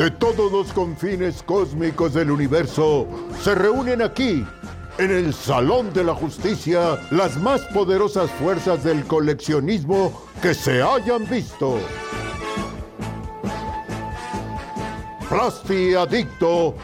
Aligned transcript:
de 0.00 0.10
todos 0.10 0.50
los 0.50 0.72
confines 0.72 1.42
cósmicos 1.42 2.14
del 2.14 2.30
universo 2.30 3.06
se 3.42 3.54
reúnen 3.54 4.00
aquí, 4.00 4.46
en 4.96 5.10
el 5.10 5.34
Salón 5.34 5.92
de 5.92 6.02
la 6.02 6.14
Justicia, 6.14 6.98
las 7.10 7.36
más 7.36 7.60
poderosas 7.74 8.30
fuerzas 8.30 8.82
del 8.82 9.04
coleccionismo 9.04 10.22
que 10.40 10.54
se 10.54 10.80
hayan 10.80 11.28
visto. 11.28 11.78
Plasti 15.28 15.92
Adicto, 15.94 16.74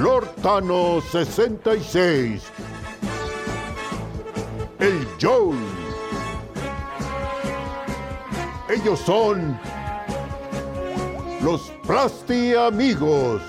Lord 0.00 0.28
Thanos 0.42 1.04
66, 1.12 2.42
el 4.80 5.08
Joel. 5.22 5.56
Ellos 8.68 8.98
son 8.98 9.56
los 11.44 11.70
Plasti 11.86 12.54
Amigos. 12.54 13.42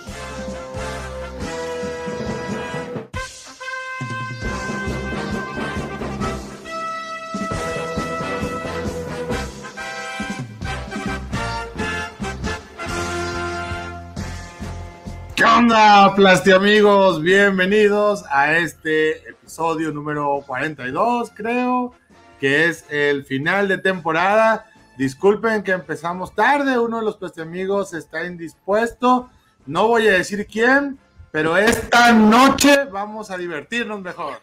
¿Qué 15.37 15.43
onda, 15.45 16.13
Plasti 16.15 16.51
amigos? 16.51 17.21
Bienvenidos 17.21 18.25
a 18.29 18.57
este 18.57 19.29
episodio 19.29 19.93
número 19.93 20.43
42, 20.45 21.31
creo, 21.33 21.93
que 22.41 22.65
es 22.65 22.83
el 22.89 23.23
final 23.23 23.69
de 23.69 23.77
temporada. 23.77 24.65
Disculpen 24.97 25.61
que 25.61 25.71
empezamos 25.71 26.33
tarde, 26.33 26.79
uno 26.79 26.99
de 26.99 27.05
los 27.05 27.17
Plasti 27.17 27.41
amigos 27.41 27.93
está 27.93 28.25
indispuesto. 28.25 29.29
No 29.65 29.89
voy 29.89 30.07
a 30.07 30.13
decir 30.13 30.47
quién, 30.47 30.97
pero 31.31 31.57
esta 31.57 32.13
noche 32.13 32.85
vamos 32.85 33.29
a 33.29 33.37
divertirnos 33.37 34.01
mejor. 34.01 34.41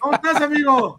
¿Cómo 0.00 0.14
estás, 0.14 0.42
amigo? 0.42 0.96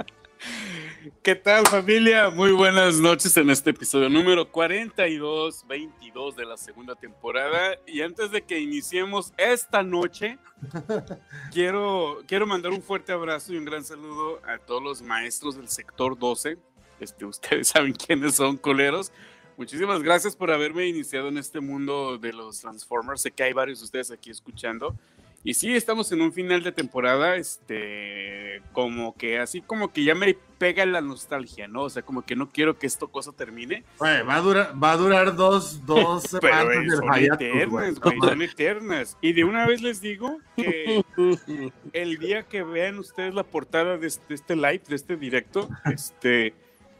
¿Qué 1.22 1.36
tal 1.36 1.68
familia? 1.68 2.30
Muy 2.30 2.54
buenas 2.54 2.96
noches 2.96 3.36
en 3.36 3.50
este 3.50 3.72
episodio 3.72 4.10
número 4.10 4.50
42, 4.50 5.66
22 5.68 6.36
de 6.38 6.46
la 6.46 6.56
segunda 6.56 6.96
temporada. 6.96 7.76
Y 7.86 8.02
antes 8.02 8.32
de 8.32 8.42
que 8.44 8.60
iniciemos 8.60 9.34
esta 9.38 9.84
noche, 9.84 10.40
quiero, 11.52 12.20
quiero 12.26 12.48
mandar 12.48 12.72
un 12.72 12.82
fuerte 12.82 13.12
abrazo 13.12 13.52
y 13.52 13.58
un 13.58 13.66
gran 13.66 13.84
saludo 13.84 14.40
a 14.48 14.58
todos 14.60 14.82
los 14.82 15.02
maestros 15.02 15.58
del 15.58 15.68
sector 15.68 16.18
12. 16.18 16.58
Este, 17.02 17.26
ustedes 17.26 17.70
saben 17.70 17.94
quiénes 17.94 18.36
son, 18.36 18.58
coleros. 18.58 19.12
Muchísimas 19.58 20.02
gracias 20.02 20.36
por 20.36 20.52
haberme 20.52 20.88
iniciado 20.88 21.28
en 21.28 21.38
este 21.38 21.60
mundo 21.60 22.18
de 22.18 22.34
los 22.34 22.62
Transformers. 22.62 23.22
Sé 23.22 23.32
que 23.32 23.44
hay 23.44 23.54
varios 23.54 23.80
de 23.80 23.86
ustedes 23.86 24.12
aquí 24.12 24.30
escuchando. 24.30 24.96
Y 25.44 25.56
sí, 25.56 25.76
estamos 25.76 26.12
en 26.12 26.22
un 26.22 26.32
final 26.32 26.62
de 26.62 26.72
temporada, 26.72 27.36
este, 27.36 28.62
como 28.74 29.16
que 29.16 29.40
así 29.40 29.62
como 29.62 29.92
que 29.92 30.04
ya 30.04 30.14
me 30.14 30.36
pega 30.60 30.86
la 30.86 31.02
nostalgia, 31.02 31.68
¿no? 31.68 31.84
O 31.84 31.90
sea, 31.90 32.04
como 32.04 32.24
que 32.24 32.36
no 32.36 32.52
quiero 32.52 32.78
que 32.78 32.86
esto 32.86 33.08
cosa 33.08 33.32
termine. 33.32 33.84
Güey, 33.98 34.22
va 34.22 34.36
a 34.36 34.42
durar, 34.42 34.84
va 34.84 34.92
a 34.92 34.98
durar 34.98 35.36
dos, 35.36 35.84
dos 35.88 36.26
Pero 36.42 36.54
semanas 36.54 36.66
güey, 36.66 36.88
del 36.88 36.98
son 36.98 37.16
eternas, 37.16 38.00
güey. 38.00 38.16
güey, 38.16 38.30
son 38.30 38.42
eternas. 38.44 39.18
Y 39.20 39.34
de 39.34 39.44
una 39.44 39.66
vez 39.66 39.82
les 39.82 40.00
digo 40.00 40.38
que 40.56 41.04
el 41.94 42.20
día 42.20 42.44
que 42.44 42.62
vean 42.62 43.00
ustedes 43.00 43.34
la 43.34 43.44
portada 43.44 43.98
de 43.98 44.06
este, 44.06 44.24
de 44.30 44.36
este 44.36 44.56
live, 44.56 44.82
de 44.88 44.96
este 44.96 45.18
directo, 45.18 45.70
este, 45.86 46.54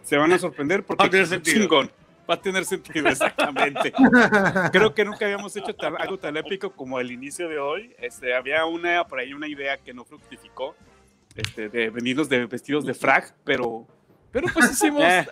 se 0.04 0.18
van 0.18 0.32
a 0.34 0.40
sorprender 0.40 0.84
porque 0.84 1.04
Va 1.04 1.08
a 1.08 1.10
tener 1.12 1.28
sentido. 1.28 1.60
chingón. 1.62 1.92
Va 2.30 2.36
a 2.36 2.42
tener 2.42 2.64
sentido, 2.66 3.10
exactamente. 3.10 3.92
Creo 4.72 4.94
que 4.94 5.04
nunca 5.04 5.26
habíamos 5.26 5.56
hecho 5.58 5.74
tal- 5.76 5.98
algo 5.98 6.18
tan 6.18 6.38
épico 6.38 6.72
como 6.72 7.00
el 7.00 7.12
inicio 7.12 7.50
de 7.50 7.60
hoy. 7.60 7.94
Este, 8.00 8.34
había 8.34 8.66
una, 8.66 9.06
por 9.06 9.20
ahí 9.20 9.34
una 9.34 9.48
idea 9.48 9.78
que 9.78 9.94
no 9.94 10.06
fructificó, 10.06 10.76
este, 11.36 11.68
de 11.70 11.90
venirnos 11.90 12.30
de 12.30 12.46
vestidos 12.46 12.86
de 12.86 12.94
frag, 12.94 13.34
pero, 13.44 13.86
pero 14.32 14.48
pues 14.54 14.72
hicimos 14.72 15.04
Eh. 15.04 15.28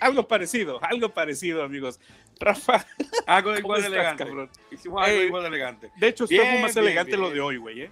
algo 0.00 0.26
parecido, 0.28 0.78
algo 0.84 1.08
parecido, 1.10 1.62
amigos. 1.62 1.98
Rafa, 2.40 2.84
Algo 3.26 3.50
¿cómo 3.50 3.58
igual 3.60 3.80
de 3.82 3.86
estás, 3.86 3.98
elegante. 4.00 4.24
cabrón? 4.24 4.50
Hicimos 4.72 5.02
algo 5.02 5.16
Ey. 5.20 5.26
igual 5.26 5.42
de 5.42 5.48
elegante. 5.48 5.90
De 5.96 6.08
hecho, 6.08 6.24
estuvo 6.24 6.40
Bien, 6.42 6.60
más 6.62 6.74
bien, 6.74 6.84
elegante 6.86 7.16
lo 7.16 7.22
bien. 7.24 7.34
de 7.34 7.40
hoy, 7.40 7.56
güey, 7.56 7.80
¿eh? 7.82 7.90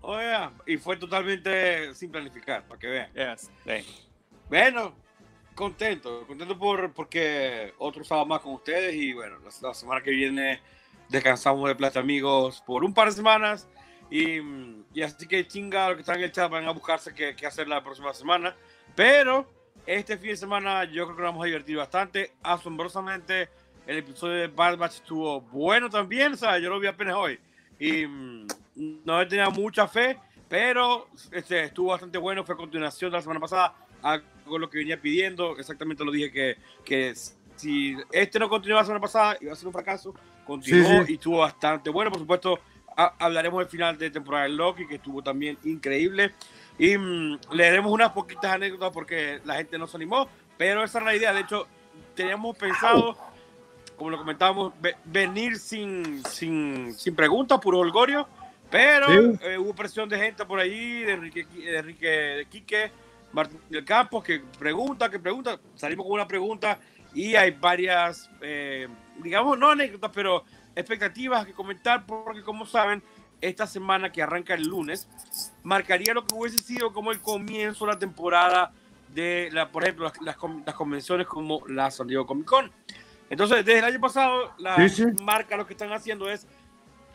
Oye, 0.00 0.48
y 0.66 0.76
fue 0.78 0.96
totalmente 0.96 1.94
sin 1.94 2.10
planificar, 2.10 2.64
para 2.66 2.78
que 2.80 2.86
vean. 2.86 3.12
Yes. 3.12 3.50
Sí. 3.66 4.04
Bueno, 4.48 4.94
contento, 5.60 6.26
contento 6.26 6.58
por 6.58 6.90
porque 6.94 7.74
otro 7.76 8.02
sábado 8.02 8.26
más 8.26 8.40
con 8.40 8.54
ustedes 8.54 8.94
y 8.94 9.12
bueno, 9.12 9.36
la, 9.40 9.68
la 9.68 9.74
semana 9.74 10.00
que 10.00 10.10
viene 10.10 10.58
descansamos 11.10 11.68
de 11.68 11.74
Plata 11.74 12.00
Amigos 12.00 12.62
por 12.66 12.82
un 12.82 12.94
par 12.94 13.08
de 13.08 13.12
semanas 13.12 13.68
y, 14.10 14.38
y 14.94 15.02
así 15.02 15.28
que 15.28 15.46
chinga 15.46 15.88
los 15.88 15.96
que 15.96 16.00
están 16.00 16.16
en 16.16 16.24
el 16.24 16.32
chat 16.32 16.50
van 16.50 16.66
a 16.66 16.70
buscarse 16.70 17.14
qué, 17.14 17.36
qué 17.36 17.46
hacer 17.46 17.68
la 17.68 17.84
próxima 17.84 18.14
semana, 18.14 18.56
pero 18.96 19.46
este 19.84 20.16
fin 20.16 20.30
de 20.30 20.38
semana 20.38 20.84
yo 20.84 21.04
creo 21.04 21.16
que 21.16 21.22
nos 21.22 21.32
vamos 21.32 21.42
a 21.42 21.46
divertir 21.46 21.76
bastante, 21.76 22.32
asombrosamente 22.42 23.50
el 23.86 23.98
episodio 23.98 24.36
de 24.36 24.46
Bad 24.46 24.78
Batch 24.78 24.94
estuvo 24.94 25.42
bueno 25.42 25.90
también, 25.90 26.32
o 26.32 26.36
sea, 26.38 26.58
yo 26.58 26.70
lo 26.70 26.80
vi 26.80 26.86
apenas 26.86 27.16
hoy 27.16 27.38
y 27.78 28.06
mm, 28.06 28.46
no 29.04 29.28
tenía 29.28 29.50
mucha 29.50 29.86
fe, 29.86 30.18
pero 30.48 31.08
este, 31.32 31.64
estuvo 31.64 31.90
bastante 31.90 32.16
bueno, 32.16 32.44
fue 32.44 32.56
continuación 32.56 33.10
de 33.10 33.18
la 33.18 33.22
semana 33.22 33.40
pasada, 33.40 33.74
hago 34.02 34.58
lo 34.58 34.68
que 34.70 34.78
venía 34.78 35.00
pidiendo, 35.00 35.56
exactamente 35.58 36.04
lo 36.04 36.10
dije 36.12 36.30
que, 36.30 36.56
que 36.84 37.14
si 37.56 37.96
este 38.12 38.38
no 38.38 38.48
continuaba 38.48 38.82
la 38.82 38.86
semana 38.86 39.00
pasada 39.00 39.36
iba 39.40 39.52
a 39.52 39.56
ser 39.56 39.66
un 39.66 39.72
fracaso, 39.72 40.14
continuó 40.46 41.00
Sí, 41.00 41.06
sí. 41.06 41.12
y 41.12 41.14
estuvo 41.14 41.38
bastante 41.38 41.90
bueno, 41.90 42.10
por 42.10 42.20
supuesto 42.20 42.58
ha- 42.96 43.14
hablaremos 43.18 43.58
del 43.60 43.68
final 43.68 43.96
de 43.98 44.10
temporada 44.10 44.44
de 44.44 44.50
Loki 44.50 44.86
que 44.86 44.96
estuvo 44.96 45.22
también 45.22 45.56
increíble 45.64 46.32
y 46.78 46.96
mm, 46.96 47.38
leeremos 47.52 47.92
unas 47.92 48.10
poquitas 48.10 48.52
anécdotas 48.52 48.90
porque 48.92 49.40
la 49.44 49.54
gente 49.56 49.78
no 49.78 49.86
se 49.86 49.96
animó, 49.96 50.28
pero 50.58 50.82
esa 50.82 50.98
es 50.98 51.04
la 51.04 51.14
idea, 51.14 51.32
de 51.32 51.40
hecho 51.40 51.66
teníamos 52.14 52.56
pensado 52.56 53.16
como 53.96 54.10
lo 54.10 54.16
comentábamos, 54.18 54.72
ve- 54.80 54.96
venir 55.04 55.58
sin, 55.58 56.24
sin, 56.24 56.94
sin 56.94 57.14
preguntas, 57.14 57.60
puro 57.60 57.80
holgorio, 57.80 58.26
pero 58.70 59.08
Sí. 59.34 59.38
eh, 59.42 59.58
hubo 59.58 59.74
presión 59.74 60.08
de 60.08 60.16
gente 60.18 60.46
por 60.46 60.58
ahí, 60.58 61.00
de 61.02 61.12
Enrique, 61.12 61.44
de 61.44 61.76
Enrique 61.76 62.06
de 62.08 62.46
Quique, 62.46 62.90
Martín 63.32 63.60
del 63.68 63.84
Campos, 63.84 64.24
que 64.24 64.40
pregunta, 64.58 65.08
que 65.10 65.18
pregunta, 65.18 65.58
salimos 65.76 66.04
con 66.06 66.14
una 66.14 66.26
pregunta 66.26 66.78
y 67.14 67.34
hay 67.36 67.50
varias, 67.52 68.30
eh, 68.40 68.88
digamos, 69.18 69.58
no 69.58 69.70
anécdotas, 69.70 70.10
pero 70.14 70.44
expectativas 70.74 71.44
que 71.46 71.52
comentar, 71.52 72.06
porque 72.06 72.42
como 72.42 72.66
saben, 72.66 73.02
esta 73.40 73.66
semana 73.66 74.12
que 74.12 74.22
arranca 74.22 74.54
el 74.54 74.64
lunes, 74.68 75.08
marcaría 75.62 76.12
lo 76.12 76.26
que 76.26 76.34
hubiese 76.34 76.58
sido 76.58 76.92
como 76.92 77.10
el 77.10 77.20
comienzo 77.20 77.86
de 77.86 77.92
la 77.92 77.98
temporada 77.98 78.72
de, 79.14 79.48
la, 79.52 79.70
por 79.70 79.82
ejemplo, 79.82 80.04
las, 80.04 80.20
las, 80.20 80.36
con- 80.36 80.62
las 80.66 80.74
convenciones 80.74 81.26
como 81.26 81.66
la 81.68 81.90
San 81.90 82.06
Diego 82.06 82.26
Comic 82.26 82.46
Con. 82.46 82.70
Entonces, 83.30 83.64
desde 83.64 83.78
el 83.78 83.84
año 83.84 84.00
pasado, 84.00 84.52
la 84.58 84.76
Sí, 84.88 85.04
sí. 85.04 85.22
marca 85.22 85.56
lo 85.56 85.66
que 85.66 85.72
están 85.74 85.92
haciendo 85.92 86.28
es 86.30 86.46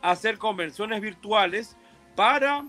hacer 0.02 0.38
convenciones 0.38 1.00
virtuales 1.02 1.75
para 2.16 2.66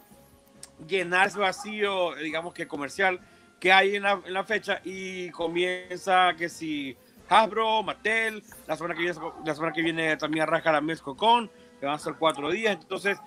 llenar 0.86 1.28
ese 1.28 1.38
vacío, 1.38 2.14
digamos 2.16 2.52
que 2.52 2.66
comercial 2.68 3.20
que 3.60 3.72
hay 3.72 3.96
en 3.96 4.02
la, 4.02 4.44
fecha 4.44 4.80
y 4.84 5.30
comienza 5.30 6.34
que 6.36 6.48
si 6.48 6.96
Hasbro, 7.28 7.82
Mattel, 7.82 8.42
la 8.66 8.76
semana 8.76 8.94
que 8.94 9.02
viene, 9.02 9.18
la 9.44 9.54
semana 9.54 9.72
que 9.72 9.82
viene 9.82 10.16
también 10.16 10.42
arranca 10.42 10.72
la 10.72 10.96
Con, 10.98 11.48
que 11.80 11.86
van 11.86 11.94
a 11.94 11.98
ser 11.98 12.14
cuatro 12.18 12.50
días. 12.50 12.78
Entonces, 12.80 13.18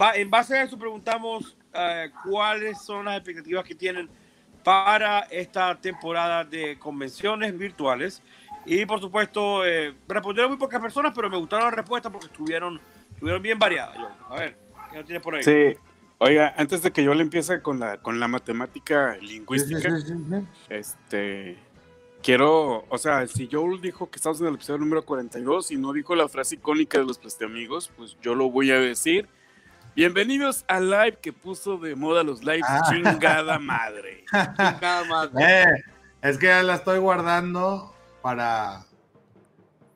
va, 0.00 0.14
en 0.14 0.30
base 0.30 0.58
a 0.58 0.62
eso 0.64 0.78
preguntamos 0.78 1.56
eh, 1.72 2.10
cuáles 2.24 2.82
son 2.82 3.04
las 3.04 3.16
expectativas 3.16 3.64
que 3.64 3.74
tienen 3.74 4.08
para 4.64 5.20
esta 5.30 5.74
temporada 5.76 6.44
de 6.44 6.78
convenciones 6.78 7.56
virtuales. 7.56 8.22
Y 8.64 8.84
por 8.84 9.00
supuesto, 9.00 9.64
eh, 9.64 9.94
respondieron 10.08 10.50
muy 10.50 10.58
pocas 10.58 10.80
personas, 10.80 11.12
pero 11.14 11.30
me 11.30 11.36
gustaron 11.36 11.66
las 11.66 11.74
respuestas 11.74 12.10
porque 12.10 12.26
estuvieron, 12.26 12.80
estuvieron 13.12 13.40
bien 13.40 13.58
variadas. 13.60 13.96
A 14.28 14.34
ver, 14.34 14.58
¿qué 14.92 15.04
tienes 15.04 15.22
por 15.22 15.36
ahí? 15.36 15.44
Sí. 15.44 15.78
Oiga, 16.18 16.54
antes 16.56 16.82
de 16.82 16.92
que 16.92 17.04
yo 17.04 17.12
le 17.14 17.22
empiece 17.22 17.60
con 17.60 17.78
la, 17.78 17.98
con 17.98 18.18
la 18.18 18.26
matemática 18.28 19.16
lingüística, 19.20 19.98
sí, 19.98 20.06
sí, 20.06 20.14
sí. 20.30 20.46
este, 20.70 21.58
quiero, 22.22 22.86
o 22.88 22.98
sea, 22.98 23.26
si 23.26 23.48
Joel 23.50 23.82
dijo 23.82 24.10
que 24.10 24.16
estamos 24.16 24.40
en 24.40 24.46
el 24.46 24.54
episodio 24.54 24.78
número 24.78 25.04
42 25.04 25.72
y 25.72 25.76
no 25.76 25.92
dijo 25.92 26.14
la 26.16 26.26
frase 26.28 26.54
icónica 26.54 26.98
de 26.98 27.04
los 27.04 27.20
amigos, 27.42 27.90
pues 27.96 28.16
yo 28.22 28.34
lo 28.34 28.50
voy 28.50 28.70
a 28.70 28.78
decir. 28.80 29.28
Bienvenidos 29.94 30.64
al 30.68 30.90
live 30.90 31.18
que 31.22 31.32
puso 31.32 31.76
de 31.78 31.94
moda 31.94 32.22
los 32.22 32.42
lives, 32.44 32.64
Ah. 32.66 32.82
chingada 32.90 33.58
madre. 33.60 34.24
Nada 34.32 35.04
más. 35.04 35.28
Eh, 35.38 35.64
es 36.22 36.38
que 36.38 36.46
ya 36.46 36.62
la 36.62 36.76
estoy 36.76 36.98
guardando 36.98 37.94
para, 38.22 38.84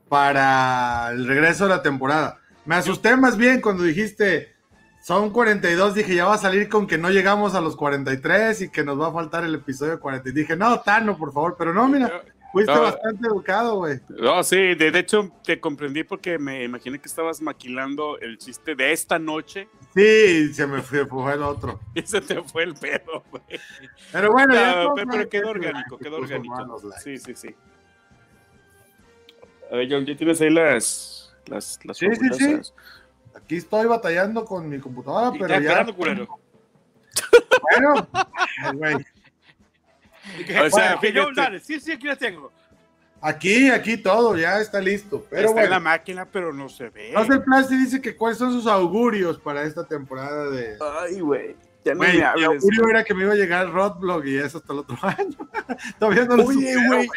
para 0.08 1.10
el 1.12 1.26
regreso 1.26 1.64
de 1.64 1.70
la 1.70 1.82
temporada. 1.82 2.40
Me 2.66 2.74
asusté 2.76 3.16
más 3.16 3.36
bien 3.36 3.60
cuando 3.60 3.82
dijiste, 3.84 4.54
son 5.00 5.30
42, 5.30 5.94
dije, 5.94 6.14
ya 6.14 6.26
va 6.26 6.34
a 6.34 6.38
salir 6.38 6.68
con 6.68 6.86
que 6.86 6.98
no 6.98 7.10
llegamos 7.10 7.54
a 7.54 7.60
los 7.60 7.76
43 7.76 8.62
y 8.62 8.68
que 8.70 8.84
nos 8.84 9.00
va 9.00 9.08
a 9.08 9.12
faltar 9.12 9.44
el 9.44 9.54
episodio 9.54 9.98
40. 9.98 10.28
Y 10.28 10.32
dije, 10.32 10.56
no, 10.56 10.80
Tano, 10.80 11.16
por 11.16 11.32
favor, 11.32 11.56
pero 11.58 11.72
no, 11.72 11.88
mira, 11.88 12.22
Fuiste 12.52 12.74
No. 12.74 12.82
bastante 12.82 13.28
educado, 13.28 13.76
güey. 13.76 14.00
No, 14.08 14.42
sí, 14.42 14.74
de, 14.74 14.90
de 14.90 14.98
hecho 14.98 15.30
te 15.44 15.60
comprendí 15.60 16.02
porque 16.02 16.36
me 16.36 16.64
imaginé 16.64 16.98
que 16.98 17.06
estabas 17.06 17.40
maquilando 17.40 18.18
el 18.18 18.38
chiste 18.38 18.74
de 18.74 18.90
esta 18.92 19.20
noche 19.20 19.68
Sí, 19.94 20.52
se 20.52 20.66
me 20.66 20.82
fue, 20.82 21.06
fue 21.06 21.32
el 21.34 21.42
otro. 21.44 21.78
y 21.94 22.02
se 22.02 22.20
te 22.20 22.42
fue 22.42 22.64
el 22.64 22.74
pedo, 22.74 23.22
güey. 23.30 23.44
Pero 24.10 24.32
bueno, 24.32 24.52
ya 24.54 24.82
No, 24.82 24.94
pero, 24.94 25.10
pero 25.10 25.28
quedó 25.28 25.42
que 25.44 25.48
orgánico, 25.48 25.98
que 25.98 26.04
quedó 26.04 26.16
orgánico. 26.16 26.80
Sí, 27.02 27.18
sí, 27.18 27.34
sí. 27.36 27.54
A 29.70 29.76
ver, 29.76 29.88
John, 29.88 30.04
ya 30.04 30.16
tienes 30.16 30.40
ahí 30.40 30.50
las, 30.50 31.32
las, 31.46 31.78
las 31.84 31.96
Sí, 31.98 32.06
sí, 32.16 32.28
sí. 32.36 32.72
Aquí 33.34 33.56
estoy 33.56 33.86
batallando 33.86 34.44
con 34.44 34.68
mi 34.68 34.78
computadora, 34.78 35.34
Y 35.34 35.38
pero 35.38 35.54
está 35.54 35.60
ya. 35.60 35.68
esperando, 35.70 35.94
culero. 35.96 36.28
Bueno, 37.62 38.08
güey. 38.74 38.94
O 38.94 40.70
sea, 40.70 40.96
Bueno, 40.96 41.00
que 41.00 41.12
yo, 41.12 41.28
dale, 41.34 41.60
sí, 41.60 41.80
sí, 41.80 41.92
aquí 41.92 42.06
las 42.06 42.18
tengo. 42.18 42.52
Aquí, 43.22 43.68
aquí 43.68 43.96
todo, 43.98 44.36
ya 44.36 44.60
está 44.60 44.80
listo. 44.80 45.26
Pero 45.28 45.48
Está 45.48 45.64
en 45.64 45.70
la 45.70 45.76
bueno, 45.76 45.90
máquina, 45.90 46.24
pero 46.26 46.52
no 46.52 46.68
se 46.68 46.88
ve. 46.88 47.12
Hazel 47.14 47.42
Plasti 47.42 47.76
dice 47.76 48.00
que 48.00 48.16
cuáles 48.16 48.38
son 48.38 48.52
sus 48.52 48.66
augurios 48.66 49.38
para 49.38 49.62
esta 49.64 49.84
temporada 49.84 50.48
de. 50.48 50.76
Ay, 51.00 51.20
güey. 51.20 51.54
Ya 51.84 51.92
no 51.94 51.98
Güey, 51.98 52.12
me 52.18 52.34
mi 52.36 52.44
augurio 52.44 52.88
era 52.88 53.04
que 53.04 53.14
me 53.14 53.22
iba 53.24 53.32
a 53.32 53.36
llegar 53.36 53.66
el 53.66 53.72
Rodblog 53.72 54.26
y 54.26 54.36
eso 54.36 54.58
hasta 54.58 54.72
el 54.72 54.78
otro 54.80 54.96
año. 55.02 55.36
Todavía 55.98 56.24
no 56.26 56.36
lo 56.36 56.44
Oye, 56.46 56.74
güey. 56.86 57.08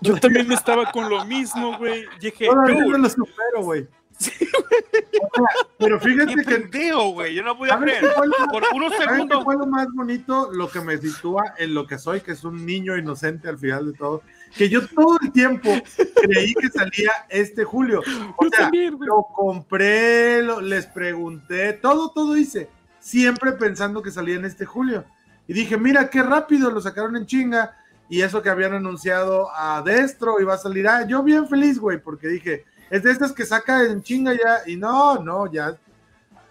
Yo 0.00 0.16
también 0.16 0.50
estaba 0.50 0.90
con 0.90 1.08
lo 1.08 1.24
mismo, 1.24 1.78
güey. 1.78 2.06
Dije, 2.20 2.46
Todavía 2.46 2.84
no 2.84 2.98
lo 2.98 3.08
supero, 3.08 3.62
güey. 3.62 3.86
O 4.28 5.36
sea, 5.36 5.66
Pero 5.78 6.00
fíjate 6.00 6.34
Qué 6.34 6.42
que. 6.44 6.50
pendejo, 6.58 7.10
güey. 7.12 7.34
Yo 7.34 7.42
no 7.42 7.56
podía 7.56 7.74
¿Sabes 7.74 7.98
creer. 7.98 8.14
lo- 8.26 8.48
Por 8.52 8.62
unos 8.74 8.92
¿saben 8.92 9.08
qué 9.08 9.14
segundos. 9.14 9.44
fue 9.44 9.56
lo 9.56 9.66
más 9.66 9.88
bonito? 9.94 10.50
Lo 10.52 10.70
que 10.70 10.80
me 10.80 10.96
sitúa 10.98 11.54
en 11.58 11.74
lo 11.74 11.86
que 11.86 11.98
soy, 11.98 12.20
que 12.20 12.32
es 12.32 12.44
un 12.44 12.64
niño 12.66 12.96
inocente 12.96 13.48
al 13.48 13.58
final 13.58 13.92
de 13.92 13.98
todo. 13.98 14.22
Que 14.56 14.68
yo 14.68 14.86
todo 14.86 15.18
el 15.22 15.32
tiempo 15.32 15.70
creí 16.22 16.54
que 16.54 16.68
salía 16.68 17.10
este 17.28 17.64
julio. 17.64 18.00
O 18.36 18.48
sea, 18.48 18.64
también, 18.64 18.96
lo 19.00 19.26
compré, 19.34 20.42
lo- 20.42 20.60
les 20.60 20.86
pregunté, 20.86 21.72
todo, 21.74 22.10
todo 22.10 22.36
hice. 22.36 22.68
Siempre 23.00 23.52
pensando 23.52 24.02
que 24.02 24.10
salía 24.10 24.36
en 24.36 24.44
este 24.44 24.64
julio. 24.64 25.04
Y 25.48 25.52
dije, 25.54 25.76
mira 25.76 26.08
qué 26.10 26.22
rápido 26.22 26.70
lo 26.70 26.80
sacaron 26.80 27.16
en 27.16 27.26
chinga. 27.26 27.76
Y 28.08 28.20
eso 28.20 28.42
que 28.42 28.50
habían 28.50 28.74
anunciado 28.74 29.48
a 29.56 29.80
Destro 29.82 30.38
iba 30.40 30.52
a 30.54 30.58
salir. 30.58 30.86
Ah, 30.86 31.06
yo 31.06 31.22
bien 31.22 31.48
feliz, 31.48 31.78
güey, 31.78 31.98
porque 31.98 32.28
dije, 32.28 32.64
es 32.92 33.02
de 33.02 33.10
estas 33.10 33.32
que 33.32 33.46
saca 33.46 33.84
en 33.84 34.02
chinga 34.02 34.34
ya. 34.34 34.70
Y 34.70 34.76
no, 34.76 35.18
no, 35.18 35.50
ya. 35.50 35.74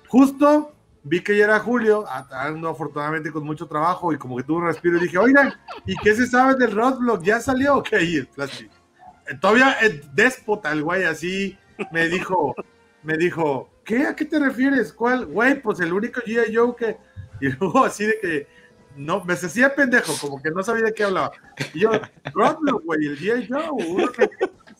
Justo 0.08 0.74
vi 1.04 1.22
que 1.22 1.38
ya 1.38 1.46
era 1.46 1.60
julio, 1.60 2.04
ando 2.32 2.68
afortunadamente 2.68 3.32
con 3.32 3.44
mucho 3.44 3.68
trabajo 3.68 4.12
y 4.12 4.18
como 4.18 4.38
que 4.38 4.44
tuve 4.44 4.58
un 4.58 4.66
respiro 4.66 4.98
y 4.98 5.02
dije, 5.02 5.20
oigan, 5.20 5.54
¿y 5.86 5.96
qué 5.98 6.16
se 6.16 6.26
sabe 6.26 6.56
del 6.56 6.72
Roadblock? 6.72 7.22
¿Ya 7.22 7.40
salió? 7.40 7.78
Ok, 7.78 7.94
el 7.94 8.28
Flashy. 8.28 8.66
Eh, 8.66 9.38
Todavía 9.40 9.74
el 9.82 10.04
déspota 10.16 10.72
el 10.72 10.82
güey 10.82 11.04
así 11.04 11.58
me 11.92 12.08
dijo, 12.08 12.56
me 13.04 13.18
dijo, 13.18 13.70
¿qué? 13.86 14.08
¿A 14.08 14.16
qué 14.16 14.26
te 14.26 14.40
refieres? 14.40 14.92
¿Cuál? 14.94 15.28
Güey, 15.28 15.62
pues 15.62 15.80
el 15.80 15.94
único 15.94 16.22
G.I. 16.22 16.56
Joe 16.56 16.76
que... 16.76 16.98
Y 17.40 17.50
luego 17.50 17.86
así 17.86 18.06
de 18.06 18.20
que, 18.20 18.48
no, 18.96 19.24
me 19.24 19.34
hacía 19.34 19.74
pendejo, 19.74 20.14
como 20.22 20.40
que 20.42 20.52
no 20.52 20.62
sabía 20.62 20.86
de 20.86 20.94
qué 20.94 21.04
hablaba. 21.04 21.32
Y 21.74 21.80
yo, 21.80 21.92
Roadblock, 22.34 22.84
güey, 22.84 23.06
el 23.06 23.20
G.I. 23.20 23.48
Joe, 23.48 24.10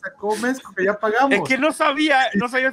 sacó 0.02 0.34
que 0.76 0.84
ya 0.84 0.98
pagamos. 0.98 1.32
Es 1.32 1.42
que 1.48 1.58
no 1.58 1.72
sabía, 1.72 2.18
no 2.34 2.48
sabía. 2.48 2.72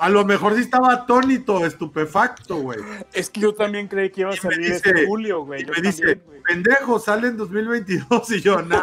A 0.00 0.08
lo 0.08 0.24
mejor 0.24 0.54
sí 0.54 0.60
estaba 0.60 0.92
atónito, 0.92 1.64
estupefacto, 1.64 2.56
güey. 2.56 2.80
Es 3.12 3.30
que 3.30 3.40
yo 3.40 3.54
también 3.54 3.86
creí 3.86 4.10
que 4.10 4.22
iba 4.22 4.30
a 4.30 4.34
Y 4.34 4.38
salir 4.38 4.58
dice- 4.58 4.74
este 4.76 5.06
julio, 5.06 5.44
güey. 5.44 5.62
Y 5.62 5.66
Yo 5.66 5.72
me 5.72 5.80
dice, 5.82 6.00
también, 6.02 6.22
güey. 6.26 6.42
pendejo, 6.42 6.98
sale 6.98 7.28
en 7.28 7.36
2022. 7.36 8.30
Y 8.32 8.40
yo, 8.40 8.60
no, 8.62 8.82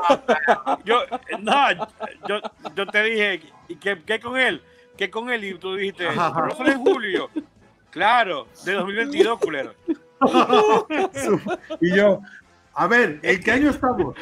Yo, 0.86 1.00
no, 1.42 1.88
yo, 2.30 2.40
yo 2.75 2.88
te 2.88 3.04
dije, 3.04 3.42
¿y 3.68 3.75
qué, 3.75 4.02
qué 4.06 4.19
con 4.22 4.38
él? 4.40 4.62
¿Qué 4.98 5.10
con 5.10 5.30
él? 5.30 5.44
Y 5.44 5.56
tú 5.56 5.75
dijiste, 5.75 6.08
Ajá. 6.08 6.46
no 6.48 6.56
sale 6.56 6.72
en 6.74 6.80
julio. 6.80 7.30
Claro, 7.90 8.48
de 8.63 8.72
2022, 8.72 9.40
culero. 9.40 9.74
y 11.81 11.94
yo, 11.96 12.22
a 12.74 12.88
ver, 12.88 13.19
¿en 13.22 13.44
qué 13.44 13.52
año 13.52 13.69
estamos? 13.72 14.16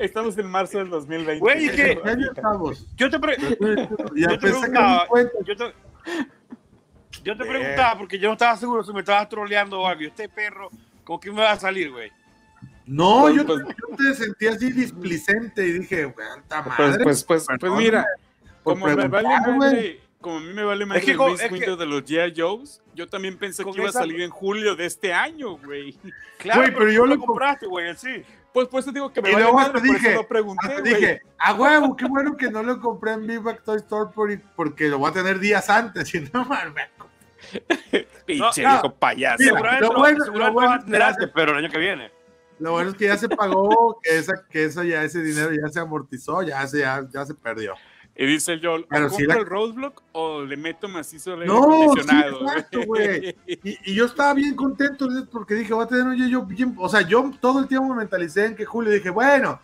Estamos 0.00 0.36
en 0.38 0.46
marzo 0.50 0.78
del 0.78 0.88
2020. 0.90 1.38
Güey, 1.40 1.66
es 1.66 1.72
que- 1.72 1.92
¿En 1.92 2.02
qué 2.02 2.08
año 2.10 2.26
estamos? 2.34 2.86
Yo 2.96 3.10
te, 3.10 3.18
pre- 3.18 3.36
Ya 3.38 3.48
yo 4.14 4.28
te 4.28 4.38
preguntaba, 4.38 5.06
yo 5.44 5.56
te, 5.56 5.74
yo 7.22 7.36
te 7.36 7.44
preguntaba 7.44 7.98
porque 7.98 8.18
yo 8.18 8.28
no 8.28 8.32
estaba 8.32 8.56
seguro 8.56 8.82
si 8.82 8.92
me 8.92 9.00
estabas 9.00 9.28
troleando 9.28 9.80
o 9.80 9.86
algo. 9.86 10.02
Este 10.02 10.28
perro, 10.28 10.70
¿con 11.04 11.20
qué 11.20 11.30
me 11.30 11.42
va 11.42 11.52
a 11.52 11.58
salir, 11.58 11.90
güey? 11.90 12.10
No, 12.86 13.20
Pues, 13.22 13.34
yo, 13.36 13.46
pues- 13.46 13.60
yo 13.60 13.96
te 13.96 14.14
sentí 14.14 14.46
así 14.46 14.72
displicente 14.72 15.66
y 15.66 15.72
dije, 15.72 16.12
¡Santa 16.16 16.64
Pues, 16.64 16.78
madre! 16.78 17.04
pues, 17.04 17.24
pues, 17.24 17.46
pues 17.60 17.72
mira, 17.72 18.06
como 18.62 18.86
me 18.86 18.94
vale 18.94 19.28
madre, 19.48 20.00
como 20.20 20.36
a 20.38 20.40
mí 20.40 20.52
me 20.52 20.64
vale 20.64 20.84
que 21.00 21.12
el 21.12 21.20
es 21.32 21.40
que- 21.48 21.76
de 21.76 21.86
los 21.86 22.02
G.I. 22.04 22.34
Joes, 22.40 22.82
yo 22.94 23.06
también 23.06 23.36
pensé 23.38 23.64
que 23.64 23.70
iba 23.70 23.88
a 23.88 23.92
salir 23.92 24.20
en 24.22 24.30
julio 24.30 24.74
de 24.74 24.86
este 24.86 25.12
año, 25.12 25.56
güey. 25.58 25.96
Claro, 26.38 26.62
Güey, 26.62 26.74
pero 26.74 26.90
yo 26.90 27.06
lo 27.06 27.14
lo 27.16 27.20
compraste, 27.24 27.66
güey, 27.66 27.94
sí. 27.96 28.22
Pues 28.52 28.66
por 28.68 28.80
eso 28.80 28.90
digo 28.90 29.12
que 29.12 29.22
me 29.22 29.30
Y 29.30 29.32
vale 29.34 29.44
luego 29.44 29.72
por 29.72 29.82
dije, 29.82 30.10
eso 30.12 30.22
no 30.22 30.28
pregunté, 30.28 30.82
dije, 30.82 31.22
a 31.38 31.54
huevo, 31.54 31.96
qué 31.96 32.04
bueno 32.06 32.36
que 32.36 32.50
no 32.50 32.62
lo 32.62 32.80
compré 32.80 33.12
en 33.12 33.26
Big 33.26 33.40
Back 33.40 33.62
Toy 33.62 33.76
Store 33.76 34.10
por- 34.12 34.40
porque 34.56 34.88
lo 34.88 34.98
voy 34.98 35.10
a 35.10 35.12
tener 35.12 35.38
días 35.38 35.70
antes. 35.70 36.12
Y 36.14 36.20
no, 36.32 36.44
mames. 36.44 36.88
Pinche 38.26 38.62
No, 38.62 38.70
viejo 38.70 38.94
payaso. 38.96 39.36
Mira, 39.38 39.52
seguramente 39.54 39.86
lo 39.86 39.94
bueno- 39.98 40.24
lo 40.26 40.52
bueno 40.52 40.74
es 40.76 40.84
que 40.84 40.96
hace- 40.96 41.28
pero 41.28 41.52
el 41.52 41.58
año 41.64 41.70
que 41.70 41.78
viene. 41.78 42.10
Lo 42.58 42.72
bueno 42.72 42.90
es 42.90 42.96
que 42.96 43.06
ya 43.06 43.16
se 43.16 43.28
pagó, 43.28 43.98
que, 44.02 44.18
esa, 44.18 44.34
que 44.50 44.64
eso 44.64 44.82
ya, 44.82 45.02
ese 45.02 45.22
dinero 45.22 45.50
ya 45.52 45.68
se 45.72 45.80
amortizó, 45.80 46.42
ya 46.42 46.66
se, 46.66 46.80
ya, 46.80 47.06
ya 47.10 47.24
se 47.24 47.34
perdió. 47.34 47.74
Y 48.22 48.26
dice 48.26 48.52
el 48.52 48.60
Joel, 48.64 48.82
¿o 48.82 48.86
Pero 48.88 49.02
compro 49.08 49.16
sí 49.18 49.24
la- 49.26 49.34
el 49.36 49.46
roadblock 49.46 50.02
o 50.12 50.42
le 50.42 50.56
meto 50.58 50.88
macizo 50.88 51.32
aire 51.32 51.46
No, 51.46 51.62
sí, 51.64 51.82
acondicionado? 51.84 52.42
exacto, 52.42 52.80
güey. 52.86 53.34
Y, 53.46 53.90
y 53.90 53.94
yo 53.94 54.04
estaba 54.04 54.34
bien 54.34 54.54
contento 54.54 55.08
porque 55.32 55.54
dije, 55.54 55.72
voy 55.72 55.84
a 55.84 55.88
tener 55.88 56.04
un 56.04 56.28
yo 56.28 56.42
bien. 56.44 56.74
O 56.78 56.88
sea, 56.90 57.00
yo 57.00 57.30
todo 57.40 57.60
el 57.60 57.66
tiempo 57.66 57.88
me 57.88 57.96
mentalicé 57.96 58.44
en 58.44 58.56
que 58.56 58.66
Julio 58.66 58.92
dije, 58.92 59.08
bueno, 59.08 59.58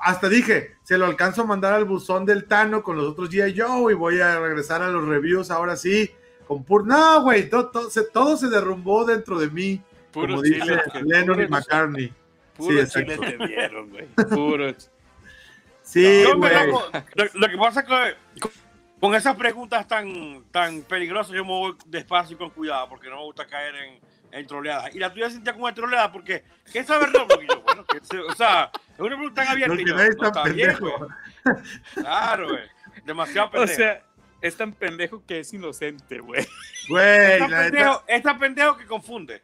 hasta 0.00 0.28
dije, 0.28 0.74
se 0.82 0.98
lo 0.98 1.06
alcanzo 1.06 1.42
a 1.42 1.46
mandar 1.46 1.74
al 1.74 1.84
buzón 1.84 2.26
del 2.26 2.46
Tano 2.46 2.82
con 2.82 2.96
los 2.96 3.06
otros 3.06 3.30
G.I. 3.30 3.54
Joe 3.60 3.92
y 3.92 3.94
voy 3.94 4.20
a 4.20 4.40
regresar 4.40 4.82
a 4.82 4.88
los 4.88 5.06
reviews 5.06 5.50
ahora 5.52 5.76
sí. 5.76 6.10
Con 6.48 6.64
pur... 6.64 6.84
No, 6.84 7.22
güey, 7.22 7.48
todo, 7.48 7.68
todo, 7.70 7.88
se, 7.88 8.02
todo 8.02 8.36
se 8.36 8.48
derrumbó 8.48 9.04
dentro 9.04 9.38
de 9.38 9.48
mí, 9.48 9.80
Puro 10.10 10.26
como 10.34 10.42
chile. 10.42 10.58
dice 10.84 11.02
Lennon 11.04 11.40
y 11.40 11.46
McCartney. 11.46 12.12
Puro 12.56 12.84
Sí, 12.84 12.90
chile 13.00 13.14
exacto. 13.14 13.38
te 13.38 13.46
dieron, 13.46 13.90
güey. 13.90 14.06
Puro 14.28 14.68
Sí, 15.92 16.22
Yo, 16.22 16.34
lo, 16.34 17.24
lo 17.34 17.48
que 17.48 17.58
pasa 17.58 17.80
es 17.80 17.86
que 17.86 18.40
con, 18.40 18.50
con 19.00 19.14
esas 19.14 19.36
preguntas 19.36 19.86
tan, 19.86 20.44
tan 20.50 20.82
peligrosas, 20.82 21.32
yo 21.34 21.44
me 21.44 21.50
voy 21.50 21.76
despacio 21.86 22.34
y 22.34 22.38
con 22.38 22.50
cuidado, 22.50 22.88
porque 22.88 23.10
no 23.10 23.16
me 23.16 23.22
gusta 23.24 23.46
caer 23.46 23.74
en, 23.76 24.00
en 24.30 24.46
troleadas. 24.46 24.94
Y 24.94 24.98
la 24.98 25.12
tuya 25.12 25.28
sentía 25.28 25.52
como 25.52 25.64
una 25.66 25.74
troleada, 25.74 26.10
porque 26.10 26.44
¿qué 26.72 26.82
sabe 26.84 27.06
Roblox? 27.06 27.42
Y 27.44 27.46
yo, 27.48 27.60
bueno, 27.62 27.84
que 27.84 27.98
se- 28.02 28.20
o 28.20 28.32
sea, 28.34 28.70
es 28.94 28.98
una 29.00 29.16
pregunta 29.16 29.42
tan 29.42 29.52
abierta. 29.52 29.74
Y 29.74 29.84
yo, 29.86 29.94
no, 29.94 30.02
está 30.02 30.42
bien, 30.44 30.68
pendejo. 30.76 30.98
güey. 30.98 31.10
Claro, 31.94 32.48
güey. 32.48 32.62
Demasiado 33.04 33.48
O 33.48 33.50
pendejo. 33.52 33.76
sea, 33.76 34.02
es 34.40 34.56
tan 34.56 34.72
pendejo 34.72 35.22
que 35.26 35.40
es 35.40 35.52
inocente, 35.52 36.18
güey. 36.20 36.46
Güey, 36.88 37.32
Está 37.32 37.48
la 37.48 37.62
neta, 37.64 37.70
pendejo, 37.70 38.04
es 38.08 38.22
tan 38.22 38.38
pendejo 38.38 38.76
que 38.76 38.86
confunde. 38.86 39.42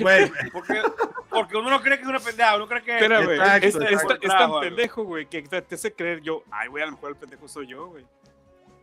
Güey. 0.00 0.30
Porque, 0.52 0.82
porque 1.30 1.56
uno 1.56 1.68
no 1.70 1.80
cree 1.82 1.96
que 1.98 2.02
es 2.04 2.08
una 2.08 2.20
pendeja, 2.20 2.54
uno 2.56 2.66
cree 2.68 2.82
que. 2.82 2.96
Exacto, 2.96 3.66
Es, 3.66 3.74
es- 3.74 3.82
exacto. 3.82 4.14
es 4.14 4.20
tan 4.20 4.28
Trabajo, 4.30 4.60
pendejo, 4.60 5.02
güey, 5.04 5.26
que 5.26 5.42
te, 5.42 5.74
hace 5.74 5.92
creer 5.92 6.20
yo, 6.22 6.44
ay, 6.50 6.68
güey, 6.68 6.82
a 6.82 6.86
lo 6.86 6.92
mejor 6.92 7.10
el 7.10 7.16
pendejo 7.16 7.48
soy 7.48 7.66
yo, 7.66 7.86
güey. 7.88 8.04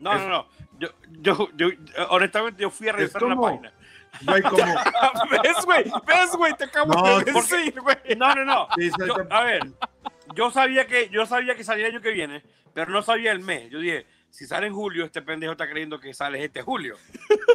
No, 0.02 0.14
no, 0.18 0.28
no. 0.28 0.48
Yo, 0.80 0.90
yo, 1.22 1.48
yo, 1.56 1.68
honestamente, 2.10 2.62
yo 2.62 2.70
fui 2.70 2.90
a 2.90 2.92
revisar 2.94 3.22
la 3.22 3.36
página. 3.36 3.72
Güey, 4.24 4.42
como. 4.42 4.58
¿Ves, 5.44 5.66
güey? 5.66 5.84
¿Ves, 6.06 6.32
güey? 6.36 6.54
Te 6.58 6.66
acabo 6.66 6.94
No, 6.94 7.20
de 7.20 7.32
decir, 7.32 7.80
güey. 7.80 7.96
No, 8.18 8.36
no, 8.36 8.44
no. 8.44 8.68
Sí, 8.78 8.90
Yo- 9.08 9.16
a 9.30 9.44
ver, 9.44 9.62
yo 10.36 10.52
sabía 10.52 10.86
que 10.88 11.08
yo 11.10 11.26
sabía 11.26 11.56
que 11.56 11.64
salía 11.64 11.88
el 11.88 11.94
año 11.94 12.02
que 12.02 12.12
viene, 12.12 12.44
pero 12.74 12.92
no 12.92 13.02
sabía 13.02 13.32
el 13.32 13.40
mes. 13.40 13.70
Yo 13.70 13.80
dije, 13.80 14.06
si 14.30 14.46
sale 14.46 14.68
en 14.68 14.74
julio, 14.74 15.06
este 15.06 15.22
pendejo 15.22 15.54
está 15.54 15.70
creyendo 15.70 16.00
que 16.00 16.14
sale 16.14 16.44
este 16.44 16.62
julio. 16.64 16.98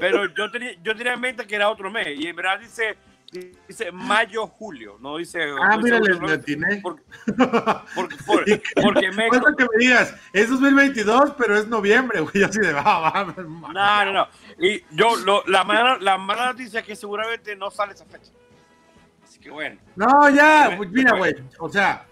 Pero 0.00 0.26
yo 0.34 0.50
tenía, 0.50 0.72
yo 0.82 0.96
tenía 0.96 1.12
en 1.14 1.20
mente 1.20 1.46
que 1.46 1.56
era 1.56 1.68
otro 1.68 1.90
mes. 1.90 2.08
Y 2.18 2.26
en 2.28 2.36
verdad 2.36 2.58
dice, 2.60 2.96
dice 3.68 3.92
mayo, 3.92 4.46
julio. 4.46 4.96
No 5.00 5.16
dice. 5.16 5.42
Ah, 5.60 5.76
no 5.76 5.82
mira, 5.82 5.98
dice 6.00 6.20
le, 6.20 6.32
atiné. 6.32 6.76
Por- 6.82 7.02
por- 7.94 8.08
por- 8.26 8.44
porque 8.82 9.10
me. 9.12 9.28
Que 9.30 9.64
me 9.64 9.78
digas, 9.78 10.14
es 10.32 10.48
2022, 10.50 11.34
pero 11.38 11.56
es 11.56 11.66
noviembre, 11.68 12.20
güey. 12.20 12.44
Así 12.44 12.58
de, 12.60 12.72
va, 12.72 12.82
va, 12.82 13.10
va. 13.24 13.34
No, 13.42 14.04
no, 14.04 14.12
no. 14.12 14.28
Y 14.58 14.82
yo, 14.92 15.16
lo- 15.16 15.44
la, 15.46 15.64
mala, 15.64 15.98
la 16.00 16.18
mala 16.18 16.46
noticia 16.52 16.80
es 16.80 16.86
que 16.86 16.96
seguramente 16.96 17.54
no 17.56 17.70
sale 17.70 17.92
esa 17.94 18.04
fecha. 18.04 18.30
Así 19.24 19.38
que 19.38 19.50
bueno. 19.50 19.80
No, 19.96 20.28
ya, 20.30 20.74
pues 20.76 20.90
mira, 20.90 21.16
güey. 21.16 21.34
O 21.58 21.68
sea, 21.68 22.06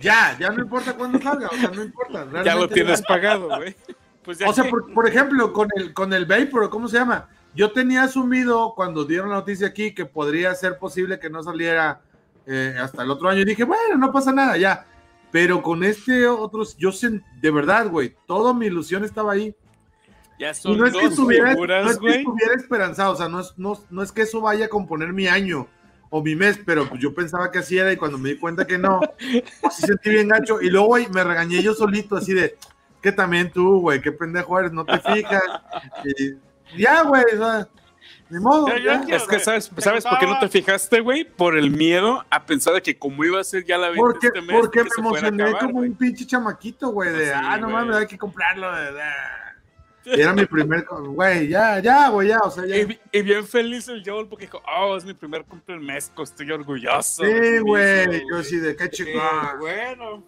ya, 0.00 0.36
ya 0.38 0.50
no 0.50 0.62
importa 0.62 0.94
cuándo 0.94 1.18
salga, 1.20 1.48
o 1.48 1.54
sea, 1.56 1.70
no 1.70 1.82
importa. 1.82 2.26
Ya 2.44 2.54
lo 2.54 2.68
tienes 2.68 3.02
pagado, 3.02 3.48
güey. 3.48 3.74
Pues 4.22 4.38
ya 4.38 4.48
O 4.48 4.52
sea, 4.52 4.64
que- 4.64 4.70
por, 4.70 4.92
por 4.92 5.08
ejemplo, 5.08 5.52
con 5.52 5.68
el, 5.76 5.94
con 5.94 6.12
el 6.12 6.26
Vapor, 6.26 6.68
¿cómo 6.70 6.86
se 6.88 6.98
llama? 6.98 7.28
Yo 7.58 7.72
tenía 7.72 8.04
asumido 8.04 8.72
cuando 8.76 9.04
dieron 9.04 9.30
la 9.30 9.34
noticia 9.34 9.66
aquí 9.66 9.92
que 9.92 10.06
podría 10.06 10.54
ser 10.54 10.78
posible 10.78 11.18
que 11.18 11.28
no 11.28 11.42
saliera 11.42 12.00
eh, 12.46 12.76
hasta 12.80 13.02
el 13.02 13.10
otro 13.10 13.28
año. 13.28 13.40
Y 13.40 13.46
dije, 13.46 13.64
bueno, 13.64 13.96
no 13.98 14.12
pasa 14.12 14.30
nada, 14.30 14.56
ya. 14.56 14.86
Pero 15.32 15.60
con 15.60 15.82
este 15.82 16.28
otros, 16.28 16.76
yo 16.76 16.92
de 17.42 17.50
verdad, 17.50 17.88
güey, 17.88 18.14
toda 18.28 18.54
mi 18.54 18.66
ilusión 18.66 19.04
estaba 19.04 19.32
ahí. 19.32 19.56
Ya 20.38 20.52
Y 20.52 20.54
son 20.54 20.78
no 20.78 20.86
es, 20.86 20.94
que 20.94 21.06
estuviera, 21.06 21.50
figuras, 21.50 21.84
no 21.84 21.90
es 21.90 21.98
que 21.98 22.18
estuviera 22.20 22.54
esperanzado, 22.54 23.14
o 23.14 23.16
sea, 23.16 23.28
no 23.28 23.40
es, 23.40 23.52
no, 23.56 23.76
no 23.90 24.04
es 24.04 24.12
que 24.12 24.22
eso 24.22 24.40
vaya 24.40 24.66
a 24.66 24.68
componer 24.68 25.12
mi 25.12 25.26
año 25.26 25.66
o 26.10 26.22
mi 26.22 26.36
mes, 26.36 26.60
pero 26.64 26.88
pues 26.88 27.00
yo 27.02 27.12
pensaba 27.12 27.50
que 27.50 27.58
así 27.58 27.76
era 27.76 27.92
y 27.92 27.96
cuando 27.96 28.18
me 28.18 28.28
di 28.28 28.36
cuenta 28.36 28.68
que 28.68 28.78
no, 28.78 29.00
pues 29.60 29.74
sí 29.74 29.82
sentí 29.84 30.10
bien 30.10 30.28
gacho. 30.28 30.62
Y 30.62 30.70
luego, 30.70 30.86
güey, 30.86 31.08
me 31.08 31.24
regañé 31.24 31.60
yo 31.60 31.74
solito, 31.74 32.14
así 32.14 32.34
de, 32.34 32.56
que 33.02 33.10
también 33.10 33.50
tú, 33.50 33.80
güey, 33.80 34.00
qué 34.00 34.12
pendejo 34.12 34.60
eres, 34.60 34.70
no 34.70 34.84
te 34.84 35.00
fijas. 35.00 35.42
Y 36.04 36.47
ya, 36.76 37.02
güey, 37.02 37.24
o 37.34 37.38
sea, 37.38 37.68
ni 38.30 38.40
modo. 38.40 38.68
Ya. 38.76 39.02
Es 39.08 39.22
que, 39.24 39.38
¿sabes, 39.38 39.70
¿sabes 39.78 40.04
por 40.04 40.18
qué 40.18 40.26
no 40.26 40.38
te 40.38 40.48
fijaste, 40.48 41.00
güey? 41.00 41.24
Por 41.24 41.56
el 41.56 41.70
miedo 41.70 42.24
a 42.30 42.44
pensar 42.44 42.74
de 42.74 42.82
que 42.82 42.98
como 42.98 43.24
iba 43.24 43.40
a 43.40 43.44
ser 43.44 43.64
ya 43.64 43.78
la 43.78 43.88
venta 43.88 44.02
Porque, 44.02 44.26
este 44.28 44.40
mes, 44.42 44.56
porque 44.60 44.80
que 44.80 44.84
me 44.84 45.08
emocioné 45.08 45.42
acabar, 45.44 45.62
como 45.66 45.78
un 45.80 45.94
pinche 45.94 46.26
chamaquito, 46.26 46.90
güey, 46.90 47.10
de, 47.12 47.26
Sí, 47.26 47.32
ah, 47.34 47.56
no 47.58 47.68
mames, 47.70 47.96
hay 47.96 48.06
que 48.06 48.18
comprarlo, 48.18 48.70
de, 48.74 48.92
de". 48.92 49.02
Y 50.04 50.20
era 50.20 50.32
mi 50.32 50.46
primer, 50.46 50.84
güey, 50.86 51.48
ya, 51.48 51.78
ya, 51.80 52.08
güey, 52.08 52.28
ya, 52.28 52.38
o 52.40 52.50
sea, 52.50 52.64
ya. 52.66 52.76
Y, 52.76 52.84
bi- 52.84 53.00
y 53.12 53.22
bien 53.22 53.46
feliz 53.46 53.88
el 53.88 54.02
Joel 54.04 54.26
porque 54.26 54.46
dijo, 54.46 54.62
oh, 54.78 54.96
es 54.96 55.04
mi 55.04 55.14
primer 55.14 55.44
cumple 55.44 55.74
en 55.76 55.84
México, 55.84 56.22
estoy 56.22 56.50
orgulloso. 56.50 57.24
Sí, 57.24 57.58
güey, 57.60 58.22
yo 58.30 58.42
sí, 58.42 58.56
de 58.58 58.76
qué 58.76 58.84
Eh, 58.84 58.90
chingón. 58.90 59.58
bueno. 59.60 60.24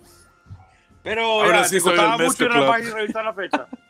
Pero 1.03 1.23
Ahora 1.23 1.63
ya, 1.63 1.65
sí 1.65 1.81
soy 1.81 1.97
del 1.97 2.09
mucho 2.27 2.45
y 2.45 2.91
revisar 2.91 3.25
la 3.25 3.33
fecha. 3.33 3.67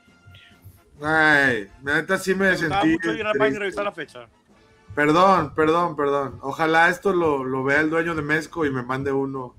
Ay, 1.02 1.68
neta 1.82 2.18
sí 2.18 2.34
me 2.34 2.50
costaba 2.50 2.82
sentí. 2.82 2.92
mucho 2.94 3.12
ir 3.12 3.26
a 3.26 3.34
la 3.34 3.48
y 3.48 3.54
revisar 3.54 3.84
la 3.84 3.92
fecha. 3.92 4.26
Perdón, 4.94 5.54
perdón, 5.54 5.96
perdón. 5.96 6.38
Ojalá 6.42 6.88
esto 6.88 7.12
lo, 7.12 7.44
lo 7.44 7.62
vea 7.64 7.80
el 7.80 7.90
dueño 7.90 8.14
de 8.14 8.22
Mezco 8.22 8.66
y 8.66 8.70
me 8.70 8.82
mande 8.82 9.12
uno 9.12 9.54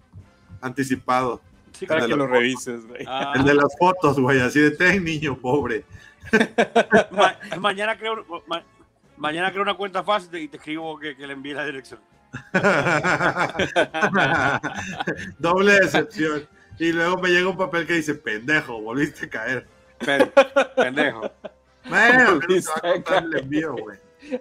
anticipado. 0.61 1.41
Sí, 1.71 1.85
Para 1.87 2.01
que 2.05 2.15
lo 2.15 2.25
foto. 2.25 2.35
revises, 2.37 2.85
güey. 2.85 3.05
Ah, 3.07 3.33
El 3.35 3.45
de 3.45 3.53
las 3.55 3.75
fotos, 3.79 4.19
güey, 4.19 4.39
así 4.41 4.59
de 4.59 4.71
ten, 4.71 5.03
niño 5.03 5.37
pobre. 5.37 5.85
ma- 7.11 7.35
mañana 7.59 7.97
creo 7.97 8.23
ma- 8.47 8.63
mañana 9.17 9.49
creo 9.51 9.63
una 9.63 9.73
cuenta 9.73 10.03
fácil 10.03 10.35
y 10.35 10.47
te 10.47 10.57
escribo 10.57 10.99
que, 10.99 11.15
que 11.15 11.25
le 11.25 11.33
envíe 11.33 11.53
la 11.53 11.65
dirección. 11.65 11.99
Doble 15.39 15.73
decepción. 15.79 16.47
Y 16.79 16.91
luego 16.91 17.17
me 17.21 17.29
llega 17.29 17.49
un 17.49 17.57
papel 17.57 17.85
que 17.85 17.93
dice, 17.93 18.15
pendejo, 18.15 18.81
volviste 18.81 19.25
a 19.25 19.29
caer. 19.29 19.67
Pero, 20.05 20.31
pendejo. 20.75 21.31
Bueno, 21.87 22.39
te 22.39 22.61
va 22.61 22.75
a 22.75 22.81
contar 22.93 23.23
el 23.23 23.37
envío, 23.37 23.75
güey. 23.75 23.97
es 24.21 24.39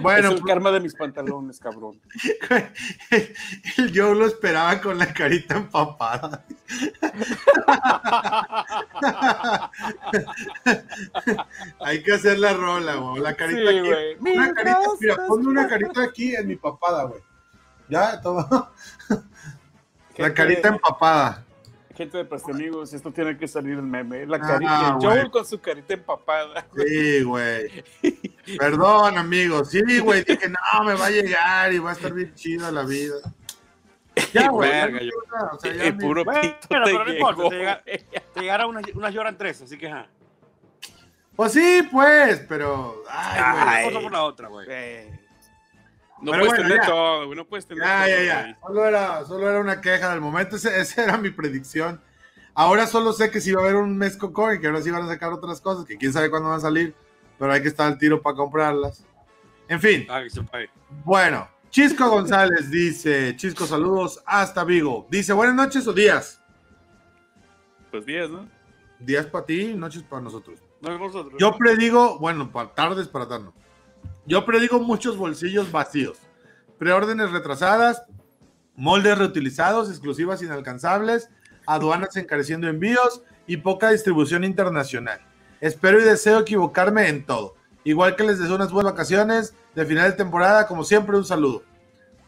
Bueno, 0.00 0.30
el 0.30 0.42
karma 0.42 0.70
de 0.72 0.80
mis 0.80 0.94
pantalones, 0.94 1.60
cabrón. 1.60 2.00
yo 3.92 4.14
lo 4.14 4.26
esperaba 4.26 4.80
con 4.80 4.96
la 4.98 5.12
carita 5.12 5.56
empapada. 5.56 6.44
Hay 11.80 12.02
que 12.02 12.14
hacer 12.14 12.38
la 12.38 12.54
rola, 12.54 12.96
güey. 12.96 13.22
La 13.22 13.34
carita 13.34 13.70
Sí, 13.70 13.78
aquí. 13.78 13.90
Una 14.20 14.52
carita, 14.52 14.80
mira, 15.00 15.16
ponme 15.28 15.48
una 15.48 15.68
carita 15.68 16.02
aquí 16.02 16.34
en 16.34 16.48
mi 16.48 16.56
papada, 16.56 17.04
güey. 17.04 17.20
Ya, 17.88 18.20
toma. 18.20 18.72
La 20.16 20.34
carita 20.34 20.68
empapada. 20.68 21.44
Gente 21.96 22.18
de 22.18 22.24
Preste 22.24 22.50
Amigos, 22.52 22.92
esto 22.92 23.12
tiene 23.12 23.36
que 23.36 23.46
salir 23.46 23.74
el 23.74 23.82
meme. 23.82 24.26
La 24.26 24.36
Ah, 24.36 24.40
carita, 24.40 24.86
el 24.88 24.94
güey. 24.94 25.04
Joel 25.06 25.30
con 25.30 25.46
su 25.46 25.60
carita 25.60 25.94
empapada. 25.94 26.66
Sí, 26.76 27.22
güey. 27.22 27.84
Perdón, 28.58 29.16
amigos. 29.18 29.70
Sí, 29.70 29.98
güey. 30.00 30.24
Dije, 30.24 30.48
no, 30.48 30.84
me 30.84 30.94
va 30.94 31.06
a 31.06 31.10
llegar 31.10 31.72
y 31.72 31.78
va 31.78 31.90
a 31.90 31.92
estar 31.92 32.12
bien 32.12 32.34
chido 32.34 32.70
la 32.72 32.82
vida. 32.84 33.14
Ya, 34.32 34.48
güey. 34.48 34.70
o 35.52 35.58
sea, 35.60 35.72
ya 35.74 35.86
Y 35.86 35.92
ni- 35.92 35.98
puro 35.98 36.24
Bueno, 36.24 36.56
pero 36.68 36.84
te 36.84 36.92
no 36.92 37.12
importa, 37.12 37.48
te 37.48 37.56
llega-. 37.56 37.82
Te 38.34 38.40
llegaron 38.40 38.70
unas, 38.70 38.84
unas 38.94 39.12
lloran 39.14 39.36
tres, 39.38 39.62
así 39.62 39.76
que 39.78 39.88
ajá. 39.88 40.06
Pues 41.36 41.52
sí, 41.52 41.88
pues, 41.90 42.44
pero. 42.48 43.02
Ay, 43.08 43.40
güey. 43.40 43.82
Una 43.82 43.82
cosa 43.92 44.00
por 44.02 44.12
la 44.12 44.22
otra, 44.24 44.48
güey. 44.48 44.66
Güey. 44.66 45.23
No 46.24 46.30
Pero 46.32 46.44
puedes 46.44 46.54
bueno, 46.54 46.68
tener 46.68 46.80
ya. 46.84 46.86
todo, 46.90 47.26
güey. 47.26 47.36
No 47.36 47.44
puedes 47.46 47.66
tener 47.66 47.84
Ya, 47.84 47.98
todo. 47.98 48.08
ya, 48.08 48.22
ya. 48.24 48.58
Solo 48.66 48.84
era, 48.86 49.24
solo 49.26 49.50
era 49.50 49.60
una 49.60 49.80
queja 49.80 50.10
del 50.10 50.20
momento. 50.20 50.56
Ese- 50.56 50.80
Esa 50.80 51.04
era 51.04 51.16
mi 51.18 51.30
predicción. 51.30 52.00
Ahora 52.54 52.86
solo 52.86 53.12
sé 53.12 53.30
que 53.30 53.40
si 53.40 53.52
va 53.52 53.60
a 53.62 53.64
haber 53.64 53.76
un 53.76 53.96
mes 53.98 54.16
Coin, 54.16 54.60
que 54.60 54.66
ahora 54.68 54.80
sí 54.80 54.90
van 54.90 55.02
a 55.02 55.08
sacar 55.08 55.32
otras 55.32 55.60
cosas, 55.60 55.84
que 55.84 55.96
quién 55.98 56.12
sabe 56.12 56.30
cuándo 56.30 56.48
van 56.48 56.58
a 56.58 56.62
salir, 56.62 56.94
pero 57.38 57.52
hay 57.52 57.60
que 57.62 57.68
estar 57.68 57.86
al 57.86 57.98
tiro 57.98 58.22
para 58.22 58.36
comprarlas. 58.36 59.04
En 59.68 59.80
fin, 59.80 60.06
Ah, 60.08 60.22
bueno. 61.04 61.48
Chisco 61.70 62.08
González 62.08 62.70
dice, 62.70 63.34
Chisco, 63.36 63.66
saludos 63.66 64.22
hasta 64.24 64.62
Vigo. 64.62 65.08
Dice, 65.10 65.32
buenas 65.32 65.56
noches 65.56 65.84
o 65.88 65.92
días. 65.92 66.40
Pues 67.90 68.06
10, 68.06 68.30
¿no? 68.30 68.48
Días 69.00 69.26
para 69.26 69.44
ti, 69.44 69.74
noches 69.74 70.04
para 70.04 70.22
nosotros. 70.22 70.60
No 70.80 70.96
nosotros. 70.98 71.34
Yo 71.38 71.56
predigo, 71.58 72.18
bueno, 72.20 72.52
para 72.52 72.72
tardes 72.72 73.08
para 73.08 73.26
tarde. 73.26 73.50
Yo 74.26 74.44
predigo 74.46 74.80
muchos 74.80 75.16
bolsillos 75.16 75.70
vacíos, 75.70 76.18
preórdenes 76.78 77.30
retrasadas, 77.30 78.02
moldes 78.74 79.18
reutilizados, 79.18 79.90
exclusivas 79.90 80.42
inalcanzables, 80.42 81.28
aduanas 81.66 82.16
encareciendo 82.16 82.68
envíos 82.68 83.22
y 83.46 83.58
poca 83.58 83.90
distribución 83.90 84.44
internacional. 84.44 85.20
Espero 85.60 86.00
y 86.00 86.04
deseo 86.04 86.40
equivocarme 86.40 87.08
en 87.08 87.24
todo. 87.24 87.54
Igual 87.84 88.16
que 88.16 88.24
les 88.24 88.38
deseo 88.38 88.56
unas 88.56 88.72
buenas 88.72 88.92
vacaciones 88.92 89.54
de 89.74 89.84
final 89.84 90.10
de 90.10 90.16
temporada, 90.16 90.66
como 90.66 90.84
siempre, 90.84 91.16
un 91.16 91.24
saludo. 91.24 91.62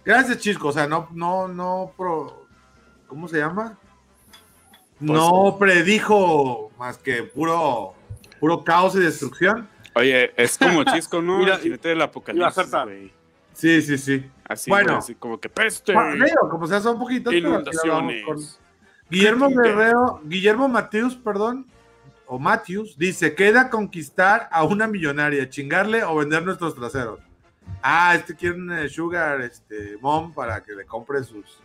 Gracias, 0.05 0.39
Chisco. 0.39 0.69
O 0.69 0.73
sea, 0.73 0.87
no, 0.87 1.09
no, 1.13 1.49
no, 1.49 1.93
pro, 1.97 2.47
¿cómo 3.07 3.27
se 3.27 3.39
llama? 3.39 3.79
No 5.01 5.57
predijo 5.59 6.71
más 6.79 6.99
que 6.99 7.23
puro, 7.23 7.95
puro 8.39 8.65
caos 8.65 8.95
y 8.95 9.01
destrucción. 9.01 9.69
Oye, 9.97 10.33
es 10.37 10.59
como 10.59 10.85
chisco, 10.95 11.21
¿no? 11.23 11.39
Mira, 11.39 11.55
El 11.57 11.61
jinete 11.63 11.89
del 11.89 12.03
apocalipsis, 12.03 12.71
güey. 12.71 13.13
Sí, 13.55 13.81
sí, 13.83 13.97
sí. 13.99 14.31
Así, 14.45 14.71
Bueno. 14.71 14.89
güey, 14.89 14.99
así 14.99 15.15
como 15.15 15.41
que 15.41 15.49
peste. 15.49 15.93
Bueno, 15.95 16.25
digo, 16.25 16.49
como 16.51 16.67
sea, 16.67 16.81
son 16.81 16.99
poquitos. 16.99 17.33
pero 17.33 17.49
Inundaciones. 17.49 18.25
con- 18.25 18.39
Guillermo. 19.09 19.49
Guerrero, 19.49 20.21
Guillermo 20.25 20.69
Mateus, 20.69 21.15
perdón, 21.17 21.67
o 22.27 22.39
Matthews, 22.39 22.99
dice: 22.99 23.35
queda 23.35 23.71
conquistar 23.71 24.49
a 24.53 24.65
una 24.65 24.87
millonaria, 24.87 25.49
chingarle 25.49 26.05
o 26.05 26.17
vender 26.17 26.43
nuestros 26.45 26.75
traseros. 26.75 27.21
Ah, 27.83 28.15
este 28.15 28.35
quiere 28.35 28.57
un 28.57 28.71
eh, 28.73 28.89
Sugar 28.89 29.41
este, 29.41 29.97
Mom 30.01 30.35
para 30.35 30.63
que 30.63 30.73
le 30.73 30.85
compre 30.85 31.23
sus. 31.25 31.61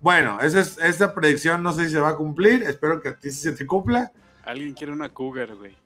Bueno, 0.00 0.40
esa, 0.40 0.60
es, 0.60 0.78
esa 0.78 1.12
predicción 1.14 1.62
no 1.62 1.72
sé 1.72 1.86
si 1.86 1.90
se 1.90 2.00
va 2.00 2.10
a 2.10 2.16
cumplir. 2.16 2.62
Espero 2.62 3.00
que 3.02 3.08
a 3.10 3.16
ti 3.16 3.30
sí 3.30 3.40
se 3.40 3.52
te 3.52 3.66
cumpla. 3.66 4.10
Alguien 4.44 4.72
quiere 4.72 4.92
una 4.92 5.08
cougar, 5.08 5.54
güey. 5.56 5.76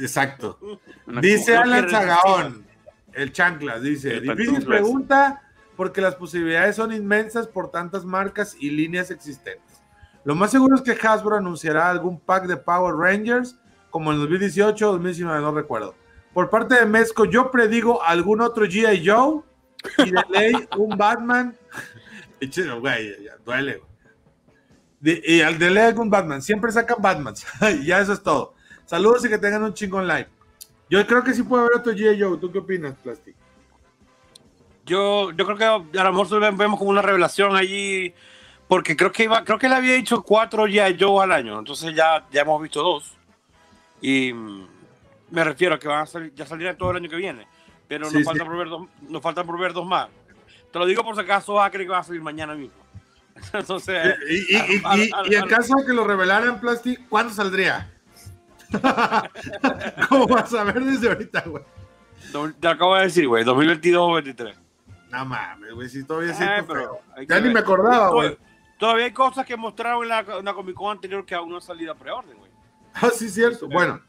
Exacto. 0.00 0.58
Dice. 1.20 1.56
Alan 1.56 1.88
Zagaón, 1.88 2.66
el 3.12 3.32
chanclas, 3.32 3.82
dice, 3.82 4.18
El 4.18 4.22
difícil 4.22 4.64
pregunta 4.64 5.42
porque 5.76 6.00
las 6.00 6.14
posibilidades 6.14 6.76
son 6.76 6.92
inmensas 6.92 7.46
por 7.46 7.70
tantas 7.70 8.04
marcas 8.04 8.56
y 8.58 8.70
líneas 8.70 9.10
existentes. 9.10 9.80
Lo 10.24 10.34
más 10.34 10.50
seguro 10.50 10.76
es 10.76 10.82
que 10.82 10.92
Hasbro 10.92 11.36
anunciará 11.36 11.88
algún 11.88 12.18
pack 12.20 12.46
de 12.46 12.56
Power 12.56 12.94
Rangers 12.96 13.56
como 13.90 14.12
en 14.12 14.18
2018 14.18 14.88
o 14.88 14.92
2019, 14.92 15.40
no 15.40 15.52
recuerdo. 15.52 15.94
Por 16.34 16.50
parte 16.50 16.74
de 16.74 16.86
Mezco, 16.86 17.24
yo 17.24 17.50
predigo 17.50 18.02
algún 18.02 18.40
otro 18.40 18.66
G.I. 18.66 19.08
Joe 19.08 19.42
y 19.98 20.10
de 20.10 20.22
ley 20.30 20.68
un 20.76 20.96
Batman. 20.96 21.56
Güey, 22.80 23.24
ya, 23.24 23.36
duele. 23.44 23.82
De- 25.00 25.20
y 25.26 25.40
al 25.40 25.58
de 25.58 25.70
ley 25.70 25.84
algún 25.84 26.08
Batman. 26.08 26.40
Siempre 26.40 26.70
sacan 26.70 26.98
Batmans. 27.00 27.44
Y 27.80 27.86
ya 27.86 28.00
eso 28.00 28.12
es 28.12 28.22
todo. 28.22 28.54
Saludos 28.88 29.22
y 29.26 29.28
que 29.28 29.36
tengan 29.38 29.62
un 29.62 29.74
chingón 29.74 30.08
live. 30.08 30.28
Yo 30.88 31.06
creo 31.06 31.22
que 31.22 31.34
sí 31.34 31.42
puede 31.42 31.64
haber 31.64 31.76
otro 31.76 31.92
G.I. 31.92 32.18
Joe. 32.22 32.38
¿Tú 32.38 32.50
qué 32.50 32.58
opinas, 32.58 32.94
Plastic? 33.02 33.36
Yo, 34.86 35.30
yo 35.32 35.44
creo 35.44 35.56
que 35.58 35.98
a 35.98 36.04
lo 36.04 36.12
mejor 36.12 36.40
ve- 36.40 36.50
vemos 36.56 36.78
como 36.78 36.90
una 36.90 37.02
revelación 37.02 37.54
allí, 37.54 38.14
porque 38.66 38.96
creo 38.96 39.12
que 39.12 39.24
iba, 39.24 39.44
creo 39.44 39.58
que 39.58 39.68
le 39.68 39.74
había 39.74 39.92
dicho 39.94 40.22
cuatro 40.22 40.66
ya 40.66 40.88
yo 40.88 41.20
al 41.20 41.32
año, 41.32 41.58
entonces 41.58 41.94
ya, 41.94 42.26
ya 42.32 42.40
hemos 42.40 42.62
visto 42.62 42.82
dos. 42.82 43.12
Y 44.00 44.32
mm, 44.32 44.66
me 45.32 45.44
refiero 45.44 45.74
a 45.74 45.78
que 45.78 45.88
van 45.88 46.00
a 46.04 46.06
salir, 46.06 46.32
ya 46.34 46.46
salirán 46.46 46.78
todo 46.78 46.92
el 46.92 46.96
año 46.96 47.10
que 47.10 47.16
viene, 47.16 47.46
pero 47.86 48.06
Sí, 48.08 48.14
nos, 48.14 48.20
sí. 48.22 48.24
falta 48.24 48.46
por 48.46 48.56
ver 48.56 48.68
dos, 48.70 48.88
nos 49.10 49.20
faltan 49.22 49.44
por 49.46 49.58
ver 49.60 49.74
dos 49.74 49.84
más. 49.86 50.08
Te 50.72 50.78
lo 50.78 50.86
digo 50.86 51.04
por 51.04 51.14
si 51.14 51.20
acaso 51.20 51.60
Acre 51.60 51.84
que 51.84 51.90
va 51.90 51.98
a 51.98 52.02
salir 52.04 52.22
mañana 52.22 52.54
mismo. 52.54 52.76
Entonces, 53.52 54.16
Y, 54.30 54.56
y- 54.56 54.56
y- 54.56 54.82
a- 54.84 54.96
y- 54.96 55.10
a- 55.12 55.22
y 55.30 55.34
en 55.34 55.46
caso 55.48 55.74
de 55.78 55.84
que 55.86 55.92
lo 55.92 56.04
revelaran, 56.04 56.60
Plastic, 56.60 57.06
¿cuándo 57.10 57.34
saldría? 57.34 57.92
¿Cómo 60.08 60.26
vas 60.26 60.52
a 60.54 60.64
ver 60.64 60.84
desde 60.84 61.08
ahorita, 61.08 61.44
güey? 61.46 61.64
te 62.60 62.68
acabo 62.68 62.96
de 62.96 63.04
decir, 63.04 63.26
güey, 63.26 63.44
2022 63.44 64.02
o 64.02 64.14
23. 64.14 64.56
No 65.10 65.24
mames, 65.24 65.72
güey, 65.72 65.88
si 65.88 66.04
todavía 66.04 66.32
Eh, 66.58 66.64
pero 66.66 67.00
Ya 67.26 67.40
ni 67.40 67.52
me 67.52 67.60
acordaba, 67.60 68.10
güey. 68.10 68.36
Todavía 68.78 69.06
hay 69.06 69.12
cosas 69.12 69.44
que 69.44 69.56
mostraron 69.56 70.02
en 70.02 70.08
la, 70.10 70.20
en 70.20 70.44
la 70.44 70.54
Comic 70.54 70.74
Con 70.74 70.92
anterior 70.92 71.24
que 71.24 71.34
aún 71.34 71.48
no 71.48 71.56
han 71.56 71.62
salido 71.62 71.92
a 71.92 71.94
preorden, 71.94 72.36
güey. 72.36 72.50
Ah, 72.94 73.10
sí, 73.14 73.28
cierto. 73.28 73.68
Bueno. 73.68 74.00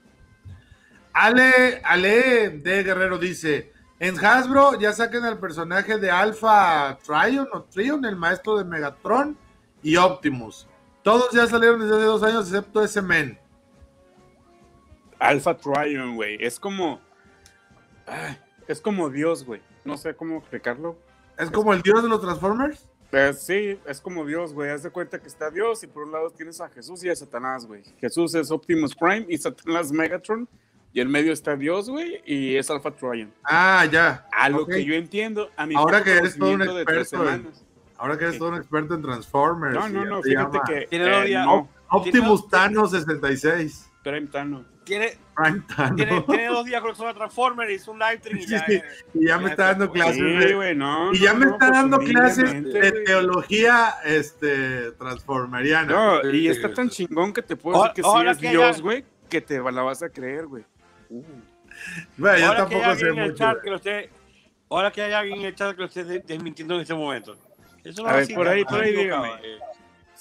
Ale, 1.14 1.82
Ale 1.84 2.50
de 2.50 2.84
Guerrero 2.84 3.18
dice: 3.18 3.72
En 4.00 4.24
Hasbro 4.24 4.80
ya 4.80 4.94
saquen 4.94 5.26
al 5.26 5.40
personaje 5.40 5.98
de 5.98 6.10
Alpha 6.10 6.98
Trion 7.06 7.48
o 7.52 7.64
Trion, 7.64 8.06
el 8.06 8.16
maestro 8.16 8.58
de 8.58 8.64
Megatron, 8.64 9.38
y 9.84 9.96
Optimus. 9.98 10.68
Todos 11.04 11.32
ya 11.32 11.48
salieron 11.48 11.80
desde 11.80 11.96
hace 11.96 12.06
dos 12.06 12.24
años, 12.24 12.48
excepto 12.48 12.84
ese 12.84 13.02
men. 13.02 13.40
Alpha 15.20 15.56
Trion, 15.58 16.16
güey. 16.16 16.38
Es 16.44 16.60
como. 16.60 17.00
ay, 18.08 18.38
es 18.68 18.82
como 18.82 19.10
Dios, 19.10 19.44
güey. 19.46 19.62
No 19.86 19.98
sé 19.98 20.16
cómo 20.16 20.38
explicarlo. 20.38 20.98
¿Es 21.38 21.50
como 21.52 21.74
el 21.74 21.82
dios 21.82 22.04
de 22.04 22.10
los 22.10 22.22
Transformers? 22.22 22.86
Eh, 23.12 23.34
sí, 23.34 23.80
es 23.88 24.02
como 24.02 24.26
Dios, 24.26 24.54
güey. 24.54 24.70
Haz 24.70 24.84
de 24.84 24.92
cuenta 24.92 25.20
que 25.20 25.28
está 25.28 25.50
Dios 25.50 25.84
y 25.84 25.88
por 25.88 26.04
un 26.04 26.12
lado 26.12 26.30
tienes 26.30 26.62
a 26.62 26.70
Jesús 26.70 27.04
y 27.04 27.10
a 27.10 27.16
Satanás, 27.16 27.66
güey. 27.66 27.84
Jesús 28.00 28.36
es 28.36 28.52
Optimus 28.52 28.96
Prime 28.96 29.26
y 29.30 29.38
Satanás 29.38 29.92
Megatron. 29.92 30.48
Y 30.92 31.02
en 31.02 31.10
medio 31.10 31.32
está 31.32 31.56
Dios, 31.56 31.88
güey, 31.88 32.20
y 32.26 32.56
es 32.56 32.70
Alpha 32.72 32.90
Trion. 32.90 33.32
Ah, 33.44 33.86
ya. 33.92 34.28
A 34.32 34.50
lo 34.50 34.66
que 34.66 34.84
yo 34.84 34.96
entiendo, 34.96 35.50
a 35.56 35.68
mi 35.68 35.76
Ahora 35.76 36.04
que 36.04 36.14
eres 36.18 36.36
todo 36.36 36.52
un 36.52 36.64
experto 36.64 37.30
en-. 37.30 37.48
Ahora 37.98 38.18
que 38.18 38.24
eres 38.24 38.34
Sí. 38.36 38.40
todo 38.40 38.50
un 38.50 38.56
experto 38.56 38.96
en 38.96 39.02
Transformers. 39.04 39.76
No, 39.76 39.88
no, 39.90 40.06
no, 40.06 40.24
fíjate 40.24 40.58
llama 40.58 40.64
que. 40.68 40.88
Eh, 40.90 41.34
no, 41.46 41.70
Optimus 41.90 42.48
Tano 42.50 42.88
66. 42.88 43.88
Prime 44.04 44.28
Tano. 44.28 44.66
Tiene, 45.96 46.48
dos 46.50 46.66
días 46.66 46.82
con 46.82 46.94
de 47.08 47.14
Transformers, 47.14 47.72
hizo 47.72 47.92
un 47.92 48.00
live 48.00 48.18
stream 48.18 48.38
y 48.40 48.46
ya. 48.46 48.66
Sí, 48.66 48.74
eh, 48.74 48.84
Y 49.14 49.28
ya 49.28 49.38
me 49.38 49.50
está 49.52 49.68
dando 49.68 49.90
clases 49.92 50.16
Sí, 50.16 50.22
de. 50.24 50.54
güey, 50.56 50.76
no. 50.76 51.14
Y 51.14 51.20
ya 51.20 51.34
no, 51.34 51.40
me 51.40 51.46
no, 51.46 51.52
está 51.54 51.72
dando 51.72 52.00
clases 52.00 52.64
de 52.64 52.92
teología 53.06 53.94
este, 54.04 54.92
transformeriana. 54.94 55.94
No, 55.94 56.22
Sí, 56.32 56.38
y 56.38 56.40
sí, 56.42 56.48
está 56.50 56.68
sí. 56.70 56.74
tan 56.74 56.90
chingón 56.90 57.32
que 57.34 57.42
te 57.42 57.56
puedo 57.56 57.78
decir 57.82 57.94
que 57.96 58.02
sí 58.02 58.08
ojalá 58.08 58.32
es 58.32 58.38
que 58.38 58.50
Dios, 58.50 58.82
güey, 58.82 59.06
que 59.30 59.42
te 59.42 59.60
la 59.60 59.82
vas 59.82 60.04
a 60.04 60.10
creer, 60.10 60.48
güey. 60.48 60.64
Bueno, 62.18 62.38
yo 62.38 62.46
Ahora 62.48 62.68
que 62.68 62.76
hay 62.76 62.82
tampoco 62.82 62.84
sé 62.84 62.90
alguien 62.90 63.10
en 63.14 63.20
el 63.20 63.32
mucho. 63.32 63.38
chat 63.38 63.62
que 63.64 63.70
lo 63.70 63.76
esté, 63.78 64.10
ahora 64.70 64.92
que 64.92 65.02
hay 65.02 65.14
alguien 65.14 65.40
en 65.40 65.46
el 65.46 65.56
chat 65.56 65.76
que 65.76 65.82
lo 65.82 65.88
esté 65.88 66.04
de- 66.04 66.20
desmintiendo 66.20 66.76
en 66.76 66.82
este 66.82 66.94
momento. 66.94 67.38
Eso 67.84 68.04
no 68.04 68.10
A 68.10 68.14
ver, 68.18 68.28
por 68.36 68.48
ahí, 68.48 68.66
por 68.66 68.82
ahí, 68.82 68.94
dígame. 68.96 69.32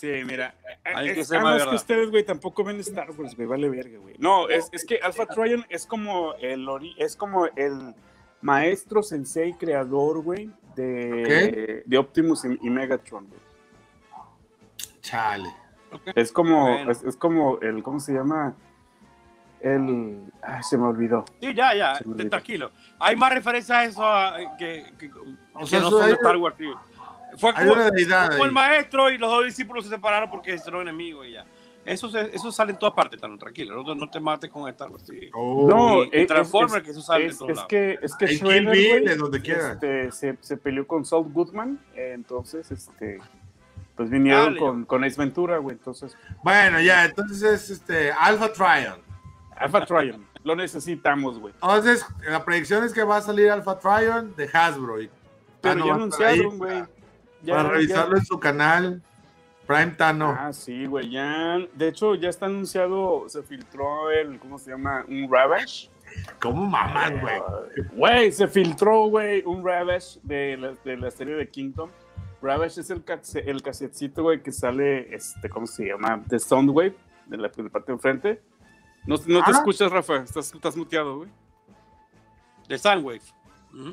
Eh. 0.02 0.20
Sí, 0.20 0.24
mira. 0.26 0.54
Hay 0.84 1.08
es- 1.08 1.14
que 1.14 1.24
ser 1.24 1.40
más 1.40 1.54
además 1.56 1.68
que 1.70 1.76
ustedes, 1.76 2.10
güey, 2.10 2.24
tampoco 2.24 2.64
ven 2.64 2.78
Star 2.80 3.10
Wars, 3.10 3.34
güey, 3.36 3.46
vale 3.48 3.68
verga, 3.68 3.98
güey. 3.98 4.14
No, 4.18 4.48
es, 4.48 4.68
es 4.72 4.84
que 4.84 4.98
Alpha 5.02 5.26
Trion 5.26 5.64
es 5.68 5.86
como 5.86 6.34
el 6.34 6.66
ori- 6.66 6.94
es 6.98 7.16
como 7.16 7.46
el 7.46 7.94
maestro, 8.40 9.02
sensei, 9.02 9.54
creador, 9.54 10.22
güey, 10.22 10.50
de, 10.76 11.82
de 11.84 11.98
Optimus 11.98 12.44
y, 12.44 12.58
y 12.62 12.70
Megatron, 12.70 13.26
güey. 13.28 13.40
Chale. 15.00 15.48
Es 16.14 16.30
como, 16.32 16.62
Bueno. 16.68 16.90
es, 16.90 17.02
es 17.02 17.16
como 17.16 17.58
el, 17.60 17.82
¿cómo 17.82 17.98
se 17.98 18.12
llama? 18.12 18.54
El, 19.60 20.20
ay, 20.42 20.62
se 20.62 20.76
me 20.78 20.84
olvidó. 20.86 21.24
Sí, 21.40 21.52
ya, 21.54 21.74
ya, 21.74 21.98
tranquilo. 22.30 22.70
Hay 23.00 23.16
más 23.16 23.32
referencias 23.32 23.76
a 23.78 23.84
eso 23.84 24.04
a- 24.06 24.36
que, 24.56 24.84
que, 24.98 25.10
O 25.54 25.60
que 25.60 25.66
sea, 25.66 25.80
no 25.80 25.90
son 25.90 26.06
de 26.06 26.12
Star 26.12 26.36
Wars. 26.36 26.56
tío. 26.56 26.78
Fue 27.38 27.54
como, 27.54 27.72
una 27.72 27.90
deidad 27.90 28.30
como 28.32 28.44
el 28.44 28.52
maestro 28.52 29.10
y 29.10 29.18
los 29.18 29.30
dos 29.30 29.44
discípulos 29.44 29.84
se 29.84 29.90
separaron 29.90 30.30
porque 30.30 30.56
se 30.58 30.70
enemigos 30.70 31.26
y 31.26 31.32
ya. 31.32 31.44
Eso, 31.84 32.10
se- 32.10 32.34
eso 32.36 32.52
sale 32.52 32.72
en 32.72 32.78
todas 32.78 32.94
partes, 32.94 33.18
tan 33.18 33.38
tranquilo. 33.38 33.82
No, 33.82 33.94
no 33.94 34.10
te 34.10 34.20
mates 34.20 34.50
con 34.50 34.62
Wars. 34.62 34.76
sí. 35.06 35.30
Oh. 35.32 35.66
No, 35.70 36.04
Y- 36.04 36.10
es- 36.12 36.26
Transformers, 36.26 36.74
es- 36.76 36.82
que 36.82 36.90
eso 36.90 37.00
sale 37.00 37.24
en 37.24 37.30
Es, 37.30 37.38
todos 37.38 37.50
es 37.50 37.56
lados. 37.56 37.68
que, 37.68 37.98
es 38.02 38.14
que 38.16 38.24
En 38.26 38.30
Kill 38.30 38.38
Shredder, 38.46 38.70
Bill, 38.72 39.08
en 39.08 39.18
donde 39.18 39.40
quiera. 39.40 39.72
este, 39.72 40.12
se, 40.12 40.36
se 40.40 40.56
peleó 40.58 40.86
con 40.86 41.04
Saul 41.06 41.32
Goodman, 41.32 41.80
eh, 41.94 42.12
entonces, 42.14 42.70
este, 42.70 43.20
pues 43.96 44.10
vinieron 44.10 44.44
Dale. 44.46 44.58
con, 44.58 44.84
con 44.84 45.02
Ace 45.04 45.16
Ventura, 45.18 45.56
güey, 45.58 45.76
entonces, 45.76 46.14
Bueno, 46.42 46.78
ya, 46.80 47.06
entonces 47.06 47.42
es 47.42 47.70
este, 47.70 48.12
Alpha 48.12 48.52
Trion. 48.52 49.00
Alpha 49.56 49.86
Trion, 49.86 50.26
lo 50.44 50.54
necesitamos, 50.56 51.38
güey. 51.38 51.54
Entonces, 51.54 52.04
la 52.28 52.44
predicción 52.44 52.84
es 52.84 52.92
que 52.92 53.02
va 53.02 53.16
a 53.16 53.22
salir 53.22 53.48
Alpha 53.50 53.78
Trion 53.78 54.36
de 54.36 54.48
Hasbro. 54.52 55.00
y 55.00 55.08
Pero 55.62 55.74
Tano 55.74 55.86
ya 55.86 55.96
va 55.96 56.04
a 56.04 56.06
estar 56.06 56.26
ahí 56.26 56.38
anunciaron, 56.40 56.58
güey. 56.58 56.97
Ya- 57.42 57.54
Para 57.56 57.68
ya- 57.68 57.74
revisarlo 57.74 58.16
en 58.16 58.24
su 58.24 58.38
canal. 58.40 59.02
Prime 59.66 59.88
Tano. 59.98 60.34
Ah, 60.38 60.50
sí, 60.52 60.86
güey, 60.86 61.10
ya, 61.10 61.58
de 61.74 61.88
hecho, 61.88 62.14
ya 62.14 62.30
está 62.30 62.46
anunciado, 62.46 63.28
se 63.28 63.42
filtró 63.42 64.10
el, 64.10 64.38
¿cómo 64.38 64.58
se 64.58 64.70
llama? 64.70 65.04
Un 65.06 65.28
Ravage. 65.30 65.90
¿Cómo 66.40 66.64
maman, 66.64 67.20
güey? 67.20 67.36
Güey, 67.92 68.32
se 68.32 68.48
filtró, 68.48 69.08
güey, 69.08 69.42
un 69.44 69.62
Ravage 69.62 70.20
de 70.22 70.56
la, 70.56 70.72
de 70.82 70.96
la 70.96 71.10
serie 71.10 71.34
de 71.34 71.46
Kingdom. 71.50 71.90
Ravage 72.40 72.80
es 72.80 72.88
el, 72.88 73.04
el 73.46 73.62
casetcito, 73.62 74.22
güey, 74.22 74.42
que 74.42 74.52
sale, 74.52 75.14
este, 75.14 75.50
¿cómo 75.50 75.66
se 75.66 75.84
llama? 75.84 76.22
De 76.26 76.38
Soundwave, 76.38 76.96
de 77.26 77.36
la, 77.36 77.48
de 77.48 77.62
la 77.62 77.68
parte 77.68 77.88
de 77.88 77.96
enfrente. 77.96 78.40
No, 79.06 79.16
no 79.26 79.44
te 79.44 79.50
Ah. 79.50 79.54
escuchas, 79.54 79.92
Rafa, 79.92 80.16
estás, 80.22 80.54
estás 80.54 80.76
muteado, 80.78 81.18
güey. 81.18 81.28
De 82.68 82.78
Soundwave. 82.78 83.20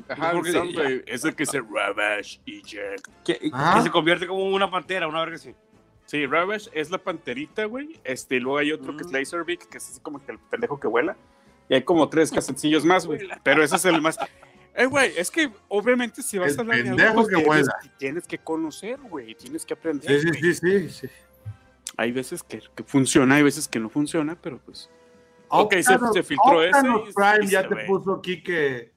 Ajá, 0.08 0.32
Porque- 0.32 1.04
es 1.06 1.24
el 1.24 1.34
que 1.34 1.42
dice 1.44 1.60
Ravage 1.60 2.40
Eject. 2.46 3.06
que, 3.24 3.50
Ah. 3.52 3.74
que 3.76 3.82
se 3.82 3.90
convierte 3.90 4.26
como 4.26 4.44
una 4.46 4.70
pantera, 4.70 5.06
una 5.06 5.24
vez 5.24 5.42
que 5.42 5.50
sí. 5.50 5.56
Sí, 6.06 6.24
Ravage 6.26 6.70
es 6.72 6.90
la 6.90 6.98
panterita, 6.98 7.64
güey. 7.64 8.00
Este, 8.04 8.36
y 8.36 8.40
luego 8.40 8.58
hay 8.58 8.72
otro 8.72 8.96
que 8.96 9.02
es 9.02 9.08
Mm. 9.10 9.14
Laserbeak, 9.14 9.68
que 9.68 9.78
es 9.78 9.90
así 9.90 10.00
como 10.00 10.24
que 10.24 10.32
el 10.32 10.38
pendejo 10.38 10.78
que 10.78 10.86
vuela. 10.88 11.16
Y 11.68 11.74
hay 11.74 11.82
como 11.82 12.08
tres 12.08 12.30
casetcillos 12.30 12.84
más, 12.84 13.06
güey. 13.06 13.28
Pero 13.42 13.62
ese 13.62 13.74
es 13.76 13.84
el 13.84 14.00
más. 14.00 14.16
Eh, 14.74 14.86
güey, 14.86 15.12
es 15.16 15.30
que 15.30 15.50
obviamente 15.68 16.22
si 16.22 16.38
vas 16.38 16.52
El 16.52 16.58
a 16.58 16.62
hablar 16.62 16.96
de 16.96 17.02
algo, 17.02 17.22
que 17.26 17.28
tienes, 17.34 17.46
vuela. 17.46 17.76
tienes 17.98 18.26
que 18.26 18.38
conocer, 18.38 19.00
güey. 19.00 19.34
Tienes 19.34 19.66
que 19.66 19.74
aprender. 19.74 20.20
Sí, 20.20 20.28
sí, 20.32 20.54
sí, 20.54 20.54
sí. 20.54 20.88
sí. 20.90 21.08
Hay 21.96 22.12
veces 22.12 22.42
que, 22.42 22.62
que 22.74 22.84
funciona, 22.84 23.36
hay 23.36 23.42
veces 23.42 23.66
que 23.66 23.80
no 23.80 23.88
funciona, 23.88 24.36
pero 24.40 24.58
pues. 24.58 24.88
Ok, 25.48 25.74
se- 25.76 25.82
se 26.12 26.22
filtró 26.22 26.62
ese 26.62 26.76
Optanos 26.78 27.08
y- 27.08 27.12
Prime 27.14 27.44
y 27.44 27.48
ya 27.48 27.62
se 27.62 27.68
te 27.68 27.74
ve. 27.74 27.84
puso 27.86 28.20
Quique, 28.20 28.92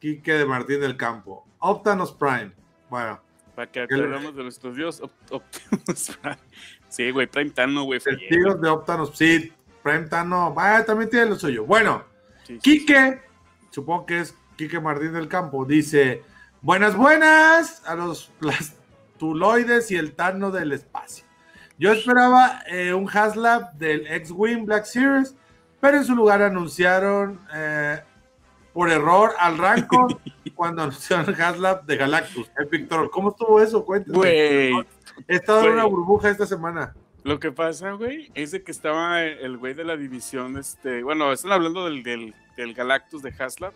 Quique 0.00 0.32
de 0.32 0.44
Martín 0.46 0.80
del 0.80 0.96
Campo. 0.96 1.46
Optanos 1.58 2.12
Prime. 2.12 2.52
Bueno, 2.88 3.20
Para 3.54 3.70
que 3.70 3.86
¿Qué 3.86 3.96
le- 3.96 4.04
hablamos 4.04 4.34
de 4.34 4.42
nuestros 4.42 4.74
dios 4.76 5.00
Op- 5.00 5.12
Optimus 5.30 6.16
Prime. 6.20 6.36
Sí, 6.88 7.10
güey, 7.12 7.28
Prime 7.28 7.50
Tano, 7.50 7.84
güey. 7.84 8.00
testigos 8.00 8.60
de 8.60 8.68
Optanos. 8.68 9.16
Sí, 9.16 9.52
Prime 9.84 10.06
Tano. 10.08 10.52
Ah, 10.58 10.82
también 10.84 11.08
tiene 11.08 11.26
lo 11.26 11.36
suyo. 11.38 11.64
Bueno, 11.64 12.02
Sí, 12.44 12.54
sí, 12.54 12.60
Quique, 12.80 13.20
supongo 13.70 14.06
que 14.06 14.20
es 14.20 14.34
Quique 14.56 14.80
Martín 14.80 15.12
del 15.12 15.28
Campo, 15.28 15.64
dice: 15.64 16.24
Buenas, 16.62 16.96
buenas 16.96 17.86
a 17.86 17.94
los 17.94 18.32
plastuloides 18.40 19.90
y 19.92 19.96
el 19.96 20.14
Tano 20.14 20.50
del 20.50 20.72
espacio. 20.72 21.24
Yo 21.78 21.92
esperaba 21.92 22.62
eh, 22.66 22.92
un 22.92 23.08
Haslab 23.08 23.72
del 23.74 24.06
X-Wing 24.08 24.66
Black 24.66 24.84
Series, 24.84 25.36
pero 25.80 25.98
en 25.98 26.04
su 26.04 26.14
lugar 26.16 26.42
anunciaron 26.42 27.40
eh, 27.54 28.02
por 28.80 28.90
error 28.90 29.34
al 29.38 29.58
Rancor 29.58 30.18
cuando 30.54 30.84
anunciaron 30.84 31.28
el 31.28 31.38
Haslab 31.38 31.84
de 31.84 31.98
Galactus. 31.98 32.50
Epic 32.58 32.88
Troll. 32.88 33.10
¿Cómo 33.10 33.28
estuvo 33.28 33.60
eso? 33.60 33.84
Cuéntame. 33.84 34.16
Güey, 34.16 34.72
He 35.28 35.36
estado 35.36 35.66
en 35.66 35.72
una 35.72 35.84
burbuja 35.84 36.30
esta 36.30 36.46
semana. 36.46 36.94
Lo 37.22 37.38
que 37.38 37.52
pasa, 37.52 37.92
güey, 37.92 38.30
es 38.34 38.52
de 38.52 38.62
que 38.62 38.72
estaba 38.72 39.22
el 39.22 39.58
güey 39.58 39.74
de 39.74 39.84
la 39.84 39.98
división, 39.98 40.56
este, 40.56 41.02
bueno, 41.02 41.30
están 41.30 41.52
hablando 41.52 41.84
del, 41.84 42.02
del, 42.02 42.34
del 42.56 42.72
Galactus 42.72 43.20
de 43.20 43.34
Haslab. 43.38 43.74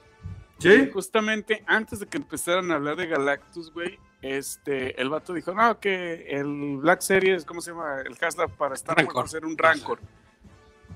Y 0.60 0.62
¿Sí? 0.62 0.90
Justamente 0.90 1.62
antes 1.66 2.00
de 2.00 2.06
que 2.06 2.16
empezaran 2.16 2.70
a 2.70 2.76
hablar 2.76 2.96
de 2.96 3.06
Galactus, 3.06 3.74
güey, 3.74 3.98
este, 4.22 4.98
el 4.98 5.10
vato 5.10 5.34
dijo, 5.34 5.52
no, 5.52 5.78
que 5.80 6.28
el 6.30 6.78
Black 6.78 7.02
Series, 7.02 7.44
¿cómo 7.44 7.60
se 7.60 7.72
llama? 7.72 8.00
El 8.00 8.16
Haslab 8.18 8.52
para 8.52 8.72
Star 8.72 8.96
Wars 8.96 9.08
va 9.08 9.10
a 9.10 9.14
Rancor. 9.24 9.28
ser 9.28 9.44
un 9.44 9.58
Rancor. 9.58 9.98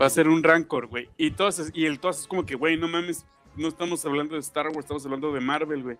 Va 0.00 0.06
a 0.06 0.10
ser 0.10 0.28
un 0.28 0.42
Rancor, 0.42 0.86
güey. 0.86 1.10
Y 1.18 1.26
entonces, 1.26 1.70
y 1.74 1.84
el 1.84 2.00
todos 2.00 2.20
es 2.20 2.26
como 2.26 2.46
que, 2.46 2.54
güey, 2.54 2.78
no 2.78 2.88
mames, 2.88 3.26
no 3.58 3.68
estamos 3.68 4.04
hablando 4.06 4.34
de 4.34 4.40
Star 4.40 4.66
Wars, 4.68 4.78
estamos 4.80 5.04
hablando 5.04 5.32
de 5.32 5.40
Marvel, 5.40 5.82
güey. 5.82 5.96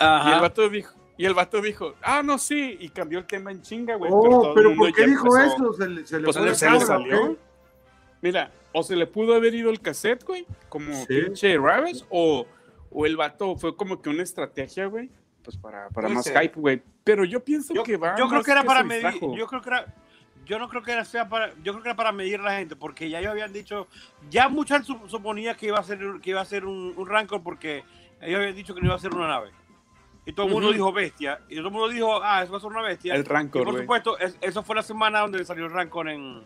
Y 0.00 0.04
el 0.04 0.08
Ajá. 0.08 0.40
vato 0.40 0.68
dijo, 0.68 0.94
y 1.16 1.24
el 1.26 1.34
vato 1.34 1.60
dijo, 1.60 1.94
ah, 2.02 2.22
no, 2.24 2.38
sí, 2.38 2.76
y 2.80 2.88
cambió 2.88 3.18
el 3.20 3.26
tema 3.26 3.52
en 3.52 3.62
chinga, 3.62 3.94
güey. 3.96 4.10
Oh, 4.12 4.22
todo 4.22 4.48
el 4.48 4.54
pero 4.54 4.68
mundo 4.70 4.84
¿por 4.86 4.92
qué 4.94 5.06
dijo 5.06 5.26
empezó- 5.36 5.54
eso? 5.56 5.72
Se 5.74 5.88
le, 5.88 6.06
se 6.06 6.18
le 6.18 6.24
Pues 6.24 6.36
se 6.58 6.70
le 6.70 6.80
salió. 6.80 7.36
Mira, 8.20 8.52
o 8.72 8.82
se 8.82 8.96
le 8.96 9.06
pudo 9.06 9.34
haber 9.34 9.54
ido 9.54 9.70
el 9.70 9.80
cassette, 9.80 10.24
güey, 10.24 10.46
como 10.68 10.92
Sí. 10.94 11.06
pinche 11.08 11.56
Ravage, 11.58 12.04
o, 12.08 12.46
o 12.90 13.06
el 13.06 13.16
vato 13.16 13.56
fue 13.56 13.76
como 13.76 14.00
que 14.00 14.08
una 14.10 14.22
estrategia, 14.22 14.86
güey, 14.86 15.10
pues 15.44 15.56
para, 15.56 15.88
para 15.90 16.08
más 16.08 16.26
hype, 16.28 16.58
güey. 16.58 16.82
Pero 17.04 17.24
yo 17.24 17.44
pienso 17.44 17.74
Yo, 17.74 17.82
que 17.82 17.96
va. 17.96 18.14
yo 18.16 18.28
creo 18.28 18.42
que 18.42 18.50
era 18.52 18.62
para 18.64 18.84
medir, 18.84 19.20
yo 19.36 19.46
creo 19.46 19.60
que 19.60 19.68
era, 19.70 19.94
yo 20.46 20.58
no 20.58 20.68
creo 20.68 20.82
que 20.82 20.92
era 20.92 21.04
sea 21.04 21.28
para, 21.28 21.50
yo 21.62 21.72
creo 21.72 21.82
que 21.82 21.88
era 21.90 21.96
para 21.96 22.12
medir 22.12 22.40
a 22.40 22.44
la 22.44 22.56
gente, 22.56 22.76
porque 22.76 23.08
ya 23.08 23.18
ellos 23.20 23.30
habían 23.32 23.52
dicho, 23.52 23.86
ya 24.30 24.48
mucha 24.48 24.74
gente 24.76 24.92
sup- 24.92 25.08
suponía 25.08 25.54
que 25.56 25.66
iba 25.66 25.78
a 25.78 25.82
ser, 25.84 25.98
que 26.22 26.30
iba 26.30 26.40
a 26.40 26.44
ser 26.44 26.64
un, 26.64 26.92
un 26.96 27.06
Rancor 27.06 27.42
porque 27.42 27.84
ellos 28.20 28.38
habían 28.40 28.54
dicho 28.54 28.74
que 28.74 28.80
no 28.80 28.86
iba 28.88 28.96
a 28.96 28.98
ser 28.98 29.14
una 29.14 29.28
nave. 29.28 29.50
Y 30.24 30.32
todo 30.32 30.46
el 30.46 30.52
mundo 30.52 30.72
dijo 30.72 30.92
bestia, 30.92 31.40
y 31.48 31.56
todo 31.56 31.66
el 31.66 31.72
mundo 31.72 31.88
dijo, 31.88 32.22
ah, 32.22 32.42
eso 32.42 32.52
va 32.52 32.58
a 32.58 32.60
ser 32.60 32.70
una 32.70 32.82
bestia. 32.82 33.14
El 33.14 33.22
y 33.22 33.24
Rancor, 33.24 33.64
por 33.64 33.72
güey. 33.72 33.82
supuesto, 33.84 34.18
es- 34.18 34.36
eso 34.40 34.62
fue 34.62 34.76
la 34.76 34.82
semana 34.82 35.20
donde 35.20 35.44
salió 35.44 35.64
el 35.66 35.72
Rancor 35.72 36.08
en, 36.08 36.42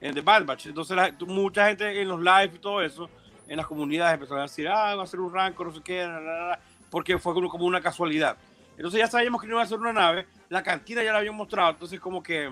en 0.00 0.14
The 0.14 0.20
Bad 0.20 0.44
Batch. 0.44 0.66
Entonces 0.66 0.94
la- 0.96 1.12
mucha 1.26 1.66
gente 1.68 2.00
en 2.00 2.08
los 2.08 2.20
live 2.20 2.52
y 2.54 2.58
todo 2.58 2.82
eso, 2.82 3.08
en 3.48 3.56
las 3.56 3.66
comunidades 3.66 4.14
empezaron 4.14 4.40
a 4.40 4.42
decir, 4.42 4.68
ah, 4.68 4.94
va 4.94 5.04
a 5.04 5.06
ser 5.06 5.20
un 5.20 5.32
Rancor, 5.32 5.66
no 5.68 5.74
sé 5.74 5.80
qué, 5.82 6.04
la, 6.06 6.58
porque 6.90 7.18
fue 7.18 7.32
como, 7.34 7.48
como 7.48 7.64
una 7.64 7.80
casualidad. 7.80 8.36
Entonces 8.76 8.98
ya 9.00 9.06
sabíamos 9.06 9.40
que 9.40 9.46
no 9.46 9.54
iba 9.54 9.62
a 9.62 9.66
ser 9.66 9.78
una 9.78 9.92
nave, 9.92 10.26
la 10.48 10.62
cantina 10.62 11.02
ya 11.02 11.12
la 11.12 11.18
habían 11.18 11.34
mostrado, 11.34 11.70
entonces 11.70 12.00
como 12.00 12.22
que 12.22 12.50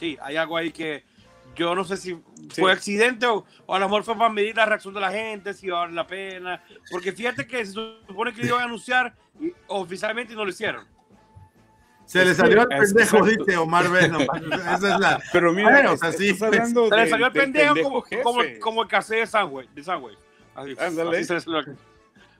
sí, 0.00 0.18
hay 0.20 0.36
algo 0.36 0.56
ahí 0.56 0.72
que 0.72 1.04
yo 1.54 1.74
no 1.76 1.84
sé 1.84 1.96
si 1.96 2.18
Sí. 2.50 2.60
fue 2.62 2.72
accidente 2.72 3.26
o, 3.26 3.44
o 3.66 3.74
a 3.74 3.78
lo 3.78 3.86
mejor 3.86 4.02
fue 4.02 4.16
para 4.16 4.30
medir 4.30 4.56
la 4.56 4.66
reacción 4.66 4.92
de 4.94 5.00
la 5.00 5.12
gente, 5.12 5.54
si 5.54 5.68
valer 5.70 5.94
la 5.94 6.06
pena, 6.06 6.62
porque 6.90 7.12
fíjate 7.12 7.46
que 7.46 7.64
se 7.64 7.72
supone 7.72 8.32
que 8.32 8.40
lo 8.42 8.48
iban 8.48 8.62
a 8.62 8.64
anunciar 8.64 9.14
y 9.40 9.52
oficialmente 9.68 10.34
no 10.34 10.44
lo 10.44 10.50
hicieron. 10.50 10.84
Se 12.06 12.24
le 12.24 12.34
salió 12.34 12.62
es- 12.68 12.92
pendejo, 12.92 13.24
dice 13.24 13.56
Omar 13.56 13.88
Veno. 13.88 14.18
Esa 14.74 14.74
es 14.94 15.00
la. 15.00 15.22
Pero 15.32 15.52
mira, 15.52 15.70
Bueno, 15.70 15.90
o 15.92 15.94
es- 15.94 16.00
sea, 16.00 16.12
sí, 16.12 16.30
estás 16.30 16.50
pues, 16.50 16.88
Se 16.88 16.96
le 16.96 17.08
salió 17.08 17.26
el 17.26 17.32
del 17.32 17.42
pendejo 17.42 17.74
pendejo 17.74 17.88
como, 17.90 18.22
como, 18.24 18.42
como 18.60 18.82
el 18.82 18.88
casé 18.88 19.16
de 19.16 19.26
Sandwich. 19.28 19.68
De 19.70 19.84
Sandwich. 19.84 20.18
Así, 20.56 20.74
Ándale. 20.78 21.16
así 21.18 21.24
se 21.26 21.34
le 21.34 21.40
salió. 21.40 21.76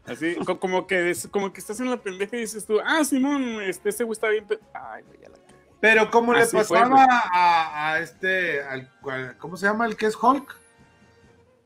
Así, 0.07 0.35
co- 0.45 0.59
como 0.59 0.87
que, 0.89 1.15
como 1.31 1.53
que 1.53 1.61
estás 1.61 1.79
en 1.79 1.89
la 1.91 1.99
pendeja 1.99 2.37
y 2.37 2.41
dices 2.41 2.67
tú, 2.67 2.81
ah, 2.85 3.05
Simón, 3.05 3.61
este, 3.63 3.91
ese 3.91 4.03
güey 4.03 4.15
está 4.15 4.29
bien. 4.29 4.45
pe-". 4.45 4.59
Ay, 4.75 5.05
güey, 5.07 5.21
ya 5.23 5.29
la. 5.29 5.37
Pero 5.81 6.11
como 6.11 6.35
le 6.35 6.45
pasaba 6.47 7.07
a, 7.33 7.93
a 7.95 7.99
este, 8.01 8.63
al, 8.63 8.89
cual- 9.01 9.37
¿cómo 9.39 9.57
se 9.57 9.67
llama 9.67 9.87
el 9.87 9.97
que 9.97 10.07
es 10.07 10.17
Hulk? 10.21 10.57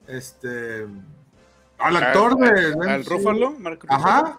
Este, 0.06 0.86
al 1.78 1.96
actor 1.96 2.32
Al- 2.40 2.54
de... 2.74 2.90
Al 2.90 3.04
Rúfalo, 3.04 3.52
Marco 3.58 3.86
Ajá. 3.90 4.38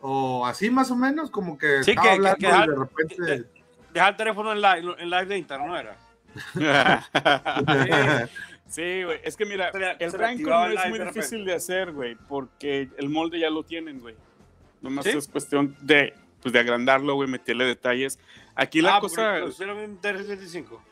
O 0.00 0.46
así 0.46 0.70
más 0.70 0.90
o 0.90 0.96
menos, 0.96 1.30
como 1.30 1.58
que 1.58 1.84
Sí, 1.84 1.94
que- 1.94 2.08
hablando 2.08 2.38
que- 2.38 2.46
y 2.46 2.50
que- 2.50 2.70
de 2.70 2.76
repente... 2.76 3.44
Deja 3.92 4.08
el 4.08 4.16
teléfono 4.16 4.52
en 4.52 4.60
live, 4.62 4.94
en 4.98 5.10
live 5.10 5.26
de 5.26 5.38
Instagram, 5.38 5.68
¿no 5.68 5.76
era? 5.76 5.96
Sí, 8.68 9.02
güey. 9.02 9.18
Es 9.24 9.36
que 9.36 9.44
mira, 9.46 9.70
el 9.70 10.12
no 10.42 10.64
el 10.66 10.78
es 10.78 10.88
muy 10.88 10.98
de 11.00 11.04
difícil 11.06 11.44
de 11.44 11.54
hacer, 11.54 11.90
güey, 11.90 12.14
porque 12.28 12.88
el 12.98 13.08
molde 13.08 13.40
ya 13.40 13.50
lo 13.50 13.64
tienen, 13.64 13.98
güey. 13.98 14.14
Nomás 14.80 15.06
¿Sí? 15.06 15.10
es 15.10 15.26
cuestión 15.26 15.76
de, 15.80 16.14
pues, 16.40 16.52
de 16.52 16.60
agrandarlo, 16.60 17.16
güey, 17.16 17.28
meterle 17.28 17.64
detalles. 17.64 18.20
Aquí 18.54 18.80
la 18.80 18.96
ah, 18.96 19.00
porque 19.00 19.16
cosa. 19.16 19.38
lo 19.38 19.48
hicieron 19.48 19.78
en 19.78 20.00
375. 20.00 20.82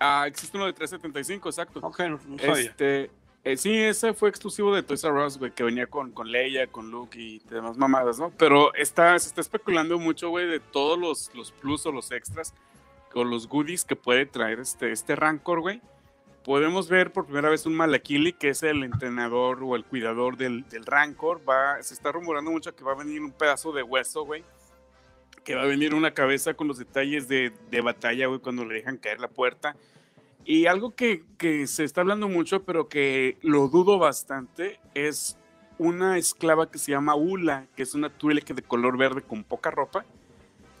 Ah, 0.00 0.24
existe 0.26 0.56
uno 0.56 0.66
de 0.66 0.72
375, 0.72 1.48
exacto. 1.48 1.80
Ok, 1.82 2.00
no, 2.00 2.20
no 2.26 2.38
sabía. 2.38 2.62
Este, 2.62 3.10
eh, 3.44 3.56
sí, 3.56 3.76
ese 3.76 4.14
fue 4.14 4.28
exclusivo 4.30 4.74
de 4.74 4.82
Toys 4.82 5.04
R 5.04 5.24
Us, 5.24 5.38
güey, 5.38 5.50
que 5.52 5.62
venía 5.62 5.86
con, 5.86 6.12
con 6.12 6.30
Leia, 6.30 6.66
con 6.66 6.90
Luke 6.90 7.18
y 7.20 7.40
demás 7.40 7.76
mamadas, 7.76 8.18
¿no? 8.18 8.30
Pero 8.30 8.74
está, 8.74 9.18
se 9.18 9.28
está 9.28 9.40
especulando 9.42 9.98
mucho, 9.98 10.30
güey, 10.30 10.46
de 10.46 10.60
todos 10.60 10.98
los, 10.98 11.30
los 11.34 11.52
plus 11.52 11.84
o 11.86 11.92
los 11.92 12.10
extras 12.10 12.54
o 13.14 13.22
los 13.22 13.46
goodies 13.48 13.84
que 13.84 13.96
puede 13.96 14.26
traer 14.26 14.60
este, 14.60 14.92
este 14.92 15.14
Rancor, 15.14 15.60
güey. 15.60 15.80
Podemos 16.42 16.88
ver 16.88 17.12
por 17.12 17.24
primera 17.24 17.48
vez 17.48 17.64
un 17.64 17.74
Malakili, 17.74 18.32
que 18.32 18.50
es 18.50 18.62
el 18.62 18.82
entrenador 18.82 19.62
o 19.62 19.76
el 19.76 19.84
cuidador 19.84 20.36
del, 20.36 20.68
del 20.68 20.84
Rancor. 20.84 21.40
Va, 21.48 21.82
se 21.82 21.94
está 21.94 22.12
rumorando 22.12 22.50
mucho 22.50 22.74
que 22.74 22.84
va 22.84 22.92
a 22.92 22.96
venir 22.96 23.22
un 23.22 23.32
pedazo 23.32 23.72
de 23.72 23.82
hueso, 23.82 24.24
güey. 24.24 24.44
Que 25.44 25.54
va 25.54 25.62
a 25.62 25.66
venir 25.66 25.94
una 25.94 26.12
cabeza 26.12 26.54
con 26.54 26.68
los 26.68 26.78
detalles 26.78 27.28
de, 27.28 27.52
de 27.70 27.80
batalla, 27.80 28.26
güey, 28.26 28.40
cuando 28.40 28.64
le 28.64 28.74
dejan 28.74 28.96
caer 28.96 29.20
la 29.20 29.28
puerta. 29.28 29.76
Y 30.44 30.66
algo 30.66 30.94
que, 30.94 31.22
que 31.38 31.66
se 31.66 31.84
está 31.84 32.00
hablando 32.02 32.28
mucho, 32.28 32.64
pero 32.64 32.88
que 32.88 33.38
lo 33.42 33.68
dudo 33.68 33.98
bastante, 33.98 34.78
es 34.94 35.38
una 35.78 36.18
esclava 36.18 36.70
que 36.70 36.78
se 36.78 36.92
llama 36.92 37.14
Ula, 37.14 37.66
que 37.76 37.82
es 37.82 37.94
una 37.94 38.10
Twi'lek 38.10 38.54
de 38.54 38.62
color 38.62 38.96
verde 38.96 39.22
con 39.22 39.42
poca 39.44 39.70
ropa. 39.70 40.04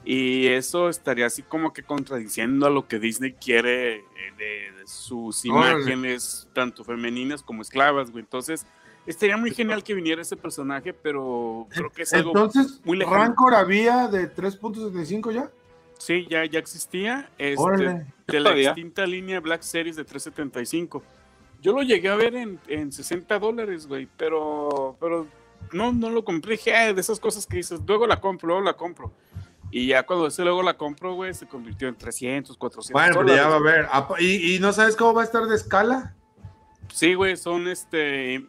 Y 0.04 0.48
eso 0.48 0.90
estaría 0.90 1.24
así 1.26 1.42
como 1.42 1.72
que 1.72 1.82
contradiciendo 1.82 2.66
a 2.66 2.70
lo 2.70 2.86
que 2.88 2.98
Disney 2.98 3.32
quiere 3.32 3.96
eh, 3.96 4.04
de, 4.36 4.78
de 4.78 4.86
sus 4.86 5.44
Órale. 5.46 5.80
imágenes, 5.80 6.46
tanto 6.52 6.84
femeninas 6.84 7.42
como 7.42 7.62
esclavas, 7.62 8.10
güey. 8.10 8.22
Entonces, 8.22 8.66
estaría 9.06 9.36
muy 9.36 9.52
genial 9.52 9.82
que 9.82 9.94
viniera 9.94 10.22
ese 10.22 10.36
personaje, 10.36 10.92
pero 10.92 11.66
creo 11.70 11.90
que 11.90 12.02
es 12.02 12.12
algo... 12.14 12.30
Entonces, 12.30 12.80
muy 12.84 12.96
lejano. 12.98 13.16
¿Rancor 13.16 13.54
había 13.54 14.08
de 14.08 14.34
3.75 14.34 15.32
ya? 15.32 15.50
Sí, 15.98 16.26
ya, 16.28 16.44
ya 16.44 16.58
existía. 16.58 17.30
Este, 17.38 17.62
Órale. 17.62 18.06
de 18.26 18.40
la 18.40 18.50
Todavía. 18.50 18.68
extinta 18.70 19.06
línea 19.06 19.40
Black 19.40 19.62
Series 19.62 19.96
de 19.96 20.04
375. 20.04 21.02
Yo 21.62 21.72
lo 21.72 21.82
llegué 21.82 22.08
a 22.08 22.16
ver 22.16 22.34
en, 22.34 22.58
en 22.68 22.92
60 22.92 23.38
dólares, 23.38 23.86
güey, 23.86 24.06
pero, 24.16 24.96
pero 25.00 25.26
no, 25.72 25.92
no 25.92 26.10
lo 26.10 26.24
compré. 26.24 26.52
Dije, 26.52 26.74
"Ah, 26.76 26.92
de 26.92 27.00
esas 27.00 27.18
cosas 27.20 27.46
que 27.46 27.56
dices, 27.58 27.80
luego 27.86 28.06
la 28.06 28.20
compro, 28.20 28.48
luego 28.48 28.62
la 28.62 28.74
compro. 28.74 29.12
Y 29.70 29.86
ya 29.88 30.04
cuando 30.04 30.26
ese 30.26 30.42
luego 30.44 30.62
la 30.62 30.76
compro, 30.76 31.14
güey, 31.14 31.32
se 31.32 31.46
convirtió 31.46 31.88
en 31.88 31.96
300, 31.96 32.56
400 32.56 32.92
Bueno, 32.92 33.24
pero 33.26 33.34
ya 33.36 33.48
va 33.48 33.56
a 33.56 33.60
ver. 33.60 33.88
Apa- 33.90 34.20
¿Y, 34.20 34.54
¿Y 34.54 34.58
no 34.58 34.72
sabes 34.72 34.94
cómo 34.94 35.14
va 35.14 35.22
a 35.22 35.24
estar 35.24 35.44
de 35.46 35.56
escala? 35.56 36.14
Sí, 36.92 37.14
güey, 37.14 37.36
son 37.36 37.66
este. 37.66 38.44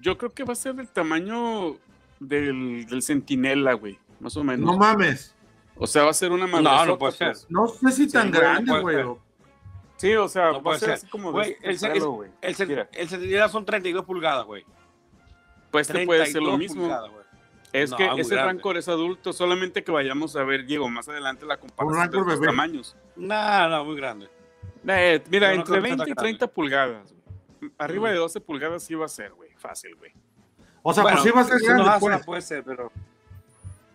Yo 0.00 0.16
creo 0.18 0.30
que 0.32 0.44
va 0.44 0.52
a 0.52 0.56
ser 0.56 0.74
del 0.74 0.88
tamaño 0.88 1.76
del, 2.20 2.86
del 2.86 3.02
Centinela, 3.02 3.72
güey, 3.74 3.98
más 4.20 4.36
o 4.36 4.44
menos. 4.44 4.64
No 4.70 4.76
mames. 4.78 5.34
o 5.76 5.86
sea, 5.86 6.04
va 6.04 6.10
a 6.10 6.14
ser 6.14 6.32
una 6.32 6.46
No, 6.46 6.52
madresota, 6.60 6.86
no 6.86 6.98
puede 6.98 7.12
ser. 7.12 7.28
pues. 7.32 7.46
No 7.48 7.68
sé 7.68 7.92
si 7.92 8.08
tan 8.10 8.30
no 8.30 8.38
grande, 8.38 8.80
güey. 8.80 9.04
Sí, 9.96 10.14
o 10.14 10.28
sea, 10.28 10.52
No 10.52 10.62
va 10.62 10.74
a 10.74 10.78
ser 10.78 10.88
ser. 10.90 10.94
así 10.96 11.06
como 11.08 11.32
Güey, 11.32 11.50
de 11.54 11.58
el- 11.62 11.84
el- 11.84 11.92
pelo, 11.92 12.10
güey. 12.12 12.30
El, 12.40 12.68
Mira. 12.68 12.88
el 12.92 13.08
Centinela 13.08 13.48
son 13.48 13.64
32 13.64 14.04
pulgadas, 14.04 14.44
güey. 14.46 14.64
Pues 15.70 15.90
este 15.90 16.06
puede 16.06 16.24
ser 16.26 16.42
lo 16.42 16.50
32 16.50 16.58
mismo. 16.58 16.82
pulgadas. 16.82 17.10
Es 17.72 17.90
No, 17.90 17.96
que 17.98 18.04
ese 18.20 18.34
grande. 18.34 18.52
Rancor 18.54 18.76
es 18.78 18.88
adulto, 18.88 19.32
solamente 19.34 19.84
que 19.84 19.92
vayamos 19.92 20.34
a 20.36 20.42
ver, 20.44 20.64
Diego, 20.64 20.88
más 20.88 21.06
adelante 21.08 21.44
la 21.44 21.58
comparación 21.58 21.98
Rancor 21.98 22.24
de 22.24 22.30
los 22.30 22.40
bebé. 22.40 22.52
tamaños. 22.52 22.96
No, 23.16 23.68
no, 23.68 23.84
muy 23.84 23.96
grande. 23.96 24.28
Eh, 24.86 25.22
mira, 25.30 25.48
no 25.48 25.54
entre 25.56 25.72
creo 25.72 25.82
que 25.82 25.88
sea 25.88 25.96
20 25.96 26.10
y 26.10 26.14
tan 26.14 26.22
30 26.24 26.46
pulgadas. 26.46 27.12
güey. 27.60 27.72
Arriba 27.76 28.08
Mm. 28.08 28.12
de 28.12 28.18
12 28.18 28.40
pulgadas 28.40 28.82
sí 28.84 28.94
va 28.94 29.04
a 29.04 29.08
ser, 29.08 29.32
güey. 29.32 29.47
Fácil, 29.58 29.94
güey. 29.96 30.12
O 30.82 30.94
sea, 30.94 31.02
Bueno, 31.02 31.18
pues 31.18 31.24
sí 31.30 31.36
va 31.36 31.40
a 31.42 31.44
ser 31.44 31.58
grande, 31.60 31.90
hace, 31.90 32.00
pues. 32.00 32.24
puede 32.26 32.42
ser, 32.42 32.64
pero. 32.64 32.92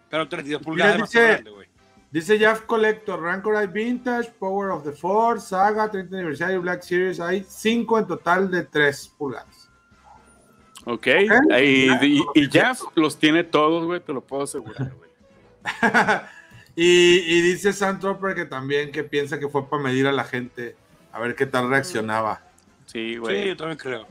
Pero 0.09 0.27
32 0.29 0.61
pulgadas 0.61 0.95
es 0.95 1.01
dice- 1.09 1.27
grande, 1.27 1.49
güey. 1.51 1.67
Dice 2.11 2.37
Jeff 2.37 2.61
Collector, 2.61 3.19
Rancor 3.19 3.55
Eye 3.55 3.65
Vintage, 3.67 4.31
Power 4.37 4.69
of 4.69 4.83
the 4.83 4.91
Force, 4.91 5.47
Saga, 5.47 5.89
30 5.89 6.15
aniversario, 6.17 6.61
Black 6.61 6.83
Series. 6.83 7.19
Hay 7.19 7.43
5 7.49 7.97
en 7.97 8.05
total 8.05 8.51
de 8.51 8.61
3 8.63 9.07
pulgadas. 9.17 9.67
Ok. 10.85 11.07
Y, 11.59 11.91
y- 12.05 12.21
y 12.35 12.49
ya 12.49 12.75
los 12.93 13.17
tiene 13.17 13.43
todos, 13.43 13.85
güey, 13.85 13.99
te 13.99 14.13
lo 14.13 14.21
puedo 14.21 14.43
asegurar, 14.43 14.91
güey. 14.93 15.09
y, 16.75 17.17
y 17.37 17.41
dice 17.41 17.73
Sandtropper 17.73 18.35
que 18.35 18.45
también 18.45 18.91
que 18.91 19.03
piensa 19.03 19.39
que 19.39 19.47
fue 19.47 19.67
para 19.69 19.81
medir 19.81 20.05
a 20.07 20.11
la 20.11 20.23
gente, 20.23 20.75
a 21.11 21.19
ver 21.19 21.35
qué 21.35 21.45
tal 21.45 21.69
reaccionaba. 21.69 22.41
Sí, 22.85 23.13
Sí, 23.13 23.17
güey. 23.17 23.47
yo 23.47 23.57
también 23.57 23.77
creo. 23.77 24.05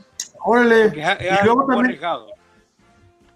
Órale. 0.44 0.86
Es- 0.86 0.92
es 1.20 1.40
Y 1.40 1.44
luego 1.44 1.66
también, 1.66 1.98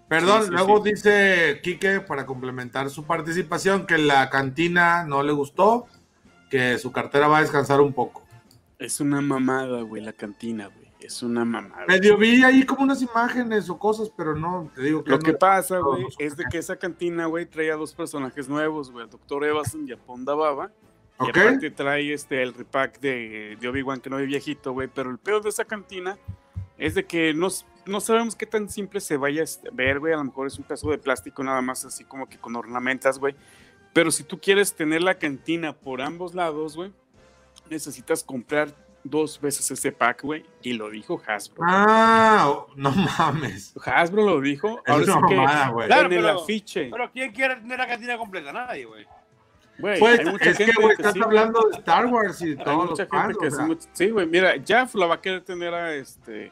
perdón, 0.07 0.41
Sí, 0.43 0.47
sí, 0.47 0.53
luego 0.53 0.83
sí. 0.83 0.91
dice 0.91 1.59
Quique 1.63 1.99
para 2.01 2.25
complementar 2.25 2.89
su 2.89 3.03
participación 3.05 3.85
que 3.85 3.97
la 3.97 4.29
cantina 4.29 5.03
no 5.03 5.23
le 5.23 5.31
gustó, 5.33 5.85
que 6.49 6.77
su 6.77 6.91
cartera 6.91 7.27
va 7.27 7.39
a 7.39 7.41
descansar 7.41 7.81
un 7.81 7.93
poco. 7.93 8.23
Es 8.79 8.99
una 8.99 9.21
mamada, 9.21 9.81
güey, 9.81 10.03
la 10.03 10.13
cantina, 10.13 10.67
güey. 10.67 10.87
Es 10.99 11.21
una 11.23 11.45
mamada. 11.45 11.85
Medio 11.87 12.17
vi 12.17 12.43
ahí 12.43 12.63
como 12.65 12.83
unas 12.83 13.01
imágenes 13.01 13.69
o 13.69 13.77
cosas, 13.77 14.11
pero 14.15 14.35
no, 14.35 14.69
te 14.75 14.81
digo 14.81 15.03
que 15.03 15.11
Lo 15.11 15.17
no- 15.17 15.23
que 15.23 15.33
pasa, 15.33 15.77
güey, 15.79 16.01
todos 16.01 16.15
es 16.19 16.35
de 16.35 16.45
que 16.49 16.57
esa 16.57 16.75
cantina, 16.75 17.27
güey, 17.27 17.45
trae 17.45 17.71
a 17.71 17.75
dos 17.75 17.93
personajes 17.93 18.49
nuevos, 18.49 18.91
güey, 18.91 19.03
al 19.05 19.09
Dr. 19.09 19.45
Evason 19.45 19.87
y 19.87 19.91
a 19.93 19.97
Ponda 19.97 20.33
Baba. 20.33 20.71
Y 21.19 21.29
aparte 21.29 21.71
trae 21.71 22.13
este, 22.13 22.43
el 22.43 22.53
repack 22.53 22.99
de, 22.99 23.57
de 23.59 23.67
Obi-Wan 23.67 23.99
que 23.99 24.09
no 24.09 24.17
ve 24.17 24.25
viejito, 24.25 24.73
güey. 24.73 24.87
Pero 24.87 25.09
el 25.09 25.17
peor 25.17 25.41
de 25.41 25.49
esa 25.49 25.65
cantina 25.65 26.15
es 26.77 26.95
de 26.95 27.05
que 27.05 27.33
no, 27.33 27.47
no 27.85 27.99
sabemos 28.01 28.35
qué 28.35 28.45
tan 28.45 28.69
simple 28.69 28.99
se 28.99 29.17
vaya 29.17 29.43
a 29.43 29.45
ver, 29.73 29.99
güey. 29.99 30.13
A 30.13 30.17
lo 30.17 30.23
mejor 30.25 30.47
es 30.47 30.57
un 30.57 30.63
pedazo 30.65 30.89
de 30.91 30.97
plástico 30.97 31.43
nada 31.43 31.61
más 31.61 31.85
así 31.85 32.03
como 32.03 32.27
que 32.27 32.37
con 32.37 32.55
ornamentas, 32.55 33.19
güey. 33.19 33.35
Pero 33.93 34.11
si 34.11 34.23
tú 34.23 34.39
quieres 34.39 34.73
tener 34.75 35.01
la 35.01 35.15
cantina 35.15 35.73
por 35.73 36.01
ambos 36.01 36.35
lados, 36.35 36.75
güey, 36.75 36.91
necesitas 37.69 38.23
comprar 38.23 38.69
dos 39.03 39.39
veces 39.39 39.71
ese 39.71 39.91
pack, 39.91 40.23
güey. 40.23 40.45
Y 40.61 40.73
lo 40.73 40.89
dijo 40.89 41.21
Hasbro. 41.25 41.63
Ah, 41.67 42.65
no 42.75 42.91
mames. 42.91 43.73
Hasbro 43.85 44.23
lo 44.23 44.41
dijo. 44.41 44.81
Es 44.85 44.91
Ahora 44.93 45.05
sí 45.05 45.11
una 45.11 45.27
que 45.27 45.35
mamada, 45.35 45.69
güey. 45.69 45.87
Claro, 45.87 46.07
en 46.07 46.13
el 46.13 46.23
pero- 46.25 46.41
afiche, 46.41 46.89
Pero 46.91 47.11
¿quién 47.11 47.31
quiere 47.31 47.55
tener 47.55 47.79
la 47.79 47.87
cantina 47.87 48.17
completa? 48.17 48.51
Nadie, 48.51 48.85
güey. 48.85 49.05
Pues 49.79 50.01
hay 50.01 50.25
mucha 50.25 50.49
es 50.49 50.57
que, 50.57 50.71
güey, 50.73 50.87
que 50.87 50.93
estás 51.03 51.13
sí, 51.13 51.21
hablando 51.23 51.61
de 51.69 51.77
Star 51.77 52.07
Wars 52.07 52.41
y 52.41 52.49
Hay 52.49 52.55
todos 52.57 52.89
los 52.99 53.07
fans, 53.07 53.37
que 53.37 53.47
o 53.47 53.51
sea, 53.51 53.67
sí, 53.93 54.09
güey, 54.09 54.25
mira, 54.25 54.55
Jaff 54.67 54.95
la 54.95 55.05
va 55.05 55.15
a 55.15 55.21
querer 55.21 55.41
tener 55.43 55.71
a 55.71 55.93
este 55.93 56.51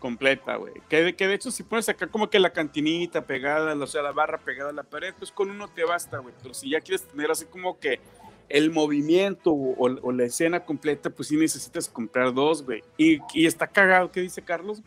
completa, 0.00 0.56
güey. 0.56 0.72
Que, 0.88 1.02
de- 1.04 1.14
que 1.14 1.28
de 1.28 1.34
hecho 1.34 1.52
si 1.52 1.62
pones 1.62 1.88
acá 1.88 2.08
como 2.08 2.28
que 2.28 2.40
la 2.40 2.52
cantinita 2.52 3.24
pegada, 3.24 3.74
o 3.74 3.86
sea, 3.86 4.02
la 4.02 4.10
barra 4.10 4.38
pegada 4.38 4.70
a 4.70 4.72
la 4.72 4.82
pared, 4.82 5.14
pues 5.16 5.30
con 5.30 5.48
uno 5.50 5.68
te 5.68 5.84
basta, 5.84 6.18
güey. 6.18 6.34
Pero 6.42 6.52
si 6.54 6.70
ya 6.70 6.80
quieres 6.80 7.06
tener 7.06 7.30
así 7.30 7.44
como 7.44 7.78
que 7.78 8.00
el 8.48 8.72
movimiento 8.72 9.52
o, 9.52 9.76
o 10.02 10.10
la 10.12 10.24
escena 10.24 10.64
completa, 10.64 11.08
pues 11.10 11.28
sí 11.28 11.36
necesitas 11.36 11.88
comprar 11.88 12.34
dos, 12.34 12.64
güey. 12.64 12.82
Y, 12.96 13.20
y 13.32 13.46
está 13.46 13.68
cagado, 13.68 14.10
¿qué 14.10 14.20
dice 14.22 14.42
Carlos? 14.42 14.82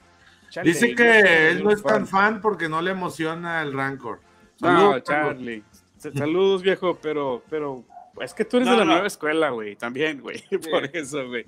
Chale, 0.49 0.69
Dice 0.69 0.93
que 0.93 1.49
él 1.49 1.63
no 1.63 1.71
es 1.71 1.82
tan 1.82 2.06
fan 2.06 2.41
porque 2.41 2.67
no 2.67 2.82
le 2.82 2.91
emociona 2.91 3.62
el 3.62 3.71
Rancor. 3.73 4.19
No, 4.60 4.67
Saludos. 4.67 5.04
Charlie. 5.04 5.63
Sa- 5.97 6.12
Saludos, 6.12 6.62
viejo, 6.62 6.99
pero, 7.02 7.41
pero 7.49 7.84
es 8.21 8.34
que 8.34 8.43
tú 8.45 8.58
eres 8.58 8.67
No, 8.67 8.73
de 8.73 8.80
la 8.80 8.86
no. 8.86 8.91
nueva 8.91 9.08
escuela, 9.08 9.49
güey, 9.49 9.76
también, 9.78 10.19
güey, 10.21 10.43
por 10.71 10.86
eso, 10.95 11.26
güey. 11.28 11.45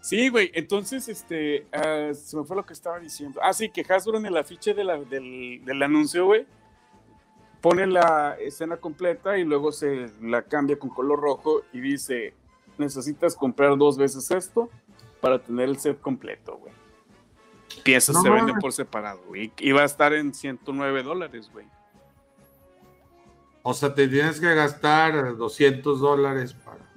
Sí, 0.00 0.28
güey, 0.30 0.50
entonces, 0.54 1.08
este, 1.08 1.66
ah, 1.72 2.10
se 2.14 2.36
me 2.36 2.44
fue 2.44 2.56
lo 2.56 2.64
que 2.64 2.72
estaba 2.72 2.98
diciendo. 2.98 3.38
Ah, 3.42 3.52
sí, 3.52 3.68
que 3.68 3.84
Hasbro 3.88 4.16
en 4.18 4.26
el 4.26 4.36
afiche 4.36 4.72
de 4.72 4.82
la- 4.84 4.98
del, 4.98 5.62
del 5.64 5.82
anuncio, 5.82 6.24
güey, 6.24 6.46
pone 7.60 7.86
la 7.86 8.36
escena 8.40 8.78
completa 8.78 9.36
y 9.36 9.44
luego 9.44 9.72
se 9.72 10.10
la 10.22 10.42
cambia 10.42 10.78
con 10.78 10.88
color 10.90 11.20
rojo 11.20 11.62
y 11.72 11.80
dice, 11.80 12.32
necesitas 12.78 13.36
comprar 13.36 13.76
dos 13.76 13.98
veces 13.98 14.30
esto 14.30 14.70
para 15.20 15.38
tener 15.38 15.68
el 15.68 15.78
set 15.78 16.00
completo, 16.00 16.56
güey. 16.56 16.72
Piezas 17.84 18.14
No 18.16 18.22
se 18.22 18.30
venden 18.30 18.56
por 18.58 18.72
separado, 18.72 19.20
güey, 19.28 19.52
y 19.58 19.72
va 19.72 19.82
a 19.82 19.84
estar 19.84 20.14
en 20.14 20.32
109 20.32 21.02
dólares, 21.02 21.50
güey. 21.52 21.66
O 23.62 23.74
sea, 23.74 23.94
te 23.94 24.08
tienes 24.08 24.40
que 24.40 24.54
gastar 24.54 25.36
200 25.36 26.00
dólares. 26.00 26.54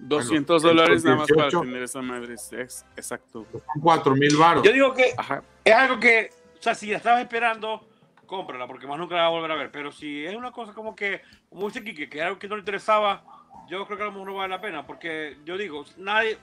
200 0.08 0.62
bueno, 0.63 0.82
dólares 0.82 1.04
nada 1.04 1.18
más 1.18 1.28
para 1.30 1.44
18, 1.44 1.62
tener 1.62 1.84
esa 1.84 2.02
madre. 2.02 2.34
es- 2.34 2.86
exacto. 2.96 3.46
Son 3.52 3.62
4 3.82 4.16
mil 4.16 4.36
baros. 4.38 4.63
Yo 4.63 4.72
digo 4.72 4.94
que 4.94 5.13
Ajá. 5.18 5.44
es 5.63 5.74
algo 5.74 6.00
que, 6.00 6.30
o 6.60 6.62
sea, 6.62 6.76
si 6.76 6.92
la 6.92 6.98
estabas 6.98 7.22
esperando, 7.22 7.88
cómprala, 8.26 8.68
porque 8.68 8.88
más 8.88 8.98
nunca 8.98 9.16
la 9.16 9.22
vas 9.24 9.30
a 9.30 9.32
volver 9.34 9.52
a 9.52 9.56
ver. 9.56 9.72
Pero 9.72 9.92
si 9.92 10.26
es 10.26 10.36
una 10.36 10.52
cosa 10.52 10.74
como 10.74 10.96
que, 10.96 11.22
como 11.50 11.68
dice 11.68 11.84
Kike, 11.84 12.10
que 12.10 12.20
es 12.20 12.24
algo 12.26 12.39
que 12.39 12.48
no 12.48 12.56
le 12.56 12.62
interesaba, 12.62 13.24
yo 13.70 13.86
creo 13.86 13.98
que 13.98 14.04
a 14.04 14.08
lo 14.08 14.12
mejor 14.12 14.28
no 14.28 14.34
vale 14.36 14.50
la 14.50 14.62
pena, 14.62 14.86
porque 14.86 15.38
yo 15.46 15.58
digo, 15.58 15.86
nadie, 15.98 16.38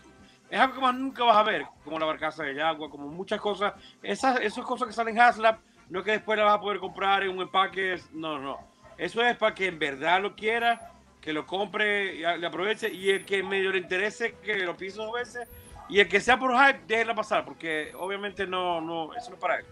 es 0.49 0.59
algo 0.61 0.75
que 0.75 0.81
más 0.81 0.95
nunca 0.95 1.25
vas 1.25 1.37
a 1.37 1.43
ver, 1.43 1.65
como 1.85 1.99
la 1.99 2.07
barcaza 2.07 2.43
de 2.45 2.61
agua, 2.63 2.89
como 2.91 3.09
muchas 3.09 3.41
cosas. 3.41 3.75
Esas, 4.03 4.41
esas 4.41 4.65
cosas 4.65 4.89
que 4.89 4.95
salen 4.95 5.17
en 5.17 5.23
Haslab, 5.23 5.59
no 5.91 5.99
es 6.01 6.05
que 6.05 6.13
después 6.13 6.39
la 6.39 6.45
vas 6.45 6.55
a 6.57 6.61
poder 6.61 6.79
comprar 6.79 7.23
en 7.25 7.31
un 7.31 7.43
empaque, 7.43 8.01
no, 8.13 8.39
no. 8.39 8.59
Eso 8.97 9.23
es 9.23 9.37
para 9.37 9.55
que 9.55 9.67
en 9.67 9.79
verdad 9.79 10.21
lo 10.23 10.35
quiera, 10.37 10.93
que 11.21 11.33
lo 11.33 11.47
compre, 11.47 12.15
y 12.15 12.19
le 12.21 12.47
aproveche, 12.47 12.91
y 12.93 13.11
el 13.11 13.25
que 13.25 13.43
medio 13.43 13.73
le 13.73 13.79
interese, 13.79 14.35
que 14.43 14.57
lo 14.59 14.77
pise 14.77 14.97
dos 14.97 15.13
veces, 15.13 15.49
y 15.89 16.01
el 16.01 16.09
que 16.09 16.21
sea 16.21 16.39
por 16.39 16.53
hype, 16.53 16.81
déjenla 16.87 17.15
pasar, 17.15 17.45
porque 17.45 17.93
obviamente 17.99 18.47
no, 18.47 18.81
no, 18.81 19.13
eso 19.15 19.29
no 19.31 19.35
es 19.37 19.41
para 19.41 19.59
él. 19.59 19.65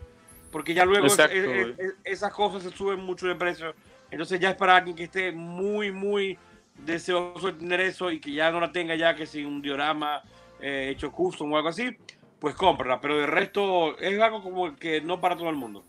Porque 0.51 0.75
ya 0.75 0.85
luego 0.85 1.07
es- 1.07 1.13
Exacto, 1.13 1.37
es- 1.37 1.47
güey. 1.47 1.75
es- 1.79 1.95
esas 2.05 2.33
cosas 2.33 2.63
se 2.63 2.71
suben 2.71 3.01
mucho 3.01 3.27
de 3.27 3.35
precio. 3.35 3.75
Entonces 4.11 4.41
ya 4.41 4.51
es 4.51 4.57
para 4.57 4.77
alguien 4.77 4.97
que 4.97 5.05
esté 5.05 5.31
muy, 5.33 5.93
muy 5.93 6.39
deseoso 6.75 7.49
de 7.49 7.53
tener 7.55 7.81
eso 7.81 8.11
y 8.11 8.21
que 8.21 8.33
ya 8.33 8.51
no 8.51 8.61
la 8.61 8.73
tenga 8.73 8.95
ya 8.95 9.15
que 9.15 9.27
si 9.27 9.45
un 9.45 9.61
diorama 9.61 10.23
eh, 10.61 10.89
hecho 10.91 11.13
custom 11.13 11.53
o 11.53 11.57
algo 11.57 11.69
así, 11.69 11.97
pues 12.41 12.55
cómprala. 12.55 13.01
Pero 13.01 13.19
de 13.19 13.27
resto 13.27 13.97
es 13.99 14.19
algo 14.21 14.43
como 14.43 14.75
que 14.77 15.01
no 15.01 15.21
para 15.21 15.37
todo 15.37 15.51
el 15.51 15.57
mundo. 15.57 15.85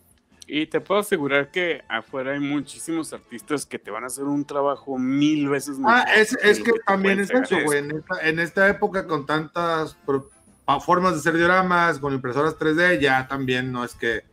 Y 0.51 0.65
te 0.65 0.81
puedo 0.81 1.01
asegurar 1.01 1.51
que 1.51 1.83
afuera 1.87 2.31
hay 2.31 2.39
muchísimos 2.39 3.13
artistas 3.13 3.65
que 3.67 3.77
te 3.77 3.91
van 3.91 4.03
a 4.03 4.07
hacer 4.07 4.23
un 4.23 4.43
trabajo 4.45 4.97
mil 4.97 5.47
veces 5.47 5.77
Ah, 5.85 6.05
mejor 6.07 6.19
es, 6.19 6.35
que 6.37 6.71
es 6.71 6.75
también 6.87 7.19
es 7.19 7.29
eso, 7.29 7.55
güey. 7.63 7.79
En 7.79 7.91
esta, 7.91 8.27
en 8.27 8.39
esta 8.39 8.67
época, 8.67 9.05
con 9.05 9.27
tantas 9.27 9.95
pa- 10.65 10.79
formas 10.79 11.13
de 11.13 11.19
hacer 11.19 11.35
dioramas, 11.37 11.99
con 11.99 12.13
impresoras 12.13 12.57
3D, 12.57 12.99
ya 12.99 13.27
también 13.27 13.71
no 13.71 13.83
es 13.83 13.93
que 13.93 14.23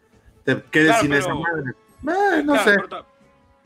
te 0.45 0.63
quedes 0.71 0.87
Claro, 0.89 1.01
sin 1.03 1.11
pero- 1.11 1.21
esa 1.23 1.35
madre. 1.35 1.71
Eh, 1.71 2.43
no 2.45 2.53
Claro, 2.55 2.71
sé. 2.71 2.77
Pero, 2.77 2.89
ta- 2.89 3.07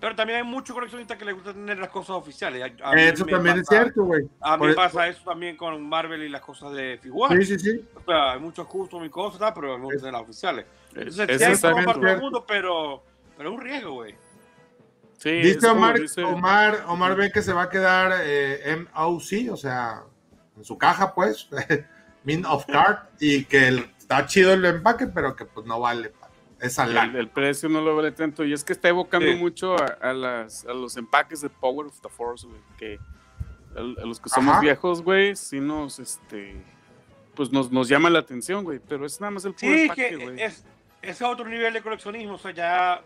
pero 0.01 0.17
también 0.17 0.39
hay 0.39 0.45
muchos 0.45 0.75
coleccionistas 0.75 1.17
que 1.19 1.25
les 1.25 1.35
gusta 1.35 1.53
tener 1.53 1.79
las 1.79 1.91
cosas 1.91 2.17
oficiales. 2.17 2.63
A- 2.83 2.91
a 2.91 2.95
Eso 3.01 3.27
también 3.27 3.59
es 3.59 3.67
pasa- 3.69 3.83
cierto, 3.83 4.05
güey. 4.05 4.29
A 4.41 4.57
mí 4.57 4.59
Por- 4.59 4.69
me 4.71 4.75
pasa 4.75 5.07
eso 5.07 5.23
también 5.25 5.57
con 5.57 5.89
Marvel 5.89 6.23
y 6.25 6.29
las 6.29 6.41
cosas 6.41 6.73
de 6.73 6.99
figuras. 7.01 7.33
Sí, 7.39 7.45
sí, 7.45 7.59
sí. 7.61 7.85
O 7.95 8.01
sea, 8.05 8.33
hay 8.33 8.41
muchos 8.41 8.67
custom 8.67 9.05
y 9.05 9.09
cosas, 9.11 9.53
pero 9.55 9.79
me 9.79 9.85
gustan 9.85 10.11
las 10.13 10.23
oficiales. 10.23 10.67
Es 10.97 11.17
para 11.17 11.85
todo 11.85 11.95
el 11.95 12.01
cierto. 12.01 12.21
mundo, 12.23 12.45
pero, 12.47 13.03
pero 13.37 13.51
es 13.51 13.55
un 13.57 13.61
riesgo, 13.63 13.93
güey. 13.93 14.15
Sí, 15.19 15.29
es 15.31 15.45
Dice 15.57 15.69
como 15.69 15.73
Omar, 15.83 16.01
dice- 16.01 16.25
Omar, 16.25 16.85
Omar 16.89 17.15
ve 17.17 17.31
que 17.31 17.43
se 17.43 17.53
va 17.53 17.65
a 17.65 17.69
quedar 17.71 18.13
eh, 18.23 18.77
MOC, 18.95 19.53
o 19.53 19.57
sea, 19.57 20.03
en 20.57 20.65
su 20.65 20.79
caja, 20.79 21.15
pues, 21.15 21.49
Min 22.25 22.45
of 22.47 22.65
Card, 22.67 22.99
y 23.21 23.45
que 23.45 23.69
el- 23.69 23.91
está 23.99 24.27
chido 24.27 24.53
el 24.53 24.65
empaque, 24.65 25.07
pero 25.07 25.37
que 25.37 25.45
pues 25.45 25.67
no 25.67 25.79
vale 25.81 26.13
esa 26.61 26.85
el, 26.85 27.17
el 27.17 27.29
precio 27.29 27.69
no 27.71 27.81
lo 27.81 27.97
vale 27.97 28.13
tanto. 28.13 28.45
Y 28.45 28.53
es 28.53 28.65
que 28.65 28.73
está 28.75 28.89
evocando 28.89 29.27
Sí. 29.31 29.35
mucho 29.37 29.77
a, 29.77 29.87
a 30.03 30.13
las, 30.13 30.67
a 30.67 30.75
los 30.75 30.97
empaques 30.99 31.41
de 31.41 31.49
Power 31.49 31.87
of 31.87 32.01
the 32.03 32.09
Force, 32.11 32.47
güey. 32.47 32.61
Que 32.77 32.99
a, 33.77 33.79
a 33.81 34.07
los 34.07 34.21
que 34.21 34.29
somos 34.29 34.53
Ajá. 34.53 34.61
viejos, 34.61 35.03
güey, 35.03 35.37
sí 35.37 35.59
nos, 35.61 35.99
este, 35.99 36.63
pues 37.35 37.51
nos, 37.53 37.71
nos 37.73 37.89
llama 37.89 38.11
la 38.11 38.19
atención, 38.19 38.65
güey. 38.65 38.79
Pero 38.87 39.07
es 39.07 39.19
nada 39.23 39.31
más 39.31 39.45
el 39.47 39.55
puro 39.55 39.73
Sí, 39.73 39.83
empaque, 39.83 40.09
que 40.11 40.17
güey. 40.17 40.43
es, 40.43 40.65
es 41.03 41.23
otro 41.23 41.47
nivel 41.47 41.73
de 41.73 41.83
coleccionismo, 41.83 42.35
o 42.35 42.39
sea, 42.39 42.51
ya, 42.53 43.03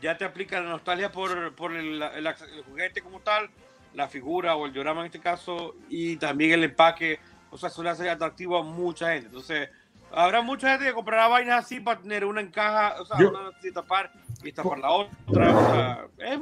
ya 0.00 0.16
te 0.16 0.24
aplica 0.24 0.60
la 0.60 0.68
nostalgia 0.70 1.10
por, 1.10 1.54
por 1.54 1.72
el, 1.72 2.00
el 2.02 2.26
el 2.26 2.64
juguete 2.68 3.00
como 3.02 3.20
tal, 3.20 3.50
la 3.94 4.08
figura 4.08 4.56
o 4.56 4.66
el 4.66 4.72
diorama 4.72 5.00
en 5.00 5.06
este 5.06 5.20
caso, 5.20 5.74
y 5.88 6.16
también 6.16 6.52
el 6.52 6.64
empaque, 6.64 7.18
o 7.50 7.58
sea, 7.58 7.68
eso 7.68 7.82
le 7.82 7.90
hace 7.90 8.08
atractivo 8.10 8.58
a 8.58 8.62
mucha 8.62 9.12
gente. 9.12 9.26
Entonces, 9.26 9.68
habrá 10.12 10.42
mucha 10.42 10.70
gente 10.70 10.86
que 10.86 10.92
comprará 10.92 11.28
vainas 11.28 11.64
así 11.64 11.80
para 11.80 12.00
tener 12.00 12.24
una 12.24 12.40
en 12.40 12.50
caja, 12.50 13.00
o 13.00 13.06
sea, 13.06 13.18
Yo- 13.18 13.30
una 13.30 13.48
así 13.56 13.72
tapar 13.72 14.12
y 14.42 14.52
tapar 14.52 14.78
la 14.78 14.90
otra, 14.90 15.56
o 15.56 15.74
sea, 15.74 16.06
es- 16.18 16.40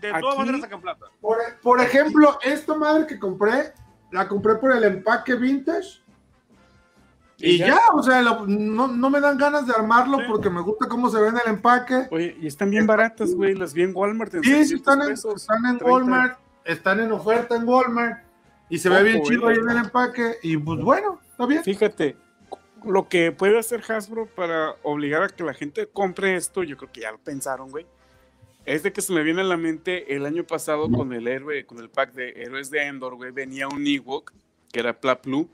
de 0.00 0.10
todas 0.20 0.34
Aquí- 0.34 0.38
maneras 0.38 0.60
sacan 0.60 0.80
plata. 0.82 1.06
Por, 1.20 1.38
por 1.62 1.80
ejemplo, 1.80 2.38
esta 2.42 2.74
madre 2.74 3.06
que 3.06 3.18
compré, 3.18 3.72
la 4.10 4.28
compré 4.28 4.56
por 4.56 4.76
el 4.76 4.84
empaque 4.84 5.34
vintage. 5.34 6.02
Y 7.38 7.50
Y 7.52 7.58
ya, 7.58 7.66
ya. 7.68 7.78
o 7.94 8.02
sea, 8.02 8.22
lo- 8.22 8.46
no, 8.46 8.86
no 8.88 9.10
me 9.10 9.20
dan 9.20 9.36
ganas 9.36 9.66
de 9.66 9.72
armarlo 9.74 10.18
Sí. 10.18 10.24
porque 10.28 10.50
me 10.50 10.60
gusta 10.60 10.86
cómo 10.88 11.10
se 11.10 11.20
ve 11.20 11.28
en 11.28 11.36
el 11.36 11.54
empaque. 11.54 12.06
Oye, 12.10 12.36
y 12.40 12.46
están 12.46 12.70
bien 12.70 12.86
baratas, 12.86 13.34
güey. 13.34 13.54
Las 13.54 13.74
vi 13.74 13.82
en 13.82 13.92
Walmart. 13.94 14.34
En 14.34 14.42
Sí, 14.44 14.50
sí, 14.50 14.56
600 14.56 14.80
están 14.80 15.02
en, 15.02 15.08
pesos, 15.08 15.42
están 15.42 15.56
en 15.66 15.78
30. 15.78 15.84
Walmart, 15.84 16.38
están 16.64 17.00
en 17.00 17.12
oferta 17.12 17.56
en 17.56 17.68
Walmart 17.68 18.22
y 18.68 18.78
se 18.78 18.88
ve 18.88 18.96
Ojo, 18.96 19.04
bien 19.04 19.22
chido 19.24 19.50
eh. 19.50 19.52
ahí 19.54 19.58
en 19.58 19.68
el 19.70 19.76
empaque. 19.78 20.36
Y 20.42 20.56
pues 20.56 20.80
bueno, 20.80 21.20
está 21.30 21.46
bien. 21.46 21.62
Fíjate, 21.64 22.16
lo 22.84 23.08
que 23.08 23.32
puede 23.32 23.58
hacer 23.58 23.82
Hasbro 23.90 24.26
para 24.26 24.76
obligar 24.82 25.22
a 25.24 25.28
que 25.28 25.42
la 25.42 25.54
gente 25.54 25.88
compre 25.92 26.36
esto, 26.36 26.62
yo 26.62 26.76
creo 26.76 26.92
que 26.92 27.00
ya 27.00 27.10
lo 27.12 27.18
pensaron, 27.18 27.70
güey. 27.70 27.86
Es 28.66 28.82
de 28.82 28.92
que 28.92 29.02
se 29.02 29.12
me 29.12 29.22
viene 29.22 29.40
a 29.42 29.44
la 29.44 29.56
mente 29.58 30.14
el 30.14 30.24
año 30.24 30.44
pasado 30.44 30.90
con 30.90 31.12
el 31.12 31.28
héroe, 31.28 31.66
con 31.66 31.78
el 31.80 31.90
pack 31.90 32.12
de 32.14 32.30
héroes 32.30 32.70
de 32.70 32.82
Endor, 32.86 33.16
güey, 33.16 33.30
venía 33.30 33.68
un 33.68 33.86
Ewok, 33.86 34.32
que 34.72 34.80
era 34.80 34.98
Plaplu, 34.98 35.48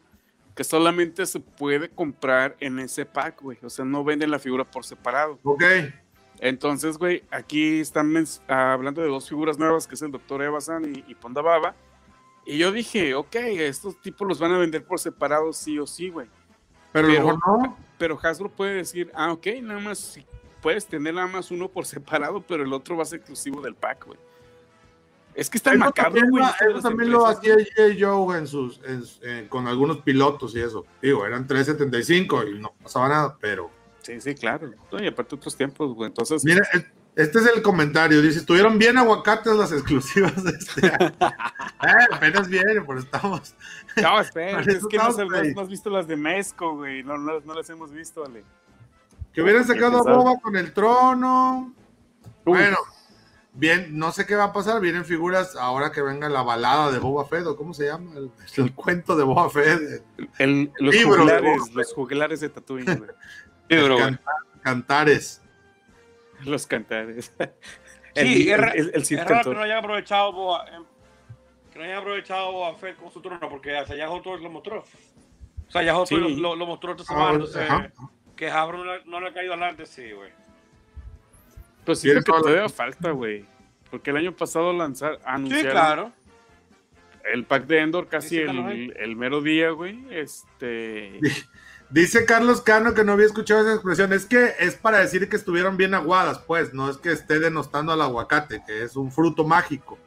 que 0.61 0.65
solamente 0.65 1.25
se 1.25 1.41
puede 1.41 1.89
comprar 1.89 2.55
en 2.61 2.81
ese 2.81 3.07
pack, 3.07 3.41
güey. 3.41 3.57
O 3.63 3.71
sea, 3.71 3.87
no 3.87 4.05
venden 4.05 4.31
la 4.31 4.39
figura 4.39 4.63
por 4.63 4.85
separado. 4.85 5.39
Ok. 5.43 5.65
Entonces, 6.39 6.99
güey, 6.99 7.25
aquí 7.31 7.81
están 7.81 8.15
ah, 8.47 8.75
hablando 8.75 9.01
de 9.01 9.09
dos 9.09 9.27
figuras 9.27 9.59
nuevas, 9.59 9.87
que 9.87 9.95
es 9.95 10.03
el 10.03 10.11
Dr. 10.11 10.43
Evasan 10.43 10.95
y, 10.95 11.03
y 11.11 11.15
Ponda 11.15 11.41
Baba. 11.41 11.75
Y 12.45 12.59
yo 12.59 12.73
dije, 12.73 13.15
ok, 13.15 13.37
estos 13.37 13.99
tipos 14.03 14.29
los 14.29 14.39
van 14.39 14.53
a 14.53 14.59
vender 14.59 14.85
por 14.85 15.01
separado 15.01 15.51
sí 15.55 15.79
o 15.79 15.87
sí, 15.87 16.11
güey. 16.11 16.29
Pero, 16.93 17.09
Pero- 17.09 17.33
no. 17.39 17.79
Pero 17.97 18.19
Hasbro 18.23 18.51
puede 18.51 18.75
decir, 18.75 19.11
ah, 19.15 19.33
ok, 19.33 19.47
nada 19.63 19.81
más, 19.81 19.97
si 19.97 20.27
puedes 20.61 20.85
tener 20.87 21.15
nada 21.15 21.27
más 21.27 21.51
uno 21.51 21.71
por 21.71 21.87
separado, 21.87 22.43
pero 22.43 22.65
el 22.65 22.73
otro 22.75 22.99
va 22.99 23.05
a 23.05 23.07
ser 23.07 23.21
exclusivo 23.21 23.63
del 23.63 23.77
pack, 23.77 24.05
güey. 24.05 24.19
Es 25.35 25.49
que 25.49 25.59
está 25.59 25.75
macabro, 25.75 26.21
güey. 26.29 26.45
eso 26.71 26.81
también 26.81 27.11
lo 27.11 27.27
hacía. 27.27 27.55
Joe 27.99 28.37
en 28.39 28.47
sus, 28.47 28.81
en- 28.85 29.49
con 29.49 29.69
algunos 29.69 29.99
pilotos 29.99 30.55
y 30.55 30.61
eso. 30.61 30.85
Digo, 31.01 31.25
eran 31.27 31.47
375 31.47 32.45
y 32.49 32.59
no 32.59 32.73
pasaba 32.83 33.09
nada, 33.09 33.37
pero. 33.41 33.71
Sí, 34.03 34.21
sí, 34.21 34.35
claro. 34.35 34.71
No, 34.91 35.03
y 35.03 35.07
aparte 35.07 35.35
otros 35.37 35.57
tiempos, 35.57 35.95
güey. 35.95 36.09
Entonces, 36.09 36.45
Mira, 36.45 36.67
es- 36.73 36.85
este 37.17 37.39
es 37.39 37.47
el 37.55 37.63
comentario. 37.63 38.21
Dice: 38.23 38.41
Estuvieron 38.41 38.79
bien 38.79 38.99
aguacates 38.99 39.53
las 39.55 39.73
exclusivas 39.73 40.43
de 40.43 40.51
este 40.51 40.87
año. 40.89 41.13
eh, 41.21 42.07
apenas 42.13 42.49
viene, 42.49 42.81
pero 42.83 42.99
estamos. 42.99 43.55
no, 44.03 44.21
espera, 44.21 44.61
es 44.63 44.87
que 44.87 44.97
no, 44.99 45.61
has 45.61 45.69
visto 45.69 45.91
las 45.91 46.07
de 46.07 46.17
Mezco, 46.17 46.77
güey. 46.77 47.03
No, 47.03 47.19
no, 47.19 47.41
no 47.41 47.55
las 47.55 47.69
hemos 47.71 47.93
visto, 47.93 48.25
Ale. 48.25 48.45
Que 49.33 49.43
hubieran 49.43 49.65
sacado 49.67 49.99
a. 49.99 50.13
Boba 50.17 50.41
con 50.41 50.57
el 50.57 50.73
trono. 50.73 51.73
Uf. 52.23 52.57
Bueno, 52.57 52.77
bien, 53.61 53.97
no 53.99 54.11
sé 54.11 54.27
qué 54.27 54.35
va 54.35 54.45
a 54.45 54.53
pasar. 54.53 54.81
Vienen 54.81 55.05
figuras 55.05 55.55
ahora 55.55 55.93
que 55.93 56.03
venga 56.03 56.29
la 56.29 56.43
balada 56.43 56.91
de 56.91 56.99
Boba 56.99 57.25
Fett, 57.27 57.47
o 57.47 57.57
cómo 57.57 57.73
se 57.75 57.87
llama, 57.87 58.13
el, 58.17 58.31
el 58.57 58.75
cuento 58.75 59.15
de 59.17 59.23
Boba 59.25 59.49
Fett. 59.51 60.03
El- 60.39 60.73
los 60.79 60.95
Libro 60.95 61.13
de 61.15 61.19
juglares, 61.21 61.61
Boba 61.61 61.73
los 61.75 61.93
juglares 61.95 62.41
de 62.41 62.49
Tatooine, 62.49 62.97
güey. 62.97 63.11
Sí, 63.71 63.77
bro, 63.77 63.95
güey. 63.95 64.01
Can- 64.01 64.21
cantares. 64.63 65.43
Los 66.45 66.67
cantares. 66.67 67.33
Sí, 68.17 68.51
el, 68.51 68.55
es 68.55 68.59
ra- 68.59 68.71
el, 68.73 68.91
el 68.93 69.19
raro 69.25 69.51
que 69.51 69.55
no 69.57 69.63
hayan 69.63 69.79
aprovechado 69.79 70.33
Boa, 70.33 70.65
eh, 70.67 70.83
que 71.73 71.79
no 71.79 71.85
hayan 71.85 71.99
aprovechado 71.99 72.51
Boa 72.51 72.75
Fett 72.75 72.97
con 72.97 73.13
su 73.13 73.21
trono, 73.23 73.49
porque 73.49 73.77
hasta 73.79 73.95
ya 73.95 74.07
lo 74.07 74.51
mostró. 74.51 74.81
O 74.81 75.71
sea, 75.71 75.85
ya 75.85 75.95
Sí. 76.05 76.17
lo, 76.17 76.29
lo- 76.29 76.57
lo 76.57 76.67
mostró 76.67 76.91
esta 76.91 77.05
Ah, 77.05 77.07
semana, 77.07 77.33
entonces 77.35 77.63
ajá. 77.71 77.93
que 78.35 78.51
Hasbro 78.51 78.79
no, 78.79 78.85
le- 78.97 79.05
no 79.05 79.21
le 79.21 79.29
ha 79.29 79.33
caído 79.33 79.53
adelante, 79.53 79.87
sí, 79.87 80.11
güey. 80.11 80.33
Pues 81.85 81.99
sí, 82.01 82.07
Tienes 82.09 82.25
que 82.25 82.31
toda 82.31 82.39
la- 82.41 82.47
todavía 82.47 82.69
falta, 82.69 83.11
güey. 83.11 83.45
Porque 83.91 84.11
el 84.11 84.17
año 84.19 84.33
pasado 84.37 84.73
lanzar, 84.73 85.17
Sí, 85.17 85.23
anunciaron 85.27 85.71
claro. 85.73 86.13
el 87.33 87.45
pack 87.45 87.67
de 87.67 87.81
Endor 87.81 88.09
casi 88.09 88.29
Sí, 88.29 88.37
sí, 88.37 88.43
el, 88.59 88.95
el 88.97 89.17
mero 89.17 89.41
día, 89.41 89.71
güey. 89.71 90.05
Este. 90.11 91.19
Dice 91.91 92.25
Carlos 92.25 92.61
Cano 92.61 92.95
que 92.95 93.03
no 93.03 93.13
había 93.13 93.27
escuchado 93.27 93.63
esa 93.63 93.73
expresión. 93.75 94.13
Es 94.13 94.25
que 94.25 94.53
es 94.61 94.77
para 94.77 94.99
decir 94.99 95.29
que 95.29 95.35
estuvieron 95.35 95.77
bien 95.77 95.93
aguadas, 95.95 96.39
pues. 96.47 96.73
No 96.73 96.89
es 96.89 96.99
que 96.99 97.11
esté 97.11 97.41
denostando 97.41 97.93
al 97.93 98.01
aguacate, 98.01 98.63
que 98.65 98.85
es 98.85 98.95
un 98.95 99.11
fruto 99.11 99.45
mágico. 99.45 99.99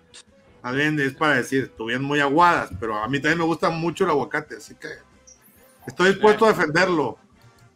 Más 0.61 0.73
bien 0.75 0.97
es 1.01 1.13
para 1.13 1.35
decir, 1.35 1.63
estuvieron 1.63 2.05
muy 2.05 2.21
aguadas. 2.21 2.69
Pero 2.79 2.95
a 2.97 3.07
mí 3.09 3.19
también 3.19 3.39
me 3.39 3.43
gusta 3.43 3.69
mucho 3.69 4.05
el 4.05 4.11
aguacate, 4.11 4.55
así 4.55 4.75
que 4.75 4.87
estoy 5.85 6.11
dispuesto 6.11 6.45
a 6.45 6.53
defenderlo. 6.53 7.17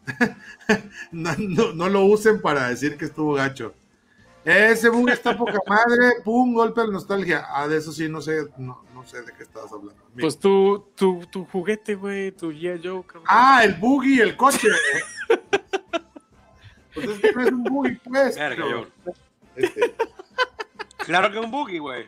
no, 1.11 1.31
no- 1.37 1.73
no 1.73 1.89
lo 1.89 2.05
usen 2.05 2.41
para 2.41 2.69
decir 2.69 2.95
que 2.97 3.03
estuvo 3.05 3.33
gacho. 3.33 3.73
Ese 4.49 4.87
bug 4.89 5.09
está 5.09 5.35
poca 5.37 5.59
madre. 5.67 6.21
Pum, 6.23 6.53
golpe 6.53 6.79
de 6.81 6.87
nostalgia. 6.87 7.45
Ah, 7.49 7.67
de 7.67 7.77
eso 7.77 7.91
sí, 7.91 8.07
no 8.07 8.21
sé, 8.21 8.47
no, 8.57 8.81
no 8.93 9.05
sé 9.05 9.21
de 9.21 9.33
qué 9.33 9.43
estabas 9.43 9.71
hablando. 9.73 10.01
Pues 10.17 10.39
tu, 10.39 10.85
tu, 10.95 11.19
tu 11.29 11.43
juguete, 11.45 11.95
güey, 11.95 12.31
tu 12.31 12.51
G.I. 12.51 12.79
Joe, 12.81 13.03
cabrón. 13.05 13.23
Ah, 13.27 13.61
el 13.65 13.73
buggy, 13.75 14.21
el 14.21 14.37
coche. 14.37 14.69
pues 16.93 17.09
es 17.09 17.19
que 17.19 17.31
no 17.33 17.41
es 17.41 17.51
un 17.51 17.63
buggy, 17.63 17.95
pues. 18.03 18.35
Verga, 18.37 18.63
pero- 18.65 18.87
yo. 19.05 19.13
este, 19.55 19.95
Claro 20.99 21.31
que 21.31 21.39
es 21.39 21.45
un 21.45 21.51
boogie, 21.51 21.79
güey. 21.79 22.05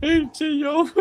El 0.00 0.30
chillón. 0.32 0.92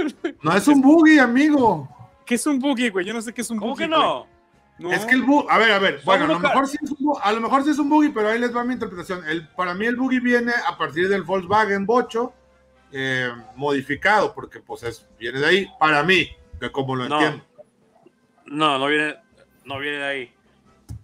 No 0.42 0.56
es 0.56 0.68
un 0.68 0.82
buggy, 0.82 1.20
amigo. 1.20 1.90
¿Qué 2.26 2.36
es 2.36 2.46
un 2.48 2.60
buggy, 2.60 2.90
güey? 2.90 3.06
Yo 3.06 3.14
no 3.14 3.22
sé 3.22 3.34
qué 3.34 3.42
es 3.42 3.50
un 3.50 3.58
¿Cómo 3.60 3.72
buggy. 3.72 3.84
que 3.84 3.90
no? 3.90 4.20
güey. 4.22 4.33
No. 4.80 4.92
Es 4.92 5.06
que 5.06 5.14
el 5.14 5.22
buggy, 5.22 5.48
a 5.50 5.58
ver, 5.60 5.72
a 5.72 5.80
ver, 5.80 6.02
bueno, 6.04 6.26
a 6.26 6.28
lo, 6.28 6.40
mejor 6.40 6.68
sí 6.68 6.78
es 6.82 6.90
un, 6.92 7.14
a 7.22 7.32
lo 7.32 7.42
mejor 7.42 7.64
sí 7.64 7.70
es 7.70 7.78
un 7.78 7.90
buggy, 7.90 8.10
pero 8.10 8.30
ahí 8.30 8.40
les 8.40 8.56
va 8.56 8.64
mi 8.64 8.74
interpretación. 8.74 9.26
El, 9.28 9.48
para 9.50 9.74
mí 9.76 9.86
el 9.86 9.96
buggy 9.96 10.20
viene 10.20 10.52
a 10.68 10.76
partir 10.78 11.08
del 11.10 11.22
Volkswagen 11.24 11.86
Bocho 11.86 12.34
eh, 12.92 13.30
modificado, 13.56 14.34
porque 14.34 14.60
pues 14.60 14.84
es, 14.84 15.08
viene 15.20 15.40
de 15.40 15.46
ahí, 15.46 15.68
para 15.80 16.02
mí, 16.04 16.30
que 16.60 16.72
como 16.72 16.96
lo 16.96 17.08
No. 17.08 17.16
entiendo. 17.22 17.46
No, 18.48 18.78
no 18.80 18.88
viene, 18.88 19.16
no 19.66 19.78
viene 19.80 19.98
de 19.98 20.04
ahí. 20.06 20.34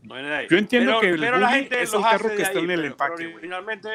No 0.02 0.16
viene 0.16 0.30
de 0.30 0.36
ahí. 0.36 0.48
Yo 0.50 0.58
entiendo 0.58 0.92
Pero- 0.92 1.02
que 1.02 1.10
el 1.10 1.20
pero 1.20 1.38
la 1.38 1.48
buggy 1.48 1.60
gente 1.60 1.82
es 1.84 1.94
los 1.94 2.04
el 2.04 2.10
carro 2.10 2.26
hace 2.28 2.36
que 2.36 2.42
está 2.42 2.58
ahí, 2.58 2.64
en 2.66 2.72
el 2.72 2.78
pero- 2.82 2.92
empaque, 2.92 3.14
pero 3.18 3.30
güey. 3.30 3.36
Originalmente, 3.36 3.90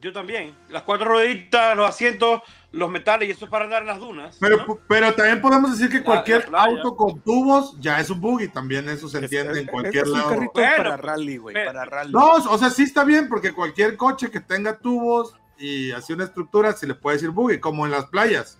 yo 0.00 0.12
también. 0.12 0.54
Las 0.70 0.82
cuatro 0.82 1.06
rueditas, 1.08 1.76
los 1.76 1.88
asientos, 1.88 2.40
los 2.72 2.90
metales, 2.90 3.28
y 3.28 3.32
eso 3.32 3.46
es 3.46 3.50
para 3.50 3.64
andar 3.64 3.82
en 3.82 3.88
las 3.88 3.98
dunas. 3.98 4.36
Pero, 4.40 4.58
¿no? 4.58 4.78
pero 4.86 5.12
también 5.14 5.40
podemos 5.40 5.72
decir 5.72 5.90
que 5.90 6.04
cualquier 6.04 6.48
la 6.50 6.64
auto 6.64 6.94
con 6.94 7.20
tubos 7.20 7.76
ya 7.80 7.98
es 7.98 8.10
un 8.10 8.20
buggy, 8.20 8.48
también 8.48 8.88
eso 8.88 9.08
se 9.08 9.18
entiende 9.18 9.60
en 9.60 9.66
cualquier 9.66 10.04
es 10.04 10.10
un 10.10 10.18
lado. 10.18 10.30
carrito 10.30 10.52
Bueno, 10.54 10.76
para 10.76 10.96
rally, 10.96 11.36
güey. 11.36 11.54
Para 11.54 11.84
rally. 11.84 12.12
No, 12.12 12.34
o 12.34 12.58
sea, 12.58 12.70
sí 12.70 12.84
está 12.84 13.04
bien, 13.04 13.28
porque 13.28 13.52
cualquier 13.52 13.96
coche 13.96 14.30
que 14.30 14.40
tenga 14.40 14.78
tubos 14.78 15.34
y 15.58 15.90
así 15.92 16.12
una 16.12 16.24
estructura 16.24 16.72
se 16.72 16.86
le 16.86 16.94
puede 16.94 17.16
decir 17.16 17.30
buggy, 17.30 17.58
como 17.58 17.84
en 17.84 17.92
las 17.92 18.06
playas. 18.06 18.58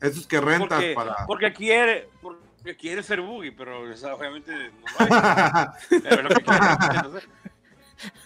Esos 0.00 0.26
que 0.26 0.40
rentas 0.40 0.78
porque, 0.80 0.94
para. 0.94 1.26
porque 1.26 1.52
quiere, 1.52 2.08
porque 2.20 2.76
quiere 2.76 3.04
ser 3.04 3.20
buggy, 3.20 3.52
pero 3.52 3.82
o 3.82 3.96
sea, 3.96 4.14
obviamente 4.14 4.52
no 4.52 5.06
lo 5.06 5.16
es. 5.16 6.02
Pero 6.02 6.22
lo 6.22 6.28
que 6.28 6.42
quiere, 6.42 6.66
entonces, 6.96 7.28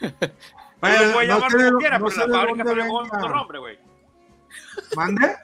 tú 0.00 0.06
lo 0.08 1.12
puedes 1.12 1.12
no 1.12 1.20
llamar 1.22 1.50
sé 1.50 1.72
quieras, 1.78 2.00
no 2.00 2.06
pero 2.06 2.22
sé 2.22 2.28
la 2.28 2.38
fábrica 2.38 2.64
venga. 2.64 2.92
otro 2.92 3.28
nombre, 3.28 3.58
güey. 3.58 3.78
¿Mande? 4.96 5.36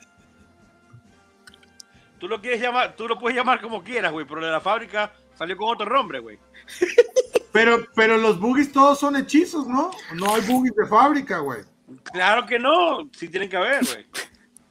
Tú 2.18 2.28
lo 2.28 2.40
quieres 2.40 2.60
llamar, 2.60 2.94
tú 2.96 3.08
lo 3.08 3.18
puedes 3.18 3.36
llamar 3.36 3.60
como 3.60 3.82
quieras, 3.82 4.12
güey, 4.12 4.24
pero 4.26 4.44
de 4.44 4.50
la 4.52 4.60
fábrica 4.60 5.12
salió 5.36 5.56
con 5.56 5.68
otro 5.74 5.86
nombre, 5.92 6.20
güey. 6.20 6.38
Pero, 7.52 7.84
pero 7.94 8.16
los 8.16 8.38
buggies 8.38 8.72
todos 8.72 8.98
son 9.00 9.16
hechizos, 9.16 9.66
¿no? 9.66 9.90
No 10.14 10.34
hay 10.34 10.42
buggies 10.42 10.74
de 10.76 10.86
fábrica, 10.86 11.38
güey. 11.38 11.62
Claro 12.04 12.46
que 12.46 12.58
no, 12.58 13.08
sí 13.12 13.28
tienen 13.28 13.50
que 13.50 13.56
haber, 13.56 13.84
güey. 13.84 14.06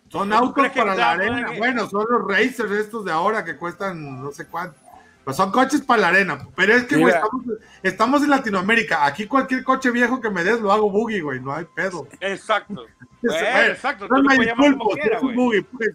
Son 0.10 0.30
¿Tú 0.30 0.36
autos 0.36 0.70
para 0.70 0.96
la 0.96 1.12
arena. 1.12 1.52
que- 1.52 1.58
Bueno, 1.58 1.88
son 1.90 2.06
los 2.10 2.28
racers 2.28 2.72
estos 2.72 3.06
de 3.06 3.12
ahora 3.12 3.44
que 3.46 3.56
cuestan 3.58 4.22
no 4.24 4.32
sé 4.32 4.48
cuánto. 4.48 4.78
Pues 5.24 5.38
son 5.38 5.52
coches 5.52 5.82
para 5.82 6.02
la 6.02 6.08
arena. 6.10 6.48
Pero 6.56 6.74
es 6.74 6.84
que, 6.86 6.98
güey, 6.98 7.14
estamos, 7.14 7.46
estamos 7.84 8.24
en 8.24 8.30
Latinoamérica. 8.32 9.06
Aquí 9.06 9.28
cualquier 9.28 9.64
coche 9.64 9.92
viejo 9.92 10.20
que 10.20 10.30
me 10.32 10.44
des 10.44 10.60
lo 10.60 10.72
hago 10.72 10.90
buggy, 10.90 11.20
güey. 11.22 11.40
No 11.40 11.54
hay 11.54 11.66
pedo. 11.76 12.08
Exacto. 12.20 12.86
Exacto, 13.24 14.08
no 14.08 14.24
me 14.24 14.38
disculpo, 14.40 14.90
quieras, 14.92 15.22
es 15.24 15.36
buggy, 15.36 15.62
pues. 15.62 15.90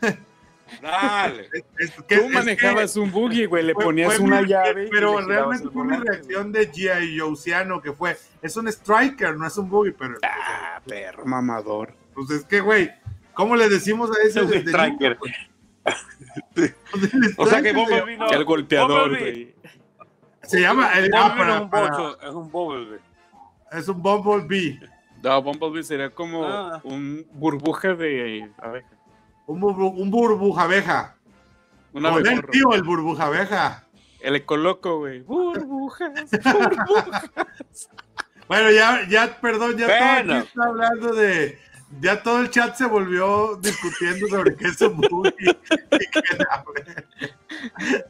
Dale. 0.82 1.48
Es- 1.52 1.64
es 1.78 1.90
que- 2.06 2.18
Tú 2.18 2.24
es 2.26 2.30
manejabas 2.30 2.96
un 2.96 3.10
buggy, 3.10 3.46
güey. 3.46 3.64
Le 3.64 3.74
Fue- 3.74 3.84
fue 3.84 4.18
una 4.20 4.42
mi- 4.42 4.48
llave. 4.48 4.88
Pero 4.90 5.18
realmente 5.26 5.68
fue 5.70 5.82
mi 5.82 5.88
volante, 5.96 6.12
reacción 6.12 6.52
de 6.52 6.70
G.I. 6.70 7.18
Joe'siano 7.18 7.80
que 7.80 7.92
fue. 7.92 8.16
Es 8.42 8.56
un 8.56 8.68
striker, 8.68 9.34
no 9.36 9.46
es 9.46 9.56
un 9.56 9.68
buggy, 9.68 9.92
pero. 9.92 10.16
Ah, 10.22 10.80
perro, 10.86 11.24
mamador. 11.24 11.94
Pues 12.14 12.30
es 12.30 12.44
que, 12.44 12.60
güey, 12.60 12.90
¿cómo 13.34 13.56
le 13.56 13.68
decimos 13.68 14.10
a 14.10 14.22
ese 14.26 14.40
Es 14.40 14.46
un 14.46 14.52
striker. 14.52 15.00
niño, 15.00 15.16
pues? 15.18 15.32
O 17.36 17.46
sea 17.46 17.62
que 17.62 17.72
Bumblebee 17.72 18.16
no. 18.16 18.28
Que 18.28 18.34
el 18.36 18.44
golpeador, 18.44 19.10
Bumblebee- 19.12 19.54
se 20.42 20.60
llama. 20.60 20.92
el- 20.94 21.10
ah, 21.14 21.28
Bumblebee 21.28 21.58
no 21.60 21.70
para- 21.70 21.86
es 21.86 21.90
un 21.90 21.98
bocho, 21.98 22.20
es 22.28 22.34
un 22.34 22.50
Bumblebee. 22.50 23.00
es 23.72 23.88
un 23.88 24.02
Bumblebee. 24.02 24.80
No, 25.22 25.42
Bumblebee 25.42 25.82
sería 25.82 26.10
como 26.10 26.44
Ah. 26.44 26.80
un 26.84 27.26
burbuja 27.32 27.94
de 27.94 28.48
abeja. 28.58 28.88
Un, 29.46 29.60
burbu- 29.60 29.94
un 30.00 30.10
burbuja 30.10 30.62
abeja. 30.62 31.14
Una 31.92 32.10
Joder, 32.12 32.26
abejorro. 32.28 32.50
tío, 32.52 32.72
el 32.74 32.82
burbuja 32.82 33.26
abeja. 33.26 33.84
El 34.20 34.36
ecoloco, 34.36 34.98
güey. 34.98 35.20
Burbujas, 35.22 36.12
burbujas. 36.44 37.30
Bueno, 38.46 38.70
ya, 38.70 39.06
ya, 39.08 39.38
perdón, 39.40 39.76
ya 39.76 39.86
todo 39.86 39.96
Bueno. 39.98 40.34
aquí 40.38 40.46
está 40.48 40.64
hablando 40.64 41.12
de. 41.14 41.58
Ya 42.00 42.22
todo 42.22 42.40
el 42.40 42.50
chat 42.50 42.76
se 42.76 42.84
volvió 42.86 43.56
discutiendo 43.56 44.28
sobre 44.28 44.54
qué 44.56 44.66
es 44.68 44.80
un 44.82 45.00
la- 46.38 46.64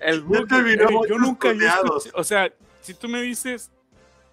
El 0.00 0.24
terminó 0.48 0.88
eh, 0.88 1.08
yo 1.08 1.18
nunca 1.18 1.50
escuchado- 1.50 2.00
O 2.14 2.24
sea, 2.24 2.52
si 2.82 2.94
tú 2.94 3.08
me 3.08 3.22
dices 3.22 3.70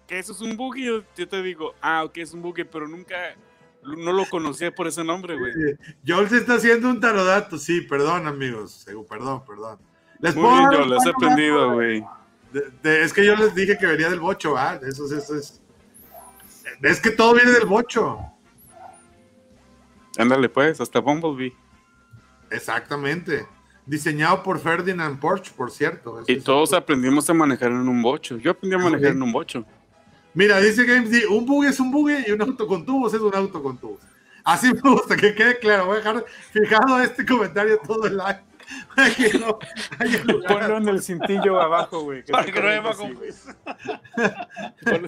que 0.06 0.18
eso 0.18 0.32
es 0.32 0.40
un 0.40 0.56
buggy, 0.56 0.84
yo, 0.86 1.02
yo 1.16 1.28
te 1.28 1.42
digo, 1.42 1.74
ah, 1.80 2.04
ok, 2.04 2.16
es 2.18 2.32
un 2.32 2.42
buggy, 2.42 2.64
pero 2.64 2.88
nunca. 2.88 3.14
No 3.82 4.12
lo 4.12 4.26
conocía 4.28 4.74
por 4.74 4.88
ese 4.88 5.04
nombre, 5.04 5.38
güey. 5.38 5.52
Joel 6.04 6.28
se 6.28 6.38
está 6.38 6.54
haciendo 6.54 6.88
un 6.88 6.98
tarodato, 6.98 7.56
sí, 7.56 7.82
perdón, 7.82 8.26
amigos. 8.26 8.84
Perdón, 9.08 9.44
perdón. 9.46 9.78
Les 10.18 10.34
Muy 10.34 10.58
bien, 10.70 10.90
lo 10.90 10.96
has 10.98 11.06
aprendido, 11.06 11.72
güey. 11.74 12.04
es 12.82 13.12
que 13.12 13.24
yo 13.24 13.36
les 13.36 13.54
dije 13.54 13.78
que 13.78 13.86
venía 13.86 14.10
del 14.10 14.18
bocho, 14.18 14.56
¿ah? 14.56 14.80
Eso, 14.82 15.06
es- 15.06 15.12
eso 15.12 15.36
es. 15.36 15.62
Es 16.82 17.00
que 17.00 17.10
todo 17.10 17.34
viene 17.34 17.52
del 17.52 17.66
bocho. 17.66 18.18
Ándale, 20.18 20.48
pues, 20.48 20.80
hasta 20.80 21.00
Bumblebee. 21.00 21.54
Exactamente. 22.50 23.46
Diseñado 23.84 24.42
por 24.42 24.58
Ferdinand 24.58 25.18
Porsche, 25.20 25.52
por 25.56 25.70
cierto. 25.70 26.22
Y 26.26 26.40
todos 26.40 26.72
aprendimos 26.72 27.28
a 27.30 27.34
manejar 27.34 27.70
en 27.70 27.88
un 27.88 28.02
bocho. 28.02 28.36
Yo 28.38 28.50
aprendí 28.50 28.74
a 28.74 28.78
manejar 28.78 29.12
en 29.12 29.22
un 29.22 29.32
bocho. 29.32 29.64
Mira, 30.34 30.60
dice 30.60 30.84
Games 30.84 31.10
D, 31.10 31.26
un 31.28 31.46
buggy 31.46 31.68
es 31.68 31.80
un 31.80 31.90
buggy 31.90 32.24
y 32.26 32.32
un 32.32 32.42
auto 32.42 32.66
con 32.66 32.84
tubos 32.84 33.14
es 33.14 33.20
un 33.20 33.34
auto 33.34 33.62
con 33.62 33.78
tubos. 33.78 34.00
Así 34.44 34.70
me 34.72 34.90
gusta, 34.90 35.16
que 35.16 35.34
quede 35.34 35.58
claro. 35.58 35.86
Voy 35.86 35.96
a 35.96 35.98
dejar 35.98 36.24
fijado 36.52 37.00
este 37.00 37.24
comentario 37.24 37.78
todo 37.86 38.06
el 38.06 38.20
año. 38.20 38.42
Para 38.96 39.14
que 39.14 39.38
no. 39.38 39.58
Ponlo 40.46 40.76
en 40.76 40.88
el 40.88 41.02
cintillo 41.02 41.60
abajo, 41.60 42.02
güey. 42.02 42.24
Que. 42.24 42.32
Ponlo 42.32 42.48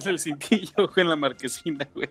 en 0.01 0.07
el 0.07 0.19
cintillo, 0.19 0.87
güey, 0.87 0.91
en 0.97 1.09
la 1.09 1.15
marquesina, 1.15 1.87
güey. 1.93 2.09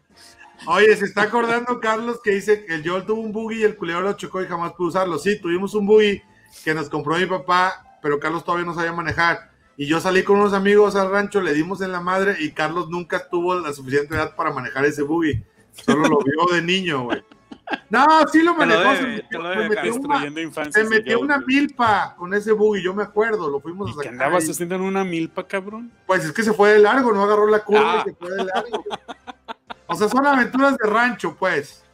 Oye, 0.66 0.96
se 0.96 1.04
está 1.04 1.22
acordando 1.22 1.80
Carlos 1.80 2.20
que 2.22 2.32
dice 2.32 2.64
que 2.64 2.74
el 2.74 2.88
Joel 2.88 3.04
tuvo 3.04 3.20
un 3.20 3.32
buggy 3.32 3.60
y 3.60 3.64
el 3.64 3.76
culero 3.76 4.00
lo 4.00 4.12
chocó 4.14 4.42
y 4.42 4.46
jamás 4.46 4.72
pudo 4.72 4.88
usarlo. 4.88 5.18
Sí, 5.18 5.40
tuvimos 5.40 5.74
un 5.74 5.86
buggy 5.86 6.22
que 6.64 6.74
nos 6.74 6.88
compró 6.90 7.16
mi 7.16 7.26
papá, 7.26 7.98
pero 8.02 8.18
Carlos 8.18 8.44
todavía 8.44 8.66
no 8.66 8.74
sabía 8.74 8.92
manejar. 8.92 9.50
Y 9.76 9.86
yo 9.86 10.00
salí 10.00 10.24
con 10.24 10.38
unos 10.38 10.52
amigos 10.54 10.96
al 10.96 11.10
rancho, 11.10 11.40
le 11.40 11.54
dimos 11.54 11.80
en 11.80 11.92
la 11.92 12.00
madre 12.00 12.36
y 12.40 12.50
Carlos 12.50 12.88
nunca 12.90 13.28
tuvo 13.28 13.54
la 13.54 13.72
suficiente 13.72 14.14
edad 14.16 14.34
para 14.34 14.52
manejar 14.52 14.84
ese 14.84 15.02
buggy. 15.02 15.44
Solo 15.86 16.08
lo 16.08 16.18
vio 16.18 16.54
de 16.56 16.62
niño, 16.62 17.04
güey. 17.04 17.22
No, 17.90 18.04
sí 18.32 18.42
lo 18.42 18.54
manejó. 18.54 18.96
se 18.96 19.02
metió- 19.02 19.40
una- 19.40 19.82
Destruyendo 19.82 20.40
infancia. 20.40 20.82
se 20.82 20.88
metió 20.88 21.20
una 21.20 21.38
milpa 21.38 22.14
con 22.16 22.32
ese 22.34 22.50
buggy, 22.52 22.82
yo 22.82 22.94
me 22.94 23.02
acuerdo, 23.04 23.48
lo 23.48 23.60
fuimos 23.60 23.88
a 23.88 23.90
¿Y 23.90 23.94
qué 23.94 23.98
sacar. 23.98 24.12
andabas 24.14 24.48
haciendo 24.50 24.74
en 24.74 24.80
una 24.80 25.04
milpa, 25.04 25.46
cabrón? 25.46 25.92
Pues 26.06 26.24
es 26.24 26.32
que 26.32 26.42
se 26.42 26.52
fue 26.54 26.72
de 26.72 26.78
largo, 26.80 27.12
no 27.12 27.22
agarró 27.22 27.46
la 27.46 27.60
curva 27.60 28.00
Ah. 28.00 28.04
y 28.04 28.10
se 28.10 28.16
fue 28.16 28.30
de 28.30 28.44
largo. 28.44 28.84
O 29.88 29.94
sea, 29.96 30.08
son 30.08 30.24
aventuras 30.26 30.76
de 30.76 30.88
rancho, 30.88 31.34
pues. 31.36 31.84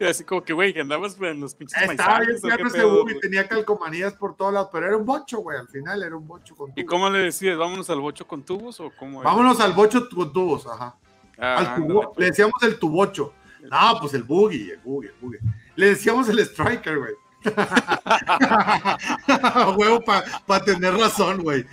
Así 0.00 0.24
como 0.24 0.42
que, 0.42 0.52
güey, 0.52 0.74
que 0.74 0.80
andabas 0.80 1.16
en 1.20 1.40
los 1.40 1.54
pinches 1.54 1.80
Estaba 1.80 2.18
bien 2.18 2.30
maizajes, 2.32 2.44
¿o 2.44 2.48
qué 2.48 2.54
claro 2.54 2.66
ese 2.68 2.76
pedo, 2.78 2.90
buggy, 2.90 3.02
güey? 3.12 3.20
tenía 3.20 3.48
calcomanías 3.48 4.12
por 4.14 4.36
todos 4.36 4.52
lados, 4.52 4.68
pero 4.72 4.86
era 4.88 4.96
un 4.96 5.06
bocho, 5.06 5.38
güey, 5.38 5.56
al 5.58 5.68
final 5.68 6.02
era 6.02 6.16
un 6.16 6.26
bocho 6.26 6.56
con 6.56 6.70
¿Y 6.70 6.74
tubos. 6.74 6.86
cómo 6.88 7.10
le 7.10 7.18
decías? 7.20 7.56
¿Vámonos 7.56 7.88
al 7.88 8.00
bocho 8.00 8.26
con 8.26 8.42
tubos 8.42 8.80
o 8.80 8.90
cómo? 8.98 9.20
era? 9.20 9.30
Vámonos 9.30 9.60
al 9.60 9.72
bocho 9.72 10.08
con 10.08 10.32
tubos, 10.32 10.66
ajá. 10.66 10.96
Ah, 11.38 11.56
Al 11.58 11.76
tubo- 11.76 12.02
le 12.02 12.08
pues. 12.14 12.28
decíamos 12.30 12.60
el 12.62 12.78
tubocho. 12.78 13.32
No, 13.62 13.98
pues 14.00 14.12
el 14.14 14.24
buggy, 14.24 14.70
el 14.70 14.78
buggy, 14.80 15.06
el 15.06 15.14
buggy. 15.20 15.38
Le 15.76 15.86
decíamos 15.86 16.28
el 16.28 16.40
striker, 16.40 16.98
güey. 16.98 17.12
Huevo 19.76 20.02
para 20.46 20.64
tener 20.64 20.94
razón, 20.94 21.42
güey. 21.42 21.66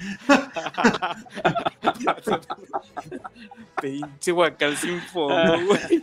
Pinche 3.82 4.32
guacal 4.32 4.78
sin 4.78 5.01
fondo, 5.01 5.65
güey. 5.65 6.01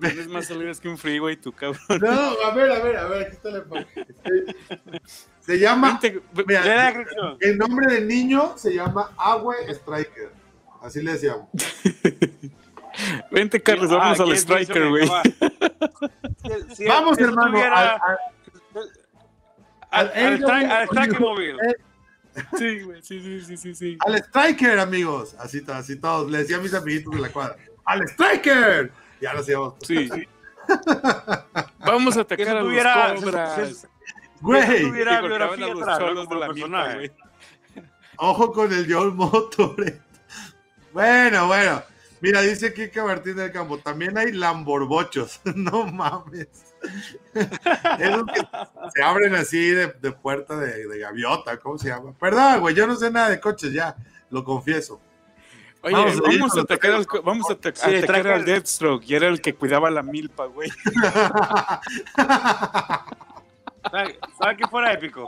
Tienes 0.00 0.28
más 0.28 0.46
salidas 0.46 0.80
que 0.80 0.88
un 0.88 0.98
freeway, 0.98 1.36
tú, 1.36 1.52
cabrón. 1.52 2.00
No, 2.00 2.10
a 2.10 2.54
ver, 2.54 2.70
a 2.70 2.78
ver, 2.80 2.96
a 2.96 3.06
ver, 3.06 3.26
aquí 3.26 3.36
está 3.36 3.50
la. 3.50 3.64
Se 5.40 5.58
llama, 5.58 6.00
mira, 6.46 7.04
el 7.40 7.58
nombre 7.58 7.92
del 7.92 8.06
niño 8.06 8.56
se 8.56 8.74
llama 8.74 9.10
Agüe 9.16 9.56
Striker. 9.70 10.30
Así 10.80 11.02
le 11.02 11.12
decíamos. 11.12 11.48
Vente, 13.30 13.62
Carlos, 13.62 13.90
Ah, 13.92 13.96
vámonos 13.96 14.20
al 14.20 14.26
¿quién 14.26 14.36
dice 14.36 14.42
striker, 14.42 14.88
güey. 14.88 15.08
va? 15.08 15.22
Si- 16.68 16.74
si- 16.76 16.84
Vamos, 16.86 17.18
hermano, 17.18 17.58
al- 17.58 17.72
al- 17.72 18.00
al, 19.90 20.10
al- 20.10 20.10
al, 20.26 20.40
tra- 20.40 20.70
al 20.70 20.88
track 20.88 21.20
móvil. 21.20 21.56
Sí, 22.56 22.80
güey, 22.80 23.02
sí, 23.02 23.20
sí, 23.20 23.40
sí, 23.44 23.56
sí, 23.58 23.74
sí. 23.74 23.98
Al 24.06 24.14
Striker, 24.16 24.78
amigos. 24.78 25.34
Así, 25.38 25.60
to- 25.62 25.74
así 25.74 25.96
todos. 26.00 26.30
Le 26.30 26.38
decía 26.38 26.56
a 26.56 26.60
mis 26.60 26.72
amiguitos 26.72 27.14
de 27.14 27.20
la 27.20 27.28
cuadra. 27.28 27.56
¡Al 27.84 28.02
Striker! 28.08 28.90
Ya 29.20 29.34
lo 29.34 29.40
hacíamos. 29.40 29.74
Sí. 29.82 30.08
Vamos 31.80 32.16
a 32.16 32.22
atacar 32.22 32.56
a 32.56 32.62
los 32.62 32.72
ojo 38.16 38.52
con 38.52 38.72
el 38.72 38.92
Joel 38.92 39.12
Motor. 39.12 40.00
Bueno, 40.92 41.46
bueno. 41.48 41.82
Mira, 42.22 42.40
dice 42.40 42.72
Kike 42.72 43.02
Martín 43.02 43.34
del 43.34 43.50
Campo, 43.50 43.78
también 43.78 44.16
hay 44.16 44.30
lamborbochos. 44.32 45.40
no 45.56 45.86
mames. 45.88 46.48
Esos 47.98 48.24
que 48.32 48.40
se 48.94 49.02
abren 49.02 49.34
así 49.34 49.70
de, 49.70 49.88
de 49.88 50.12
puerta 50.12 50.56
de, 50.56 50.86
de 50.86 50.98
gaviota, 51.00 51.56
¿cómo 51.58 51.78
se 51.78 51.88
llama? 51.88 52.12
Perdón, 52.18 52.60
güey, 52.60 52.76
yo 52.76 52.86
no 52.86 52.94
sé 52.94 53.10
nada 53.10 53.28
de 53.28 53.40
coches 53.40 53.72
ya, 53.72 53.96
lo 54.30 54.44
confieso. 54.44 55.00
Oye, 55.82 55.96
Vamos 55.96 56.20
vamos, 56.20 56.56
a 56.56 56.60
a 56.60 56.62
atacar, 56.62 56.92
al, 56.92 57.06
vamos 57.24 57.50
a 57.50 57.54
Sí, 57.74 57.96
atacar 57.96 58.26
al 58.28 58.44
Deathstroke 58.44 59.02
y 59.04 59.16
era 59.16 59.26
el 59.26 59.40
que 59.40 59.52
cuidaba 59.54 59.90
la 59.90 60.04
milpa, 60.04 60.46
güey. 60.46 60.70
¿Sabes 63.90 64.16
sabe 64.38 64.56
qué 64.56 64.66
fuera 64.68 64.92
épico? 64.92 65.26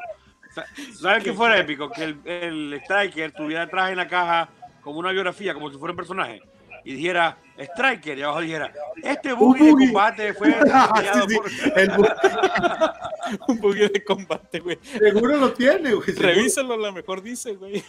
Sa- 0.54 0.66
¿Sabes 0.96 1.24
qué 1.24 1.32
fuera 1.32 1.58
épico? 1.58 1.90
Que 1.90 2.04
el, 2.04 2.20
el 2.24 2.74
Striker 2.84 3.32
tuviera 3.32 3.62
atrás 3.64 3.90
en 3.90 3.96
la 3.96 4.06
caja 4.06 4.48
como 4.80 5.00
una 5.00 5.10
biografía, 5.10 5.54
como 5.54 5.70
si 5.72 5.76
fuera 5.78 5.90
un 5.92 5.96
personaje. 5.96 6.40
Y 6.84 6.94
dijera, 6.94 7.38
Striker, 7.58 8.18
y 8.18 8.22
abajo 8.22 8.40
dijera, 8.40 8.72
este 9.02 9.32
buggy 9.32 9.64
de 9.64 9.70
buggy. 9.72 9.84
combate 9.86 10.34
fue 10.34 10.54
Ah, 10.72 11.02
sí, 11.28 11.36
por... 11.36 11.50
sí, 11.50 11.72
el 11.76 11.90
bu- 11.92 12.90
Un 13.48 13.58
poquito 13.58 13.88
de 13.88 14.04
combate, 14.04 14.60
güey. 14.60 14.78
seguro 14.82 15.36
lo 15.36 15.52
tiene, 15.54 15.94
güey. 15.94 16.12
Revísalo, 16.12 16.74
a 16.74 16.76
lo 16.76 16.92
mejor 16.92 17.22
dice, 17.22 17.54
güey. 17.54 17.82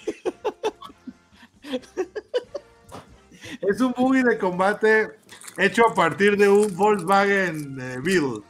Es 3.61 3.81
un 3.81 3.93
buggy 3.97 4.23
de 4.23 4.37
combate 4.37 5.11
hecho 5.57 5.87
a 5.89 5.93
partir 5.93 6.37
de 6.37 6.47
un 6.49 6.73
Volkswagen 6.75 7.77
eh, 7.79 7.97
Beetle. 8.01 8.41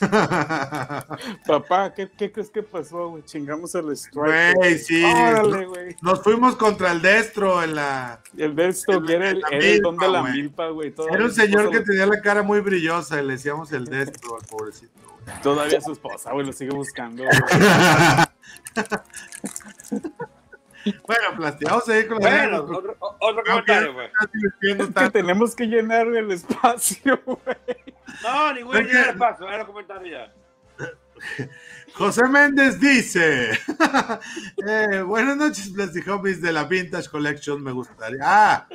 Papá, 1.46 1.92
¿qué, 1.94 2.10
qué 2.16 2.32
crees 2.32 2.50
que 2.50 2.62
pasó, 2.62 3.08
güey? 3.10 3.22
Chingamos 3.24 3.74
al 3.74 3.90
Strike. 3.96 4.54
Güey, 4.56 4.78
sí. 4.78 5.02
Órale, 5.04 5.66
güey. 5.66 5.96
Nos 6.02 6.22
fuimos 6.22 6.56
contra 6.56 6.92
el 6.92 7.02
Destro 7.02 7.62
en 7.62 7.74
la. 7.76 8.20
El 8.36 8.54
Deathstroke 8.54 9.08
era 9.10 9.30
el, 9.30 9.40
La 9.40 9.48
era 9.48 9.66
el 9.66 9.80
don 9.80 9.96
de 9.96 10.08
la 10.08 10.20
güey. 10.20 10.32
milpa, 10.32 10.68
güey. 10.68 10.94
Era 11.10 11.24
un 11.24 11.32
señor 11.32 11.70
que 11.70 11.80
tenía 11.80 12.06
la 12.06 12.20
cara 12.20 12.42
muy 12.42 12.60
brillosa 12.60 13.20
y 13.20 13.26
le 13.26 13.34
decíamos 13.34 13.72
el 13.72 13.84
Destro 13.84 14.36
al 14.40 14.46
pobrecito. 14.46 14.92
güey. 15.02 15.36
lo- 15.36 15.42
Todavía 15.42 15.80
su 15.80 15.92
esposa, 15.92 16.32
güey, 16.32 16.46
lo 16.46 16.52
sigue 16.52 16.72
buscando. 16.74 17.24
güey. 17.24 17.36
Bueno, 21.06 21.22
Plasti, 21.36 21.64
vamos 21.64 21.88
a 21.88 21.96
ir 21.96 22.08
con 22.08 22.18
la 22.20 22.28
Bueno, 22.28 22.56
otro, 22.64 22.96
otro 23.20 23.44
comentario, 23.44 23.94
pues. 23.94 24.10
Es 24.80 24.88
que 24.90 25.10
tenemos 25.10 25.54
que 25.54 25.66
llenar 25.66 26.08
el 26.08 26.32
espacio, 26.32 27.20
güey. 27.24 27.91
No, 28.22 28.52
ningún 28.52 28.76
Es 28.76 28.86
que- 28.86 28.92
día 28.92 29.06
de 29.06 29.14
paso, 29.14 29.48
era 29.48 29.66
ya. 30.10 30.32
José 31.94 32.26
Méndez 32.28 32.80
dice: 32.80 33.50
eh, 34.66 35.02
Buenas 35.02 35.36
noches, 35.36 35.70
Plastic 35.70 36.06
Hobbies 36.08 36.40
de 36.42 36.52
la 36.52 36.64
Vintage 36.64 37.08
Collection. 37.08 37.62
Me 37.62 37.70
gustaría. 37.72 38.18
Ah, 38.22 38.66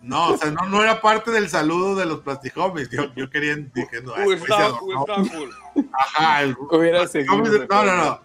no, 0.00 0.28
o 0.30 0.36
sea, 0.38 0.50
no, 0.50 0.66
no 0.66 0.82
era 0.82 1.00
parte 1.00 1.30
del 1.30 1.48
saludo 1.48 1.94
de 1.94 2.06
los 2.06 2.20
Plastic 2.20 2.54
Hobbies. 2.54 2.88
Yo, 2.90 3.14
yo 3.14 3.30
quería. 3.30 3.54
"Ah, 3.54 3.56
Uy, 3.56 3.82
este 3.82 4.24
güey 4.24 4.38
se 4.38 4.44
está, 4.44 4.56
adornó". 4.64 4.86
uy, 4.86 4.94
está 4.94 5.36
cool. 5.36 5.50
Ajá, 5.92 6.42
el- 6.42 6.56
Hubiera 6.70 7.06
seguido. 7.06 7.34
Hobbies- 7.34 7.68
No, 7.70 7.84
no, 7.84 7.96
no. 7.96 8.20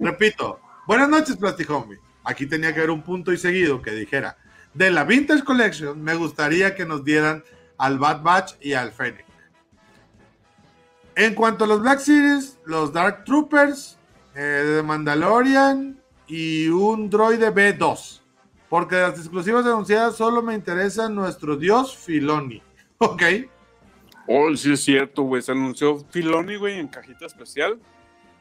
Repito. 0.00 0.60
Buenas 0.86 1.08
noches, 1.08 1.36
Plastic 1.36 1.68
Homie. 1.70 1.98
Aquí 2.24 2.46
tenía 2.46 2.72
que 2.72 2.78
haber 2.78 2.90
un 2.90 3.02
punto 3.02 3.32
y 3.32 3.36
seguido 3.36 3.82
que 3.82 3.90
dijera: 3.90 4.36
De 4.72 4.90
la 4.90 5.04
Vintage 5.04 5.44
Collection, 5.44 6.00
me 6.02 6.14
gustaría 6.14 6.74
que 6.74 6.86
nos 6.86 7.04
dieran 7.04 7.44
al 7.76 7.98
Bad 7.98 8.22
Batch 8.22 8.54
y 8.60 8.72
al 8.74 8.92
Fennec. 8.92 9.26
En 11.14 11.34
cuanto 11.34 11.64
a 11.64 11.66
los 11.66 11.80
Black 11.82 11.98
Series, 11.98 12.58
los 12.64 12.92
Dark 12.92 13.24
Troopers, 13.24 13.98
eh, 14.34 14.40
de 14.40 14.82
Mandalorian 14.82 16.00
y 16.26 16.68
un 16.68 17.10
droide 17.10 17.52
B2. 17.52 18.20
Porque 18.68 18.96
de 18.96 19.02
las 19.02 19.18
exclusivas 19.18 19.66
anunciadas 19.66 20.16
solo 20.16 20.40
me 20.42 20.54
interesa 20.54 21.08
nuestro 21.08 21.56
dios 21.56 21.96
Filoni. 21.96 22.62
Ok. 22.98 23.22
Oh, 24.28 24.54
sí 24.54 24.72
es 24.72 24.84
cierto, 24.84 25.22
güey. 25.24 25.42
Se 25.42 25.50
anunció 25.50 25.98
Filoni, 26.10 26.54
güey, 26.54 26.78
en 26.78 26.86
cajita 26.86 27.26
especial. 27.26 27.80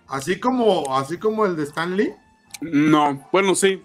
Así 0.08 0.40
como, 0.40 0.96
así 0.96 1.18
como 1.18 1.48
el 1.48 1.56
de 1.56 1.64
Stan 1.64 1.98
Lee. 1.98 2.14
No, 2.62 3.28
bueno, 3.32 3.56
sí. 3.56 3.84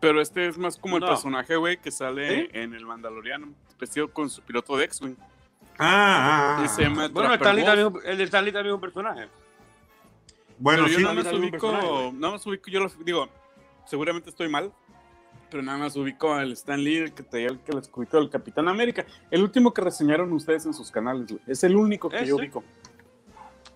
Pero 0.00 0.22
este 0.22 0.48
es 0.48 0.56
más 0.56 0.78
como 0.78 0.96
el 0.96 1.02
No. 1.02 1.08
personaje, 1.08 1.56
güey, 1.56 1.76
que 1.78 1.90
sale 1.90 2.48
en 2.58 2.72
el 2.74 2.86
Mandaloriano, 2.86 3.48
vestido 3.78 4.10
con 4.10 4.30
su 4.30 4.40
piloto 4.42 4.76
de 4.78 4.84
X-Wing. 4.86 5.16
Ah, 5.78 6.58
ah, 6.62 6.68
se 6.68 6.82
llama 6.82 7.08
Bueno, 7.08 7.28
Trapper 7.30 7.40
Stanley 7.40 7.64
también, 7.64 8.02
el 8.06 8.18
de 8.18 8.24
Stanley 8.24 8.52
también 8.52 8.72
es 8.72 8.74
un 8.74 8.80
personaje. 8.80 9.28
Bueno, 10.58 10.84
Pero 10.84 10.92
yo 10.92 10.98
sí. 10.98 11.02
nada 11.02 11.14
más 11.14 11.32
ubico, 11.32 12.12
nada 12.14 12.32
más 12.32 12.46
ubico, 12.46 12.70
yo 12.70 12.80
lo 12.80 12.88
digo, 13.04 13.28
seguramente 13.86 14.30
estoy 14.30 14.48
mal, 14.48 14.72
pero 15.50 15.62
nada 15.64 15.78
más 15.78 15.96
ubico 15.96 16.32
al 16.32 16.52
Stan 16.52 16.82
Lee, 16.82 16.98
el 16.98 17.12
que 17.12 17.24
traía 17.24 17.48
el 17.48 17.58
que 17.58 17.72
les 17.72 17.90
ubicó 17.92 18.18
el 18.18 18.30
Capitán 18.30 18.68
América. 18.68 19.04
El 19.30 19.42
último 19.42 19.74
que 19.74 19.82
reseñaron 19.82 20.32
ustedes 20.32 20.64
en 20.66 20.74
sus 20.74 20.90
canales. 20.90 21.34
Es 21.46 21.64
el 21.64 21.74
único 21.76 22.08
que 22.08 22.24
yo 22.24 22.36
ubico. 22.36 22.62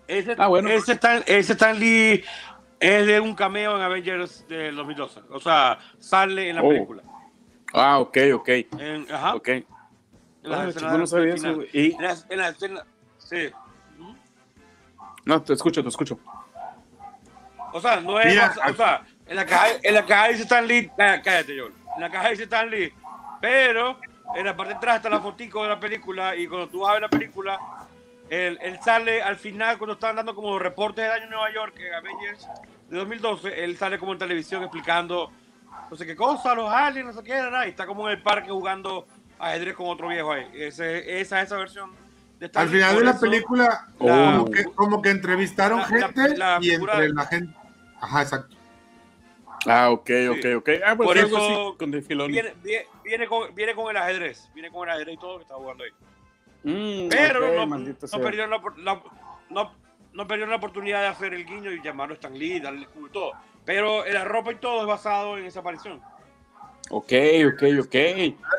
Ese, 0.07 0.35
Ah, 0.37 0.47
bueno. 0.47 0.69
ese, 0.69 0.93
Stan, 0.93 1.21
ese 1.27 1.53
Stan 1.53 1.77
Lee 1.79 2.23
es 2.79 3.05
de 3.05 3.19
un 3.19 3.35
cameo 3.35 3.75
en 3.75 3.81
Avengers 3.81 4.47
del 4.47 4.75
2012. 4.75 5.19
O 5.31 5.39
sea, 5.39 5.77
sale 5.99 6.49
en 6.49 6.55
la 6.55 6.63
Oh. 6.63 6.69
película. 6.69 7.03
Ah, 7.73 7.99
ok, 7.99 8.17
ok, 8.33 8.49
En, 8.79 9.05
ajá. 9.11 9.35
ok. 9.35 9.49
Ah, 10.45 10.67
chico, 10.73 10.97
no 10.97 11.07
sabía 11.07 11.33
eso, 11.35 11.55
güey. 11.55 11.69
Y- 11.73 11.93
En 11.95 12.01
las- 12.01 12.25
en 12.29 12.79
sí. 13.17 13.51
No, 15.25 15.41
te 15.41 15.53
escucho, 15.53 15.83
te 15.83 15.89
escucho. 15.89 16.19
O 17.73 17.79
sea, 17.81 17.99
no 17.99 18.19
es. 18.19 18.27
Mira, 18.27 18.53
o 18.69 18.73
sea, 18.73 19.01
en 19.27 19.35
la 19.35 19.45
caja, 19.45 19.67
en 19.83 19.93
la 19.93 20.05
caja 20.05 20.27
dice 20.29 20.43
Stan 20.43 20.65
Lee. 20.65 20.89
ah, 20.97 21.17
cállate, 21.23 21.55
John. 21.59 21.73
En 21.95 22.01
la 22.01 22.09
caja 22.09 22.29
dice 22.29 22.43
Stan 22.43 22.69
Lee. 22.69 22.91
Pero 23.41 23.99
en 24.35 24.45
la 24.45 24.55
parte 24.55 24.73
de 24.73 24.77
atrás 24.77 24.95
está 24.97 25.09
la 25.09 25.19
fotico 25.19 25.63
de 25.63 25.69
la 25.69 25.79
película. 25.79 26.35
Y 26.35 26.47
cuando 26.47 26.67
tú 26.69 26.79
vas 26.81 26.89
a 26.91 26.93
ver 26.93 27.01
la 27.03 27.09
película, 27.09 27.59
él, 28.29 28.57
él 28.61 28.79
sale 28.83 29.21
al 29.21 29.35
final, 29.35 29.77
cuando 29.77 29.93
están 29.93 30.15
dando 30.15 30.33
como 30.33 30.57
reportes 30.57 31.03
del 31.03 31.11
año 31.13 31.23
en 31.25 31.29
Nueva 31.29 31.53
York, 31.53 31.75
en 31.79 31.93
Avengers 31.93 32.47
de 32.89 32.97
2012, 32.97 33.63
él 33.63 33.77
sale 33.77 33.99
como 33.99 34.13
en 34.13 34.19
televisión 34.19 34.63
explicando 34.63 35.31
no 35.91 35.95
sé 35.97 36.05
qué 36.05 36.15
cosa, 36.15 36.53
los 36.53 36.71
aliens, 36.71 37.07
no 37.07 37.13
sé 37.13 37.23
qué, 37.23 37.33
nada, 37.35 37.65
y 37.65 37.69
está 37.69 37.85
como 37.87 38.07
en 38.07 38.17
el 38.17 38.21
parque 38.21 38.49
jugando 38.51 39.07
ajedrez 39.39 39.75
con 39.75 39.87
otro 39.87 40.07
viejo 40.09 40.31
ahí. 40.31 40.47
Ese, 40.53 41.19
esa 41.21 41.41
esa 41.41 41.57
versión 41.57 41.91
de 42.39 42.49
Al 42.53 42.69
final 42.69 42.95
de 42.97 43.03
la 43.03 43.11
eso- 43.11 43.19
película, 43.21 43.87
Oh. 43.97 44.05
como, 44.07 44.51
que, 44.51 44.63
como 44.65 45.01
que 45.01 45.09
entrevistaron 45.09 45.79
La- 45.79 45.87
la- 45.89 45.89
gente 46.07 46.37
la 46.37 46.57
y 46.61 46.71
entre 46.71 47.01
de- 47.01 47.09
la 47.13 47.25
gente. 47.25 47.53
Ajá, 48.01 48.21
exacto. 48.21 48.55
Ah, 49.65 49.89
ok, 49.89 50.09
ok, 50.31 50.45
ok. 50.57 50.69
Ah, 50.85 50.95
pues 50.95 51.07
Por 51.07 51.17
eso 51.17 51.35
así 51.37 51.77
con. 51.77 51.91
Viene, 52.31 52.53
viene, 52.63 52.87
viene 53.03 53.27
con, 53.27 53.53
viene 53.53 53.75
con 53.75 53.89
el 53.91 53.97
ajedrez, 53.97 54.49
viene 54.53 54.69
con 54.71 54.87
el 54.87 54.95
ajedrez 54.95 55.15
y 55.15 55.17
todo 55.19 55.37
que 55.37 55.43
está 55.43 55.55
jugando 55.55 55.83
ahí. 55.83 55.89
Mm, 56.63 57.09
Pero 57.09 57.45
ok, 57.45 57.55
no, 57.67 57.77
no 57.77 58.19
perdieron 58.23 58.49
la, 58.51 58.61
la- 58.77 59.03
no, 59.49 59.73
no 60.13 60.27
perdieron 60.27 60.49
la 60.51 60.55
oportunidad 60.57 61.01
de 61.01 61.07
hacer 61.07 61.33
el 61.33 61.45
guiño 61.45 61.71
y 61.71 61.81
llamarlo 61.81 62.13
Stan 62.13 62.37
Lee, 62.37 62.59
darle 62.61 62.87
el 63.03 63.11
todo. 63.11 63.33
Pero 63.65 64.05
la 64.05 64.23
ropa 64.23 64.51
y 64.53 64.55
todo 64.55 64.81
es 64.81 64.87
basado 64.87 65.37
en 65.37 65.45
esa 65.45 65.59
aparición. 65.59 66.01
Ok, 66.89 67.13
ok, 67.53 67.63
ok. 67.81 67.95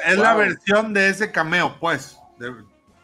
Es 0.06 0.16
la 0.18 0.34
versión 0.34 0.92
de 0.94 1.08
ese 1.08 1.30
cameo, 1.32 1.76
pues. 1.80 2.18
De- 2.38 2.52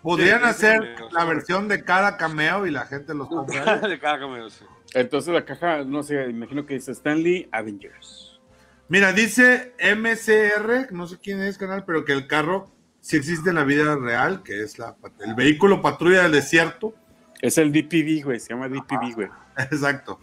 podrían 0.03 0.41
Sí, 0.41 0.47
hacer 0.47 0.79
cameo, 0.95 1.11
la 1.11 1.21
sí. 1.23 1.27
versión 1.29 1.69
de 1.69 1.83
cada 1.85 2.17
cameo 2.17 2.67
y 2.67 2.71
la 2.71 2.87
gente 2.87 3.13
los 3.15 3.29
compra. 3.29 3.79
de 3.79 3.99
cada 3.99 4.21
cameo, 4.21 4.49
sí. 4.51 4.65
Entonces 4.95 5.35
la 5.35 5.45
caja, 5.45 5.83
no 5.85 6.03
sé, 6.03 6.29
imagino 6.31 6.65
que 6.65 6.75
dice 6.75 6.93
Stanley 6.93 7.49
Avengers. 7.53 8.41
Mira, 8.89 9.13
dice 9.13 9.75
MCR, 9.81 10.93
no 10.93 11.09
sé 11.09 11.19
quién 11.21 11.43
es 11.43 11.59
canal, 11.59 11.85
pero 11.85 12.05
que 12.05 12.13
el 12.13 12.29
carro 12.29 12.71
sí 13.01 13.17
existe 13.17 13.51
en 13.51 13.57
la 13.57 13.65
vida 13.65 13.97
real, 13.97 14.45
que 14.45 14.63
es 14.63 14.79
la, 14.79 14.95
el 15.25 15.35
vehículo 15.35 15.83
patrulla 15.83 16.23
del 16.23 16.33
desierto. 16.33 16.95
Es 17.43 17.59
el 17.59 17.73
DPV, 17.73 18.23
güey, 18.25 18.39
se 18.39 18.51
llama 18.51 18.69
DPV, 18.69 19.13
güey. 19.15 19.29
Exacto. 19.59 20.21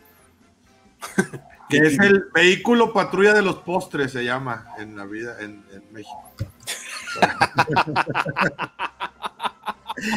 Que 1.70 1.78
es 1.78 1.97
el 1.99 2.26
vehículo 2.34 2.93
patrulla 2.93 3.34
de 3.34 3.41
los 3.41 3.57
postres, 3.57 4.11
se 4.11 4.24
llama 4.24 4.68
en 4.78 4.95
la 4.97 5.05
vida 5.05 5.38
en, 5.39 5.64
en 5.72 5.84
México. 5.91 6.34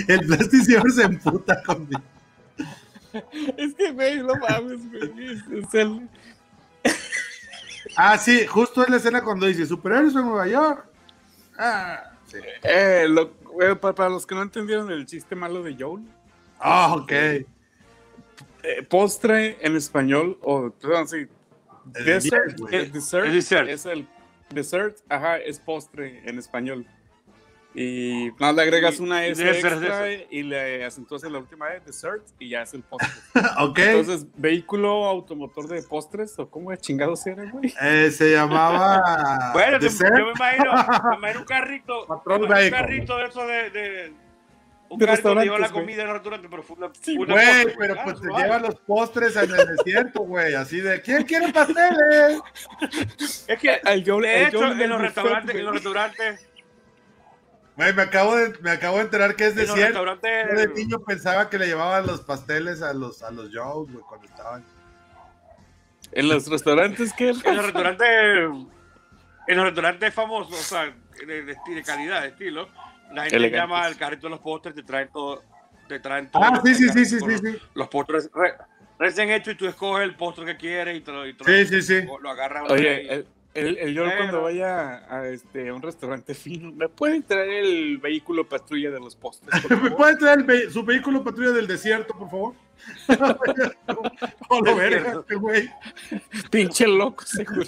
el 0.08 0.20
plástico 0.26 0.64
siempre 0.64 0.92
se 0.92 1.02
emputa 1.02 1.62
conmigo. 1.62 2.00
Es 3.56 3.74
que, 3.74 3.92
güey, 3.92 4.18
no 4.22 4.34
mames, 4.36 4.90
güey. 4.90 5.38
Es, 5.58 5.74
el. 5.74 6.08
Ah, 7.96 8.18
sí, 8.18 8.46
justo 8.46 8.82
es 8.82 8.90
la 8.90 8.96
escena 8.96 9.22
cuando 9.22 9.46
dice 9.46 9.64
superhéroes 9.64 10.14
en 10.14 10.22
Nueva 10.22 10.46
York. 10.46 10.84
Ah, 11.58 12.10
sí. 12.26 12.38
Eh, 12.62 13.06
lo- 13.08 13.32
pa- 13.80 13.94
para, 13.94 14.10
los 14.10 14.26
que 14.26 14.34
no 14.34 14.42
entendieron 14.42 14.90
el 14.90 15.06
chiste 15.06 15.34
malo 15.34 15.62
de 15.62 15.76
Joel, 15.78 16.04
Ah, 16.58 16.94
ok. 16.94 17.12
eh, 17.12 17.46
postre 18.88 19.56
en 19.64 19.76
español, 19.76 20.38
o 20.42 20.70
perdón, 20.70 21.08
sí. 21.08 21.26
Dessert, 21.92 22.58
el 22.70 22.92
dessert, 22.92 23.26
El 23.26 23.32
dessert. 23.32 23.68
es 23.68 23.86
el 23.86 24.06
dessert, 24.50 24.98
ajá, 25.08 25.38
es 25.38 25.58
postre 25.60 26.22
en 26.28 26.38
español. 26.38 26.86
Y 27.78 28.30
no, 28.40 28.50
le 28.54 28.62
agregas 28.62 29.00
una 29.00 29.26
S 29.26 29.42
Debe 29.44 29.60
ser 29.60 29.72
extra 29.74 30.08
eso. 30.08 30.24
y 30.30 30.42
le 30.44 30.82
acentúas 30.82 31.22
en 31.24 31.32
la 31.34 31.40
última 31.40 31.74
E, 31.74 31.80
dessert, 31.80 32.24
y 32.38 32.48
ya 32.48 32.62
es 32.62 32.72
el 32.72 32.82
postre. 32.82 33.10
ok. 33.60 33.78
Entonces, 33.78 34.26
vehículo 34.36 35.04
automotor 35.06 35.68
de 35.68 35.82
postres, 35.82 36.38
o 36.38 36.48
cómo 36.48 36.70
de 36.70 36.78
chingados 36.78 37.26
era, 37.26 37.44
güey. 37.50 37.74
Eh, 37.82 38.10
se 38.10 38.32
llamaba. 38.32 39.50
Bueno, 39.52 39.78
Dessert. 39.78 40.16
yo 40.18 40.24
me 40.24 40.32
imagino, 40.32 40.72
me 41.10 41.16
imagino 41.18 41.40
un 41.40 41.46
carrito, 41.46 42.04
imagino 42.06 42.34
un 42.36 42.48
Vehicle. 42.48 42.70
carrito 42.70 43.16
de 43.18 43.24
eso 43.26 43.46
de, 43.46 43.70
de 43.70 44.12
un 44.88 44.98
De 44.98 45.06
carrito 45.06 45.34
que 45.34 45.42
lleva 45.42 45.58
la 45.58 45.70
comida 45.70 46.02
en 46.02 46.08
el 46.08 46.14
restaurante, 46.14 46.48
pero 46.48 46.62
fue 46.62 46.76
una, 46.76 46.90
Sí, 47.00 47.16
una 47.18 47.34
Güey, 47.34 47.46
postre, 47.46 47.74
pero 47.78 47.94
pues 48.04 48.20
te 48.20 48.26
suave. 48.28 48.42
llevan 48.44 48.62
los 48.62 48.74
postres 48.76 49.36
en 49.36 49.50
el 49.54 49.76
desierto, 49.76 50.20
güey. 50.20 50.54
Así 50.54 50.80
de, 50.80 51.00
¿quién 51.02 51.24
quiere 51.24 51.52
pasteles? 51.52 52.40
Es 53.48 53.58
que 53.58 53.80
El 53.84 54.04
Joe- 54.04 54.22
de 54.22 54.42
el 54.42 54.48
hecho, 54.48 54.64
en 54.72 54.88
los 54.90 55.00
restaurantes, 55.00 55.54
en 55.56 55.64
los 55.64 55.74
restaurantes, 55.74 56.48
Güey, 57.76 57.92
me 57.92 58.02
acabo 58.02 58.34
de, 58.36 58.54
me 58.62 58.70
acabo 58.70 58.96
de 58.96 59.02
enterar 59.02 59.36
que 59.36 59.48
es 59.48 59.52
en 59.56 59.66
los 59.66 59.76
desierto. 59.76 60.02
Yo 60.04 60.56
de 60.58 60.68
niño 60.68 60.98
pensaba 61.00 61.50
que 61.50 61.58
le 61.58 61.66
llevaban 61.66 62.06
los 62.06 62.22
pasteles 62.22 62.80
a 62.80 62.94
los, 62.94 63.22
a 63.22 63.30
los 63.30 63.50
Joes, 63.54 63.92
güey, 63.92 64.02
cuando 64.08 64.26
estaban. 64.26 64.64
En 66.12 66.28
los 66.28 66.48
restaurantes, 66.48 67.12
¿qué? 67.12 67.30
en 67.30 67.56
los 67.56 67.64
restaurantes, 67.66 68.08
en 69.48 69.56
los 69.56 69.64
restaurantes 69.66 70.14
famosos, 70.14 70.54
o 70.58 70.62
sea, 70.62 70.94
de, 71.26 71.42
de, 71.42 71.56
de 71.74 71.82
calidad, 71.82 72.22
de 72.22 72.28
estilo, 72.28 72.68
la 73.12 73.22
gente 73.22 73.36
Elegantes. 73.36 73.60
llama 73.70 73.84
al 73.84 73.96
carrito 73.96 74.26
de 74.26 74.30
los 74.30 74.40
postres, 74.40 74.74
te 74.74 74.82
traen 74.82 75.08
todo, 75.12 75.42
te 75.88 76.00
traen 76.00 76.30
todo. 76.30 76.42
Ah, 76.42 76.60
sí, 76.64 76.74
sí, 76.74 76.88
sí, 76.90 77.04
sí, 77.04 77.18
sí, 77.20 77.26
los- 77.26 77.40
sí. 77.40 77.58
Los 77.74 77.88
postres 77.88 78.30
re- 78.34 78.54
recién 78.98 79.30
hechos 79.30 79.54
y 79.54 79.56
tú 79.56 79.66
escoges 79.66 80.04
el 80.04 80.14
postre 80.16 80.44
que 80.46 80.56
quieres 80.56 80.96
y 80.96 81.00
te 81.00 81.12
lo, 81.12 81.26
y 81.26 81.34
te 81.34 81.44
lo- 81.44 81.50
Sí, 81.58 81.66
sí, 81.66 81.82
sí. 81.82 82.06
lo 82.20 82.30
agarras. 82.30 82.70
Oye, 82.70 83.12
el, 83.12 83.26
el, 83.54 83.78
el 83.78 83.94
Pero- 83.94 84.16
cuando 84.16 84.42
vaya 84.42 84.96
a, 85.10 85.26
este, 85.28 85.68
a 85.68 85.74
un 85.74 85.80
restaurante 85.82 86.34
fino, 86.34 86.72
¿me 86.72 86.88
pueden 86.88 87.22
traer 87.22 87.48
el 87.64 87.98
vehículo 87.98 88.46
patrulla 88.48 88.90
de 88.90 89.00
los 89.00 89.16
postres? 89.16 89.50
¿Me 89.70 89.76
favor? 89.76 89.96
puede 89.96 90.16
traer 90.16 90.38
el 90.40 90.44
ve- 90.44 90.70
su 90.70 90.82
vehículo 90.84 91.24
patrulla 91.24 91.52
del 91.52 91.66
desierto, 91.66 92.14
por 92.18 92.28
favor? 92.30 92.54
o 94.48 94.60
lo 94.60 94.76
verga, 94.76 95.20
este 95.20 95.34
güey. 95.36 95.70
Pinche 96.50 96.86
loco, 96.86 97.24
seguro. 97.24 97.64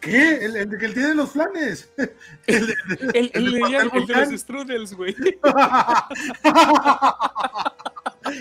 ¿Qué? 0.00 0.44
El, 0.44 0.56
el 0.56 0.78
que 0.78 0.88
tiene 0.90 1.14
los 1.14 1.32
flanes. 1.32 1.90
El, 2.46 2.66
de- 2.68 2.76
El, 3.14 3.30
el, 3.34 3.34
¿El 3.34 3.44
de 3.44 3.50
de- 3.52 3.60
pastel 3.60 3.74
el 3.74 3.82
de 3.82 3.88
volcán? 3.98 4.30
los 4.32 4.40
strudels, 4.40 4.94
güey. 4.94 5.16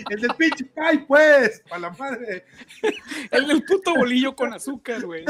el 0.09 0.21
del 0.21 0.35
pinche 0.35 0.65
pie, 0.65 1.05
pues, 1.07 1.61
para 1.67 1.81
la 1.81 1.89
madre. 1.91 2.45
El 3.31 3.47
del 3.47 3.63
puto 3.63 3.93
bolillo 3.95 4.35
con 4.35 4.53
azúcar, 4.53 5.01
güey. 5.01 5.25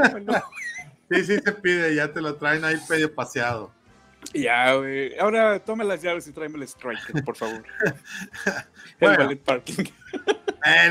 Sí, 1.09 1.23
sí 1.25 1.39
se 1.43 1.51
pide, 1.53 1.95
ya 1.95 2.11
te 2.11 2.21
lo 2.21 2.35
traen 2.35 2.63
ahí 2.65 2.77
medio 2.89 3.13
paseado. 3.13 3.71
Ya, 4.33 4.73
güey. 4.75 5.17
Ahora 5.19 5.59
toma 5.63 5.83
las 5.83 6.01
llaves 6.01 6.27
y 6.27 6.31
tráeme 6.31 6.57
el 6.57 6.63
striker, 6.63 7.23
por 7.23 7.35
favor. 7.35 7.63
El 8.45 8.63
Bueno. 8.99 9.17
ballet 9.23 9.41
parking. 9.43 9.83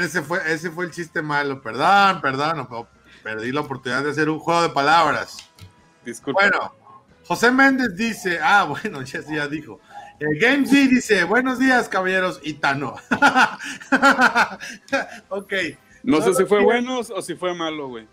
Ese, 0.01 0.23
fue, 0.23 0.41
ese 0.53 0.71
fue 0.71 0.87
el 0.87 0.91
chiste 0.91 1.23
malo, 1.23 1.63
perdón, 1.63 2.21
perdón, 2.21 2.57
no, 2.59 2.89
perdí 3.23 3.53
la 3.53 3.61
oportunidad 3.61 4.03
de 4.05 4.11
hacer 4.11 4.29
un 4.31 4.39
juego 4.39 4.63
de 4.63 4.71
palabras. 4.71 5.39
Disculpa. 6.05 6.41
Bueno, 6.43 6.75
José 7.27 7.51
Méndez 7.51 7.97
dice, 7.97 8.39
ah, 8.43 8.65
bueno, 8.65 9.03
ya, 9.03 9.21
ya 9.21 9.49
dijo. 9.49 9.81
El 10.19 10.39
Game 10.39 10.67
Z 10.67 10.77
dice, 10.91 11.25
buenos 11.25 11.59
días, 11.59 11.89
caballeros, 11.89 12.41
y 12.43 12.55
Tano. 12.55 12.95
ok, 15.29 15.53
no 16.03 16.21
sé 16.23 16.35
si 16.35 16.45
fue 16.45 16.63
bueno 16.63 17.01
o 17.01 17.23
si 17.23 17.35
fue 17.35 17.55
malo, 17.55 17.89
güey. 17.89 18.07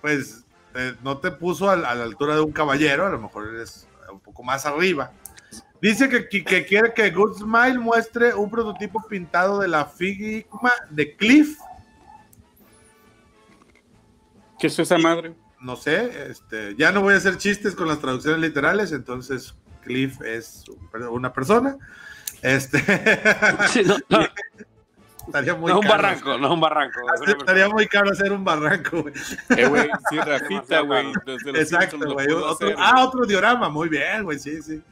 pues 0.00 0.44
eh, 0.74 0.94
no 1.02 1.18
te 1.18 1.30
puso 1.30 1.70
a, 1.70 1.76
la- 1.76 1.90
altura 1.90 2.34
de 2.34 2.40
un 2.42 2.52
caballero, 2.52 3.06
a 3.06 3.10
lo 3.10 3.18
mejor 3.20 3.48
eres 3.54 3.88
un 4.12 4.20
poco 4.20 4.42
más 4.42 4.66
arriba. 4.66 5.12
Dice 5.80 6.08
que, 6.08 6.28
que- 6.28 6.44
que 6.44 6.66
quiere 6.66 6.92
que 6.92 7.10
Good 7.10 7.38
Smile 7.38 7.78
muestre 7.78 8.34
un 8.34 8.50
prototipo 8.50 9.02
pintado 9.08 9.58
de 9.60 9.68
la 9.68 9.86
Figma 9.86 10.72
de 10.90 11.16
Cliff. 11.16 11.58
¿Qué 14.58 14.66
es 14.68 14.78
esa 14.78 14.98
madre? 14.98 15.34
No 15.60 15.76
sé, 15.76 16.30
este, 16.30 16.74
ya 16.76 16.92
no 16.92 17.00
voy 17.00 17.14
a 17.14 17.16
hacer 17.16 17.38
chistes 17.38 17.74
con 17.74 17.88
las 17.88 17.98
traducciones 17.98 18.40
literales, 18.40 18.92
entonces 18.92 19.54
Cliff 19.82 20.20
es 20.22 20.64
un- 20.68 21.02
una 21.08 21.32
persona. 21.32 21.76
Este, 22.42 22.78
Sí, 23.70 23.82
no, 23.84 23.96
no, 24.08 24.20
estaría 25.26 25.54
muy 25.54 25.72
no 25.72 25.78
es 25.78 25.84
un 25.84 25.90
caro. 25.90 26.02
barranco, 26.02 26.38
no 26.38 26.46
es 26.46 26.52
un 26.52 26.60
barranco. 26.60 27.00
Estaría 27.26 27.68
muy 27.68 27.86
caro 27.86 28.10
hacer 28.12 28.32
un 28.32 28.44
barranco, 28.44 29.02
güey. 29.02 29.14
Eh, 29.56 29.66
güey, 29.66 29.88
sí, 30.10 30.18
Rafita, 30.18 30.80
güey. 30.80 31.12
caro. 31.12 31.36
Exacto, 31.58 31.98
güey. 32.12 32.26
pudo 32.26 32.46
Otro- 32.50 32.66
hacer, 32.68 32.76
ah, 32.78 32.92
güey. 32.92 33.04
otro 33.06 33.26
diorama, 33.26 33.68
muy 33.68 33.88
bien, 33.88 34.24
güey, 34.24 34.38
sí, 34.38 34.60
sí. 34.62 34.82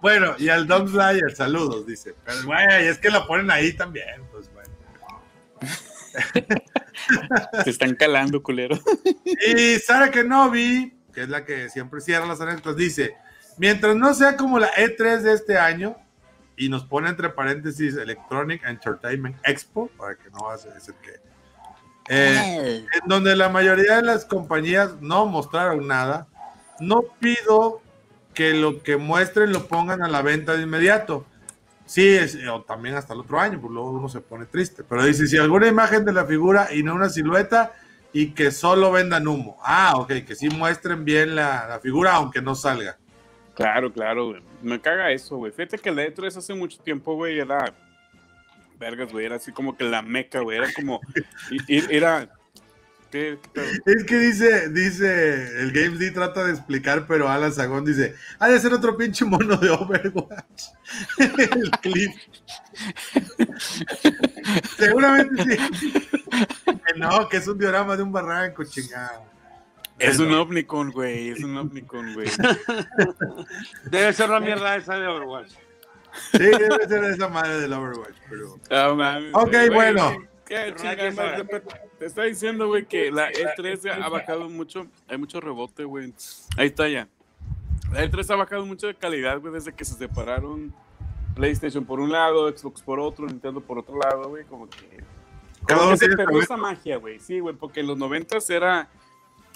bueno, 0.00 0.34
y 0.38 0.48
al 0.48 0.66
Dom 0.66 0.86
Slayer, 0.88 1.34
saludos, 1.34 1.86
dice. 1.86 2.14
Pero, 2.24 2.38
güey, 2.44 2.86
es 2.88 2.98
que 2.98 3.10
la 3.10 3.26
ponen 3.26 3.50
ahí 3.50 3.72
también, 3.72 4.22
pues, 4.32 4.50
bueno. 4.52 4.72
Te 7.64 7.70
están 7.70 7.94
calando, 7.94 8.42
culero. 8.42 8.78
Y 9.24 9.78
Sara 9.78 10.10
Kenobi, 10.10 10.94
que 11.12 11.22
es 11.22 11.28
la 11.28 11.44
que 11.44 11.68
siempre 11.68 12.00
cierra 12.00 12.26
las 12.26 12.40
anécdotas, 12.40 12.76
dice: 12.76 13.16
Mientras 13.58 13.96
no 13.96 14.14
sea 14.14 14.36
como 14.36 14.58
la 14.58 14.72
E3 14.74 15.20
de 15.20 15.32
este 15.32 15.58
año, 15.58 15.96
y 16.56 16.68
nos 16.68 16.84
pone 16.84 17.08
entre 17.08 17.28
paréntesis 17.28 17.96
Electronic 17.96 18.64
Entertainment 18.64 19.36
Expo, 19.44 19.88
para 19.96 20.16
que 20.16 20.30
no 20.30 20.44
va 20.44 20.54
a 20.54 20.58
ser 20.58 20.94
que. 21.02 21.20
eh, 22.08 22.86
en 22.92 23.08
donde 23.08 23.36
la 23.36 23.48
mayoría 23.48 23.96
de 23.96 24.02
las 24.02 24.24
compañías 24.24 25.00
no 25.00 25.26
mostraron 25.26 25.86
nada, 25.86 26.26
no 26.80 27.02
pido 27.18 27.82
que 28.34 28.52
lo 28.52 28.82
que 28.82 28.96
muestren 28.96 29.52
lo 29.52 29.66
pongan 29.66 30.02
a 30.02 30.08
la 30.08 30.22
venta 30.22 30.54
de 30.54 30.62
inmediato. 30.62 31.26
Sí, 31.86 32.06
es- 32.16 32.36
o 32.48 32.62
también 32.62 32.96
hasta 32.96 33.14
el 33.14 33.20
otro 33.20 33.38
año, 33.40 33.60
pues 33.60 33.72
luego 33.72 33.90
uno 33.92 34.08
se 34.08 34.20
pone 34.20 34.44
triste. 34.46 34.82
Pero 34.84 35.04
dice, 35.04 35.26
si 35.26 35.38
alguna 35.38 35.68
imagen 35.68 36.04
de 36.04 36.12
la 36.12 36.24
figura 36.26 36.68
y 36.74 36.82
no 36.82 36.94
una 36.94 37.08
silueta 37.08 37.72
y 38.12 38.32
que 38.32 38.50
solo 38.50 38.90
vendan 38.92 39.26
humo. 39.28 39.56
Ah, 39.62 39.92
ok, 39.96 40.08
que 40.26 40.34
sí 40.34 40.48
muestren 40.50 41.04
bien 41.04 41.34
la, 41.36 41.66
la 41.68 41.78
figura 41.80 42.14
aunque 42.14 42.42
no 42.42 42.54
salga. 42.54 42.98
Claro, 43.54 43.92
claro, 43.92 44.26
güey. 44.30 44.42
Me 44.62 44.80
caga 44.80 45.10
eso, 45.12 45.36
güey. 45.36 45.52
Fíjate 45.52 45.78
que 45.78 45.90
la 45.90 46.02
E3 46.04 46.36
hace 46.36 46.52
mucho 46.54 46.78
tiempo, 46.82 47.14
güey, 47.14 47.38
era. 47.38 47.72
Vergas, 48.78 49.10
güey. 49.12 49.24
Era 49.26 49.36
así 49.36 49.52
como 49.52 49.76
que 49.76 49.84
la 49.84 50.02
meca, 50.02 50.40
güey. 50.40 50.58
Era 50.58 50.72
como. 50.74 51.00
Era. 51.68 52.28
¿Qué, 53.10 53.38
qué 53.40 53.48
pedo? 53.52 53.66
Es 53.86 54.04
que 54.04 54.18
dice, 54.18 54.68
dice, 54.70 55.60
el 55.60 55.72
Games 55.72 55.98
D 55.98 56.10
trata 56.10 56.44
de 56.44 56.52
explicar, 56.52 57.06
pero 57.06 57.28
Alan 57.28 57.52
Sagón 57.52 57.84
dice, 57.84 58.14
ha 58.38 58.48
de 58.48 58.58
ser 58.58 58.74
otro 58.74 58.96
pinche 58.96 59.24
mono 59.24 59.56
de 59.56 59.70
Overwatch. 59.70 60.64
el 61.18 61.70
clip. 61.82 62.10
Seguramente 64.76 65.42
sí. 65.42 65.56
Que 66.66 66.98
no, 66.98 67.28
que 67.28 67.38
es 67.38 67.48
un 67.48 67.58
diorama 67.58 67.96
de 67.96 68.02
un 68.02 68.12
barranco, 68.12 68.64
chingado. 68.64 69.24
Es 69.98 70.18
un 70.18 70.32
Omnicon, 70.32 70.90
güey. 70.90 71.30
Es 71.30 71.42
un 71.42 71.56
Omnicon, 71.56 72.12
güey. 72.14 72.28
Debe 73.84 74.12
ser 74.12 74.28
una 74.28 74.40
mierda 74.40 74.76
esa 74.76 74.98
de 74.98 75.06
Overwatch. 75.06 75.52
Sí, 76.32 76.38
debe 76.38 76.88
ser 76.88 77.04
esa 77.04 77.28
madre 77.28 77.60
del 77.60 77.72
Overwatch, 77.72 78.16
pero. 78.28 78.94
Mames, 78.94 79.32
Ok, 79.34 79.50
güey, 79.50 79.70
bueno. 79.70 80.16
Te 81.98 82.06
está 82.06 82.24
diciendo, 82.24 82.66
güey, 82.68 82.84
que 82.84 83.10
la 83.10 83.30
E3 83.32 84.02
ha 84.02 84.08
bajado 84.08 84.48
mucho. 84.48 84.86
Hay 85.08 85.16
mucho 85.16 85.40
rebote, 85.40 85.84
güey. 85.84 86.12
Ahí 86.56 86.66
está 86.66 86.88
ya. 86.88 87.08
La 87.92 88.04
E3 88.04 88.30
ha 88.30 88.36
bajado 88.36 88.66
mucho 88.66 88.86
de 88.86 88.94
calidad, 88.94 89.40
güey, 89.40 89.54
desde 89.54 89.72
que 89.72 89.84
se 89.84 89.94
separaron 89.94 90.74
PlayStation 91.34 91.84
por 91.84 92.00
un 92.00 92.10
lado, 92.12 92.50
Xbox 92.54 92.82
por 92.82 93.00
otro, 93.00 93.26
Nintendo 93.26 93.60
por 93.60 93.78
otro 93.78 93.98
lado, 93.98 94.28
güey. 94.28 94.44
Como 94.44 94.68
que. 94.68 95.02
Cada 95.66 95.80
Como 95.80 95.92
que 95.92 95.96
se 95.98 96.08
perdió 96.08 96.40
esa 96.40 96.56
magia, 96.56 96.96
güey. 96.98 97.18
Sí, 97.18 97.40
güey, 97.40 97.54
porque 97.54 97.80
en 97.80 97.86
los 97.86 97.98
90 97.98 98.38
era. 98.50 98.88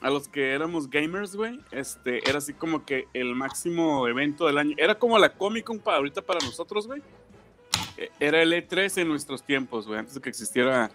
A 0.03 0.09
los 0.09 0.29
que 0.29 0.55
éramos 0.55 0.89
gamers, 0.89 1.37
güey, 1.37 1.61
este, 1.73 2.27
era 2.27 2.39
así 2.39 2.55
como 2.55 2.87
que 2.87 3.07
el 3.13 3.35
máximo 3.35 4.09
evento 4.09 4.47
del 4.47 4.57
año. 4.57 4.75
Era 4.79 4.95
como 4.95 5.19
la 5.19 5.35
Comic 5.35 5.65
Con 5.65 5.79
para 5.79 5.99
ahorita 5.99 6.23
para 6.23 6.41
nosotros, 6.43 6.87
güey. 6.87 7.03
Eh, 7.99 8.11
Era 8.19 8.41
el 8.41 8.51
E3 8.55 9.03
en 9.03 9.09
nuestros 9.09 9.43
tiempos, 9.43 9.87
güey, 9.87 9.99
antes 9.99 10.15
de 10.15 10.23
que 10.23 10.31
existiera, 10.31 10.91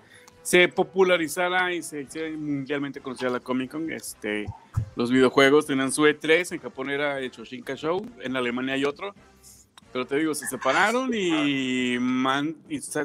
se 0.45 0.67
popularizara 0.67 1.73
y 1.73 1.81
se 1.81 2.05
mundialmente 2.37 3.01
conocida 3.01 3.31
la 3.31 3.39
Comic 3.39 3.71
Con. 3.71 3.91
Este, 3.91 4.45
los 4.95 5.09
videojuegos 5.09 5.65
tenían 5.65 5.91
su 5.91 6.03
E3, 6.03 6.53
en 6.53 6.59
Japón 6.59 6.91
era 6.91 7.19
el 7.19 7.31
Shoshinka 7.31 7.73
Show, 7.73 8.05
en 8.21 8.35
Alemania 8.35 8.75
hay 8.75 8.85
otro. 8.85 9.15
Pero 9.91 10.05
te 10.05 10.17
digo, 10.17 10.35
se 10.35 10.45
separaron 10.45 11.09
y, 11.15 11.97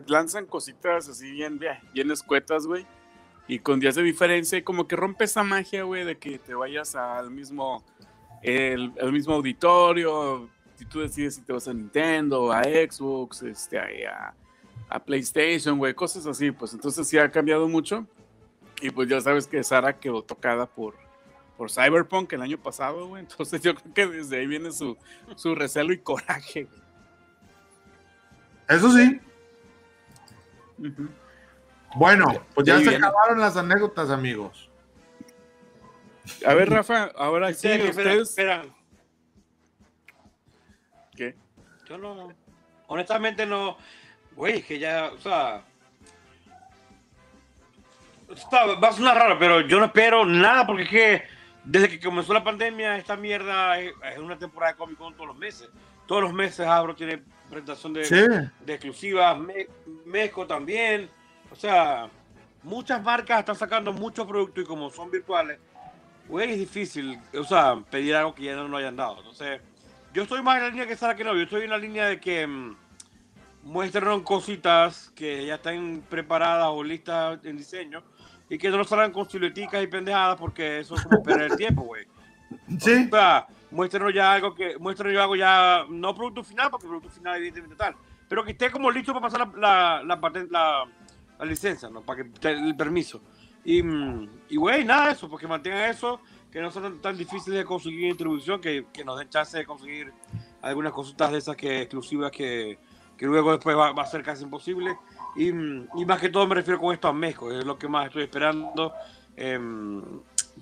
lanzan 0.07 0.45
cositas 0.45 1.09
así 1.09 1.32
bien, 1.32 1.59
bien, 1.59 2.11
escuetas, 2.11 2.66
güey. 2.66 2.84
Y 3.49 3.61
con 3.61 3.80
días 3.80 3.95
de 3.95 4.03
diferencia, 4.03 4.62
como 4.62 4.86
que 4.86 4.97
rompe 4.97 5.24
esa 5.24 5.43
magia, 5.43 5.84
güey, 5.84 6.05
de 6.05 6.18
que 6.18 6.38
te 6.38 6.53
vayas 6.53 6.95
al 6.95 7.30
mismo, 7.30 7.82
el, 8.43 8.93
al 9.01 9.12
mismo 9.12 9.32
auditorio. 9.32 10.51
Si 10.76 10.84
tú 10.84 11.01
decides 11.01 11.36
si 11.36 11.41
te 11.41 11.55
vas 11.55 11.66
a 11.68 11.72
Nintendo, 11.72 12.53
a 12.53 12.64
Xbox, 12.64 13.45
este, 13.45 13.78
a, 13.78 13.84
a 13.84 14.34
PlayStation, 14.99 15.78
güey, 15.78 15.95
cosas 15.95 16.26
así. 16.26 16.51
Pues 16.51 16.72
entonces 16.72 17.07
sí 17.07 17.18
ha 17.18 17.30
cambiado 17.30 17.68
mucho. 17.68 18.07
Y 18.82 18.91
pues 18.91 19.09
ya 19.09 19.20
sabes 19.20 19.47
que 19.47 19.62
Sara 19.62 19.99
quedó 19.99 20.22
tocada 20.22 20.66
por, 20.66 20.95
por 21.57 21.70
Cyberpunk 21.70 22.32
el 22.32 22.43
año 22.43 22.59
pasado, 22.59 23.07
güey. 23.09 23.20
Entonces 23.28 23.61
yo 23.61 23.74
creo 23.74 23.95
que 23.95 24.07
desde 24.07 24.38
ahí 24.38 24.47
viene 24.47 24.72
su, 24.72 24.97
su 25.36 25.55
recelo 25.55 25.93
y 25.93 25.99
coraje. 25.99 26.64
güey. 26.64 26.80
Eso 28.68 28.91
sí. 28.93 29.20
Bueno, 31.97 32.43
pues 32.55 32.66
ya 32.66 32.78
se 32.78 32.88
bien. 32.88 33.05
acabaron 33.05 33.38
las 33.41 33.57
anécdotas, 33.57 34.11
amigos. 34.11 34.70
A 36.47 36.55
ver, 36.55 36.70
Rafa, 36.70 37.11
ahora 37.16 37.53
sí, 37.53 37.66
Espera, 37.68 37.91
espera, 37.91 38.11
ustedes. 38.22 38.28
espera. 38.28 38.64
¿Qué? 41.16 41.34
Yo 41.86 41.99
no. 41.99 42.32
Honestamente 42.86 43.45
no. 43.45 43.76
Güey, 44.41 44.61
es 44.61 44.64
que 44.64 44.78
ya, 44.78 45.11
o 45.14 45.18
sea. 45.18 45.62
Está, 48.34 48.64
va 48.76 48.88
a 48.88 48.93
sonar 48.93 49.14
raro, 49.18 49.38
pero 49.38 49.61
yo 49.61 49.78
no 49.78 49.84
espero 49.84 50.24
nada 50.24 50.66
porque 50.66 50.84
es 50.84 50.88
que 50.88 51.22
desde 51.62 51.91
que 51.91 52.01
comenzó 52.01 52.32
la 52.32 52.43
pandemia, 52.43 52.97
esta 52.97 53.16
mierda 53.18 53.78
es, 53.78 53.93
es 54.14 54.18
una 54.18 54.38
temporada 54.38 54.72
de 54.72 54.78
Comic 54.78 54.97
Con 54.97 55.12
todos 55.12 55.26
los 55.26 55.36
meses. 55.36 55.68
Todos 56.07 56.22
los 56.22 56.32
meses 56.32 56.66
Abro 56.66 56.95
tiene 56.95 57.22
presentación 57.51 57.93
de, 57.93 58.05
Sí. 58.07 58.14
de 58.64 58.72
exclusivas, 58.72 59.36
Me- 59.38 59.66
Mezco 60.07 60.47
también. 60.47 61.11
O 61.53 61.55
sea, 61.55 62.09
muchas 62.62 63.03
marcas 63.03 63.41
están 63.41 63.57
sacando 63.57 63.93
muchos 63.93 64.26
productos 64.26 64.64
y 64.64 64.66
como 64.66 64.88
son 64.88 65.11
virtuales, 65.11 65.59
güey, 66.28 66.53
es 66.53 66.59
difícil, 66.61 67.20
o 67.38 67.45
sea, 67.45 67.76
pedir 67.91 68.16
algo 68.16 68.34
que 68.34 68.45
ya 68.45 68.57
no 68.57 68.66
nos 68.68 68.78
hayan 68.78 68.97
dado. 68.97 69.18
Entonces, 69.18 69.61
yo 70.14 70.22
estoy 70.22 70.41
más 70.41 70.57
en 70.57 70.62
la 70.62 70.68
línea 70.70 70.86
que 70.86 70.97
Sara 70.97 71.14
que 71.14 71.24
no. 71.24 71.34
Yo 71.34 71.43
estoy 71.43 71.64
en 71.64 71.70
la 71.70 71.76
línea 71.78 72.07
de 72.07 72.18
que 72.18 72.49
muestren 73.62 74.20
cositas 74.22 75.11
que 75.14 75.46
ya 75.46 75.56
están 75.56 76.02
preparadas 76.08 76.68
o 76.70 76.82
listas 76.82 77.38
en 77.44 77.56
diseño 77.56 78.02
y 78.48 78.58
que 78.58 78.70
no 78.70 78.82
salgan 78.84 79.12
con 79.12 79.28
silueticas 79.28 79.82
y 79.82 79.86
pendejadas 79.86 80.36
porque 80.38 80.80
eso 80.80 80.94
es 80.94 81.02
como 81.02 81.22
perder 81.22 81.52
el 81.52 81.56
tiempo, 81.56 81.82
güey. 81.82 82.04
Sí. 82.78 83.06
O 83.06 83.11
sea, 83.11 83.46
muéstrenos 83.70 84.12
ya 84.12 84.32
algo 84.32 84.54
que, 84.54 84.76
muéstrenos 84.78 85.14
ya 85.14 85.22
algo 85.22 85.36
ya, 85.36 85.84
no 85.88 86.14
producto 86.14 86.42
final, 86.42 86.70
porque 86.70 86.86
producto 86.86 87.11
final 87.11 87.36
evidentemente 87.36 87.76
tal, 87.76 87.94
pero 88.28 88.44
que 88.44 88.52
esté 88.52 88.70
como 88.70 88.90
listo 88.90 89.12
para 89.12 89.22
pasar 89.28 89.48
la, 89.56 90.02
la, 90.04 90.16
la, 90.16 90.46
la- 90.50 90.84
la 91.38 91.44
licencia, 91.46 91.88
¿no? 91.88 92.02
Para 92.02 92.22
que 92.24 92.48
el 92.50 92.76
permiso. 92.76 93.22
Y, 93.64 93.82
y 94.48 94.56
güey, 94.56 94.84
nada 94.84 95.06
de 95.06 95.12
eso, 95.12 95.28
porque 95.28 95.46
mantengan 95.46 95.88
eso, 95.88 96.20
que 96.50 96.61
no 96.61 96.70
sean 96.70 96.98
tan, 97.00 97.16
difíciles 97.16 97.58
de 97.61 97.64
conseguir 97.64 98.02
en 98.04 98.08
distribución, 98.11 98.61
que, 98.61 98.86
que 98.92 99.04
nos 99.04 99.18
den 99.18 99.28
chance 99.30 99.56
de 99.56 99.64
conseguir 99.64 100.12
algunas 100.61 100.92
cositas 100.92 101.30
de 101.32 101.38
esas 101.38 101.56
que 101.56 101.80
exclusivas 101.82 102.30
que, 102.30 102.78
que 103.21 103.27
luego 103.27 103.53
después 103.53 103.77
va, 103.77 103.93
va 103.93 104.05
a 104.05 104.07
ser 104.07 104.23
casi 104.23 104.45
imposible. 104.45 104.97
Y, 105.37 105.53
más 105.53 106.18
que 106.18 106.31
todo 106.31 106.47
me 106.47 106.55
refiero 106.55 106.81
con 106.81 106.95
esto 106.95 107.07
a 107.07 107.12
México, 107.12 107.53
es 107.53 107.66
lo 107.66 107.79
que 107.79 107.87
más 107.87 108.07
estoy 108.07 108.23
esperando. 108.23 108.95
Em, 109.37 110.01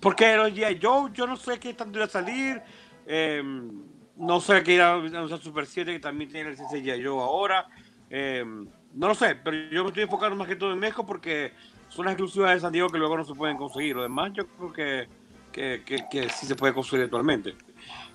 porque 0.01 0.37
los 0.37 0.51
G.I. 0.51 0.81
Joe, 0.83 1.13
yo 1.15 1.29
no 1.29 1.37
sé 1.37 1.61
qué 1.61 1.73
tanto 1.75 1.99
irá 1.99 2.07
a 2.07 2.09
salir. 2.09 2.61
em, 3.07 3.71
no 4.17 4.41
sé 4.41 4.61
qué 4.65 4.73
irá 4.73 4.95
a 4.95 4.95
anunciar 4.95 5.39
Super 5.39 5.67
7, 5.67 5.93
que 5.93 6.01
también 6.01 6.33
tiene 6.33 6.51
licencia 6.51 6.81
G.I. 6.81 7.05
Joe 7.05 7.23
ahora. 7.23 7.69
em, 8.11 8.67
no 8.93 9.07
lo 9.07 9.15
sé, 9.15 9.37
pero 9.37 9.57
yo 9.71 9.85
me 9.85 9.91
estoy 9.91 10.03
enfocando 10.03 10.35
más 10.35 10.49
que 10.49 10.57
todo 10.57 10.73
en 10.73 10.81
México 10.81 11.07
porque 11.07 11.53
son 11.89 12.07
las 12.07 12.15
exclusivas 12.15 12.55
de 12.55 12.61
San 12.61 12.73
Diego 12.73 12.89
que 12.89 12.99
luego 12.99 13.17
no 13.17 13.25
se 13.25 13.35
pueden 13.35 13.57
conseguir. 13.57 13.95
Lo 13.95 14.03
demás, 14.03 14.33
yo 14.33 14.49
creo 14.49 14.73
que, 14.73 15.09
que, 15.53 15.83
que, 15.87 16.09
que 16.11 16.29
sí 16.31 16.45
se 16.45 16.57
puede 16.57 16.75
conseguir 16.75 17.05
actualmente. 17.05 17.55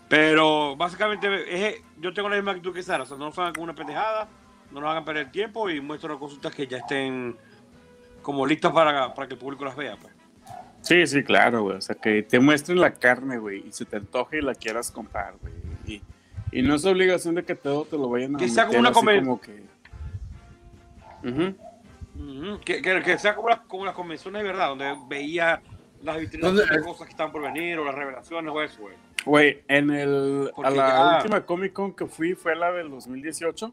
Pero 0.09 0.75
básicamente, 0.75 1.27
es, 1.69 1.81
yo 1.99 2.13
tengo 2.13 2.29
la 2.29 2.35
misma 2.35 2.51
actitud 2.51 2.73
que 2.73 2.83
Sara. 2.83 3.03
O 3.03 3.05
sea, 3.05 3.17
no 3.17 3.25
nos 3.25 3.39
hagan 3.39 3.53
con 3.53 3.63
una 3.63 3.73
pendejada, 3.73 4.27
no 4.71 4.81
nos 4.81 4.89
hagan 4.89 5.05
perder 5.05 5.31
tiempo 5.31 5.69
y 5.69 5.81
muestran 5.81 6.17
cositas 6.17 6.53
que 6.53 6.67
ya 6.67 6.77
estén 6.77 7.35
como 8.21 8.45
listas 8.45 8.71
para, 8.71 9.13
para 9.13 9.27
que 9.27 9.33
el 9.33 9.39
público 9.39 9.65
las 9.65 9.75
vea. 9.75 9.97
Pues. 9.99 10.13
Sí, 10.81 11.07
sí, 11.07 11.23
claro, 11.23 11.63
güey. 11.63 11.77
O 11.77 11.81
sea, 11.81 11.95
que 11.95 12.23
te 12.23 12.39
muestren 12.39 12.79
la 12.79 12.93
carne, 12.93 13.37
güey, 13.37 13.67
y 13.67 13.71
se 13.71 13.85
te 13.85 13.95
antoje 13.97 14.37
y 14.37 14.41
la 14.41 14.53
quieras 14.53 14.91
comprar, 14.91 15.33
güey. 15.41 15.53
Y, 15.87 16.01
y 16.51 16.61
no 16.61 16.75
es 16.75 16.85
obligación 16.85 17.35
de 17.35 17.43
que 17.43 17.55
todo 17.55 17.85
te 17.85 17.97
lo 17.97 18.09
vayan 18.09 18.35
a 18.35 18.39
Que 18.39 18.49
sea 18.49 18.67
como 18.67 18.79
una 18.79 18.91
como 18.91 19.39
que... 19.41 19.63
Que, 22.65 22.81
que, 22.81 23.01
que 23.01 23.17
sea 23.17 23.35
como 23.35 23.49
las, 23.49 23.61
como 23.61 23.85
las 23.85 23.95
convenciones 23.95 24.43
de 24.43 24.47
verdad, 24.47 24.69
donde 24.69 24.93
veía 25.07 25.61
las 26.03 26.19
vitrinas 26.19 26.53
¿Dónde- 26.53 26.77
de 26.77 26.83
cosas 26.83 27.07
que 27.07 27.11
están 27.11 27.31
por 27.31 27.41
venir 27.41 27.79
o 27.79 27.85
las 27.85 27.95
revelaciones 27.95 28.53
o 28.53 28.61
eso, 28.61 28.81
güey. 28.81 28.95
Güey, 29.25 29.63
en 29.67 29.89
el... 29.91 30.49
A 30.51 30.55
Porque 30.55 30.71
la 30.71 30.87
ya- 30.87 31.17
última 31.17 31.45
Comic 31.45 31.73
Con 31.73 31.93
que 31.93 32.05
fui 32.07 32.33
fue 32.35 32.55
la 32.55 32.71
del 32.71 32.89
2018. 32.89 33.71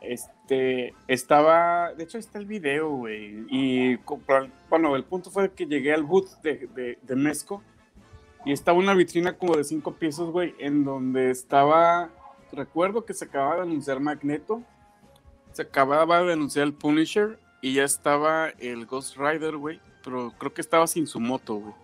Este, 0.00 0.94
estaba... 1.08 1.92
De 1.94 2.04
hecho, 2.04 2.18
ahí 2.18 2.20
está 2.20 2.38
el 2.38 2.46
video, 2.46 2.90
güey. 2.90 3.44
Y, 3.48 3.96
bueno, 4.68 4.96
el 4.96 5.04
punto 5.04 5.30
fue 5.30 5.52
que 5.52 5.66
llegué 5.66 5.92
al 5.92 6.02
booth 6.02 6.40
de, 6.42 6.68
de, 6.74 6.98
de 7.02 7.16
Mezco 7.16 7.62
y 8.44 8.52
estaba 8.52 8.78
una 8.78 8.94
vitrina 8.94 9.36
como 9.36 9.56
de 9.56 9.64
cinco 9.64 9.94
pisos, 9.94 10.30
güey, 10.30 10.54
en 10.58 10.84
donde 10.84 11.30
estaba... 11.30 12.10
Recuerdo 12.52 13.04
que 13.04 13.14
se 13.14 13.24
acababa 13.24 13.56
de 13.56 13.62
anunciar 13.62 13.98
Magneto, 14.00 14.62
se 15.52 15.62
acababa 15.62 16.22
de 16.22 16.34
anunciar 16.34 16.66
el 16.66 16.74
Punisher 16.74 17.38
y 17.62 17.74
ya 17.74 17.84
estaba 17.84 18.50
el 18.58 18.84
Ghost 18.84 19.16
Rider, 19.16 19.56
güey, 19.56 19.80
pero 20.04 20.32
creo 20.36 20.52
que 20.52 20.60
estaba 20.60 20.86
sin 20.86 21.06
su 21.06 21.18
moto, 21.18 21.54
güey. 21.54 21.74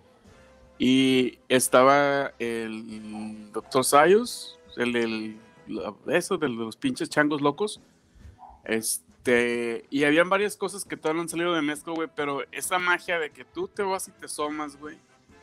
Y 0.79 1.39
estaba 1.49 2.33
el 2.39 3.51
Dr. 3.53 3.85
Sayus, 3.85 4.59
el 4.76 5.37
la- 5.66 5.95
eso 6.16 6.39
de 6.39 6.49
los 6.49 6.76
pinches 6.76 7.11
changos 7.11 7.41
locos. 7.41 7.81
Este, 8.64 9.85
y 9.91 10.05
habían 10.05 10.29
varias 10.29 10.57
cosas 10.57 10.85
que 10.85 10.97
todavía 10.97 11.18
no 11.18 11.22
han 11.22 11.29
salido 11.29 11.55
de 11.55 11.62
mezcla, 11.62 11.93
güey, 11.93 12.09
pero 12.14 12.43
esa 12.53 12.79
magia 12.79 13.18
de 13.18 13.31
que 13.31 13.45
tú 13.45 13.68
te 13.68 13.83
vas 13.83 14.09
y 14.09 14.12
te 14.12 14.26
asomas, 14.26 14.79
güey, 14.79 14.97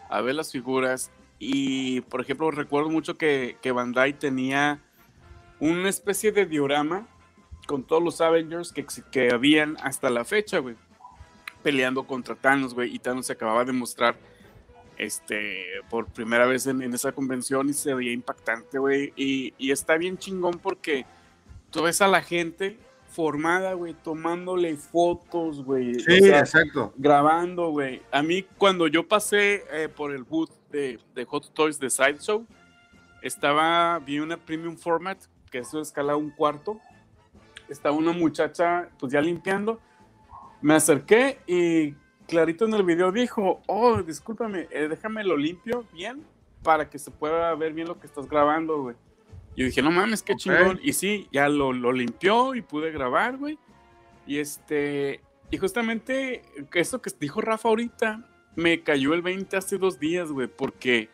a 0.10 0.22
ver 0.22 0.36
las 0.36 0.52
figuras. 0.52 1.12
Y, 1.38 2.02
por 2.02 2.22
ejemplo, 2.22 2.50
recuerdo 2.52 2.90
mucho 2.90 3.18
que, 3.18 3.58
que 3.62 3.72
Bandai 3.72 4.14
tenía 4.18 4.82
una 5.60 5.90
especie 5.90 6.32
de 6.32 6.46
diorama 6.46 7.08
con 7.68 7.84
todos 7.84 8.02
los 8.02 8.22
Avengers 8.22 8.72
que, 8.72 8.86
que 9.12 9.32
habían 9.34 9.76
hasta 9.82 10.10
la 10.10 10.24
fecha, 10.24 10.60
güey. 10.60 10.76
Peleando 11.64 12.06
contra 12.06 12.36
Thanos, 12.36 12.74
güey. 12.74 12.94
Y 12.94 13.00
Thanos 13.00 13.26
se 13.26 13.34
acababa 13.34 13.66
de 13.66 13.74
mostrar 13.74 14.16
este, 14.98 15.66
por 15.90 16.08
primera 16.08 16.46
vez 16.46 16.68
en, 16.68 16.82
en 16.82 16.94
esa 16.94 17.12
convención 17.12 17.70
y 17.70 17.74
se 17.74 17.94
veía 17.94 18.12
impactante, 18.12 18.80
güey. 18.80 19.14
Y, 19.16 19.54
y 19.58 19.72
está 19.72 19.98
bien 19.98 20.18
chingón 20.18 20.60
porque 20.60 21.06
tú 21.70 21.84
ves 21.84 22.02
a 22.02 22.08
la 22.08 22.22
gente 22.22 22.78
formada, 23.16 23.74
güey, 23.74 23.94
tomándole 23.94 24.76
fotos, 24.76 25.64
güey. 25.64 25.96
Sí, 25.96 26.20
o 26.20 26.26
sea, 26.26 26.40
exacto. 26.40 26.94
grabando, 26.98 27.70
güey. 27.70 28.02
A 28.12 28.22
mí, 28.22 28.44
cuando 28.58 28.88
yo 28.88 29.08
pasé 29.08 29.64
eh, 29.72 29.88
por 29.88 30.14
el 30.14 30.24
booth 30.24 30.52
de, 30.70 31.00
de 31.14 31.26
Hot 31.26 31.54
Toys 31.54 31.80
de 31.80 31.90
Sideshow, 31.90 32.46
estaba, 33.22 34.00
vi 34.00 34.20
una 34.20 34.38
premium 34.38 34.76
format, 34.76 35.18
que 35.50 35.60
eso 35.60 35.80
escala 35.80 36.18
un 36.18 36.30
cuarto. 36.30 36.80
Estaba 37.70 37.96
una 37.96 38.12
muchacha, 38.12 38.90
pues 39.00 39.14
ya 39.14 39.22
limpiando. 39.22 39.80
Me 40.62 40.76
acerqué 40.76 41.40
y 41.48 41.96
clarito 42.26 42.66
en 42.66 42.74
el 42.74 42.84
video 42.84 43.12
dijo, 43.12 43.62
oh, 43.68 44.02
discúlpame, 44.02 44.68
eh, 44.72 44.88
déjame 44.90 45.24
lo 45.24 45.38
limpio 45.38 45.86
bien 45.94 46.24
para 46.64 46.90
que 46.90 47.00
se 47.00 47.12
pueda 47.12 47.54
ver 47.56 47.74
bien 47.74 47.88
lo 47.88 48.00
que 48.00 48.08
estás 48.08 48.28
grabando, 48.28 48.82
güey. 48.82 48.96
Yo 49.56 49.66
dije, 49.66 49.82
no 49.82 49.92
mames, 49.92 50.22
qué 50.22 50.36
chingón. 50.36 50.80
Y 50.84 50.94
sí, 50.94 51.30
ya 51.32 51.48
lo, 51.48 51.72
lo 51.72 51.92
limpió 51.94 52.56
y 52.56 52.62
pude 52.62 52.92
grabar, 52.92 53.38
güey. 53.38 53.58
Y 54.28 54.40
este, 54.40 55.22
y 55.52 55.58
justamente 55.58 56.42
eso 56.74 57.02
que 57.02 57.12
dijo 57.20 57.40
Rafa 57.40 57.70
ahorita, 57.70 58.28
me 58.56 58.82
cayó 58.82 59.14
el 59.14 59.22
20 59.22 59.56
hace 59.56 59.78
dos 59.78 60.00
días, 60.00 60.32
güey, 60.32 60.48
porque 60.48 61.10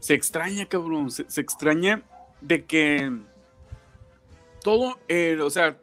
se 0.00 0.14
extraña, 0.14 0.66
cabrón, 0.66 1.10
se, 1.10 1.30
se 1.30 1.40
extraña 1.40 2.02
de 2.40 2.64
que 2.64 3.12
todo, 4.62 4.98
eh, 5.08 5.38
o 5.40 5.50
sea, 5.50 5.78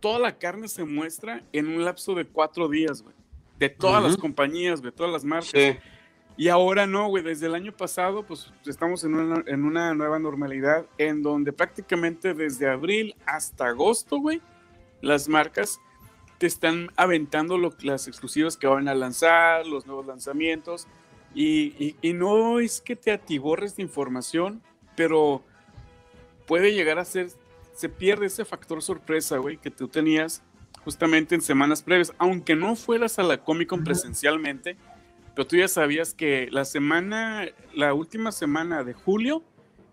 toda 0.00 0.18
la 0.18 0.38
carne 0.38 0.68
se 0.68 0.84
muestra 0.84 1.42
en 1.52 1.68
un 1.68 1.84
lapso 1.84 2.14
de 2.14 2.26
cuatro 2.26 2.68
días, 2.68 3.02
güey. 3.02 3.14
De 3.58 3.68
todas 3.68 4.02
las 4.02 4.16
compañías, 4.16 4.80
güey, 4.80 4.92
todas 4.92 5.12
las 5.12 5.24
marcas. 5.24 5.50
Sí. 5.50 5.76
Y 6.36 6.48
ahora 6.48 6.86
no, 6.86 7.08
güey, 7.08 7.24
desde 7.24 7.46
el 7.46 7.54
año 7.56 7.72
pasado, 7.76 8.22
pues 8.24 8.52
estamos 8.64 9.02
en 9.02 9.16
una, 9.16 9.42
en 9.46 9.64
una 9.64 9.92
nueva 9.94 10.20
normalidad 10.20 10.86
en 10.96 11.22
donde 11.22 11.52
prácticamente 11.52 12.32
desde 12.34 12.68
abril 12.68 13.16
hasta 13.26 13.66
agosto, 13.66 14.18
güey, 14.20 14.40
las 15.00 15.28
marcas 15.28 15.80
te 16.38 16.46
están 16.46 16.90
aventando 16.96 17.58
lo- 17.58 17.74
las 17.80 18.06
exclusivas 18.06 18.56
que 18.56 18.68
van 18.68 18.86
a 18.86 18.94
lanzar, 18.94 19.66
los 19.66 19.86
nuevos 19.86 20.06
lanzamientos. 20.06 20.86
Y, 21.34 21.74
y- 21.84 21.96
y 22.00 22.12
no 22.12 22.60
es 22.60 22.80
que 22.80 22.94
te 22.94 23.10
atiborres 23.10 23.74
de 23.74 23.82
información, 23.82 24.62
pero 24.94 25.42
puede 26.46 26.72
llegar 26.72 27.00
a 27.00 27.04
ser, 27.04 27.28
se 27.74 27.88
pierde 27.88 28.26
ese 28.26 28.44
factor 28.44 28.80
sorpresa, 28.82 29.38
güey, 29.38 29.56
que 29.56 29.70
tú 29.72 29.88
tenías 29.88 30.42
justamente 30.88 31.34
en 31.34 31.42
semanas 31.42 31.82
previas, 31.82 32.14
aunque 32.16 32.56
no 32.56 32.74
fueras 32.74 33.18
a 33.18 33.22
la 33.22 33.36
Comic 33.44 33.68
Con 33.68 33.84
presencialmente, 33.84 34.78
pero 35.34 35.46
tú 35.46 35.56
ya 35.56 35.68
sabías 35.68 36.14
que 36.14 36.48
la 36.50 36.64
semana, 36.64 37.44
la 37.74 37.92
última 37.92 38.32
semana 38.32 38.82
de 38.84 38.94
julio, 38.94 39.42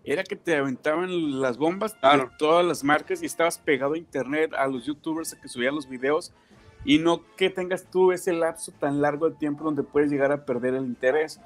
era 0.04 0.24
que 0.24 0.36
te 0.36 0.56
aventaban 0.56 1.42
las 1.42 1.58
bombas 1.58 1.92
Claro. 2.00 2.30
de 2.30 2.36
todas 2.38 2.64
las 2.64 2.82
marcas 2.82 3.22
y 3.22 3.26
estabas 3.26 3.58
pegado 3.58 3.92
a 3.92 3.98
internet, 3.98 4.54
a 4.56 4.66
los 4.68 4.86
youtubers 4.86 5.34
a 5.34 5.38
que 5.38 5.48
subían 5.48 5.74
los 5.74 5.86
videos, 5.86 6.32
y 6.82 6.98
no 6.98 7.20
que 7.36 7.50
tengas 7.50 7.90
tú 7.90 8.10
ese 8.10 8.32
lapso 8.32 8.72
tan 8.72 9.02
largo 9.02 9.28
de 9.28 9.36
tiempo 9.36 9.64
donde 9.64 9.82
puedes 9.82 10.10
llegar 10.10 10.32
a 10.32 10.46
perder 10.46 10.72
el 10.72 10.86
interés. 10.86 11.38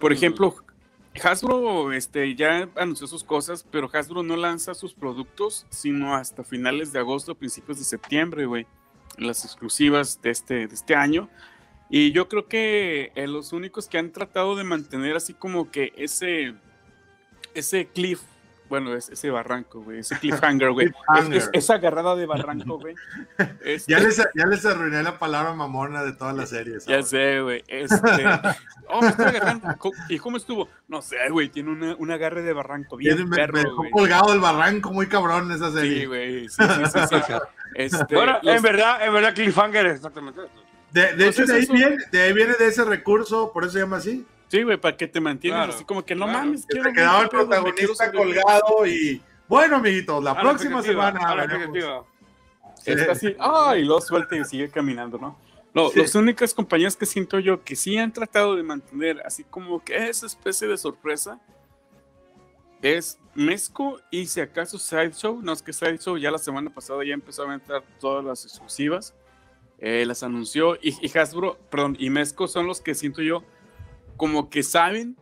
Por 0.00 0.12
ejemplo, 0.12 0.56
Hasbro 1.20 1.92
este, 1.92 2.34
ya 2.34 2.68
anunció 2.76 3.06
sus 3.06 3.22
cosas, 3.22 3.66
pero 3.70 3.90
Hasbro 3.92 4.22
no 4.22 4.36
lanza 4.36 4.74
sus 4.74 4.94
productos 4.94 5.66
sino 5.70 6.14
hasta 6.14 6.44
finales 6.44 6.92
de 6.92 7.00
agosto, 7.00 7.34
principios 7.34 7.78
de 7.78 7.84
septiembre, 7.84 8.46
güey. 8.46 8.66
Las 9.18 9.44
exclusivas 9.44 10.22
de 10.22 10.30
este, 10.30 10.66
de 10.66 10.74
este 10.74 10.94
año. 10.94 11.28
Y 11.90 12.12
yo 12.12 12.28
creo 12.28 12.48
que 12.48 13.12
eh, 13.14 13.26
los 13.26 13.52
únicos 13.52 13.88
que 13.88 13.98
han 13.98 14.12
tratado 14.12 14.56
de 14.56 14.64
mantener 14.64 15.14
así 15.14 15.34
como 15.34 15.70
que 15.70 15.92
ese, 15.96 16.54
ese 17.54 17.86
cliff 17.88 18.22
bueno, 18.72 18.94
es, 18.94 19.10
ese 19.10 19.28
barranco, 19.28 19.82
güey, 19.82 19.98
ese 19.98 20.16
cliffhanger, 20.20 20.70
güey. 20.70 20.90
es, 21.30 21.50
esa 21.52 21.74
agarrada 21.74 22.16
de 22.16 22.24
barranco, 22.24 22.78
güey. 22.78 22.94
ya, 23.86 23.98
les, 23.98 24.16
ya 24.16 24.46
les 24.46 24.64
arruiné 24.64 25.02
la 25.02 25.18
palabra 25.18 25.52
mamona 25.52 26.02
de 26.02 26.14
todas 26.14 26.34
las 26.34 26.48
series. 26.48 26.86
Ya 26.86 27.02
sé, 27.02 27.42
güey. 27.42 27.62
Este, 27.68 27.98
oh, 28.88 29.02
me 29.02 29.08
estoy 29.08 29.26
agarrando. 29.26 29.76
¿Y 30.08 30.18
cómo 30.18 30.38
estuvo? 30.38 30.70
No 30.88 31.02
sé, 31.02 31.16
güey, 31.28 31.50
tiene 31.50 31.70
una, 31.70 31.96
un 31.96 32.10
agarre 32.12 32.40
de 32.40 32.54
barranco 32.54 32.96
bien 32.96 33.28
me, 33.28 33.36
perro, 33.36 33.58
me 33.82 33.90
colgado 33.90 34.30
del 34.30 34.40
barranco, 34.40 34.90
muy 34.90 35.06
cabrón 35.06 35.52
esa 35.52 35.70
serie. 35.70 36.00
Sí, 36.00 36.06
güey, 36.06 36.48
sí, 36.48 36.62
sí, 36.90 36.98
sí. 37.26 37.34
Este, 37.74 38.14
bueno, 38.14 38.38
en 38.42 38.62
verdad, 38.62 39.04
en 39.04 39.12
verdad, 39.12 39.34
cliffhanger 39.34 39.84
es 39.84 39.96
exactamente 39.96 40.40
eso. 40.40 40.64
De, 40.92 41.14
de 41.14 41.28
hecho, 41.28 41.44
de 41.44 41.56
ahí, 41.56 41.66
viene, 41.70 41.98
de 42.10 42.22
ahí 42.22 42.32
viene 42.32 42.54
de 42.54 42.68
ese 42.68 42.84
recurso, 42.84 43.52
por 43.52 43.64
eso 43.64 43.74
se 43.74 43.80
llama 43.80 43.98
así. 43.98 44.26
Sí, 44.52 44.62
güey, 44.64 44.76
para 44.76 44.94
que 44.94 45.08
te 45.08 45.18
mantienes 45.18 45.74
así 45.74 45.82
como 45.82 46.04
que 46.04 46.14
no 46.14 46.26
mames, 46.26 46.66
que 46.66 46.74
quiero. 46.74 46.92
quedaba 46.92 47.22
el 47.22 47.30
protagonista 47.30 48.12
colgado 48.12 48.86
y. 48.86 49.22
Bueno, 49.48 49.76
amiguitos, 49.76 50.22
la 50.22 50.38
próxima 50.38 50.82
semana. 50.82 51.46
Está 52.84 53.12
así, 53.12 53.34
ah, 53.38 53.74
y 53.78 53.82
lo 53.82 53.98
suelta 54.02 54.36
y 54.36 54.44
sigue 54.44 54.68
caminando, 54.68 55.16
¿no? 55.16 55.38
No, 55.72 55.90
las 55.94 56.14
únicas 56.14 56.52
compañías 56.52 56.94
que 56.96 57.06
siento 57.06 57.38
yo 57.38 57.64
que 57.64 57.74
sí 57.74 57.96
han 57.96 58.12
tratado 58.12 58.54
de 58.54 58.62
mantener 58.62 59.22
así 59.24 59.42
como 59.42 59.82
que 59.82 60.10
esa 60.10 60.26
especie 60.26 60.68
de 60.68 60.76
sorpresa 60.76 61.40
es 62.82 63.18
Mezco 63.34 64.00
y 64.10 64.26
si 64.26 64.42
acaso 64.42 64.78
Sideshow. 64.78 65.40
No 65.40 65.54
es 65.54 65.62
que 65.62 65.72
Sideshow 65.72 66.18
ya 66.18 66.30
la 66.30 66.36
semana 66.36 66.68
pasada 66.68 67.02
ya 67.06 67.14
empezó 67.14 67.48
a 67.48 67.54
entrar 67.54 67.82
todas 67.98 68.22
las 68.22 68.44
exclusivas. 68.44 69.14
Eh, 69.78 70.04
las 70.04 70.22
anunció 70.22 70.74
y, 70.74 70.94
y 71.00 71.18
Hasbro, 71.18 71.56
perdón, 71.70 71.96
y 71.98 72.10
Mezco 72.10 72.46
son 72.48 72.66
los 72.66 72.82
que 72.82 72.94
siento 72.94 73.22
yo 73.22 73.42
como 74.22 74.48
que 74.50 74.62
saben 74.62 75.16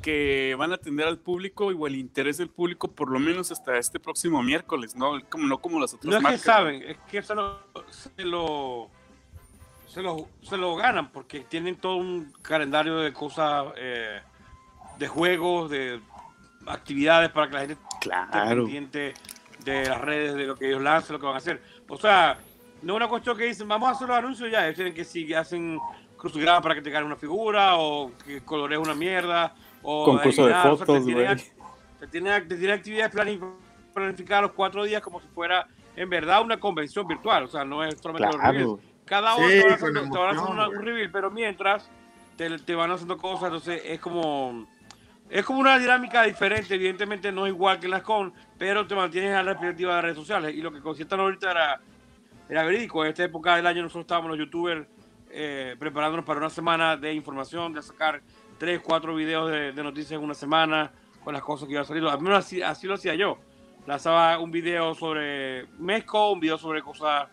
que 0.00 0.56
van 0.58 0.72
a 0.72 0.76
atender 0.76 1.06
al 1.06 1.18
público 1.18 1.66
o 1.66 1.86
el 1.86 1.94
interés 1.94 2.38
del 2.38 2.48
público 2.48 2.90
por 2.90 3.10
lo 3.10 3.18
menos 3.18 3.52
hasta 3.52 3.76
este 3.76 4.00
próximo 4.00 4.42
miércoles, 4.42 4.96
¿no? 4.96 5.20
Como, 5.28 5.46
no 5.46 5.58
como 5.58 5.78
las 5.78 5.92
otras 5.92 6.10
no 6.10 6.26
es 6.26 6.36
que 6.36 6.38
saben, 6.38 6.82
es 6.82 6.96
que 7.10 7.22
se 7.22 7.34
lo, 7.34 7.58
se 7.90 8.24
lo, 8.24 8.88
se 10.40 10.56
lo, 10.56 10.74
ganan 10.74 11.12
porque 11.12 11.40
tienen 11.40 11.76
todo 11.76 11.96
un 11.96 12.32
calendario 12.40 12.96
de 13.00 13.12
cosas, 13.12 13.74
eh, 13.76 14.22
de 14.98 15.06
juegos, 15.06 15.70
de 15.70 16.00
actividades 16.64 17.28
para 17.28 17.48
que 17.48 17.52
la 17.52 17.60
gente 17.60 17.76
claro. 18.00 18.32
esté 18.38 18.54
pendiente 18.54 19.14
de 19.66 19.86
las 19.86 20.00
redes, 20.00 20.34
de 20.34 20.46
lo 20.46 20.56
que 20.56 20.68
ellos 20.68 20.80
lanzan, 20.80 21.12
lo 21.12 21.20
que 21.20 21.26
van 21.26 21.34
a 21.34 21.38
hacer. 21.38 21.62
O 21.90 21.98
sea, 21.98 22.38
no 22.80 22.94
es 22.94 22.96
una 22.96 23.08
cuestión 23.08 23.36
que 23.36 23.44
dicen, 23.44 23.68
vamos 23.68 23.90
a 23.90 23.92
hacer 23.92 24.08
los 24.08 24.16
anuncios 24.16 24.50
ya, 24.50 24.64
ellos 24.64 24.76
tienen 24.76 24.94
que 24.94 25.04
si 25.04 25.34
hacen 25.34 25.78
crucigrama 26.20 26.60
para 26.60 26.74
que 26.74 26.82
te 26.82 26.90
gane 26.90 27.06
una 27.06 27.16
figura, 27.16 27.76
o 27.76 28.12
que 28.24 28.42
colorees 28.42 28.80
una 28.80 28.94
mierda, 28.94 29.54
o 29.82 30.04
concurso 30.04 30.46
de 30.46 30.54
fotos, 30.54 31.02
güey. 31.04 31.26
te, 31.98 32.06
tiene, 32.06 32.32
actividades 32.32 33.12
planificadas 33.92 34.42
los 34.42 34.52
cuatro 34.52 34.84
días 34.84 35.02
como 35.02 35.20
si 35.20 35.26
fuera 35.28 35.66
en 35.96 36.08
verdad 36.08 36.42
una 36.42 36.58
convención 36.58 37.06
virtual, 37.06 37.44
o 37.44 37.48
sea, 37.48 37.64
no 37.64 37.84
es 37.84 37.98
solamente 38.00 38.36
los 38.62 38.78
Cada 39.04 39.34
uno 39.34 39.48
te, 39.48 40.18
van 40.18 40.36
a 40.38 40.42
hacer 40.42 40.78
un 40.78 40.84
reveal, 40.84 41.10
pero 41.10 41.30
mientras 41.30 41.90
te, 42.36 42.58
te, 42.58 42.74
van 42.74 42.90
haciendo 42.90 43.18
cosas, 43.18 43.44
entonces 43.44 43.82
es 43.84 43.98
como 43.98 44.66
es 45.30 45.44
como 45.44 45.60
una 45.60 45.78
dinámica 45.78 46.24
diferente, 46.24 46.74
evidentemente 46.74 47.30
no 47.30 47.46
igual 47.46 47.78
que 47.78 47.86
las 47.86 48.02
con, 48.02 48.32
pero 48.58 48.86
te 48.86 48.96
mantienes 48.96 49.32
a 49.34 49.42
la 49.44 49.52
perspectiva 49.52 49.96
de 49.96 50.02
redes 50.02 50.16
sociales. 50.16 50.54
Y 50.54 50.60
lo 50.60 50.72
que 50.72 50.80
consientan 50.80 51.20
ahorita 51.20 51.52
era, 51.52 51.80
era 52.48 52.64
verídico. 52.64 53.04
En 53.04 53.10
esta 53.10 53.24
época 53.24 53.54
del 53.54 53.66
año 53.66 53.82
nosotros 53.82 54.02
estábamos 54.02 54.30
los 54.30 54.38
youtubers 54.40 54.88
eh, 55.32 55.76
preparándonos 55.78 56.24
para 56.24 56.40
una 56.40 56.50
semana 56.50 56.96
de 56.96 57.12
información, 57.14 57.72
de 57.72 57.82
sacar 57.82 58.20
tres, 58.58 58.80
cuatro 58.82 59.14
videos 59.14 59.50
de, 59.50 59.72
noticias 59.82 60.12
en 60.12 60.24
una 60.24 60.34
semana 60.34 60.92
con 61.22 61.34
las 61.34 61.42
cosas 61.42 61.66
que 61.66 61.74
iban 61.74 61.84
salir. 61.84 62.04
Al 62.04 62.20
menos 62.20 62.52
así, 62.64 62.86
lo 62.86 62.94
hacía 62.94 63.14
yo. 63.14 63.38
Lanzaba 63.86 64.38
un 64.38 64.50
video 64.50 64.94
sobre 64.94 65.66
Mezco, 65.78 66.32
un 66.32 66.40
video 66.40 66.58
sobre 66.58 66.82
cosas 66.82 67.28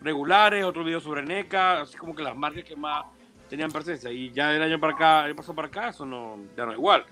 regulares, 0.00 0.64
otro 0.64 0.82
video 0.82 1.00
sobre 1.00 1.22
NECA, 1.22 1.82
así 1.82 1.96
como 1.96 2.14
que 2.14 2.22
las 2.22 2.36
marcas 2.36 2.64
que 2.64 2.74
más 2.74 3.04
tenían 3.48 3.70
presencia. 3.70 4.10
Y 4.10 4.32
ya 4.32 4.54
el 4.54 4.62
año 4.62 4.80
para 4.80 4.94
acá, 4.94 5.26
el 5.26 5.34
paso 5.34 5.54
para 5.54 5.68
acá, 5.68 5.88
eso 5.90 6.04
no, 6.04 6.38
ya 6.56 6.64
no 6.64 6.72
es 6.72 6.78
igual. 6.78 7.04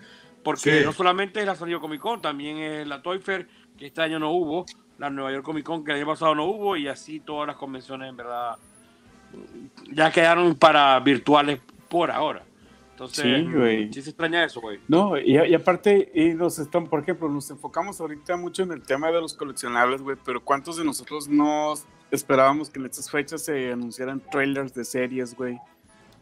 Porque 0.42 0.82
no 0.84 0.92
solamente 0.92 1.40
es 1.40 1.46
la 1.46 1.54
salió 1.54 1.80
Comic 1.80 2.00
Con, 2.00 2.20
también 2.20 2.58
es 2.58 2.86
la 2.86 3.02
Toy 3.02 3.18
Fair, 3.18 3.48
que 3.78 3.86
este 3.86 4.02
año 4.02 4.18
no 4.18 4.30
hubo, 4.32 4.66
la 4.98 5.10
Nueva 5.10 5.32
York 5.32 5.44
Comic 5.44 5.64
Con, 5.64 5.84
que 5.84 5.92
el 5.92 5.98
año 5.98 6.06
pasado 6.06 6.34
no 6.34 6.44
hubo, 6.44 6.76
y 6.76 6.88
así 6.88 7.20
todas 7.20 7.46
las 7.46 7.56
convenciones 7.56 8.08
en 8.08 8.16
verdad 8.16 8.56
ya 9.92 10.10
quedaron 10.10 10.54
para 10.54 10.98
virtuales 11.00 11.60
por 11.88 12.10
ahora. 12.10 12.44
Entonces, 12.94 13.24
sí, 13.92 14.02
se 14.02 14.10
extraña 14.10 14.44
eso, 14.44 14.60
güey. 14.60 14.78
No, 14.86 15.18
y, 15.18 15.36
aparte, 15.52 16.12
y 16.14 16.32
nos 16.34 16.60
están, 16.60 16.86
por 16.86 17.00
ejemplo, 17.00 17.28
nos 17.28 17.50
enfocamos 17.50 18.00
ahorita 18.00 18.36
mucho 18.36 18.62
en 18.62 18.70
el 18.70 18.82
tema 18.82 19.10
de 19.10 19.20
los 19.20 19.34
coleccionables, 19.34 20.00
güey, 20.00 20.16
pero 20.24 20.44
¿cuántos 20.44 20.76
de 20.76 20.84
nosotros 20.84 21.26
no 21.26 21.74
esperábamos 22.12 22.70
que 22.70 22.78
en 22.78 22.86
estas 22.86 23.10
fechas 23.10 23.42
se 23.42 23.72
anunciaran 23.72 24.20
trailers 24.30 24.72
de 24.74 24.84
series, 24.84 25.34
güey? 25.34 25.58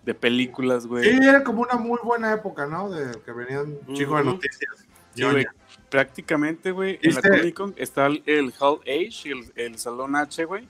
De 0.02 0.14
películas, 0.14 0.86
güey. 0.86 1.04
Sí, 1.04 1.18
era 1.22 1.44
como 1.44 1.60
una 1.60 1.74
muy 1.74 1.98
buena 2.02 2.32
época, 2.32 2.66
¿no? 2.66 2.90
De 2.90 3.20
que 3.20 3.32
venían 3.32 3.78
chicos 3.92 4.18
de 4.18 4.24
noticias. 4.24 4.86
Sí, 5.14 5.24
güey. 5.24 5.44
Prácticamente, 5.90 6.70
güey, 6.70 6.98
en 7.02 7.14
la 7.14 7.20
Comic 7.20 7.54
Con 7.54 7.74
está 7.76 8.06
el, 8.06 8.54
Hall 8.58 8.80
Age, 8.86 9.30
el, 9.30 9.52
el 9.56 9.78
Salón 9.78 10.16
H, 10.16 10.46
güey 10.46 10.66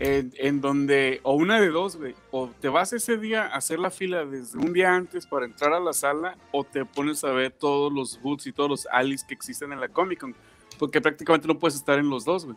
en, 0.00 0.60
donde, 0.60 1.20
o 1.24 1.34
una 1.34 1.60
de 1.60 1.70
dos, 1.70 1.96
güey, 1.96 2.14
o 2.30 2.48
te 2.60 2.68
vas 2.68 2.92
ese 2.92 3.18
día 3.18 3.46
a 3.46 3.56
hacer 3.56 3.78
la 3.78 3.90
fila 3.90 4.24
desde 4.24 4.58
un 4.58 4.72
día 4.72 4.94
antes 4.94 5.26
para 5.26 5.46
entrar 5.46 5.72
a 5.72 5.80
la 5.80 5.92
sala, 5.92 6.36
o 6.52 6.64
te 6.64 6.84
pones 6.84 7.24
a 7.24 7.32
ver 7.32 7.52
todos 7.52 7.92
los 7.92 8.20
boots 8.20 8.46
y 8.46 8.52
todos 8.52 8.70
los 8.70 8.86
alis 8.86 9.24
que 9.24 9.34
existen 9.34 9.72
en 9.72 9.80
la 9.80 9.88
Comic 9.88 10.20
Con, 10.20 10.36
porque 10.78 11.00
prácticamente 11.00 11.48
no 11.48 11.58
puedes 11.58 11.76
estar 11.76 11.98
en 11.98 12.08
los 12.08 12.24
dos, 12.24 12.44
güey. 12.44 12.56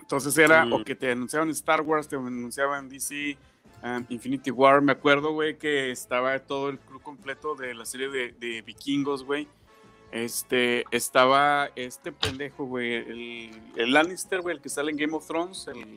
Entonces 0.00 0.36
era, 0.38 0.66
o 0.70 0.84
que 0.84 0.94
te 0.94 1.10
anunciaban 1.10 1.50
Star 1.50 1.82
Wars, 1.82 2.08
te 2.08 2.16
anunciaban 2.16 2.88
DC, 2.88 3.36
um, 3.82 4.04
Infinity 4.08 4.50
War, 4.50 4.80
me 4.80 4.92
acuerdo, 4.92 5.32
güey, 5.32 5.58
que 5.58 5.90
estaba 5.90 6.38
todo 6.38 6.68
el 6.70 6.78
club 6.78 7.02
completo 7.02 7.54
de 7.54 7.74
la 7.74 7.84
serie 7.84 8.08
de, 8.08 8.32
de 8.32 8.62
vikingos, 8.62 9.24
güey. 9.24 9.48
Este, 10.10 10.84
estaba 10.90 11.68
este 11.76 12.12
pendejo, 12.12 12.64
güey, 12.64 12.94
el, 12.94 13.50
el 13.76 13.92
Lannister, 13.92 14.40
güey, 14.40 14.56
el 14.56 14.62
que 14.62 14.70
sale 14.70 14.90
en 14.90 14.96
Game 14.96 15.14
of 15.14 15.26
Thrones, 15.26 15.68
el 15.68 15.94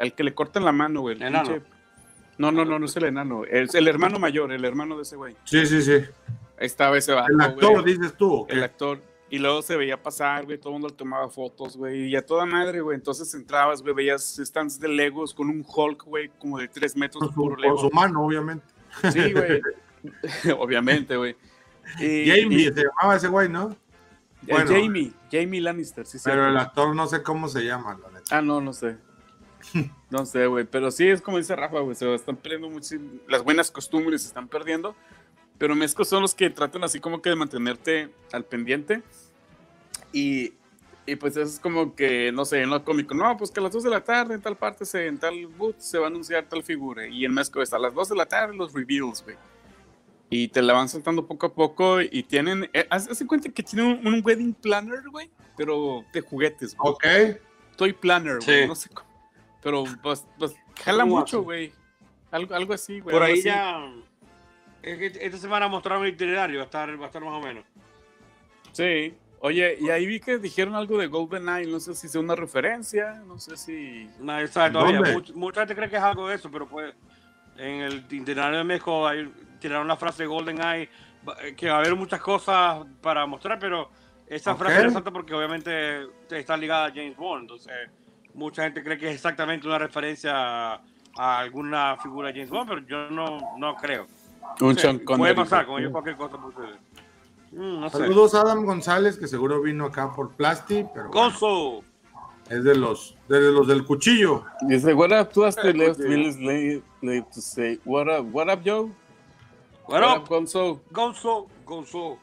al 0.00 0.14
que 0.14 0.24
le 0.24 0.34
cortan 0.34 0.64
la 0.64 0.72
mano, 0.72 1.02
güey. 1.02 1.18
No, 1.18 2.50
no, 2.50 2.64
no, 2.64 2.78
no 2.78 2.86
es 2.86 2.96
el 2.96 3.04
enano. 3.04 3.44
Es 3.44 3.74
el 3.74 3.86
hermano 3.86 4.18
mayor, 4.18 4.50
el 4.50 4.64
hermano 4.64 4.96
de 4.96 5.02
ese 5.02 5.16
güey. 5.16 5.36
Sí, 5.44 5.66
sí, 5.66 5.82
sí. 5.82 5.92
Ahí 6.58 6.66
estaba 6.66 6.96
ese 6.96 7.12
vato, 7.12 7.32
El 7.32 7.40
actor, 7.40 7.84
dices 7.84 8.14
tú. 8.16 8.46
El 8.48 8.62
actor. 8.62 9.00
Y 9.28 9.38
luego 9.38 9.62
se 9.62 9.76
veía 9.76 10.02
pasar, 10.02 10.44
güey, 10.44 10.58
todo 10.58 10.70
el 10.70 10.72
mundo 10.72 10.88
le 10.88 10.94
tomaba 10.94 11.28
fotos, 11.28 11.76
güey, 11.76 12.08
y 12.08 12.16
a 12.16 12.26
toda 12.26 12.46
madre, 12.46 12.80
güey. 12.80 12.96
Entonces 12.96 13.32
entrabas, 13.34 13.80
güey, 13.80 13.94
veías 13.94 14.40
stands 14.42 14.80
de 14.80 14.88
Legos 14.88 15.32
con 15.32 15.48
un 15.48 15.64
Hulk, 15.64 16.04
güey, 16.04 16.30
como 16.38 16.58
de 16.58 16.66
tres 16.66 16.96
metros 16.96 17.28
de 17.28 17.34
puro 17.34 17.56
Lego. 17.56 17.76
Con 17.76 17.90
su 17.90 17.94
mano, 17.94 18.24
obviamente. 18.24 18.66
Sí, 19.12 19.32
güey. 19.32 19.60
obviamente, 20.58 21.16
güey. 21.16 21.36
Jamie, 21.94 22.72
se 22.72 22.84
llamaba 22.84 23.16
ese 23.16 23.28
güey, 23.28 23.48
¿no? 23.48 23.76
Bueno, 24.42 24.70
Jamie, 24.70 25.12
Jamie 25.30 25.60
Lannister, 25.60 26.06
sí, 26.06 26.18
sí. 26.18 26.24
Pero 26.24 26.48
el 26.48 26.56
actor 26.56 26.94
no 26.96 27.06
sé 27.06 27.22
cómo 27.22 27.48
se 27.48 27.62
llama, 27.62 27.98
la 28.02 28.10
neta. 28.10 28.38
Ah, 28.38 28.42
no, 28.42 28.60
no 28.60 28.72
sé. 28.72 28.96
No 30.10 30.26
sé, 30.26 30.46
güey, 30.46 30.64
pero 30.64 30.90
sí 30.90 31.08
es 31.08 31.22
como 31.22 31.38
dice 31.38 31.54
Rafa, 31.54 31.80
güey, 31.80 31.94
se 31.94 32.12
están 32.14 32.36
perdiendo 32.36 32.68
mucho, 32.68 32.96
las 33.28 33.44
buenas 33.44 33.70
costumbres 33.70 34.22
se 34.22 34.28
están 34.28 34.48
perdiendo, 34.48 34.96
pero 35.56 35.76
mezcos 35.76 36.08
son 36.08 36.22
los 36.22 36.34
que 36.34 36.50
tratan 36.50 36.82
así 36.82 36.98
como 36.98 37.22
que 37.22 37.30
de 37.30 37.36
mantenerte 37.36 38.10
al 38.32 38.44
pendiente 38.44 39.02
y, 40.12 40.54
y 41.06 41.16
pues 41.16 41.36
eso 41.36 41.48
es 41.48 41.60
como 41.60 41.94
que, 41.94 42.32
no 42.32 42.44
sé, 42.44 42.62
en 42.62 42.70
lo 42.70 42.84
cómico, 42.84 43.14
no, 43.14 43.36
pues 43.36 43.50
que 43.50 43.60
a 43.60 43.62
las 43.62 43.72
2 43.72 43.84
de 43.84 43.90
la 43.90 44.02
tarde 44.02 44.34
en 44.34 44.40
tal 44.40 44.56
parte, 44.56 44.84
se, 44.84 45.06
en 45.06 45.18
tal 45.18 45.46
boot 45.46 45.78
se 45.78 45.98
va 45.98 46.06
a 46.06 46.08
anunciar 46.08 46.48
tal 46.48 46.64
figura 46.64 47.06
y 47.06 47.24
el 47.24 47.30
mezco 47.30 47.62
está 47.62 47.76
a 47.76 47.80
las 47.80 47.94
2 47.94 48.08
de 48.08 48.16
la 48.16 48.26
tarde 48.26 48.56
los 48.56 48.72
reveals, 48.72 49.22
güey. 49.22 49.36
Y 50.32 50.48
te 50.48 50.62
la 50.62 50.72
van 50.72 50.88
saltando 50.88 51.26
poco 51.26 51.46
a 51.46 51.54
poco 51.54 52.00
y 52.00 52.22
tienen, 52.22 52.70
eh, 52.72 52.86
haz, 52.88 53.08
cuenta 53.26 53.48
que 53.48 53.64
tienen 53.64 54.06
un, 54.06 54.22
wedding 54.24 54.54
planner, 54.54 55.02
güey, 55.10 55.28
pero 55.56 56.04
de 56.12 56.20
juguetes, 56.20 56.76
güey. 56.76 56.94
Ok. 56.94 57.04
Toy 57.76 57.92
planner, 57.92 58.38
güey, 58.44 58.68
no 58.68 58.74
sé 58.76 58.88
cómo 58.90 59.09
pero 59.62 59.84
pues, 60.02 60.26
pues 60.38 60.54
jala 60.82 61.04
mucho, 61.04 61.42
güey. 61.42 61.72
Algo, 62.30 62.54
algo 62.54 62.74
así, 62.74 63.00
güey. 63.00 63.12
Por 63.12 63.22
ahí 63.22 63.42
ya. 63.42 63.92
Esta 64.82 65.36
semana 65.36 65.68
mostraron 65.68 66.04
el 66.04 66.14
itinerario, 66.14 66.58
va 66.58 66.62
a 66.62 66.66
estar, 66.66 67.00
va 67.00 67.04
a 67.04 67.06
estar 67.06 67.22
más 67.22 67.34
o 67.34 67.40
menos. 67.40 67.64
Sí. 68.72 69.14
Oye, 69.42 69.78
y 69.80 69.88
ahí 69.88 70.06
vi 70.06 70.20
que 70.20 70.38
dijeron 70.38 70.74
algo 70.74 70.98
de 70.98 71.06
GoldenEye, 71.06 71.66
no 71.66 71.80
sé 71.80 71.94
si 71.94 72.06
es 72.06 72.14
una 72.14 72.34
referencia, 72.34 73.22
no 73.26 73.38
sé 73.38 73.56
si... 73.56 74.08
No, 74.18 74.46
sabe 74.48 74.70
todavía. 74.70 75.00
Mucha, 75.34 75.60
gente 75.60 75.74
cree 75.74 75.88
que 75.88 75.96
es 75.96 76.02
algo 76.02 76.28
de 76.28 76.34
eso, 76.34 76.50
pero 76.50 76.68
pues 76.68 76.94
en 77.56 77.80
el 77.80 77.98
itinerario 78.10 78.58
de 78.58 78.64
México 78.64 79.06
hay, 79.06 79.32
tiraron 79.58 79.88
la 79.88 79.96
frase 79.96 80.26
GoldenEye 80.26 80.90
que 81.56 81.68
va 81.68 81.76
a 81.76 81.78
haber 81.78 81.96
muchas 81.96 82.20
cosas 82.20 82.86
para 83.00 83.24
mostrar, 83.26 83.58
pero 83.58 83.90
esa 84.26 84.52
Ok. 84.52 84.58
frase 84.58 84.82
resalta 84.82 85.10
porque 85.10 85.34
obviamente 85.34 86.06
está 86.30 86.56
ligada 86.56 86.86
a 86.86 86.90
James 86.90 87.16
Bond, 87.16 87.42
entonces 87.42 87.72
mucha 88.34 88.62
gente 88.64 88.82
cree 88.82 88.98
que 88.98 89.08
es 89.08 89.14
exactamente 89.14 89.66
una 89.66 89.78
referencia 89.78 90.32
a, 90.74 90.80
a 91.16 91.38
alguna 91.38 91.96
figura 92.02 92.28
de 92.28 92.34
James 92.34 92.50
Bond, 92.50 92.68
pero 92.68 92.86
yo 92.86 93.10
no, 93.10 93.38
no 93.58 93.74
creo. 93.76 94.06
Un 94.60 94.72
O 94.72 94.74
sea, 94.78 94.94
puede 95.16 95.34
pasar 95.34 95.66
con 95.66 95.80
ellos 95.80 95.92
cualquier 95.92 96.16
cosa. 96.16 96.36
porque- 96.38 96.90
Mm, 97.52 97.80
no 97.80 97.90
sé. 97.90 97.98
Saludos 97.98 98.34
a 98.36 98.42
Adam 98.42 98.64
González, 98.64 99.18
que 99.18 99.26
seguro 99.26 99.60
vino 99.60 99.84
acá 99.86 100.12
por 100.14 100.30
Plasti, 100.36 100.86
pero 100.94 101.08
bueno, 101.08 101.30
Gonzo. 101.30 101.82
es 102.48 102.62
de 102.62 102.76
los, 102.76 103.16
de 103.28 103.40
los 103.40 103.66
del 103.66 103.84
cuchillo. 103.84 104.44
Dice, 104.68 104.94
what 104.94 105.10
up, 105.20 105.30
tú 105.32 105.44
hasta 105.44 105.62
Eh, 105.68 105.74
left 105.74 105.96
porque- 105.96 106.08
Willis 106.10 106.38
late, 106.38 107.26
to 107.34 107.40
say, 107.40 107.80
what 107.84 108.06
up, 108.06 108.28
what 108.32 108.46
up, 108.52 108.60
Joe? 108.64 108.92
Bueno, 109.88 110.06
What 110.06 110.18
up, 110.20 110.28
Gonzo? 110.28 110.80
Gonzo, 110.92 111.48
Gonzo. 111.66 112.18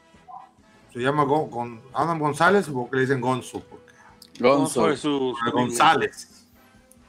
Se 0.94 0.98
llama 1.00 1.24
Gon- 1.24 1.50
Gon- 1.50 1.82
Adam 1.92 2.18
González, 2.18 2.66
o 2.72 2.88
que 2.88 2.96
le 2.96 3.02
dicen 3.02 3.20
Gonzo, 3.20 3.60
Gonzo. 4.38 5.34
González. 5.52 6.46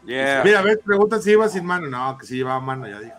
Yeah. 0.05 0.43
Mira, 0.43 0.59
a 0.59 0.61
ver, 0.63 0.79
pregunta 0.79 1.19
si 1.19 1.31
iba 1.31 1.47
sin 1.49 1.65
mano. 1.65 1.87
No, 1.87 2.17
que 2.17 2.25
si 2.25 2.37
llevaba 2.37 2.59
mano, 2.59 2.87
ya 2.87 2.99
dijo. 2.99 3.15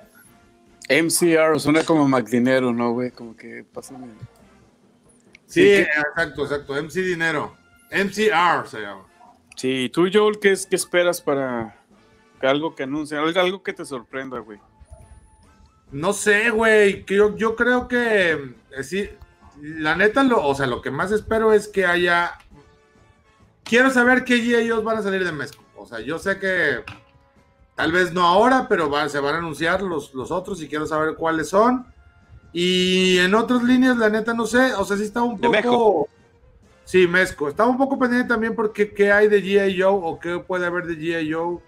MCR, 0.88 1.60
suena 1.60 1.84
como 1.84 2.08
McDinero, 2.08 2.72
¿no, 2.72 2.92
güey? 2.92 3.10
Como 3.12 3.36
que 3.36 3.64
pásame. 3.72 4.08
Sí, 5.46 5.68
exacto, 5.72 6.42
exacto. 6.44 6.74
MC 6.74 7.00
Dinero. 7.02 7.56
MCR 7.92 8.66
se 8.66 8.80
llama. 8.80 9.04
Sí, 9.56 9.90
tú, 9.92 10.08
Joel, 10.12 10.38
¿qué, 10.40 10.52
es- 10.52 10.66
qué 10.66 10.76
esperas 10.76 11.20
para 11.20 11.76
algo 12.40 12.74
que 12.74 12.84
anuncie? 12.84 13.16
Algo, 13.18 13.38
algo 13.40 13.62
que 13.62 13.72
te 13.72 13.84
sorprenda, 13.84 14.38
güey. 14.38 14.58
No 15.92 16.12
sé, 16.12 16.50
güey. 16.50 17.04
que 17.04 17.16
Yo, 17.16 17.36
yo 17.36 17.54
creo 17.56 17.86
que 17.88 18.32
eh, 18.32 18.82
sí. 18.82 19.10
La 19.60 19.94
neta, 19.94 20.22
lo, 20.24 20.42
o 20.44 20.54
sea, 20.54 20.66
lo 20.66 20.80
que 20.80 20.90
más 20.90 21.12
espero 21.12 21.52
es 21.52 21.68
que 21.68 21.84
haya. 21.84 22.32
Quiero 23.70 23.88
saber 23.90 24.24
qué 24.24 24.34
ellos 24.34 24.82
van 24.84 24.98
a 24.98 25.02
salir 25.02 25.24
de 25.24 25.32
Mezco. 25.32 25.62
O 25.76 25.86
sea, 25.86 26.00
yo 26.00 26.18
sé 26.18 26.38
que 26.38 26.82
tal 27.76 27.92
vez 27.92 28.12
no 28.12 28.22
ahora, 28.26 28.66
pero 28.68 28.90
va- 28.90 29.08
se 29.08 29.20
van 29.20 29.36
a 29.36 29.38
anunciar 29.38 29.80
los, 29.80 30.12
los 30.12 30.30
otros 30.30 30.60
y 30.60 30.68
quiero 30.68 30.86
saber 30.86 31.14
cuáles 31.14 31.48
son. 31.48 31.86
Y 32.52 33.16
en 33.18 33.32
otras 33.34 33.62
líneas, 33.62 33.96
la 33.96 34.08
neta, 34.10 34.34
no 34.34 34.44
sé. 34.44 34.74
O 34.74 34.84
sea, 34.84 34.96
sí 34.96 35.04
estaba 35.04 35.24
un 35.24 35.36
¿De 35.40 35.46
poco. 35.46 35.52
Mezco? 35.52 36.08
Sí, 36.84 37.06
Mezco. 37.06 37.48
Estaba 37.48 37.70
un 37.70 37.78
poco 37.78 37.96
pendiente 37.98 38.28
también 38.28 38.54
porque 38.56 38.92
qué 38.92 39.12
hay 39.12 39.28
de 39.28 39.40
G.I. 39.42 39.80
Joe 39.80 40.00
o 40.02 40.18
qué 40.18 40.38
puede 40.40 40.66
haber 40.66 40.84
de 40.86 40.96
G.I. 40.98 41.32
Joe 41.32 41.58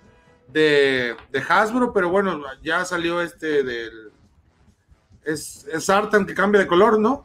de, 0.49 1.15
de 1.31 1.43
Hasbro, 1.49 1.93
pero 1.93 2.11
bueno, 2.11 2.43
ya 2.63 2.85
salió 2.85 3.23
este 3.23 3.63
del. 3.63 4.11
Es, 5.25 5.65
es 5.73 5.89
Artan 5.89 6.27
que 6.27 6.35
cambia 6.35 6.61
de 6.61 6.67
color, 6.67 6.99
¿no? 6.99 7.25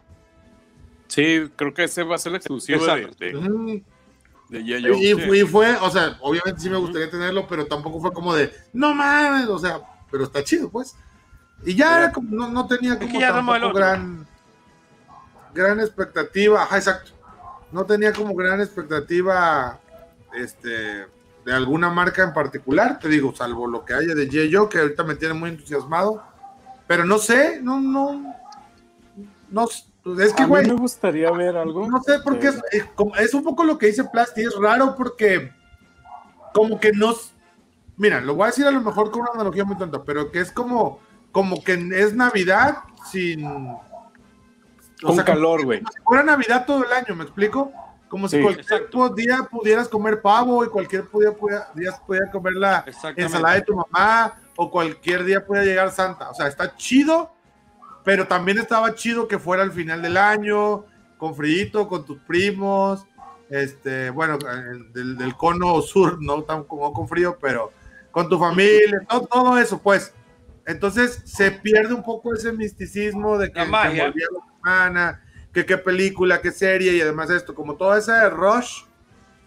Sí, 1.07 1.49
creo 1.55 1.73
que 1.73 1.85
ese 1.85 2.03
va 2.03 2.15
a 2.15 2.19
ser 2.19 2.31
el 2.33 2.35
exclusivo 2.35 2.85
de, 2.85 2.91
Exacto. 3.01 3.25
de, 3.25 3.35
Ujú. 3.37 3.81
De 4.49 4.61
G.I. 4.63 4.91
Y, 4.91 5.05
Sí. 5.15 5.25
fue- 5.27 5.37
y 5.39 5.43
fue, 5.43 5.75
o 5.77 5.89
sea, 5.89 6.17
obviamente 6.21 6.61
sí 6.61 6.69
me 6.69 6.77
gustaría 6.77 7.09
tenerlo, 7.09 7.47
pero 7.47 7.65
tampoco 7.65 7.99
fue 7.99 8.13
como 8.13 8.33
de, 8.35 8.51
no 8.73 8.93
mames, 8.93 9.47
o 9.47 9.59
sea, 9.59 9.81
pero 10.09 10.23
está 10.23 10.43
chido, 10.43 10.69
pues. 10.69 10.95
Y 11.65 11.75
ya 11.75 11.97
era 11.97 12.11
como, 12.11 12.29
no, 12.31 12.47
no 12.49 12.67
tenía 12.67 12.97
como 12.97 13.11
tampoco 13.19 13.73
gran, 13.73 14.27
gran 15.53 15.79
expectativa, 15.79 16.63
ajá, 16.63 16.77
exacto. 16.77 17.11
No 17.71 17.85
tenía 17.85 18.13
como 18.13 18.33
gran 18.35 18.61
expectativa, 18.61 19.79
este, 20.33 21.07
de 21.45 21.53
alguna 21.53 21.89
marca 21.89 22.23
en 22.23 22.33
particular, 22.33 22.99
te 22.99 23.09
digo, 23.09 23.33
salvo 23.35 23.67
lo 23.67 23.83
que 23.83 23.93
haya 23.93 24.13
de. 24.13 24.29
Joe, 24.51 24.69
que 24.69 24.79
ahorita 24.79 25.03
me 25.03 25.15
tiene 25.15 25.33
muy 25.33 25.49
entusiasmado, 25.49 26.23
pero 26.87 27.03
no 27.05 27.17
sé, 27.17 27.59
no, 27.61 27.79
no, 27.81 28.33
no, 29.49 29.67
es 30.19 30.33
que, 30.33 30.43
a 30.43 30.45
mí 30.45 30.49
güey, 30.49 30.67
me 30.67 30.73
gustaría 30.73 31.31
ver 31.31 31.57
algo. 31.57 31.87
no 31.87 32.01
sé 32.03 32.19
por 32.19 32.39
qué, 32.39 32.47
es, 32.47 32.55
de- 32.55 32.89
es 33.19 33.33
un 33.33 33.43
poco 33.43 33.63
lo 33.63 33.77
que 33.77 33.87
dice 33.87 34.03
Plasti, 34.05 34.41
es 34.41 34.55
raro 34.59 34.95
porque 34.95 35.51
como 36.53 36.79
que 36.79 36.91
nos... 36.91 37.33
Mira, 37.97 38.21
lo 38.21 38.35
voy 38.35 38.43
a 38.43 38.47
decir 38.47 38.65
a 38.67 38.71
lo 38.71 38.81
mejor 38.81 39.09
con 39.11 39.21
una 39.21 39.31
analogía 39.33 39.65
muy 39.65 39.77
tonta, 39.77 40.03
pero 40.03 40.31
que 40.31 40.39
es 40.39 40.51
como, 40.51 40.99
como 41.31 41.63
que 41.63 41.73
es 41.95 42.13
Navidad 42.13 42.77
sin... 43.11 43.45
o 43.45 43.81
Con 45.01 45.15
sea, 45.15 45.25
calor, 45.25 45.63
güey. 45.65 45.79
Como 45.79 45.91
si 45.91 46.01
fuera 46.01 46.23
Navidad 46.23 46.65
todo 46.65 46.83
el 46.85 46.91
año, 46.91 47.15
¿me 47.15 47.23
explico? 47.23 47.71
Como 48.07 48.29
si 48.29 48.37
Sí. 48.37 48.41
cualquier 48.43 48.63
Exacto. 48.65 49.09
día 49.09 49.47
pudieras 49.51 49.89
comer 49.89 50.21
pavo 50.21 50.63
y 50.63 50.69
cualquier 50.69 51.03
día, 51.11 51.31
pudiera- 51.33 51.67
día 51.73 51.91
pudiera 52.05 52.31
comer 52.31 52.53
la 52.53 52.85
ensalada 53.15 53.55
de 53.55 53.61
tu 53.63 53.75
mamá 53.75 54.35
o 54.55 54.71
cualquier 54.71 55.23
día 55.23 55.45
puede 55.45 55.65
llegar 55.65 55.91
Santa. 55.91 56.29
O 56.29 56.33
sea, 56.33 56.47
está 56.47 56.75
chido, 56.77 57.31
pero 58.07 58.25
también 58.25 58.57
estaba 58.57 58.95
chido 58.95 59.27
que 59.27 59.37
fuera 59.37 59.63
al 59.63 59.73
final 59.73 60.01
del 60.01 60.15
año, 60.15 60.85
con 61.17 61.35
frío, 61.35 61.89
con 61.89 62.05
tus 62.05 62.17
primos, 62.19 63.05
este, 63.49 64.11
bueno, 64.11 64.37
el- 64.71 64.93
del, 64.93 65.17
del 65.17 65.35
cono 65.35 65.81
sur, 65.81 66.17
no 66.23 66.41
tan 66.43 66.63
como 66.63 66.93
con 66.93 67.09
frío, 67.09 67.37
pero 67.41 67.73
con 68.11 68.29
tu 68.29 68.39
familia, 68.39 69.01
todo, 69.09 69.27
todo 69.27 69.57
eso, 69.57 69.81
pues. 69.81 70.13
Entonces 70.65 71.21
se 71.25 71.51
pierde 71.51 71.93
un 71.93 72.01
poco 72.01 72.33
ese 72.33 72.53
misticismo 72.53 73.37
de 73.37 73.51
que 73.51 73.59
La 73.59 73.65
se 73.65 73.71
magia. 73.71 74.03
envolvía 74.05 74.27
la 74.31 74.53
semana, 74.55 75.23
que 75.51 75.65
qué 75.65 75.77
película, 75.77 76.39
qué 76.39 76.51
serie 76.53 76.93
y 76.95 77.01
además 77.01 77.29
esto, 77.29 77.53
como 77.53 77.75
todo 77.75 77.93
ese 77.93 78.29
rush. 78.29 78.83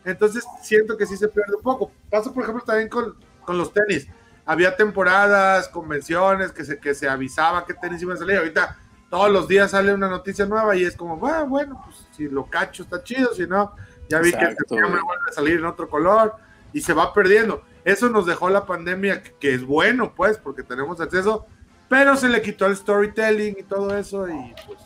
Entonces 0.04 0.44
siento 0.62 0.98
que 0.98 1.06
sí 1.06 1.16
se 1.16 1.28
pierde 1.28 1.56
un 1.56 1.62
poco. 1.62 1.90
Pasa, 2.10 2.30
por 2.30 2.42
ejemplo, 2.42 2.62
también 2.62 2.90
con, 2.90 3.14
con 3.42 3.56
los 3.56 3.72
tenis. 3.72 4.06
Había 4.50 4.74
temporadas, 4.76 5.68
convenciones 5.68 6.50
que 6.50 6.64
se, 6.64 6.80
que 6.80 6.92
se 6.92 7.08
avisaba 7.08 7.64
qué 7.64 7.74
tenis 7.74 8.02
iban 8.02 8.16
a 8.16 8.18
salir. 8.18 8.36
Ahorita 8.38 8.76
todos 9.08 9.30
los 9.30 9.46
días 9.46 9.70
sale 9.70 9.94
una 9.94 10.08
noticia 10.08 10.44
nueva 10.44 10.74
y 10.74 10.84
es 10.84 10.96
como, 10.96 11.24
"Ah, 11.24 11.44
bueno, 11.44 11.80
pues 11.84 12.04
si 12.16 12.28
lo 12.28 12.46
cacho 12.46 12.82
está 12.82 13.00
chido, 13.04 13.32
si 13.32 13.46
no, 13.46 13.76
ya 14.08 14.18
vi 14.18 14.30
que 14.32 14.38
Exacto, 14.38 14.56
septiembre 14.68 14.90
güey. 15.00 15.04
vuelve 15.04 15.30
a 15.30 15.32
salir 15.32 15.58
en 15.60 15.66
otro 15.66 15.88
color 15.88 16.34
y 16.72 16.80
se 16.80 16.92
va 16.94 17.12
perdiendo. 17.14 17.62
Eso 17.84 18.08
nos 18.10 18.26
dejó 18.26 18.50
la 18.50 18.66
pandemia, 18.66 19.22
que, 19.22 19.32
que 19.34 19.54
es 19.54 19.64
bueno, 19.64 20.14
pues, 20.16 20.36
porque 20.38 20.64
tenemos 20.64 21.00
acceso, 21.00 21.46
pero 21.88 22.16
se 22.16 22.28
le 22.28 22.42
quitó 22.42 22.66
el 22.66 22.76
storytelling 22.76 23.56
y 23.56 23.62
todo 23.62 23.96
eso 23.96 24.28
y 24.28 24.52
pues, 24.66 24.80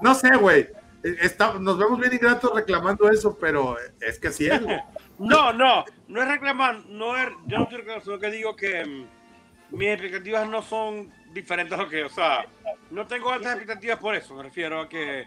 no 0.00 0.14
sé, 0.14 0.34
güey. 0.36 0.60
Eh, 1.02 1.16
Está, 1.20 1.54
nos 1.58 1.76
vemos 1.78 2.00
bien 2.00 2.12
ingratos 2.14 2.52
reclamando 2.54 3.10
eso, 3.10 3.36
pero 3.38 3.76
es 4.00 4.18
que 4.18 4.28
así 4.28 4.46
es, 4.48 4.62
güey. 4.62 4.78
No, 5.18 5.52
no, 5.52 5.84
no 6.08 6.22
es 6.22 6.28
reclamar, 6.28 6.84
no 6.86 7.16
es, 7.16 7.28
yo 7.46 7.58
no 7.58 7.64
estoy 7.64 7.78
reclamando, 7.78 8.04
sino 8.04 8.18
que 8.18 8.30
digo 8.30 8.54
que 8.56 8.84
mm, 8.84 9.76
mis 9.76 9.88
expectativas 9.88 10.48
no 10.48 10.62
son 10.62 11.12
diferentes 11.32 11.78
a 11.78 11.82
lo 11.82 11.88
que, 11.88 12.04
o 12.04 12.08
sea, 12.08 12.46
no 12.90 13.06
tengo 13.06 13.30
altas 13.32 13.52
expectativas 13.56 13.98
por 13.98 14.14
eso, 14.14 14.34
me 14.34 14.42
refiero 14.44 14.80
a 14.80 14.88
que 14.88 15.26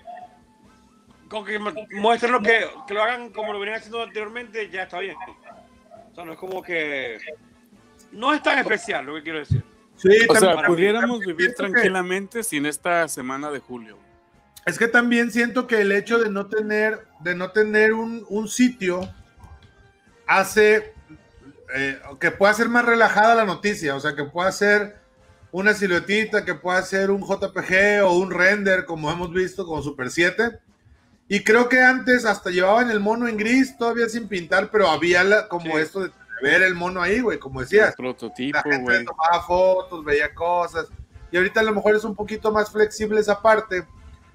con 1.29 1.45
que 1.45 1.59
mu- 1.59 1.71
muestren 1.93 2.31
lo 2.31 2.41
que, 2.41 2.65
que 2.87 2.93
lo 2.93 3.03
hagan 3.03 3.29
como 3.31 3.53
lo 3.53 3.59
venían 3.59 3.77
haciendo 3.77 4.01
anteriormente, 4.01 4.69
ya 4.69 4.83
está 4.83 4.99
bien. 4.99 5.15
O 6.11 6.15
sea, 6.15 6.25
no 6.25 6.33
es 6.33 6.37
como 6.37 6.61
que 6.61 7.17
no 8.11 8.33
es 8.33 8.43
tan 8.43 8.59
especial 8.59 9.05
lo 9.05 9.15
que 9.15 9.23
quiero 9.23 9.39
decir. 9.39 9.63
Sí, 9.95 10.09
O 10.27 10.35
sea, 10.35 10.63
pudiéramos 10.63 11.19
vivir 11.19 11.49
que- 11.49 11.53
tranquilamente 11.55 12.43
sin 12.43 12.65
esta 12.65 13.07
semana 13.07 13.49
de 13.51 13.59
julio. 13.59 13.97
Es 14.65 14.77
que 14.77 14.87
también 14.87 15.31
siento 15.31 15.67
que 15.67 15.81
el 15.81 15.91
hecho 15.91 16.17
de 16.19 16.29
no 16.29 16.47
tener, 16.47 17.07
de 17.19 17.33
no 17.35 17.51
tener 17.51 17.93
un, 17.93 18.25
un 18.29 18.47
sitio 18.49 19.09
hace 20.39 20.93
eh, 21.75 21.99
que 22.19 22.31
pueda 22.31 22.53
ser 22.53 22.69
más 22.69 22.85
relajada 22.85 23.35
la 23.35 23.45
noticia, 23.45 23.95
o 23.95 23.99
sea, 23.99 24.15
que 24.15 24.23
pueda 24.25 24.51
ser 24.51 24.97
una 25.51 25.73
siluetita, 25.73 26.45
que 26.45 26.53
pueda 26.55 26.81
ser 26.81 27.11
un 27.11 27.21
JPG 27.21 28.03
o 28.03 28.13
un 28.17 28.31
render, 28.31 28.85
como 28.85 29.11
hemos 29.11 29.31
visto 29.33 29.65
con 29.65 29.81
Super 29.83 30.09
7. 30.09 30.59
Y 31.27 31.43
creo 31.43 31.69
que 31.69 31.81
antes 31.81 32.25
hasta 32.25 32.49
llevaban 32.49 32.91
el 32.91 32.99
mono 32.99 33.27
en 33.27 33.37
gris, 33.37 33.77
todavía 33.77 34.09
sin 34.09 34.27
pintar, 34.27 34.69
pero 34.71 34.89
había 34.89 35.23
la- 35.23 35.47
como 35.47 35.75
Sí. 35.77 35.81
esto 35.81 35.99
de 36.01 36.11
ver 36.41 36.61
el 36.61 36.73
mono 36.75 37.01
ahí, 37.01 37.21
güey, 37.21 37.37
como 37.39 37.61
decías. 37.61 37.95
Prototipo, 37.95 38.57
La 38.57 38.63
gente 38.63 38.81
güey. 38.83 39.05
tomaba 39.05 39.41
fotos, 39.43 40.03
veía 40.03 40.33
cosas. 40.33 40.87
Y 41.31 41.37
ahorita 41.37 41.61
a 41.61 41.63
lo 41.63 41.73
mejor 41.73 41.95
es 41.95 42.03
un 42.03 42.15
poquito 42.15 42.51
más 42.51 42.69
flexible 42.71 43.19
esa 43.21 43.41
parte, 43.41 43.85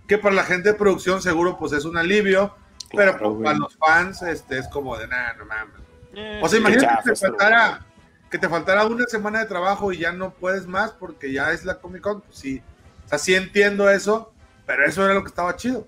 que 0.06 0.16
para 0.18 0.34
la 0.34 0.44
gente 0.44 0.70
de 0.70 0.74
producción 0.78 1.20
seguro 1.20 1.58
pues 1.58 1.72
es 1.72 1.84
un 1.84 1.96
alivio, 1.98 2.54
pero 2.92 3.12
Claro, 3.12 3.18
pues, 3.18 3.30
güey. 3.32 3.44
para 3.44 3.58
los 3.58 3.76
fans 3.76 4.22
este, 4.22 4.58
es 4.58 4.68
como 4.68 4.96
de 4.96 5.06
nada, 5.08 5.34
no 5.34 5.44
mames. 5.46 5.74
Eh, 6.16 6.40
O 6.42 6.48
sea, 6.48 6.58
imagínate 6.58 6.88
que 7.04 7.10
te, 7.12 7.16
faltara, 7.16 7.86
que 8.30 8.38
te 8.38 8.48
faltara 8.48 8.86
una 8.86 9.04
semana 9.06 9.38
de 9.40 9.46
trabajo 9.46 9.92
y 9.92 9.98
ya 9.98 10.12
no 10.12 10.32
puedes 10.32 10.66
más 10.66 10.90
porque 10.92 11.32
ya 11.32 11.52
es 11.52 11.64
la 11.64 11.78
Comic 11.78 12.02
Con, 12.02 12.22
pues 12.22 12.36
sí. 12.38 12.62
O 13.04 13.08
sea, 13.08 13.18
sí 13.18 13.34
entiendo 13.34 13.88
eso, 13.90 14.32
pero 14.66 14.84
eso 14.84 15.04
era 15.04 15.14
lo 15.14 15.22
que 15.22 15.28
estaba 15.28 15.54
chido. 15.56 15.86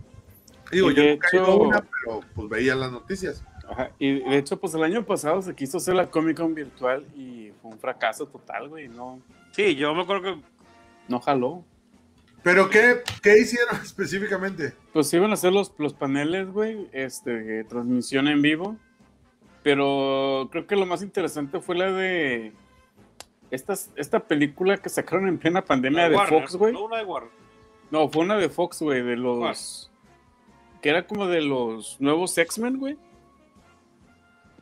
Digo, 0.71 0.91
yo 0.91 1.03
nunca 1.03 1.29
he 1.33 1.37
ido 1.37 1.45
a 1.47 1.49
hecho- 1.49 1.59
una, 1.63 1.81
pero 1.81 2.21
pues 2.35 2.49
veía 2.49 2.75
las 2.77 2.93
noticias. 2.93 3.43
Ajá, 3.71 3.91
Y 3.99 4.21
de 4.21 4.39
hecho, 4.39 4.59
pues 4.59 4.73
el 4.75 4.83
año 4.83 5.05
pasado 5.05 5.43
se 5.43 5.55
quiso 5.55 5.77
hacer 5.79 5.95
la 5.95 6.07
Comic 6.11 6.37
Con 6.39 6.55
virtual 6.55 7.05
y 7.17 7.53
fue 7.61 7.71
un 7.73 7.79
fracaso 7.79 8.27
total, 8.27 8.69
güey. 8.69 8.89
No, 8.89 9.21
Sí, 9.53 9.75
yo 9.75 9.95
me 9.95 10.03
acuerdo 10.03 10.23
que 10.23 10.43
no 11.09 11.21
jaló. 11.21 11.65
Pero 12.43 12.71
¿qué, 12.71 13.03
qué 13.23 13.39
hicieron 13.41 13.77
específicamente? 13.83 14.75
Pues 14.93 15.13
iban 15.13 15.31
a 15.31 15.35
hacer 15.35 15.53
los, 15.53 15.73
los 15.79 15.93
paneles, 15.93 16.49
güey, 16.51 16.89
este, 16.93 17.65
transmisión 17.65 18.29
en 18.29 18.41
vivo. 18.43 18.77
Pero 19.69 20.49
creo 20.51 20.67
que 20.67 20.77
lo 20.77 20.87
más 20.87 21.03
interesante 21.03 21.61
fue 21.61 21.77
la 21.77 21.93
de 21.93 22.55
estas, 23.51 23.91
esta 23.97 24.19
película 24.21 24.79
que 24.79 24.89
sacaron 24.89 25.29
en 25.29 25.37
plena 25.37 25.63
pandemia 25.63 26.09
de 26.09 26.17
Warner, 26.17 26.41
Fox, 26.41 26.57
güey. 26.57 26.73
no 26.73 26.85
una 26.87 26.97
de 26.97 27.05
Warner. 27.05 27.31
No, 27.91 28.09
fue 28.09 28.23
una 28.23 28.37
de 28.39 28.49
Fox, 28.49 28.81
güey, 28.81 29.03
de 29.03 29.17
los. 29.17 29.91
Que 30.81 30.89
era 30.89 31.07
como 31.07 31.27
de 31.27 31.43
los 31.43 32.01
nuevos 32.01 32.39
X-Men, 32.39 32.79
güey. 32.79 32.97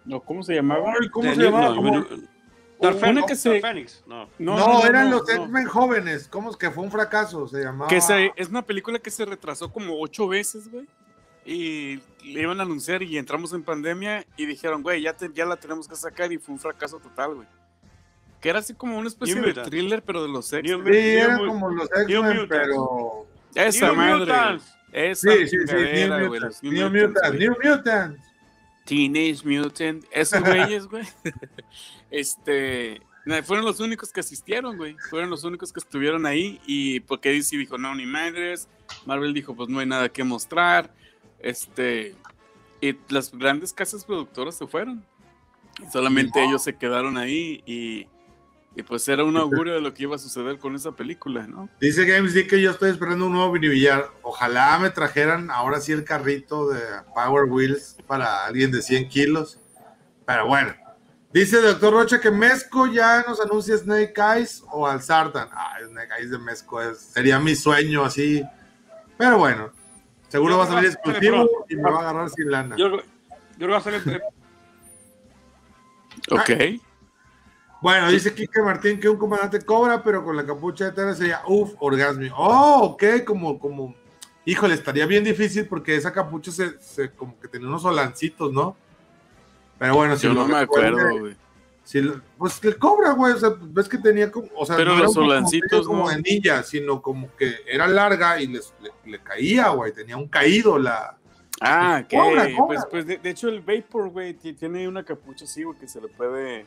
No, 0.04 0.18
¿cómo 0.18 0.42
se 0.42 0.54
llamaba? 0.56 0.92
Ay, 1.00 1.08
¿Cómo 1.08 1.28
De 1.28 1.36
se 1.36 1.42
llamaba? 1.42 1.68
no, 1.76 1.82
no, 1.82 1.92
Dark 2.80 2.96
Una 2.96 3.06
Phoenix, 3.06 3.26
que 3.28 3.36
se- 3.36 3.48
Dark 3.50 3.60
Phoenix, 3.62 4.04
no. 4.08 4.28
No, 4.40 4.84
eran 4.86 5.08
los 5.12 5.22
no. 5.28 5.34
X-Men 5.44 5.66
jóvenes. 5.66 6.26
¿Cómo 6.26 6.50
es 6.50 6.56
que 6.56 6.68
fue 6.72 6.82
un 6.82 6.90
fracaso? 6.90 7.46
Se 7.46 7.62
llamaba. 7.62 7.88
Que 7.88 8.00
se- 8.00 8.32
es 8.34 8.48
una 8.48 8.62
película 8.62 8.98
que 8.98 9.12
se 9.12 9.24
retrasó 9.24 9.72
como 9.72 10.00
ocho 10.00 10.26
veces, 10.26 10.68
güey. 10.68 10.88
Y 11.46 12.00
le 12.24 12.42
iban 12.42 12.58
a 12.58 12.64
anunciar 12.64 13.02
y 13.04 13.16
entramos 13.18 13.52
en 13.52 13.62
pandemia 13.62 14.26
y 14.36 14.46
dijeron, 14.46 14.82
güey, 14.82 15.00
ya, 15.02 15.16
te- 15.16 15.30
ya 15.32 15.46
la 15.46 15.56
tenemos 15.56 15.86
que 15.86 15.94
sacar 15.94 16.32
y 16.32 16.38
fue 16.38 16.54
un 16.54 16.60
fracaso 16.60 16.98
total, 16.98 17.36
güey. 17.36 17.48
Que 18.40 18.48
era 18.50 18.58
así 18.58 18.74
como 18.74 18.98
una 18.98 19.06
especie 19.08 19.36
New 19.36 19.44
de 19.54 19.62
thriller, 19.62 20.02
pero 20.02 20.22
de 20.22 20.28
los 20.28 20.52
X. 20.52 20.68
New 20.70 20.84
Sí, 20.92 21.16
New 21.16 21.46
como 21.46 21.70
los 21.70 21.88
New 21.90 22.02
X-Men, 22.02 22.36
Mutants. 22.36 22.48
pero. 22.48 23.26
Esa 23.54 23.86
New 23.86 23.94
madre. 23.96 24.18
Mutants. 24.18 24.74
Esa 24.92 25.32
Sí, 25.32 25.46
sí, 25.48 25.56
sí. 25.66 25.74
New 25.74 26.08
güey, 26.08 26.28
Mutants. 26.28 26.42
los 26.42 26.62
New 26.62 26.72
Mutants, 26.90 27.06
Mutants. 27.06 27.28
güey. 27.28 27.38
New 27.38 27.56
Mutants. 27.76 28.22
Teenage 28.84 29.40
Mutant, 29.44 30.04
esos 30.12 30.40
güeyes, 30.44 30.86
güey. 30.86 31.04
este, 32.10 33.00
fueron 33.44 33.64
los 33.64 33.80
únicos 33.80 34.12
que 34.12 34.20
asistieron, 34.20 34.76
güey. 34.76 34.96
Fueron 35.10 35.30
los 35.30 35.44
únicos 35.44 35.72
que 35.72 35.80
estuvieron 35.80 36.26
ahí 36.26 36.60
y 36.66 37.00
porque 37.00 37.30
DC 37.32 37.56
dijo, 37.56 37.78
no, 37.78 37.94
ni 37.94 38.06
madres. 38.06 38.68
Marvel 39.04 39.34
dijo, 39.34 39.54
pues 39.56 39.68
no 39.68 39.80
hay 39.80 39.86
nada 39.86 40.08
que 40.08 40.22
mostrar. 40.24 40.92
Este, 41.40 42.14
y 42.80 42.96
las 43.08 43.32
grandes 43.32 43.72
casas 43.72 44.04
productoras 44.04 44.56
se 44.56 44.66
fueron. 44.66 45.04
Solamente 45.92 46.42
ellos 46.42 46.62
se 46.62 46.76
quedaron 46.76 47.18
ahí 47.18 47.62
y, 47.66 48.08
y 48.74 48.82
pues 48.82 49.06
era 49.08 49.24
un 49.24 49.36
augurio 49.36 49.74
de 49.74 49.80
lo 49.80 49.92
que 49.92 50.04
iba 50.04 50.16
a 50.16 50.18
suceder 50.18 50.58
con 50.58 50.74
esa 50.74 50.92
película, 50.92 51.46
¿no? 51.46 51.68
Dice 51.80 52.04
Games 52.04 52.34
D 52.34 52.46
que 52.46 52.60
yo 52.60 52.70
estoy 52.70 52.90
esperando 52.90 53.26
un 53.26 53.32
nuevo 53.32 53.52
Vini 53.52 53.68
Villar. 53.68 54.10
Ojalá 54.22 54.78
me 54.78 54.90
trajeran 54.90 55.50
ahora 55.50 55.80
sí 55.80 55.92
el 55.92 56.04
carrito 56.04 56.68
de 56.68 56.80
Power 57.14 57.44
Wheels 57.44 57.96
para 58.06 58.46
alguien 58.46 58.70
de 58.70 58.82
100 58.82 59.08
kilos. 59.08 59.60
Pero 60.26 60.46
bueno. 60.46 60.74
Dice 61.32 61.60
Doctor 61.60 61.92
Rocha 61.92 62.20
que 62.20 62.30
Mezco 62.30 62.86
ya 62.86 63.22
nos 63.28 63.40
anuncia 63.40 63.76
Snake 63.76 64.14
Eyes 64.16 64.62
o 64.70 64.86
al 64.86 65.02
Sartan. 65.02 65.48
Ah, 65.52 65.76
Snake 65.86 66.08
Eyes 66.18 66.30
de 66.30 66.38
Mezco 66.38 66.80
es, 66.80 66.98
sería 66.98 67.38
mi 67.38 67.54
sueño 67.54 68.04
así. 68.04 68.42
Pero 69.18 69.36
bueno. 69.38 69.70
Seguro 70.28 70.54
Yo 70.54 70.58
va 70.58 70.64
a 70.64 70.68
salir 70.68 70.90
exclusivo 70.90 71.64
y 71.68 71.76
me 71.76 71.82
va 71.90 71.98
a 71.98 72.00
agarrar 72.00 72.30
sin 72.30 72.50
lana. 72.50 72.76
Yo, 72.76 72.88
yo 72.90 72.98
creo 73.56 73.68
que 73.68 73.72
va 73.72 73.76
a 73.76 73.80
salir. 73.80 74.22
Ok. 76.30 76.80
Bueno, 77.80 78.08
dice 78.10 78.34
Kike 78.34 78.62
Martín 78.62 78.98
que 78.98 79.08
un 79.08 79.16
comandante 79.18 79.60
cobra, 79.64 80.02
pero 80.02 80.24
con 80.24 80.36
la 80.36 80.44
capucha 80.44 80.86
de 80.86 80.92
tela 80.92 81.14
sería 81.14 81.42
uff, 81.46 81.74
orgasmo. 81.78 82.26
Oh, 82.36 82.80
ok, 82.92 83.04
como, 83.24 83.58
como, 83.58 83.94
híjole, 84.44 84.74
estaría 84.74 85.06
bien 85.06 85.22
difícil 85.22 85.66
porque 85.66 85.94
esa 85.94 86.12
capucha 86.12 86.50
se, 86.50 86.80
se- 86.80 87.10
como 87.12 87.38
que 87.38 87.48
tenía 87.48 87.68
unos 87.68 87.82
solancitos, 87.82 88.52
¿no? 88.52 88.76
Pero 89.78 89.94
bueno, 89.94 90.16
si 90.16 90.26
Yo 90.26 90.34
no 90.34 90.46
me 90.46 90.56
acuerdo, 90.56 91.18
güey. 91.20 91.36
Si 91.86 92.02
pues 92.36 92.58
el 92.64 92.78
cobra, 92.78 93.12
güey, 93.12 93.32
o 93.34 93.38
sea, 93.38 93.50
ves 93.60 93.88
que 93.88 93.96
tenía 93.98 94.28
como, 94.28 94.48
o 94.56 94.66
sea, 94.66 94.74
Pero 94.76 94.94
era 94.94 95.02
los 95.04 95.14
como- 95.14 95.26
solancitos, 95.28 95.86
como 95.86 96.04
¿no? 96.04 96.10
de 96.10 96.20
ninja, 96.20 96.64
sino 96.64 97.00
como 97.00 97.32
que 97.36 97.54
era 97.64 97.86
larga 97.86 98.40
y 98.42 98.48
les- 98.48 98.74
le, 98.82 98.90
le 99.08 99.20
caía, 99.20 99.68
güey, 99.68 99.92
tenía 99.92 100.16
un 100.16 100.26
caído 100.26 100.78
la. 100.80 101.16
Ah, 101.60 102.02
ok. 102.04 102.10
Cobra, 102.10 102.44
cobra. 102.56 102.66
Pues, 102.66 102.86
pues 102.90 103.06
de, 103.06 103.18
de 103.18 103.30
hecho 103.30 103.48
el 103.48 103.60
Vapor, 103.60 104.08
güey, 104.10 104.34
ti- 104.34 104.54
tiene 104.54 104.88
una 104.88 105.04
capucha 105.04 105.44
así, 105.44 105.62
güey, 105.62 105.78
que 105.78 105.86
se 105.86 106.00
le 106.00 106.08
puede 106.08 106.66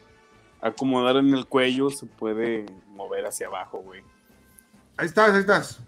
acomodar 0.62 1.18
en 1.18 1.34
el 1.34 1.46
cuello, 1.48 1.90
se 1.90 2.06
puede 2.06 2.66
mover 2.88 3.26
hacia 3.26 3.48
abajo, 3.48 3.80
güey. 3.80 4.02
Ahí 4.96 5.06
estás, 5.08 5.32
ahí 5.32 5.42
estás. 5.42 5.80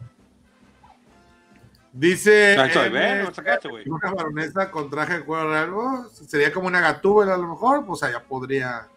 Dice. 1.94 2.58
Ahí 2.58 2.68
estoy, 2.68 2.90
ven, 2.90 3.24
lo 3.24 3.34
sacaste, 3.34 3.68
güey. 3.70 3.88
Una 3.90 4.12
baronesa 4.12 4.72
con 4.72 4.90
traje 4.90 5.20
de 5.20 5.26
cuero 5.26 5.50
real. 5.50 5.72
oh, 5.74 6.06
sería 6.10 6.52
como 6.54 6.68
una 6.68 6.80
gatúbela 6.80 7.34
a 7.36 7.38
lo 7.38 7.48
mejor. 7.48 7.86
Pues 7.86 8.04
allá 8.04 8.22
podría. 8.24 8.88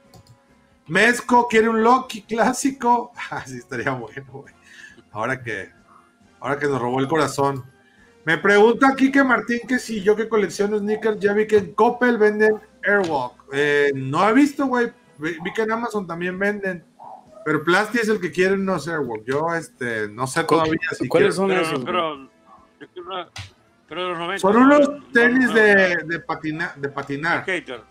Mezco 0.87 1.49
quiere 1.49 1.69
un 1.69 1.83
Loki 1.83 2.23
clásico. 2.23 3.13
Así 3.31 3.59
estaría 3.59 3.91
bueno, 3.93 4.25
güey. 4.31 4.55
Ahora 5.13 5.43
que. 5.43 5.71
Ahora 6.41 6.59
que 6.59 6.67
nos 6.67 6.81
robó 6.81 7.01
el 7.01 7.09
corazón. 7.09 7.65
Me 8.27 8.39
pregunta 8.39 8.95
Kike 8.97 9.23
Martín 9.23 9.61
que 9.69 9.79
si 9.79 10.03
yo 10.03 10.17
que 10.17 10.29
colecciono 10.29 10.79
sneakers, 10.79 11.21
ya 11.21 11.33
vi 11.35 11.47
que 11.47 11.59
en 11.59 11.75
Coppel 11.75 12.17
venden 12.19 12.55
Airwalk. 12.83 13.35
Eh, 13.53 13.93
no 13.95 14.27
he 14.29 14.33
visto, 14.33 14.67
güey. 14.67 14.91
Vi, 15.19 15.37
que 15.55 15.63
en 15.63 15.73
Amazon 15.73 16.07
también 16.07 16.39
venden. 16.39 16.85
Pero 17.45 17.63
Plasti 17.63 17.99
es 17.99 18.09
el 18.09 18.21
que 18.21 18.33
quiere 18.33 18.55
unos 18.55 18.89
Airwalk. 18.89 19.25
Yo, 19.27 19.55
este, 19.55 20.09
no 20.09 20.27
sé 20.27 20.45
todavía 20.45 20.79
si 20.99 21.07
¿Cuáles 21.07 21.37
quiero- 21.37 21.65
son 21.65 21.85
Pero, 21.85 22.19
esos? 22.19 22.29
pero, 23.87 24.09
los 24.09 24.19
90. 24.19 24.39
Son 24.41 24.55
no, 24.55 24.61
unos 24.61 24.89
no, 24.89 25.03
tenis 25.13 25.49
no, 25.49 25.55
de, 25.55 25.97
de, 26.07 26.21
patina- 26.21 26.73
de 26.77 26.89
patinar, 26.89 27.43
Skater. 27.43 27.83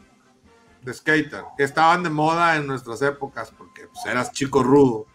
De 0.84 0.94
skater, 0.94 1.44
que 1.58 1.64
estaban 1.64 2.04
de 2.04 2.10
moda 2.10 2.56
en 2.58 2.68
nuestras 2.68 3.02
épocas 3.02 3.52
porque 3.58 3.88
pues, 3.88 4.06
eras 4.06 4.32
chico 4.32 4.64
rudo. 4.64 5.06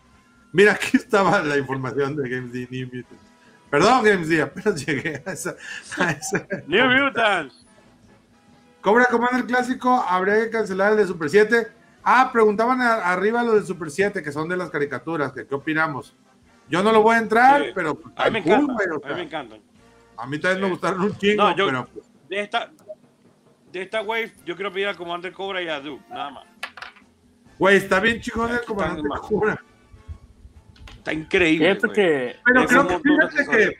Mira, 0.52 0.72
aquí 0.72 0.96
estaba 0.96 1.42
la 1.42 1.56
información 1.58 2.16
de 2.16 2.28
Games 2.28 2.52
D 2.52 2.66
New 2.70 2.86
Mutants. 2.92 3.24
Perdón, 3.70 4.02
Games 4.04 4.28
D, 4.28 4.40
apenas 4.40 4.74
llegué 4.86 5.22
a 5.26 5.32
esa. 5.32 5.54
a 5.98 6.10
esa- 6.12 6.46
New 6.66 6.86
Mutants. 6.86 7.66
Cobra 8.80 9.06
Commander 9.06 9.44
clásico, 9.44 9.92
habría 10.08 10.36
que 10.36 10.50
cancelar 10.50 10.92
el 10.92 10.98
de 10.98 11.06
Super 11.06 11.28
7. 11.28 11.68
Ah, 12.02 12.30
preguntaban 12.32 12.80
a- 12.80 12.94
arriba 13.12 13.42
lo 13.42 13.54
del 13.54 13.66
Super 13.66 13.90
7, 13.90 14.22
que 14.22 14.32
son 14.32 14.48
de 14.48 14.56
las 14.56 14.70
caricaturas, 14.70 15.32
que 15.32 15.46
qué 15.46 15.54
opinamos. 15.54 16.14
Yo 16.70 16.82
no 16.82 16.92
lo 16.92 17.02
voy 17.02 17.16
a 17.16 17.18
entrar, 17.18 17.62
Sí. 17.62 17.70
pero 17.74 17.98
A 18.16 18.26
mí 18.26 18.40
me 18.40 18.42
cool, 18.42 18.70
o 18.70 19.04
A 19.04 19.08
mí 19.08 19.14
me 19.14 19.22
encantan. 19.22 19.60
a 20.16 20.26
mí 20.26 20.38
también 20.38 20.62
me 20.62 20.70
gustaron 20.70 21.00
un 21.02 21.16
chingo, 21.18 21.42
No, 21.42 21.56
yo- 21.56 21.66
pero 21.66 21.86
pues, 21.86 22.06
De 22.28 22.40
esta, 22.40 22.70
de 23.72 23.82
esta 23.82 24.02
wave, 24.02 24.32
yo 24.44 24.54
quiero 24.56 24.72
pedir 24.72 24.88
al 24.88 24.96
Commander 24.96 25.32
Cobra 25.32 25.62
y 25.62 25.68
a 25.68 25.80
Duke, 25.80 26.02
nada 26.10 26.30
más. 26.30 26.44
güey, 27.58 27.76
está 27.76 28.00
bien 28.00 28.20
chingón 28.20 28.50
el 28.52 28.62
comandante. 28.64 29.08
Cobra. 29.20 29.62
Está 30.96 31.12
increíble. 31.12 31.78
Que 31.94 32.36
Pero 32.44 32.66
creo 32.66 32.86
que 32.88 32.98
fíjate 33.00 33.50
que 33.50 33.78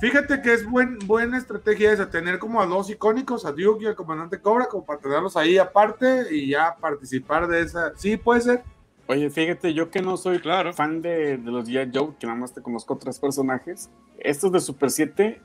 fíjate 0.00 0.42
que 0.42 0.52
es 0.52 0.64
buen, 0.68 0.98
buena 1.00 1.36
estrategia 1.38 1.92
esa, 1.92 2.10
tener 2.10 2.38
como 2.38 2.60
a 2.62 2.66
dos 2.66 2.88
icónicos, 2.90 3.44
a 3.44 3.52
Duke 3.52 3.84
y 3.84 3.86
al 3.86 3.94
comandante 3.96 4.40
Cobra, 4.40 4.66
como 4.66 4.84
para 4.86 5.00
tenerlos 5.00 5.36
ahí 5.36 5.58
aparte 5.58 6.26
y 6.30 6.48
ya 6.50 6.76
participar 6.76 7.46
de 7.48 7.60
esa. 7.62 7.92
Sí, 7.96 8.16
puede 8.16 8.40
ser. 8.40 8.62
Oye, 9.06 9.28
fíjate, 9.28 9.74
yo 9.74 9.90
que 9.90 10.00
no 10.02 10.16
soy 10.16 10.38
Claro. 10.38 10.72
fan 10.72 11.02
de, 11.02 11.36
de 11.36 11.50
los 11.50 11.68
G.I. 11.68 11.90
Joe, 11.92 12.14
que 12.18 12.26
nada 12.28 12.38
más 12.38 12.54
te 12.54 12.62
conozco 12.62 12.96
tres 12.96 13.18
personajes, 13.18 13.90
estos 14.18 14.52
de 14.52 14.60
Super 14.60 14.88
7, 14.90 15.42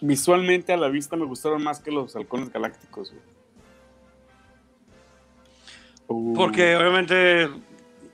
visualmente 0.00 0.72
a 0.72 0.76
la 0.76 0.88
vista 0.88 1.16
me 1.16 1.24
gustaron 1.24 1.62
más 1.62 1.80
que 1.80 1.90
los 1.90 2.14
halcones 2.16 2.52
galácticos. 2.52 3.10
güey. 3.12 3.22
Uh, 6.08 6.34
Porque 6.34 6.76
obviamente 6.76 7.48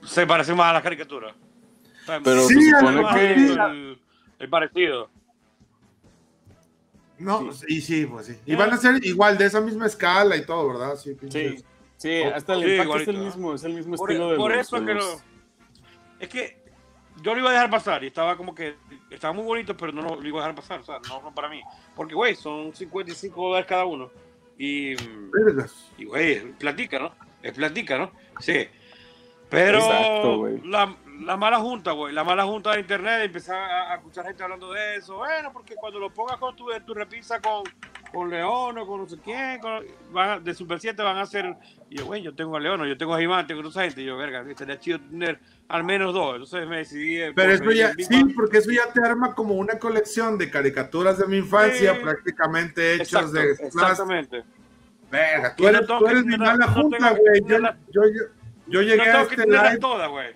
se 0.03 0.27
parece 0.27 0.53
más 0.53 0.67
a 0.69 0.73
la 0.73 0.81
caricatura. 0.81 1.33
O 1.33 2.05
sea, 2.05 2.19
Pero 2.23 2.47
Sí, 2.47 2.61
se 2.61 2.71
supone 2.79 3.03
que... 3.13 3.33
el, 3.33 3.99
el 4.39 4.49
parecido. 4.49 5.09
No, 7.19 7.49
y 7.67 7.81
sí, 7.81 8.05
pues 8.05 8.27
sí. 8.27 8.37
Y 8.45 8.55
van 8.55 8.71
a 8.71 8.77
ser 8.77 9.03
igual, 9.03 9.37
de 9.39 9.45
esa 9.45 9.59
misma 9.59 9.87
escala 9.87 10.35
y 10.37 10.45
todo, 10.45 10.67
¿verdad? 10.67 10.95
Sí, 10.97 11.09
Sí, 11.11 11.15
pinches. 11.15 11.65
sí, 11.97 12.21
hasta 12.21 12.53
el 12.53 12.63
Sí, 12.63 12.71
impacto 12.73 12.97
es 12.97 13.07
el 13.07 13.17
mismo, 13.17 13.53
es 13.55 13.63
el 13.63 13.73
mismo 13.73 13.95
Por, 13.95 14.11
estilo 14.11 14.29
de 14.31 14.37
por 14.37 14.51
los- 14.55 14.67
eso 14.67 14.79
de 14.79 14.85
que 14.85 14.93
los- 14.93 15.05
lo. 15.05 15.21
Es 16.19 16.29
que 16.29 16.63
yo 17.21 17.33
lo 17.33 17.39
iba 17.39 17.49
a 17.49 17.53
dejar 17.53 17.69
pasar 17.69 18.03
y 18.03 18.07
estaba 18.07 18.35
como 18.35 18.53
que. 18.53 18.75
Estaba 19.09 19.33
muy 19.33 19.43
bonito, 19.43 19.75
pero 19.75 19.91
no 19.91 20.01
lo, 20.01 20.27
iba 20.27 20.39
a 20.39 20.47
dejar 20.47 20.55
pasar. 20.55 20.79
O 20.81 20.83
sea, 20.83 20.99
no 20.99 21.21
son 21.21 21.33
para 21.33 21.49
mí. 21.49 21.61
Porque, 21.95 22.13
güey, 22.13 22.35
son 22.35 22.73
55 22.73 23.41
dólares 23.41 23.67
cada 23.67 23.85
uno. 23.85 24.09
Y. 24.57 24.93
Y, 25.97 26.05
güey, 26.05 26.51
platica, 26.53 26.99
¿no? 26.99 27.13
Es 27.41 27.53
platica, 27.53 27.97
¿no? 27.97 28.11
Sí. 28.39 28.67
Pero 29.49 29.77
Exacto, 29.77 30.47
la, 30.65 30.97
la 31.21 31.37
mala 31.37 31.57
junta, 31.59 31.91
güey, 31.91 32.13
la 32.13 32.25
mala 32.25 32.43
junta 32.43 32.73
de 32.73 32.81
internet, 32.81 33.21
empezar 33.23 33.57
a, 33.57 33.93
a 33.93 33.95
escuchar 33.95 34.25
gente 34.25 34.43
hablando 34.43 34.73
de 34.73 34.97
eso. 34.97 35.15
Bueno, 35.17 35.53
porque 35.53 35.75
cuando 35.75 35.99
lo 35.99 36.13
pongas 36.13 36.37
con 36.37 36.53
tu, 36.53 36.67
tu 36.85 36.93
repisa 36.93 37.39
con, 37.39 37.63
con 38.13 38.29
León 38.29 38.77
o 38.77 38.87
con 38.87 39.01
no 39.01 39.07
sé 39.09 39.17
quién, 39.23 39.59
con- 39.59 39.83
van 40.11 40.29
a- 40.29 40.39
de 40.39 40.53
Super 40.53 40.79
7 40.79 41.01
van 41.03 41.17
a 41.17 41.21
hacer. 41.21 41.55
Y 41.89 41.97
yo, 41.97 42.05
güey, 42.05 42.21
yo 42.21 42.33
tengo 42.35 42.55
a 42.55 42.59
León, 42.59 42.85
yo 42.87 42.97
tengo 42.97 43.13
a 43.15 43.19
Jimán, 43.19 43.45
tengo 43.47 43.61
a 43.65 43.69
esa 43.69 43.83
gente. 43.83 44.01
Y 44.01 44.05
yo, 44.05 44.17
verga, 44.17 44.43
estaría 44.49 44.79
chido 44.79 44.99
tener 44.99 45.39
al 45.67 45.83
menos 45.83 46.13
dos. 46.13 46.33
Entonces 46.35 46.67
me 46.67 46.77
decidí. 46.77 47.19
Pero 47.35 47.51
eso 47.51 47.71
ya, 47.71 47.93
sí, 47.97 48.25
porque 48.35 48.57
eso 48.59 48.71
ya 48.71 48.91
te 48.93 49.01
arma 49.05 49.33
como 49.35 49.55
una 49.55 49.77
colección 49.79 50.37
de 50.37 50.49
caricaturas 50.49 51.17
de 51.17 51.27
mi 51.27 51.37
infancia, 51.37 51.93
Sí. 51.95 51.99
prácticamente 52.01 52.93
hechos 52.95 53.07
Exacto, 53.13 53.31
de 53.33 53.45
plástico. 53.55 53.67
exactamente. 53.79 54.43
Verga, 55.09 55.55
tú 55.55 55.67
eres, 55.67 55.87
tú 55.87 56.07
eres 56.07 56.25
mi 56.25 56.37
mala 56.37 56.67
junta, 56.67 57.11
güey. 57.11 57.39
Yo, 57.41 57.47
tenerla- 57.47 57.77
yo, 57.91 58.01
yo, 58.05 58.21
yo 58.67 58.81
llegué 58.81 58.97
No 59.11 59.17
a 59.19 59.21
este 59.21 59.45
live. 59.45 59.77
todas, 59.79 60.09
güey. 60.09 60.33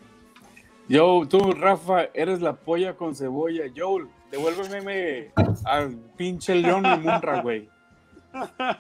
Yo, 0.88 1.26
tú, 1.30 1.51
Rafa, 1.53 2.05
eres 2.13 2.41
la 2.41 2.53
polla 2.53 2.95
con 2.95 3.15
cebolla. 3.15 3.63
Joel, 3.76 4.07
devuélveme 4.32 5.32
al 5.66 5.96
pinche 6.18 6.56
León 6.56 6.86
y 6.86 6.98
Munra, 7.00 7.42
güey. 7.42 7.70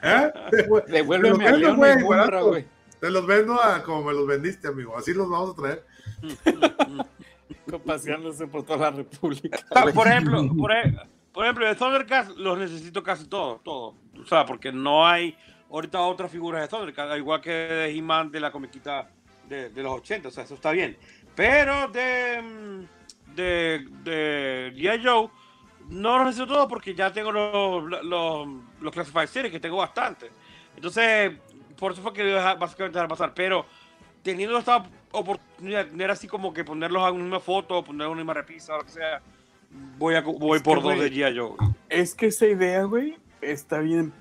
¿Eh? 0.01 0.31
Devuélveme 0.87 1.43
Te 1.43 1.49
a 1.49 1.51
los 1.57 1.61
vendo, 1.61 1.85
León 1.85 1.99
y 1.99 2.03
Munra, 2.03 2.41
güey. 2.41 2.65
Te 2.99 3.09
los 3.09 3.25
vendo 3.25 3.61
a 3.61 3.83
como 3.83 4.03
me 4.03 4.13
los 4.13 4.25
vendiste, 4.25 4.67
amigo. 4.67 4.97
Así 4.97 5.13
los 5.13 5.29
vamos 5.29 5.51
a 5.51 5.55
traer. 5.55 5.85
paseándose 7.85 8.47
por 8.47 8.63
toda 8.63 8.91
la 8.91 8.97
República. 8.97 9.59
Por 9.93 10.07
ejemplo, 10.07 10.47
por, 10.57 10.71
e- 10.71 10.95
por 11.31 11.45
ejemplo, 11.45 11.65
de 11.65 11.75
Thundercats 11.75 12.29
los 12.37 12.57
necesito 12.57 13.03
casi 13.03 13.25
todos, 13.27 13.63
todos. 13.63 13.95
O 14.21 14.25
sea, 14.25 14.45
porque 14.45 14.71
no 14.71 15.07
hay 15.07 15.35
ahorita 15.69 16.01
otras 16.01 16.31
figuras 16.31 16.61
de 16.61 16.67
Thundercats, 16.67 17.11
al 17.11 17.17
igual 17.19 17.41
que 17.41 17.51
de 17.51 17.89
He-Man 17.89 18.31
de 18.31 18.39
la 18.39 18.51
comiquita 18.51 19.09
de, 19.47 19.69
de 19.69 19.83
los 19.83 19.93
80, 19.93 20.27
o 20.27 20.31
sea, 20.31 20.43
eso 20.43 20.55
está 20.55 20.71
bien. 20.71 20.97
Pero 21.35 21.87
de, 21.87 22.41
mm, 22.41 23.35
de, 23.35 23.87
de 24.03 24.73
G.I. 24.75 25.01
Joe, 25.03 25.29
no 25.91 26.17
los 26.17 26.27
necesito 26.27 26.53
todos 26.53 26.67
porque 26.67 26.95
ya 26.95 27.11
tengo 27.13 27.31
los, 27.31 28.03
los, 28.03 28.47
los 28.79 28.91
Classified 28.93 29.27
Series, 29.27 29.51
que 29.51 29.59
tengo 29.59 29.77
bastante. 29.77 30.31
Entonces, 30.75 31.33
por 31.77 31.91
eso 31.91 32.01
fue 32.01 32.13
que 32.13 32.23
dejar- 32.23 32.57
básicamente 32.57 32.97
dejar 32.97 33.09
pasar. 33.09 33.33
Pero 33.33 33.65
teniendo 34.23 34.57
esta 34.57 34.85
oportunidad 35.11 35.85
de 35.85 35.91
tener 35.91 36.09
así 36.11 36.27
como 36.27 36.53
que 36.53 36.63
ponerlos 36.63 37.07
en 37.13 37.21
una 37.21 37.39
foto, 37.39 37.83
poner 37.83 38.07
una 38.07 38.15
misma 38.17 38.33
repisa, 38.33 38.77
lo 38.77 38.83
que 38.85 38.91
sea, 38.91 39.21
voy, 39.97 40.15
a, 40.15 40.21
voy 40.21 40.57
Es 40.57 40.63
por 40.63 40.77
que, 40.77 40.83
dos 40.83 40.99
de 40.99 41.11
G.I. 41.11 41.37
Joe. 41.37 41.55
Es 41.89 42.15
que 42.15 42.27
esa 42.27 42.45
idea, 42.47 42.83
güey, 42.83 43.17
está 43.41 43.79
bien 43.79 44.13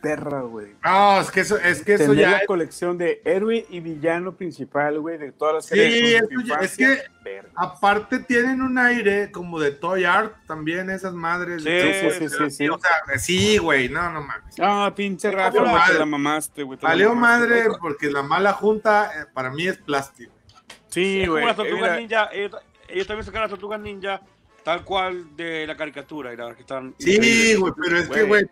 perra, 0.00 0.42
güey. 0.42 0.74
No, 0.84 1.20
es 1.20 1.30
que 1.30 1.40
eso, 1.40 1.56
es 1.58 1.82
que 1.84 1.94
eso 1.94 2.14
ya 2.14 2.30
la 2.30 2.36
es- 2.38 2.46
colección 2.46 2.96
de 2.98 3.20
héroe 3.24 3.66
y 3.68 3.80
villano 3.80 4.36
principal, 4.36 5.00
güey, 5.00 5.18
de 5.18 5.32
todas 5.32 5.54
las 5.56 5.66
Sí, 5.66 5.74
series 5.76 6.22
ya- 6.44 6.54
es 6.60 6.76
que- 6.76 7.02
aparte 7.54 8.18
tienen 8.20 8.62
un 8.62 8.78
aire 8.78 9.30
como 9.32 9.58
de 9.58 9.72
Toy 9.72 10.04
Art 10.04 10.34
también 10.46 10.90
esas 10.90 11.12
madres. 11.14 11.62
Sí, 11.62 11.68
de- 11.70 12.10
sí, 12.18 12.28
sí, 12.28 12.50
sí. 12.50 12.68
O 12.68 12.78
sea, 12.78 13.18
sí, 13.18 13.58
güey, 13.58 13.88
no, 13.88 14.10
no 14.12 14.22
mames. 14.22 14.54
Ah, 14.60 14.92
pinche 14.94 15.30
Rafa, 15.30 15.60
madre. 15.62 15.98
la 15.98 16.06
mamaste, 16.06 16.62
güey. 16.62 16.78
Valió 16.80 17.14
mamaste. 17.14 17.48
madre 17.48 17.64
porque 17.80 18.10
la 18.10 18.22
mala 18.22 18.52
junta 18.52 19.10
eh, 19.14 19.24
para 19.32 19.50
mí 19.50 19.66
es 19.66 19.78
plástico. 19.78 20.32
Sí, 20.88 21.26
güey. 21.26 21.44
las 21.44 21.54
eh, 21.54 21.56
tortugas 21.56 21.98
ninja, 21.98 22.28
ellos, 22.32 22.56
ellos 22.88 23.06
también 23.06 23.24
sacan 23.26 23.42
las 23.42 23.50
tortugas 23.50 23.80
ninja 23.80 24.20
tal 24.64 24.82
cual 24.84 25.36
de 25.36 25.64
la 25.66 25.76
caricatura 25.76 26.32
y 26.32 26.36
la 26.36 26.44
verdad 26.44 26.56
que 26.56 26.62
están 26.62 26.94
Sí, 26.98 27.54
güey, 27.54 27.72
pero 27.80 27.98
es 27.98 28.08
que, 28.08 28.22
Güey. 28.24 28.46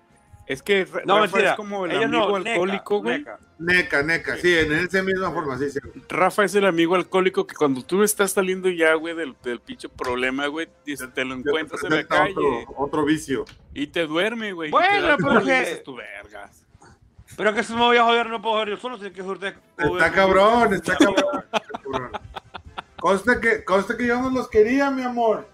Es 0.46 0.62
que 0.62 0.86
No, 1.06 1.20
Rafa 1.20 1.36
mentira. 1.36 1.50
es 1.52 1.56
como 1.56 1.86
el 1.86 1.92
ellos 1.92 2.04
amigo 2.04 2.28
no, 2.28 2.36
alcohólico, 2.36 2.98
güey. 3.00 3.18
Neca. 3.18 3.38
neca, 3.58 4.02
neca, 4.02 4.36
sí, 4.36 4.54
en 4.58 4.72
esa 4.72 5.02
misma 5.02 5.30
forma, 5.30 5.56
sí, 5.58 5.70
sí. 5.70 5.78
Rafa 6.08 6.44
es 6.44 6.54
el 6.54 6.66
amigo 6.66 6.94
alcohólico 6.96 7.46
que 7.46 7.54
cuando 7.54 7.82
tú 7.82 8.02
estás 8.02 8.32
saliendo 8.32 8.68
ya, 8.68 8.92
güey, 8.94 9.14
del, 9.16 9.34
del 9.42 9.60
pinche 9.60 9.88
problema, 9.88 10.46
güey, 10.48 10.68
y 10.84 10.96
se 10.98 11.08
te 11.08 11.24
lo 11.24 11.34
encuentras 11.34 11.82
en 11.84 11.90
la 11.96 12.04
calle 12.06 12.34
Otro, 12.36 12.74
otro 12.76 13.04
vicio. 13.06 13.46
y 13.72 13.86
te 13.86 14.06
duerme, 14.06 14.52
güey. 14.52 14.70
Bueno, 14.70 15.16
pero 15.16 15.42
que- 15.42 15.82
tu 15.84 15.96
vergas. 15.96 16.62
Pero 17.36 17.52
que 17.54 17.64
si 17.64 17.72
me 17.72 17.80
voy 17.80 17.96
a 17.96 18.04
joder, 18.04 18.28
no 18.28 18.40
puedo 18.42 18.54
joder 18.56 18.68
yo 18.68 18.76
solo, 18.76 18.98
tiene 18.98 19.12
que 19.14 19.22
joder. 19.22 19.56
Está 19.78 20.12
cabrón, 20.12 20.74
está 20.74 20.96
cabrón. 20.96 21.24
está 21.52 21.62
cabrón. 21.82 22.10
Conste 23.00 23.40
que, 23.40 23.64
conste 23.64 23.96
que 23.96 24.06
yo 24.06 24.20
no 24.20 24.30
los 24.30 24.48
quería, 24.48 24.90
mi 24.90 25.02
amor. 25.02 25.48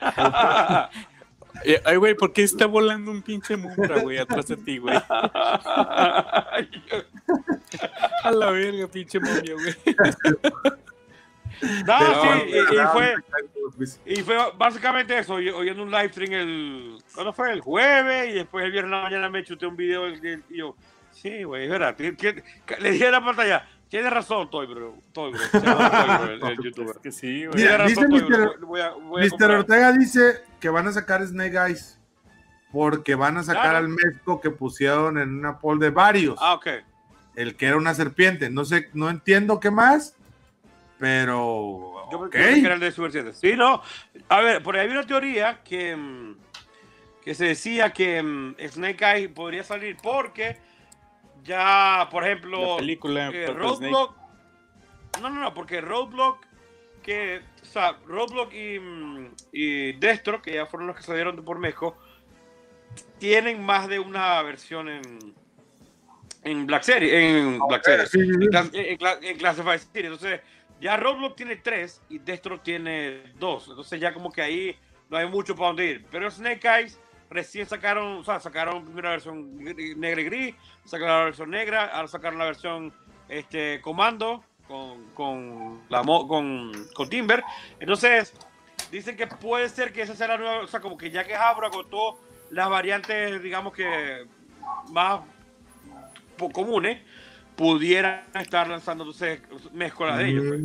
Eh, 1.64 1.80
ay, 1.84 1.96
güey, 1.96 2.14
¿por 2.14 2.32
qué 2.32 2.42
está 2.42 2.66
volando 2.66 3.10
un 3.10 3.22
pinche 3.22 3.56
mumbra, 3.56 4.00
güey, 4.00 4.18
atrás 4.18 4.46
de 4.48 4.56
ti, 4.56 4.78
güey? 4.78 4.96
A 8.24 8.30
la 8.30 8.50
verga, 8.50 8.86
pinche 8.88 9.18
momia, 9.20 9.54
güey. 9.54 9.74
No, 11.86 11.94
Pero- 11.98 12.22
sí, 12.22 12.28
y, 12.50 12.58
y 12.58 12.86
fue, 12.92 13.14
pues, 13.76 14.00
y 14.06 14.16
fue 14.22 14.36
básicamente 14.56 15.18
eso, 15.18 15.34
oy- 15.34 15.50
oyendo 15.50 15.82
un 15.82 15.90
live 15.90 16.08
stream 16.10 16.32
el, 16.32 16.98
¿cuándo 17.14 17.32
fue? 17.32 17.52
El 17.52 17.60
jueves 17.60 18.30
y 18.30 18.32
después 18.34 18.64
el 18.64 18.70
viernes 18.70 18.92
en 18.92 18.96
la 18.98 19.02
mañana 19.02 19.28
me 19.28 19.42
chuté 19.44 19.66
un 19.66 19.76
video 19.76 20.08
y 20.08 20.20
yo, 20.50 20.76
sí, 21.10 21.42
güey, 21.42 21.64
es 21.64 21.70
verdad, 21.70 21.96
le 21.98 22.90
dije 22.92 23.08
a 23.08 23.10
la 23.10 23.24
pantalla, 23.24 23.66
tienes 23.88 24.10
razón, 24.12 24.50
Toy, 24.50 24.66
bro, 24.66 24.96
Toy, 25.12 25.32
bro, 25.32 25.40
el, 26.30 26.42
el 26.42 26.58
youtuber. 26.62 26.96
Es 26.96 27.02
que 27.02 27.12
sí, 27.12 27.46
güey. 27.46 27.56
Mira, 27.58 27.76
razón, 27.78 28.08
dice 28.10 28.20
Toy, 28.26 28.28
bro, 28.30 28.52
Mr. 28.52 28.60
voy 28.66 28.80
a- 28.80 28.90
voy 28.90 29.22
a 29.22 29.24
Mr. 29.24 29.30
comprar. 29.30 29.50
Ortega 29.52 29.92
dice 29.92 30.42
que 30.60 30.68
van 30.68 30.86
a 30.86 30.92
sacar 30.92 31.26
Snake 31.26 31.56
Eyes 31.56 31.98
porque 32.72 33.14
van 33.14 33.36
a 33.38 33.42
sacar 33.42 33.62
Claro. 33.62 33.78
al 33.78 33.88
mezco 33.88 34.40
que 34.40 34.50
pusieron 34.50 35.18
en 35.18 35.38
una 35.38 35.58
poll 35.58 35.78
de 35.78 35.90
varios. 35.90 36.36
Ah, 36.40 36.54
ok. 36.54 36.66
El 37.34 37.56
que 37.56 37.66
era 37.66 37.76
una 37.76 37.94
serpiente. 37.94 38.50
No 38.50 38.64
sé, 38.64 38.90
no 38.94 39.08
entiendo 39.08 39.58
qué 39.60 39.70
más, 39.70 40.16
pero. 40.98 41.94
Yo 42.10 42.28
pensé 42.28 42.60
que 42.60 42.66
era 42.66 42.74
el 42.74 42.80
de 42.80 42.92
Super 42.92 43.12
7. 43.12 43.32
Sí, 43.34 43.54
no. 43.56 43.82
A 44.28 44.40
ver, 44.40 44.62
por 44.62 44.76
ahí 44.76 44.82
había 44.86 44.98
una 44.98 45.06
teoría 45.06 45.60
que, 45.62 45.94
mm, 45.96 46.36
que 47.24 47.34
se 47.34 47.44
decía 47.46 47.90
que 47.92 48.22
mm, 48.22 48.56
Snake 48.68 49.04
Eye 49.04 49.28
podría 49.28 49.62
salir 49.64 49.96
porque 50.02 50.58
ya, 51.48 52.06
por 52.10 52.22
La 52.22 52.28
ejemplo, 52.28 52.76
película 52.76 53.30
eh. 53.32 53.46
Roadblock. 53.48 54.16
No, 55.20 55.30
no, 55.30 55.40
no, 55.40 55.54
porque 55.54 55.80
Roadblock, 55.80 56.44
que, 57.02 57.40
o 57.62 57.64
sea, 57.64 57.98
Roadblock 58.06 58.52
y, 58.52 58.78
y 59.52 59.92
Destro, 59.94 60.40
que 60.40 60.52
ya 60.54 60.66
fueron 60.66 60.86
los 60.86 60.96
que 60.96 61.02
salieron 61.02 61.34
de 61.34 61.42
por 61.42 61.58
México, 61.58 61.96
tienen 63.18 63.64
más 63.64 63.88
de 63.88 63.98
una 63.98 64.40
versión 64.42 64.88
en, 64.88 65.34
en 66.44 66.66
Black 66.66 66.82
Series. 66.82 67.12
En 67.12 67.58
Black 67.66 67.82
Series. 67.84 68.10
Sí, 68.10 68.20
sí, 68.20 68.32
sí. 68.32 68.48
En, 68.52 68.84
en 68.86 68.98
cla- 68.98 69.18
en 69.20 69.38
Classified 69.38 69.78
Series. 69.78 70.12
Entonces, 70.12 70.40
ya 70.80 70.96
Roblox 70.96 71.34
tiene 71.34 71.56
tres 71.56 72.00
y 72.08 72.18
Destro 72.18 72.60
tiene 72.60 73.32
dos. 73.38 73.66
Entonces, 73.68 73.98
ya 74.00 74.12
como 74.14 74.30
que 74.30 74.42
ahí 74.42 74.76
no 75.08 75.16
hay 75.16 75.26
mucho 75.26 75.56
para 75.56 75.68
dónde 75.68 75.86
ir. 75.86 76.06
Pero 76.10 76.30
Snake 76.30 76.68
Eyes 76.68 77.00
recién 77.30 77.66
sacaron, 77.66 78.18
o 78.18 78.24
sea, 78.24 78.40
sacaron 78.40 78.84
primero 78.84 79.08
la 79.08 79.12
versión 79.12 79.56
negra 79.56 80.20
y 80.20 80.24
gris, 80.24 80.54
sacaron 80.84 81.18
la 81.18 81.24
versión 81.26 81.50
negra, 81.50 81.86
ahora 81.86 82.08
sacaron 82.08 82.38
la 82.38 82.44
versión 82.46 82.92
este, 83.28 83.80
comando 83.80 84.44
con, 84.66 85.04
con, 85.14 85.82
la, 85.88 86.02
con, 86.02 86.72
con 86.94 87.08
Timber. 87.08 87.42
Entonces, 87.80 88.32
dicen 88.90 89.16
que 89.16 89.26
puede 89.26 89.68
ser 89.68 89.92
que 89.92 90.02
esa 90.02 90.14
sea 90.14 90.28
la 90.28 90.38
nueva, 90.38 90.58
o 90.60 90.66
sea, 90.66 90.80
como 90.80 90.96
que 90.96 91.10
ya 91.10 91.24
que 91.24 91.34
Hasbro 91.34 91.66
agotó 91.66 92.18
las 92.50 92.68
variantes, 92.68 93.42
digamos 93.42 93.72
que 93.72 94.26
más 94.90 95.20
comunes, 96.52 97.02
pudieran 97.58 98.22
estar 98.40 98.68
lanzando 98.68 99.02
entonces 99.02 99.40
mezcla 99.72 100.16
de 100.16 100.28
ellos. 100.28 100.44
pues. 100.46 100.60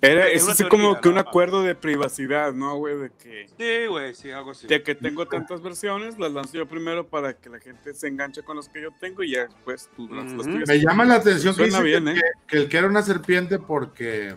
Era, 0.00 0.26
Es 0.28 0.48
así 0.48 0.64
como 0.64 0.98
que 0.98 1.10
un 1.10 1.18
acuerdo 1.18 1.62
de 1.62 1.74
privacidad, 1.74 2.54
¿no, 2.54 2.76
güey? 2.76 2.96
De 2.96 3.10
que, 3.10 3.46
Sí, 3.58 3.86
güey, 3.88 4.14
sí, 4.14 4.30
algo 4.30 4.52
así. 4.52 4.66
de 4.66 4.82
que 4.82 4.94
tengo 4.94 5.26
tantas 5.28 5.60
versiones, 5.60 6.18
las 6.18 6.32
lanzo 6.32 6.54
yo 6.56 6.66
primero 6.66 7.06
para 7.06 7.34
que 7.34 7.50
la 7.50 7.60
gente 7.60 7.92
se 7.92 8.08
enganche 8.08 8.42
con 8.42 8.56
las 8.56 8.70
que 8.70 8.80
yo 8.80 8.88
tengo 8.98 9.22
y 9.22 9.32
ya 9.32 9.42
después 9.42 9.90
tú 9.94 10.08
lanzas 10.08 10.38
las 10.38 10.46
Ujú. 10.46 10.54
tuyas. 10.54 10.68
Me 10.68 10.80
llama 10.80 11.04
la 11.04 11.16
atención 11.16 11.54
que, 11.54 11.64
dice 11.64 11.82
bien, 11.82 12.04
que, 12.06 12.10
¿eh? 12.12 12.22
que 12.48 12.56
el 12.56 12.68
que 12.70 12.76
era 12.78 12.86
una 12.88 13.02
serpiente 13.02 13.58
porque 13.58 14.34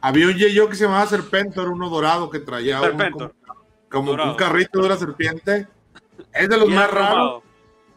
había 0.00 0.28
un 0.28 0.34
yo 0.34 0.68
que 0.68 0.76
se 0.76 0.84
llamaba 0.84 1.06
Serpentor, 1.08 1.70
uno 1.70 1.88
dorado 1.90 2.30
que 2.30 2.38
traía 2.38 2.80
un- 2.80 2.96
como, 3.10 3.32
como 3.90 4.12
un 4.30 4.36
carrito 4.36 4.78
de 4.78 4.86
una 4.86 4.96
serpiente. 4.96 5.66
Es 6.32 6.48
de 6.48 6.56
los 6.56 6.68
más 6.68 6.88
raros. 6.88 7.42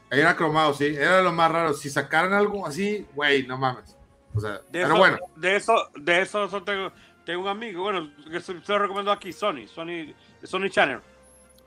Era 0.09 0.35
cromado, 0.35 0.73
sí, 0.73 0.85
era 0.85 1.21
los 1.21 1.33
más 1.33 1.51
raros. 1.51 1.81
Si 1.81 1.89
sacaran 1.89 2.33
algo 2.33 2.65
así, 2.65 3.05
güey, 3.13 3.45
no 3.45 3.57
mames. 3.57 3.95
O 4.33 4.39
sea, 4.39 4.51
De 4.51 4.61
pero 4.71 4.87
eso, 4.87 4.97
bueno, 4.97 5.17
de 5.35 5.55
eso, 5.55 5.89
de 5.95 6.21
eso, 6.21 6.43
eso 6.45 6.63
tengo, 6.63 6.91
tengo 7.25 7.41
un 7.41 7.47
amigo, 7.47 7.83
bueno, 7.83 8.09
que 8.31 8.39
se, 8.39 8.61
se 8.61 8.71
lo 8.71 8.79
recomiendo 8.79 9.11
aquí, 9.11 9.33
Sony, 9.33 9.67
Sony, 9.67 10.13
Sony 10.43 10.69
Channel. 10.69 10.99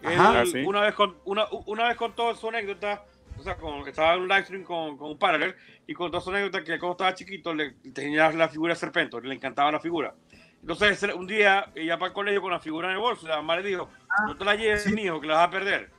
Él 0.02 0.18
Ajá. 0.18 0.40
Ah, 0.40 0.46
sí. 0.46 0.58
una, 0.64 0.82
vez 0.82 0.94
con, 0.94 1.16
una, 1.24 1.46
una 1.66 1.88
vez 1.88 1.96
contó 1.96 2.34
su 2.34 2.48
anécdota, 2.48 3.04
o 3.38 3.42
sea, 3.42 3.56
con, 3.56 3.86
estaba 3.86 4.14
en 4.14 4.22
un 4.22 4.28
live 4.28 4.44
stream 4.44 4.64
con, 4.64 4.96
con 4.96 5.10
un 5.10 5.18
paralel 5.18 5.54
y 5.86 5.94
contó 5.94 6.20
su 6.20 6.30
anécdota 6.30 6.64
que 6.64 6.78
cuando 6.78 6.92
estaba 6.92 7.14
chiquito 7.14 7.52
le 7.52 7.72
tenía 7.92 8.30
la 8.32 8.48
figura 8.48 8.74
de 8.74 8.80
Serpentor, 8.80 9.24
le 9.24 9.34
encantaba 9.34 9.72
la 9.72 9.80
figura. 9.80 10.14
Entonces, 10.60 11.02
un 11.14 11.26
día, 11.26 11.70
ella 11.74 11.98
para 11.98 12.08
el 12.08 12.12
colegio 12.12 12.42
con 12.42 12.52
la 12.52 12.60
figura 12.60 12.88
en 12.88 12.94
el 12.94 13.00
bolso, 13.00 13.26
la 13.26 13.36
mamá 13.36 13.56
le 13.56 13.68
dijo, 13.68 13.88
no 14.26 14.36
te 14.36 14.44
la 14.44 14.54
lleves, 14.54 14.84
sí. 14.84 14.92
mijo, 14.92 15.20
que 15.20 15.26
la 15.26 15.36
vas 15.36 15.48
a 15.48 15.50
perder. 15.50 15.90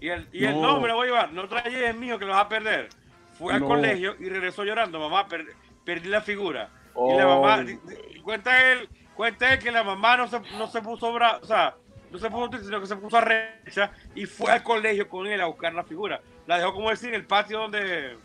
Y 0.00 0.08
él, 0.08 0.28
y 0.32 0.42
No. 0.46 0.60
no, 0.62 0.80
me 0.80 0.88
la 0.88 0.94
voy 0.94 1.04
a 1.08 1.10
llevar, 1.10 1.32
no 1.32 1.44
la 1.46 1.62
lleves, 1.64 1.96
mijo, 1.96 2.18
que 2.18 2.24
la 2.26 2.34
vas 2.34 2.44
a 2.46 2.48
perder. 2.48 2.88
Fue 3.38 3.52
al 3.54 3.60
No. 3.60 3.68
colegio 3.68 4.16
y 4.20 4.28
regresó 4.28 4.64
llorando, 4.64 4.98
mamá, 5.00 5.26
per- 5.28 5.54
perdí 5.84 6.08
la 6.08 6.20
figura. 6.20 6.70
y 6.74 6.90
Oh, 6.94 7.18
la 7.18 7.26
mamá, 7.26 7.62
di- 7.62 7.78
cuenta 8.22 8.70
él, 8.72 8.88
cuenta 9.16 9.52
él 9.52 9.58
que 9.58 9.72
la 9.72 9.82
mamá 9.82 10.16
no 10.16 10.28
se, 10.28 10.38
no 10.58 10.68
se 10.68 10.80
puso 10.80 11.12
bra, 11.12 11.38
o 11.42 11.44
sea, 11.44 11.74
no 12.12 12.18
se 12.18 12.30
puso 12.30 12.48
triste, 12.50 12.66
sino 12.66 12.80
que 12.80 12.86
se 12.86 12.94
puso 12.94 13.16
arrecha 13.16 13.90
y 14.14 14.26
fue 14.26 14.52
al 14.52 14.62
colegio 14.62 15.08
con 15.08 15.26
él 15.26 15.40
a 15.40 15.46
buscar 15.46 15.74
la 15.74 15.82
figura. 15.82 16.20
La 16.46 16.58
dejó, 16.58 16.72
como 16.72 16.90
decir, 16.90 17.08
en 17.08 17.16
el 17.16 17.26
patio 17.26 17.58
donde, 17.58 18.16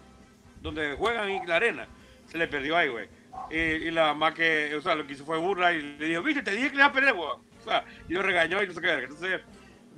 donde 0.61 0.93
juegan 0.95 1.29
en 1.29 1.47
la 1.47 1.55
arena. 1.55 1.87
Se 2.25 2.37
le 2.37 2.47
perdió 2.47 2.77
ahí, 2.77 2.89
güey. 2.89 3.09
Y, 3.49 3.55
y 3.57 3.91
la 3.91 4.07
mamá 4.13 4.33
que, 4.35 4.75
o 4.75 4.81
sea, 4.81 4.93
lo 4.93 5.07
que 5.07 5.13
hizo 5.13 5.25
fue 5.25 5.39
burla 5.39 5.73
y 5.73 5.81
le 5.97 6.05
dijo, 6.05 6.21
viste, 6.21 6.43
te 6.43 6.51
dije 6.51 6.69
que 6.69 6.75
le 6.75 6.81
iba 6.81 6.89
a 6.89 6.93
perder, 6.93 7.13
güey. 7.15 7.29
O 7.29 7.61
sea, 7.63 7.83
y 8.07 8.13
lo 8.13 8.21
regañó 8.21 8.61
y 8.61 8.67
no 8.67 8.73
sé 8.73 8.81
qué. 8.81 8.93
Entonces, 8.93 9.41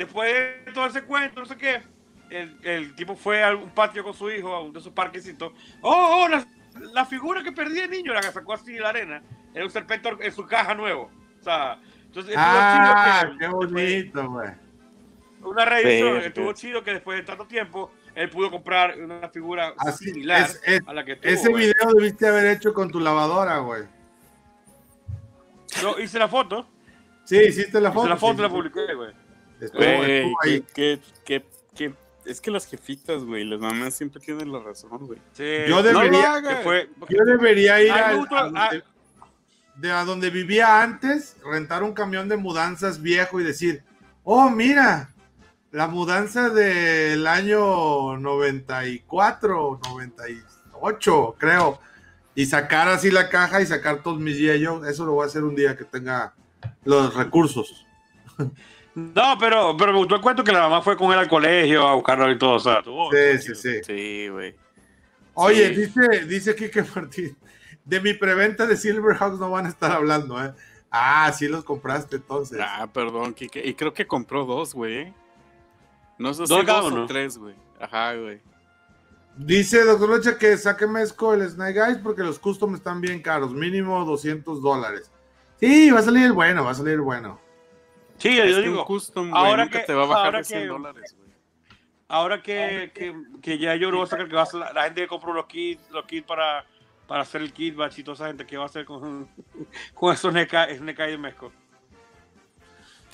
después 0.04 0.34
de 0.66 0.72
todo 0.74 0.86
ese 0.86 1.04
cuento, 1.04 1.40
no 1.42 1.46
sé 1.46 1.58
qué, 1.58 1.82
el, 2.30 2.58
el 2.64 2.96
tipo 2.96 3.16
fue 3.16 3.44
a 3.44 3.56
un 3.56 3.70
patio 3.72 4.04
con 4.04 4.14
su 4.14 4.30
hijo, 4.32 4.54
a 4.54 4.62
un 4.62 4.72
de 4.74 4.80
esos 4.80 4.94
parquecitos. 4.94 5.52
¡Oh, 5.82 6.24
oh! 6.24 6.28
La, 6.28 6.46
la 6.94 7.06
figura 7.06 7.44
que 7.44 7.52
perdí 7.52 7.76
de 7.82 7.88
niño, 7.88 8.14
la 8.14 8.22
que 8.22 8.32
sacó 8.32 8.54
así 8.54 8.74
de 8.74 8.80
la 8.82 8.90
arena, 8.90 9.22
era 9.54 9.66
un 9.66 9.72
serpentor 9.72 10.18
en 10.22 10.32
su 10.32 10.46
caja 10.46 10.74
nuevo. 10.74 11.12
O 11.40 11.44
sea, 11.44 11.80
entonces 12.06 12.32
estuvo 12.32 12.46
ah, 12.48 13.20
chido 13.24 13.32
que- 13.34 13.38
qué 13.40 13.48
bonito, 13.48 14.30
güey. 14.30 14.50
una 15.44 15.66
reedición, 15.66 16.14
Verga. 16.14 16.28
estuvo 16.28 16.54
chido 16.54 16.84
que 16.84 16.92
después 16.94 17.18
de 17.18 17.24
tanto 17.24 17.46
tiempo 17.48 17.92
él 18.16 18.30
pudo 18.30 18.52
comprar 18.52 18.98
una 19.00 19.28
figura 19.30 19.74
Así, 19.78 20.06
similar 20.06 20.42
es- 20.44 20.62
es- 20.66 20.82
a 20.88 20.94
la 20.94 21.04
que 21.04 21.16
tuvo. 21.18 21.30
Ese 21.32 21.50
güey. 21.50 21.66
video 21.68 21.94
debiste 21.96 22.28
haber 22.28 22.46
hecho 22.48 22.74
con 22.74 22.90
tu 22.92 23.00
lavadora, 23.00 23.58
güey. 23.60 23.84
Yo 25.82 25.98
hice 26.00 26.20
la 26.20 26.28
foto. 26.28 26.68
Sí, 27.24 27.38
hiciste 27.38 27.80
la 27.80 27.90
Hice 27.90 27.96
foto. 27.96 28.10
la 28.10 28.18
foto 28.18 28.36
sí, 28.36 28.42
la 28.42 28.50
publiqué, 28.50 28.94
güey. 28.94 29.14
Estuvo- 29.62 29.80
Güey, 29.82 30.12
estuvo 30.18 30.38
ahí. 30.44 30.62
que, 30.62 31.00
que, 31.24 31.42
que, 31.42 31.46
que- 31.76 31.96
es 32.26 32.40
que 32.42 32.52
las 32.52 32.68
jefitas, 32.68 33.24
güey, 33.24 33.44
las 33.46 33.60
mamás 33.60 33.94
siempre 33.96 34.20
tienen 34.22 34.52
la 34.52 34.60
razón, 34.60 34.90
güey. 35.08 35.20
Sí. 35.34 35.44
Yo 35.68 35.78
No 35.78 35.84
debería- 35.84 36.42
que 36.42 36.56
fue, 36.64 36.90
Yo 37.10 37.24
debería 37.26 37.82
ir 37.82 37.92
Ay, 37.92 38.00
al- 38.02 38.12
me 38.14 38.20
gustó, 38.20 38.38
a, 38.38 38.44
donde, 38.44 38.60
ah. 38.60 38.70
de 39.76 39.92
a 39.92 40.06
donde 40.06 40.30
vivía 40.30 40.84
antes, 40.84 41.36
rentar 41.44 41.82
un 41.84 41.94
camión 41.94 42.28
de 42.30 42.38
mudanzas 42.38 43.02
viejo 43.02 43.40
y 43.40 43.44
decir, 43.44 43.84
oh, 44.24 44.50
mira, 44.50 45.10
la 45.72 45.88
mudanza 45.88 46.50
del 46.50 47.26
año 47.26 48.18
94, 48.18 49.80
98, 49.88 51.36
creo. 51.40 51.80
Y 52.36 52.46
sacar 52.46 52.88
así 52.88 53.10
la 53.12 53.30
caja 53.30 53.62
y 53.62 53.66
sacar 53.66 54.04
todos 54.04 54.20
mis 54.20 54.38
yo 54.38 54.86
Eso 54.86 55.06
lo 55.06 55.14
voy 55.14 55.24
a 55.24 55.28
hacer 55.28 55.44
un 55.44 55.56
día 55.56 55.76
que 55.76 55.84
tenga 55.86 56.34
los 56.84 57.14
recursos. 57.16 57.86
No, 58.96 59.38
pero, 59.40 59.76
pero 59.78 59.94
me 59.94 60.00
gustó 60.00 60.16
el 60.16 60.22
cuento 60.22 60.44
que 60.44 60.52
la 60.52 60.62
mamá 60.62 60.82
fue 60.82 60.98
con 60.98 61.12
él 61.14 61.20
al 61.20 61.30
colegio 61.30 61.88
a 61.88 61.96
buscarlo 61.96 62.30
y 62.30 62.38
todo. 62.38 62.56
O 62.56 62.60
sea, 62.60 62.82
Sí, 62.84 63.38
sí, 63.40 63.56
sí. 63.56 63.84
Sí, 63.84 64.28
güey. 64.30 64.56
Oye, 65.34 65.74
Sí. 65.74 65.82
dice, 65.82 66.26
dice 66.26 66.56
Kike 66.56 66.84
Martín, 66.96 67.38
de 67.86 68.02
mi 68.02 68.14
preventa 68.14 68.66
de 68.66 68.76
Silverhawks 68.76 69.40
no 69.40 69.50
van 69.50 69.66
a 69.66 69.70
estar 69.70 69.92
hablando, 69.92 70.44
¿eh? 70.44 70.52
Ah, 70.92 71.32
sí 71.34 71.48
los 71.48 71.64
compraste 71.64 72.18
entonces. 72.18 72.60
Ah, 72.62 72.86
perdón, 72.92 73.34
Kike. 73.34 73.66
Y 73.66 73.74
creo 73.76 73.94
que 73.94 74.06
compró 74.06 74.44
dos, 74.46 74.74
güey. 74.74 75.14
No 76.18 76.34
sé 76.34 76.46
si 76.46 76.54
¿Dos 76.54 76.66
dos 76.66 76.92
o 76.94 77.06
tres, 77.06 77.38
güey. 77.38 77.56
Ajá, 77.80 78.14
güey. 78.16 78.42
Dice 79.38 79.86
Doctor 79.86 80.10
Leche 80.10 80.38
que 80.38 80.58
saque 80.58 80.86
mezco 80.86 81.34
el 81.34 81.50
Snake 81.50 81.80
Eyes 81.80 81.98
porque 82.04 82.22
los 82.22 82.38
custom 82.38 82.76
están 82.76 83.00
bien 83.00 83.22
caros, 83.22 83.54
mínimo 83.54 84.04
200 84.04 84.62
dólares. 84.62 85.10
Sí, 85.62 85.90
va 85.92 86.00
a 86.00 86.04
salir 86.04 86.26
el 86.26 86.34
bueno, 86.34 86.66
va 86.66 86.72
a 86.72 86.76
salir 86.76 86.96
el 86.96 87.02
bueno. 87.02 87.40
Sí, 88.22 88.36
yo 88.36 88.44
Es 88.44 88.58
digo, 88.58 88.80
un 88.82 88.86
custom, 88.86 89.30
güey, 89.30 89.44
ahora 89.44 89.66
nunca 89.66 89.80
que- 89.80 89.86
te 89.86 89.94
va 89.94 90.04
a 90.04 90.06
bajar 90.08 90.26
ahora 90.26 90.38
de 90.40 90.44
100 90.46 90.62
que- 90.62 90.68
dólares, 90.68 91.16
güey. 91.18 91.32
ahora 92.08 92.42
que, 92.44 92.92
que, 92.94 93.16
que 93.42 93.58
ya 93.58 93.76
yo 93.76 93.90
no 93.92 93.98
voy 93.98 94.06
a 94.06 94.10
sacar 94.10 94.28
que 94.28 94.36
va 94.36 94.44
a 94.44 94.46
ser 94.46 94.60
la, 94.60 94.74
la 94.74 94.84
gente 94.84 95.02
que 95.02 95.08
compró 95.08 95.34
los 95.34 95.46
kits, 95.48 95.90
los 95.92 96.06
kits 96.06 96.28
para, 96.28 96.66
para 97.08 97.22
hacer 97.24 97.42
el 97.42 97.52
kit 97.54 97.76
batch 97.76 98.00
y 98.00 98.04
toda 98.04 98.16
esa 98.16 98.28
gente 98.28 98.46
que 98.46 98.58
va 98.58 98.64
a 98.64 98.66
hacer 98.68 98.86
con, 98.86 99.28
con 99.94 100.14
esos 100.14 100.34
NK 100.34 100.52
de 100.78 101.18
Mezco. 101.18 101.52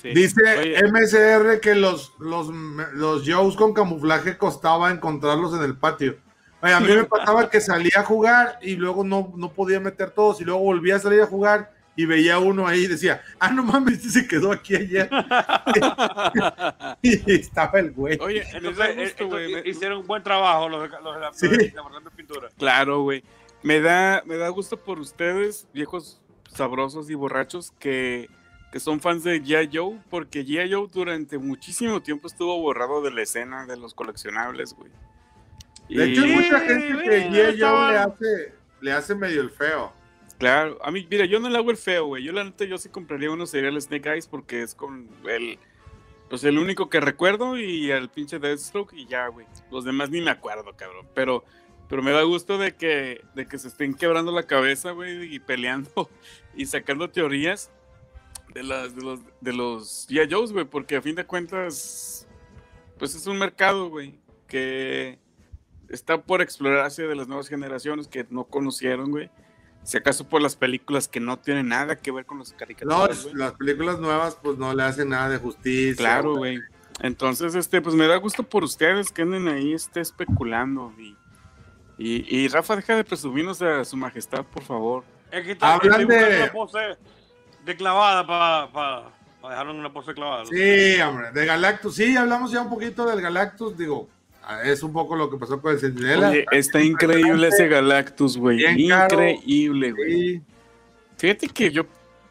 Sí. 0.02 0.10
Dice 0.10 0.40
Oye, 0.58 0.80
MSR 0.92 1.58
que 1.60 1.74
los, 1.74 2.14
los, 2.20 2.48
los 2.92 3.22
Joes 3.28 3.56
con 3.56 3.72
camuflaje 3.74 4.36
costaba 4.38 4.90
encontrarlos 4.92 5.52
en 5.56 5.62
el 5.64 5.76
patio. 5.76 6.18
Oye, 6.62 6.72
a 6.72 6.78
mí 6.80 6.86
me 6.88 7.04
pasaba 7.04 7.50
que 7.50 7.60
salía 7.60 7.92
a 8.00 8.04
jugar 8.04 8.58
y 8.62 8.76
luego 8.76 9.02
no, 9.02 9.32
no 9.36 9.52
podía 9.52 9.80
meter 9.80 10.10
todos 10.12 10.40
y 10.40 10.44
luego 10.44 10.60
volvía 10.60 10.96
a 10.96 11.00
salir 11.00 11.20
a 11.22 11.26
jugar 11.26 11.72
y 11.98 12.06
veía 12.06 12.38
uno 12.38 12.66
ahí 12.68 12.84
y 12.84 12.86
decía, 12.86 13.22
ah, 13.40 13.50
no 13.50 13.64
mames, 13.64 13.94
este 13.94 14.10
se 14.10 14.28
quedó 14.28 14.52
aquí 14.52 14.76
ayer. 14.76 15.10
y 17.02 17.32
estaba 17.32 17.80
el 17.80 17.90
güey. 17.90 18.16
Oye, 18.20 18.44
Entonces, 18.52 18.86
eh, 18.96 19.02
gusto, 19.02 19.26
güey. 19.26 19.44
entonces, 19.46 19.64
me- 19.64 19.70
hicieron 19.70 19.98
un 19.98 20.06
buen 20.06 20.22
trabajo 20.22 20.68
los 20.68 20.82
de, 20.82 20.88
los 21.02 21.14
de 21.14 21.20
la, 21.20 21.32
Sí. 21.32 21.46
los 21.48 21.58
de 21.58 21.72
la 22.04 22.10
pintura. 22.14 22.48
Claro, 22.56 23.02
güey. 23.02 23.24
Me 23.62 23.80
da, 23.80 24.22
me 24.26 24.36
da 24.36 24.48
gusto 24.50 24.76
por 24.76 25.00
ustedes, 25.00 25.66
viejos 25.74 26.20
sabrosos 26.54 27.10
y 27.10 27.14
borrachos, 27.14 27.72
que, 27.80 28.28
que 28.70 28.78
son 28.78 29.00
fans 29.00 29.24
de 29.24 29.42
G.I. 29.42 29.70
Joe, 29.76 29.98
porque 30.08 30.44
G.I. 30.46 30.72
Joe 30.72 30.88
durante 30.92 31.36
muchísimo 31.38 32.00
tiempo 32.00 32.28
estuvo 32.28 32.60
borrado 32.60 33.02
de 33.02 33.10
la 33.10 33.22
escena 33.22 33.66
de 33.66 33.76
los 33.76 33.92
coleccionables, 33.94 34.74
güey. 34.74 34.92
De 35.88 36.04
hecho, 36.12 36.22
hay 36.22 36.32
mucha 36.32 36.60
gente 36.60 37.02
que 37.02 37.28
G.I. 37.28 37.34
Joe 37.34 37.48
estaba- 37.50 37.90
le 37.92 37.98
hace, 37.98 38.52
le 38.82 38.92
hace 38.92 39.14
medio 39.16 39.40
el 39.40 39.50
feo. 39.50 39.92
Claro, 40.38 40.78
a 40.82 40.92
mí, 40.92 41.06
mira, 41.10 41.24
yo 41.24 41.40
no 41.40 41.48
le 41.48 41.58
hago 41.58 41.70
el 41.70 41.76
feo, 41.76 42.06
güey. 42.06 42.22
Yo 42.22 42.32
la 42.32 42.44
neta, 42.44 42.64
yo 42.64 42.78
sí 42.78 42.88
compraría 42.88 43.30
uno 43.30 43.44
sería 43.46 43.70
el 43.70 43.82
Snake 43.82 44.08
Eyes 44.08 44.28
porque 44.28 44.62
es 44.62 44.74
con 44.74 45.08
el, 45.28 45.58
pues 46.30 46.44
el 46.44 46.58
único 46.58 46.88
que 46.88 47.00
recuerdo 47.00 47.58
y 47.58 47.90
el 47.90 48.08
pinche 48.08 48.38
Deathstroke 48.38 48.92
y 48.92 49.06
ya, 49.06 49.26
güey. 49.28 49.46
Los 49.70 49.84
demás 49.84 50.10
ni 50.10 50.20
me 50.20 50.30
acuerdo, 50.30 50.76
cabrón. 50.76 51.08
Pero, 51.12 51.44
pero 51.88 52.02
me 52.02 52.12
da 52.12 52.22
gusto 52.22 52.56
de 52.56 52.76
que, 52.76 53.20
de 53.34 53.46
que 53.46 53.58
se 53.58 53.66
estén 53.66 53.94
quebrando 53.94 54.30
la 54.30 54.44
cabeza, 54.44 54.92
güey, 54.92 55.34
y 55.34 55.40
peleando 55.40 56.08
y 56.54 56.66
sacando 56.66 57.10
teorías 57.10 57.72
de 58.54 58.62
las, 58.62 58.94
de 58.94 59.02
los, 59.02 59.20
de 59.40 59.52
los 59.52 60.08
G.I. 60.08 60.52
Güey, 60.52 60.64
porque 60.66 60.96
a 60.96 61.02
fin 61.02 61.16
de 61.16 61.26
cuentas, 61.26 62.28
pues 62.96 63.16
es 63.16 63.26
un 63.26 63.38
mercado, 63.38 63.88
güey, 63.88 64.20
que 64.46 65.18
está 65.88 66.22
por 66.22 66.42
explorarse 66.42 67.08
de 67.08 67.16
las 67.16 67.26
nuevas 67.26 67.48
generaciones 67.48 68.06
que 68.06 68.24
no 68.30 68.44
conocieron, 68.44 69.10
güey. 69.10 69.30
Si 69.88 69.96
acaso 69.96 70.28
por 70.28 70.42
las 70.42 70.54
películas 70.54 71.08
que 71.08 71.18
no 71.18 71.38
tienen 71.38 71.68
nada 71.68 71.96
que 71.96 72.12
ver 72.12 72.26
con 72.26 72.38
las 72.40 72.50
No, 72.52 72.58
caricaturas. 72.58 73.22
güey. 73.22 73.34
las 73.36 73.52
películas 73.52 73.98
nuevas 73.98 74.36
pues 74.42 74.58
no 74.58 74.74
le 74.74 74.82
hacen 74.82 75.08
nada 75.08 75.30
de 75.30 75.38
justicia. 75.38 75.96
Claro, 75.96 76.34
güey. 76.36 76.60
Entonces, 77.00 77.54
este, 77.54 77.80
pues 77.80 77.94
me 77.94 78.06
da 78.06 78.16
gusto 78.16 78.42
por 78.42 78.64
ustedes 78.64 79.10
que 79.10 79.22
anden 79.22 79.48
ahí 79.48 79.72
este, 79.72 80.00
especulando. 80.00 80.92
Y, 80.98 81.16
y, 81.96 82.36
y 82.36 82.48
Rafa, 82.48 82.76
deja 82.76 82.96
de 82.96 83.04
presumirnos 83.04 83.62
a 83.62 83.82
su 83.86 83.96
majestad, 83.96 84.44
por 84.44 84.62
favor. 84.62 85.04
Es 85.30 85.44
que 85.46 85.52
está, 85.52 85.72
Hablan 85.72 86.06
de- 86.06 86.36
una 86.42 86.52
pose 86.52 86.78
de 87.64 87.76
clavada 87.76 88.26
para 88.26 88.70
pa, 88.70 89.10
pa 89.40 89.48
dejarlo 89.50 89.72
en 89.72 89.78
una 89.78 89.90
pose 89.92 90.12
clavada. 90.12 90.42
¿no? 90.42 90.50
Sí, 90.50 91.00
hombre, 91.00 91.30
de 91.32 91.46
Galactus. 91.46 91.94
Sí, 91.94 92.14
hablamos 92.14 92.50
ya 92.52 92.60
un 92.60 92.68
poquito 92.68 93.06
del 93.06 93.22
Galactus. 93.22 93.74
Digo, 93.78 94.06
es 94.64 94.82
un 94.82 94.92
poco 94.92 95.16
lo 95.16 95.30
que 95.30 95.36
pasó 95.36 95.60
con 95.60 95.72
el 95.72 95.78
Sentinela. 95.80 96.30
Oye, 96.30 96.46
está 96.52 96.82
increíble 96.82 97.48
ese 97.48 97.68
Galactus, 97.68 98.36
güey. 98.36 98.64
Increíble, 98.82 99.92
güey. 99.92 100.12
Sí. 100.12 100.42
Fíjate 101.18 101.48
que 101.48 101.70
yo 101.70 101.84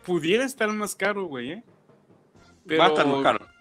pudiera 0.05 0.43
estar 0.45 0.69
más 0.69 0.95
caro, 0.95 1.25
güey, 1.25 1.51
¿eh? 1.51 1.63
Va 2.79 2.85
a 2.85 2.87
estar 2.89 3.07
más 3.07 3.21
caro. 3.23 3.45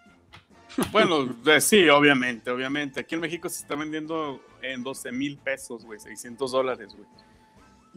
Bueno, 0.93 1.35
eh, 1.47 1.61
sí, 1.63 1.89
obviamente, 1.89 2.51
obviamente. 2.51 3.01
Aquí 3.01 3.15
en 3.15 3.23
México 3.23 3.49
se 3.49 3.63
está 3.63 3.75
vendiendo 3.77 4.43
en 4.61 4.83
12 4.83 5.11
mil 5.11 5.39
pesos, 5.39 5.87
güey, 5.87 5.99
600 5.99 6.53
dólares, 6.53 6.89
güey. 6.95 7.07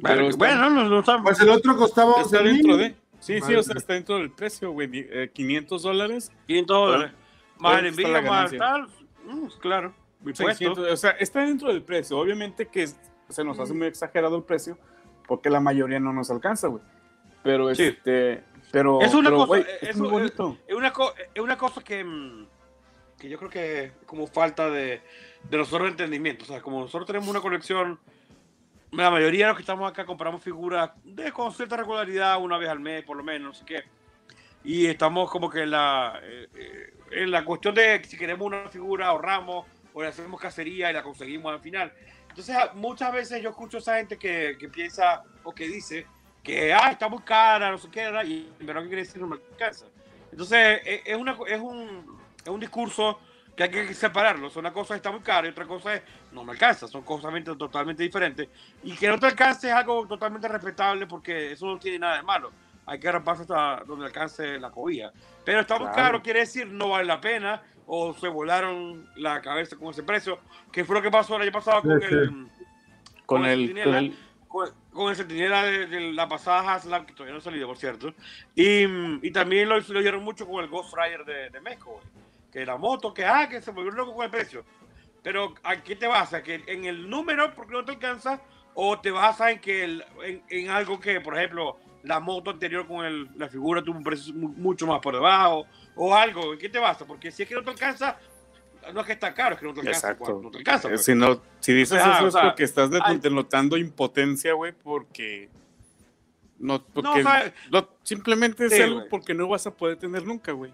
Pero 0.02 0.16
Bueno, 0.16 0.30
está- 0.30 0.38
bueno, 0.38 0.70
no, 0.70 0.90
no 0.90 1.00
está- 1.02 1.22
Pues 1.22 1.42
el 1.42 1.50
otro 1.50 1.76
costaba 1.76 2.22
Está 2.22 2.38
11 2.40 2.44
dentro 2.54 2.78
de. 2.78 2.96
Sí, 3.20 3.34
sí, 3.34 3.40
Madre 3.42 3.58
o 3.58 3.64
sea, 3.64 3.76
está 3.76 3.94
dentro 3.96 4.16
del 4.18 4.32
precio, 4.32 4.72
güey. 4.72 4.90
eh, 4.94 5.30
500 5.34 5.82
dólares. 5.82 6.32
500 6.48 6.78
dólares. 6.78 7.12
Más 7.58 7.80
el 7.80 7.86
¿Dónde 7.88 8.02
está 8.04 8.18
envío, 8.20 8.32
más 8.32 8.52
tal. 8.54 8.88
mm, 9.26 9.48
claro. 9.60 9.94
Impuesto. 10.20 10.44
600, 10.46 10.92
o 10.92 10.98
sea, 10.98 11.12
está 11.12 11.42
dentro 11.46 11.70
del 11.70 11.82
precio. 11.82 12.18
Obviamente 12.18 12.68
que 12.68 12.84
es- 12.84 12.98
se 13.30 13.44
nos 13.44 13.60
hace 13.60 13.74
muy 13.74 13.88
exagerado 13.88 14.36
el 14.38 14.44
precio 14.44 14.78
porque 15.28 15.50
la 15.50 15.60
mayoría 15.60 16.00
no 16.00 16.12
nos 16.14 16.30
alcanza, 16.32 16.68
güey. 16.68 16.84
Pero 17.44 17.74
Sí. 17.76 17.84
este. 17.84 18.44
Pero. 18.72 19.02
Es 19.02 19.14
una 19.14 19.30
pero, 19.30 19.38
cosa, 19.38 19.48
güey, 19.48 19.62
eh, 19.62 19.66
es 19.82 19.90
eso 19.90 20.00
muy 20.00 20.08
es- 20.08 20.12
bonito. 20.12 20.58
Es 20.68 20.76
una, 20.76 20.92
co- 20.94 21.14
es 21.34 21.42
una 21.42 21.58
cosa 21.58 21.82
que, 21.82 22.04
mm, 22.04 22.48
que 23.18 23.30
yo 23.30 23.38
creo 23.38 23.50
que 23.50 23.84
es 23.86 23.92
como 24.06 24.28
falta 24.28 24.70
de, 24.70 25.02
de 25.50 25.58
nosotros 25.58 25.84
de 25.84 25.92
entendimiento. 25.92 26.44
O 26.44 26.48
sea, 26.48 26.62
como 26.62 26.82
nosotros 26.82 27.08
tenemos 27.08 27.28
una 27.30 27.42
colección, 27.42 28.00
la 28.92 29.10
mayoría 29.12 29.46
de 29.46 29.50
los 29.52 29.58
que 29.58 29.64
estamos 29.64 29.90
acá 29.90 30.06
compramos 30.06 30.44
figuras 30.44 30.92
de 31.04 31.32
con 31.32 31.52
cierta 31.54 31.78
regularidad, 31.78 32.40
una 32.42 32.58
vez 32.58 32.70
al 32.70 32.80
mes 32.80 33.04
por 33.04 33.16
lo 33.18 33.24
menos, 33.24 33.48
no 33.48 33.54
sé 33.54 33.66
qué. 33.66 33.84
Y 34.64 34.88
estamos 34.88 35.30
como 35.32 35.50
que 35.50 35.62
en 35.64 35.72
la, 35.72 36.20
eh, 36.22 36.48
eh, 36.56 36.94
en 37.12 37.32
la 37.32 37.46
cuestión 37.46 37.74
de 37.76 38.04
si 38.04 38.18
queremos 38.18 38.46
una 38.46 38.68
figura, 38.70 39.08
ahorramos 39.08 39.66
o 40.00 40.04
le 40.04 40.10
hacemos 40.10 40.40
cacería 40.40 40.90
y 40.90 40.94
la 40.94 41.04
conseguimos 41.04 41.52
al 41.54 41.60
final. 41.60 41.92
Entonces, 42.30 42.56
a- 42.56 42.72
muchas 42.74 43.12
veces 43.12 43.42
yo 43.42 43.50
escucho 43.50 43.78
a 43.78 43.80
esa 43.82 43.98
gente 43.98 44.18
que, 44.18 44.56
que 44.60 44.70
piensa 44.70 45.24
o 45.44 45.54
que 45.54 45.68
dice 45.68 46.06
que 46.44 46.74
ah, 46.74 46.90
está 46.92 47.10
muy 47.10 47.22
cara, 47.22 47.70
no 47.70 47.78
sé 47.78 47.90
qué, 47.92 48.04
y 48.26 48.50
en 48.60 48.66
verdad, 48.66 48.82
¿qué 48.84 48.88
quiere 48.88 49.04
decir? 49.04 49.20
No 49.22 49.28
me 49.28 49.36
alcanza. 49.36 49.86
Entonces, 50.32 50.80
es, 50.86 51.02
es 51.06 51.18
una, 51.18 51.38
es, 51.48 51.60
un, 51.60 52.20
es 52.44 52.48
un 52.50 52.60
discurso 52.60 53.20
que 53.58 53.64
hay 53.64 53.70
que 53.70 53.94
separarlo. 53.94 54.48
O 54.48 54.50
sea, 54.50 54.62
una 54.62 54.72
cosa 54.72 54.96
está 54.96 55.12
muy 55.12 55.20
cara 55.20 55.48
y 55.48 55.52
otra 55.52 55.66
cosa 55.66 55.96
es 55.96 56.02
no 56.32 56.46
me 56.46 56.54
alcanza. 56.54 56.88
Son 56.88 57.02
cosas 57.02 57.34
totalmente 57.58 58.04
diferentes. 58.04 58.48
Y 58.84 58.96
que 58.96 59.10
no 59.10 59.20
te 59.20 59.26
alcance 59.26 59.68
es 59.68 59.74
algo 59.74 60.08
totalmente 60.08 60.48
respetable 60.48 61.08
porque 61.08 61.52
eso 61.52 61.66
no 61.66 61.78
tiene 61.78 62.00
nada 62.00 62.18
de 62.18 62.24
malo. 62.24 62.52
Hay 62.86 63.00
que 63.00 63.10
arraparse 63.10 63.42
hasta 63.42 63.84
donde 63.86 64.06
alcance 64.06 64.58
la 64.60 64.72
cobija. 64.72 65.12
Pero 65.44 65.60
está 65.60 65.78
muy 65.78 65.88
Claro. 65.90 66.04
caro, 66.04 66.22
quiere 66.22 66.40
decir 66.40 66.68
no 66.68 66.90
vale 66.90 67.06
la 67.06 67.20
pena 67.20 67.62
o 67.92 68.14
se 68.14 68.28
volaron 68.28 69.10
la 69.16 69.42
cabeza 69.42 69.76
con 69.76 69.90
ese 69.90 70.04
precio, 70.04 70.38
que 70.72 70.86
fue 70.86 70.96
lo 70.96 71.02
que 71.02 71.10
pasó 71.10 71.36
el 71.38 71.42
año 71.42 71.52
pasado 71.52 71.82
con 71.82 72.00
Sí, 72.00 72.08
el 72.12 72.30
Con 73.26 73.42
con 73.42 73.46
el 73.46 73.78
el. 73.78 73.84
Con 73.84 73.96
el 73.96 74.16
con, 74.48 74.70
con 74.92 75.10
el 75.10 75.16
centinela 75.16 75.64
de, 75.64 75.86
de 75.88 76.14
la 76.14 76.28
pasada 76.28 76.74
Haslab, 76.74 77.06
que 77.06 77.14
todavía 77.14 77.34
no 77.34 77.40
ha 77.40 77.42
salido, 77.42 77.68
por 77.68 77.78
cierto. 77.78 78.14
Y, 78.56 78.86
mm, 78.88 79.20
y 79.24 79.32
también 79.32 79.70
lo, 79.70 79.80
lo 79.80 80.00
oyeron 80.00 80.24
mucho 80.24 80.48
con 80.48 80.64
el 80.64 80.70
Ghost 80.70 80.94
Rider 80.96 81.24
de, 81.26 81.50
de 81.50 81.62
México, 81.62 81.92
güey. 81.94 82.06
Que 82.52 82.66
la 82.66 82.78
moto, 82.78 83.14
que 83.14 83.26
ah, 83.26 83.48
que 83.50 83.62
se 83.62 83.70
volvió 83.72 83.92
loco 83.92 84.16
con 84.16 84.26
el 84.26 84.32
precio. 84.32 84.64
Pero 85.22 85.54
¿a 85.64 85.78
qué 85.84 85.96
te 85.96 86.08
basas? 86.08 86.42
¿Que 86.44 86.64
en 86.68 86.86
el 86.86 87.08
número 87.10 87.54
porque 87.56 87.74
no 87.74 87.86
te 87.86 87.92
alcanza? 87.92 88.42
¿O 88.74 89.00
te 89.00 89.12
basas 89.12 89.52
en, 89.52 89.60
que 89.60 89.84
el- 89.84 90.04
en, 90.24 90.44
en 90.50 90.70
algo 90.70 91.00
que, 91.00 91.22
por 91.22 91.38
ejemplo, 91.38 91.78
la 92.04 92.20
moto 92.20 92.50
anterior 92.50 92.88
con 92.88 93.06
el- 93.06 93.30
la 93.36 93.50
figura 93.50 93.84
tuvo 93.84 93.98
un 93.98 94.04
precio 94.04 94.34
mu- 94.34 94.50
mucho 94.50 94.88
más 94.88 95.00
por 95.00 95.14
debajo? 95.14 95.68
¿O 96.02 96.16
algo? 96.16 96.54
¿En 96.54 96.60
qué 96.60 96.70
te 96.70 96.80
basas? 96.80 97.06
Porque 97.08 97.30
si 97.32 97.44
es 97.44 97.50
que 97.50 97.56
no 97.56 97.62
te 97.64 97.72
alcanza, 97.72 98.18
no 98.94 99.02
es 99.02 99.06
que 99.06 99.12
está 99.14 99.34
caro, 99.34 99.56
es 99.56 99.60
que 99.60 99.68
no 99.68 99.74
te 99.74 99.82
alcanza. 99.82 100.12
Exacto. 100.12 100.40
No 100.42 100.50
te 100.50 100.58
alcanza. 100.60 100.88
Eh, 100.88 100.92
pues. 100.92 101.04
Si, 101.04 101.14
no, 101.14 101.42
si 101.60 101.74
dices 101.74 102.00
Ajá, 102.02 102.16
eso 102.16 102.24
o 102.24 102.28
es 102.30 102.34
sea, 102.34 102.44
porque 102.44 102.64
estás 102.64 102.90
de- 102.90 103.02
denotando 103.22 103.76
impotencia, 103.78 104.54
güey, 104.54 104.72
porque 104.72 105.50
No, 106.58 106.84
porque 106.84 107.04
No, 107.08 107.14
o 107.14 107.22
sea, 107.22 107.54
no, 107.72 107.90
simplemente 108.04 108.66
es 108.66 108.74
sí, 108.74 108.82
algo 108.82 108.98
güey. 108.98 109.10
porque 109.10 109.34
no 109.34 109.48
vas 109.48 109.66
a 109.68 109.72
poder 109.76 109.98
tener 109.98 110.26
nunca, 110.26 110.52
güey. 110.52 110.74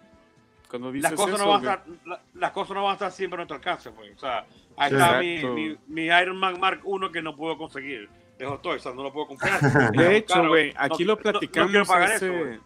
Cuando 0.70 0.92
dices 0.92 1.12
las 1.12 1.20
cosas, 1.20 1.36
eso, 1.36 1.44
no 1.46 1.52
van 1.52 1.68
a 1.68 1.76
güey. 1.76 1.96
estar, 1.96 2.08
la- 2.08 2.22
las 2.34 2.52
cosas 2.52 2.76
no 2.76 2.84
van 2.84 2.90
a 2.92 2.94
estar 2.94 3.12
siempre 3.12 3.36
a 3.36 3.38
nuestro 3.40 3.58
alcance, 3.58 3.92
pues. 3.92 4.16
O 4.16 4.20
sea, 4.20 4.46
ahí 4.78 4.90
Sí. 4.90 4.96
está 4.96 5.20
mi, 5.20 5.36
Exacto. 5.36 5.54
mi, 5.56 5.78
mi 5.88 6.06
Iron 6.06 6.38
Man 6.38 6.60
Mark 6.60 6.82
1 6.84 7.12
que 7.12 7.22
no 7.22 7.36
puedo 7.36 7.56
conseguir. 7.58 8.10
Dejo 8.40 8.60
todo, 8.60 8.74
o 8.74 8.80
sea, 8.80 8.94
no 8.94 9.04
lo 9.04 9.14
puedo 9.14 9.28
comprar. 9.28 9.60
De 9.94 10.18
hecho, 10.18 10.48
güey, 10.48 10.74
no- 10.74 10.80
aquí 10.82 11.04
no- 11.04 11.10
lo 11.10 11.16
no 11.16 11.22
platicamos. 11.22 11.70
quiero 11.72 11.86
pagar 11.86 12.12
ese- 12.14 12.28
eso, 12.36 12.46
güey. 12.46 12.60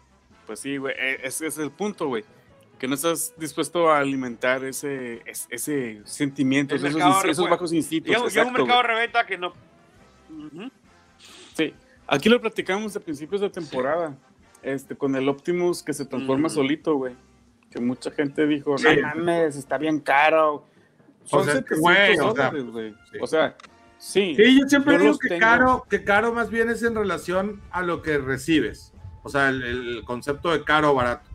pues 0.46 0.60
sí, 0.60 0.76
güey, 0.78 0.94
e- 0.98 1.20
ese 1.22 1.46
es 1.46 1.58
el 1.58 1.70
punto, 1.70 2.06
güey. 2.08 2.24
Que 2.80 2.88
no 2.88 2.94
estás 2.94 3.34
dispuesto 3.36 3.90
a 3.92 3.98
alimentar 4.00 4.64
ese, 4.64 5.20
es- 5.26 5.46
ese 5.50 6.00
sentimiento, 6.04 6.74
El 6.74 6.84
esos, 6.86 7.48
bajos 7.48 7.72
instintos. 7.74 8.10
Es, 8.34 8.36
un 8.44 8.52
mercado 8.54 8.82
reventa 8.82 9.24
que 9.26 9.36
no. 9.38 9.52
Sí, 11.54 11.74
aquí 12.06 12.28
lo 12.28 12.40
platicamos 12.40 12.96
a 12.96 13.00
principios 13.00 13.40
de 13.42 13.50
temporada, 13.50 14.16
este, 14.62 14.96
con 14.96 15.14
el 15.14 15.28
Optimus 15.28 15.82
que 15.82 15.92
se 15.92 16.04
transforma 16.06 16.48
solito, 16.48 16.94
güey. 16.94 17.14
Que 17.70 17.80
mucha 17.80 18.10
gente 18.10 18.46
dijo, 18.46 18.76
Sí. 18.78 18.86
no 18.96 19.08
mames, 19.08 19.56
está 19.56 19.78
bien 19.78 20.00
caro. 20.00 20.64
Son 21.24 21.40
O 21.40 21.44
sea, 21.44 21.54
700 21.56 21.78
güey, 21.80 22.12
o 22.12 22.14
sea, 22.14 22.24
dólares, 22.24 22.64
güey. 22.72 22.94
sí. 23.12 23.18
O 23.20 23.26
sea, 23.26 23.56
sí. 23.98 24.34
Sí, 24.36 24.58
yo 24.60 24.68
siempre 24.68 24.94
Yo 24.94 25.00
digo 25.00 25.18
que 25.18 25.28
tengo. 25.28 25.40
caro, 25.40 25.86
que 25.88 26.02
caro 26.02 26.32
más 26.32 26.50
bien 26.50 26.70
es 26.70 26.82
en 26.82 26.94
relación 26.96 27.60
a 27.70 27.82
lo 27.82 28.02
que 28.02 28.18
recibes. 28.18 28.92
O 29.22 29.28
sea, 29.28 29.50
el, 29.50 29.62
el 29.62 30.04
concepto 30.04 30.50
de 30.50 30.64
caro 30.64 30.90
o 30.92 30.94
barato. 30.94 31.28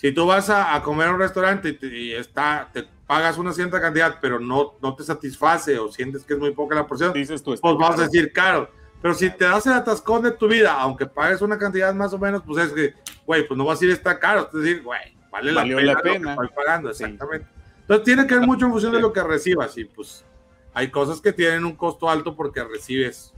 Si 0.00 0.12
tú 0.12 0.26
vas 0.26 0.48
a, 0.48 0.74
a 0.74 0.82
comer 0.82 1.08
a 1.08 1.12
un 1.12 1.18
restaurante 1.18 1.68
y, 1.68 1.72
te, 1.74 1.86
y 1.88 2.12
está, 2.14 2.70
te 2.72 2.84
pagas 3.06 3.36
una 3.36 3.52
cierta 3.52 3.80
cantidad, 3.82 4.16
pero 4.20 4.40
no, 4.40 4.74
no 4.80 4.94
te 4.94 5.04
satisface 5.04 5.78
o 5.78 5.92
sientes 5.92 6.24
que 6.24 6.32
es 6.32 6.38
muy 6.38 6.52
poca 6.52 6.74
la 6.74 6.86
porción, 6.86 7.12
dices 7.12 7.42
tú, 7.42 7.50
pues 7.60 7.76
vamos 7.76 7.98
a 7.98 8.04
decir 8.04 8.32
caro. 8.32 8.70
Pero 9.02 9.12
si 9.12 9.28
te 9.28 9.44
das 9.44 9.66
el 9.66 9.74
atascón 9.74 10.22
de 10.22 10.30
tu 10.30 10.48
vida, 10.48 10.72
aunque 10.80 11.04
pagues 11.04 11.42
una 11.42 11.58
cantidad 11.58 11.92
más 11.94 12.14
o 12.14 12.18
menos, 12.18 12.42
pues 12.46 12.66
es 12.66 12.72
que, 12.72 12.94
güey, 13.26 13.46
pues 13.46 13.58
no 13.58 13.64
vas 13.66 13.76
a 13.76 13.80
decir 13.80 13.90
está 13.90 14.18
caro. 14.18 14.48
Es 14.50 14.52
decir, 14.62 14.82
güey, 14.82 15.00
vale 15.30 15.52
la 15.52 15.60
Valió 15.62 15.76
pena, 15.76 15.86
la 15.86 15.92
lo 15.92 16.02
que 16.02 16.10
pena. 16.10 16.30
estoy 16.32 16.48
pagando, 16.48 16.94
Sí. 16.94 17.04
exactamente. 17.04 17.46
Entonces 17.80 18.04
tiene 18.04 18.26
que 18.26 18.34
ver 18.36 18.46
mucho 18.46 18.64
en 18.66 18.72
función 18.72 18.92
de 18.92 19.00
lo 19.00 19.12
que 19.12 19.22
recibas 19.22 19.76
y 19.76 19.84
pues 19.84 20.24
hay 20.72 20.90
cosas 20.90 21.20
que 21.20 21.32
tienen 21.34 21.64
un 21.66 21.76
costo 21.76 22.08
alto 22.08 22.34
porque 22.36 22.64
recibes, 22.64 23.34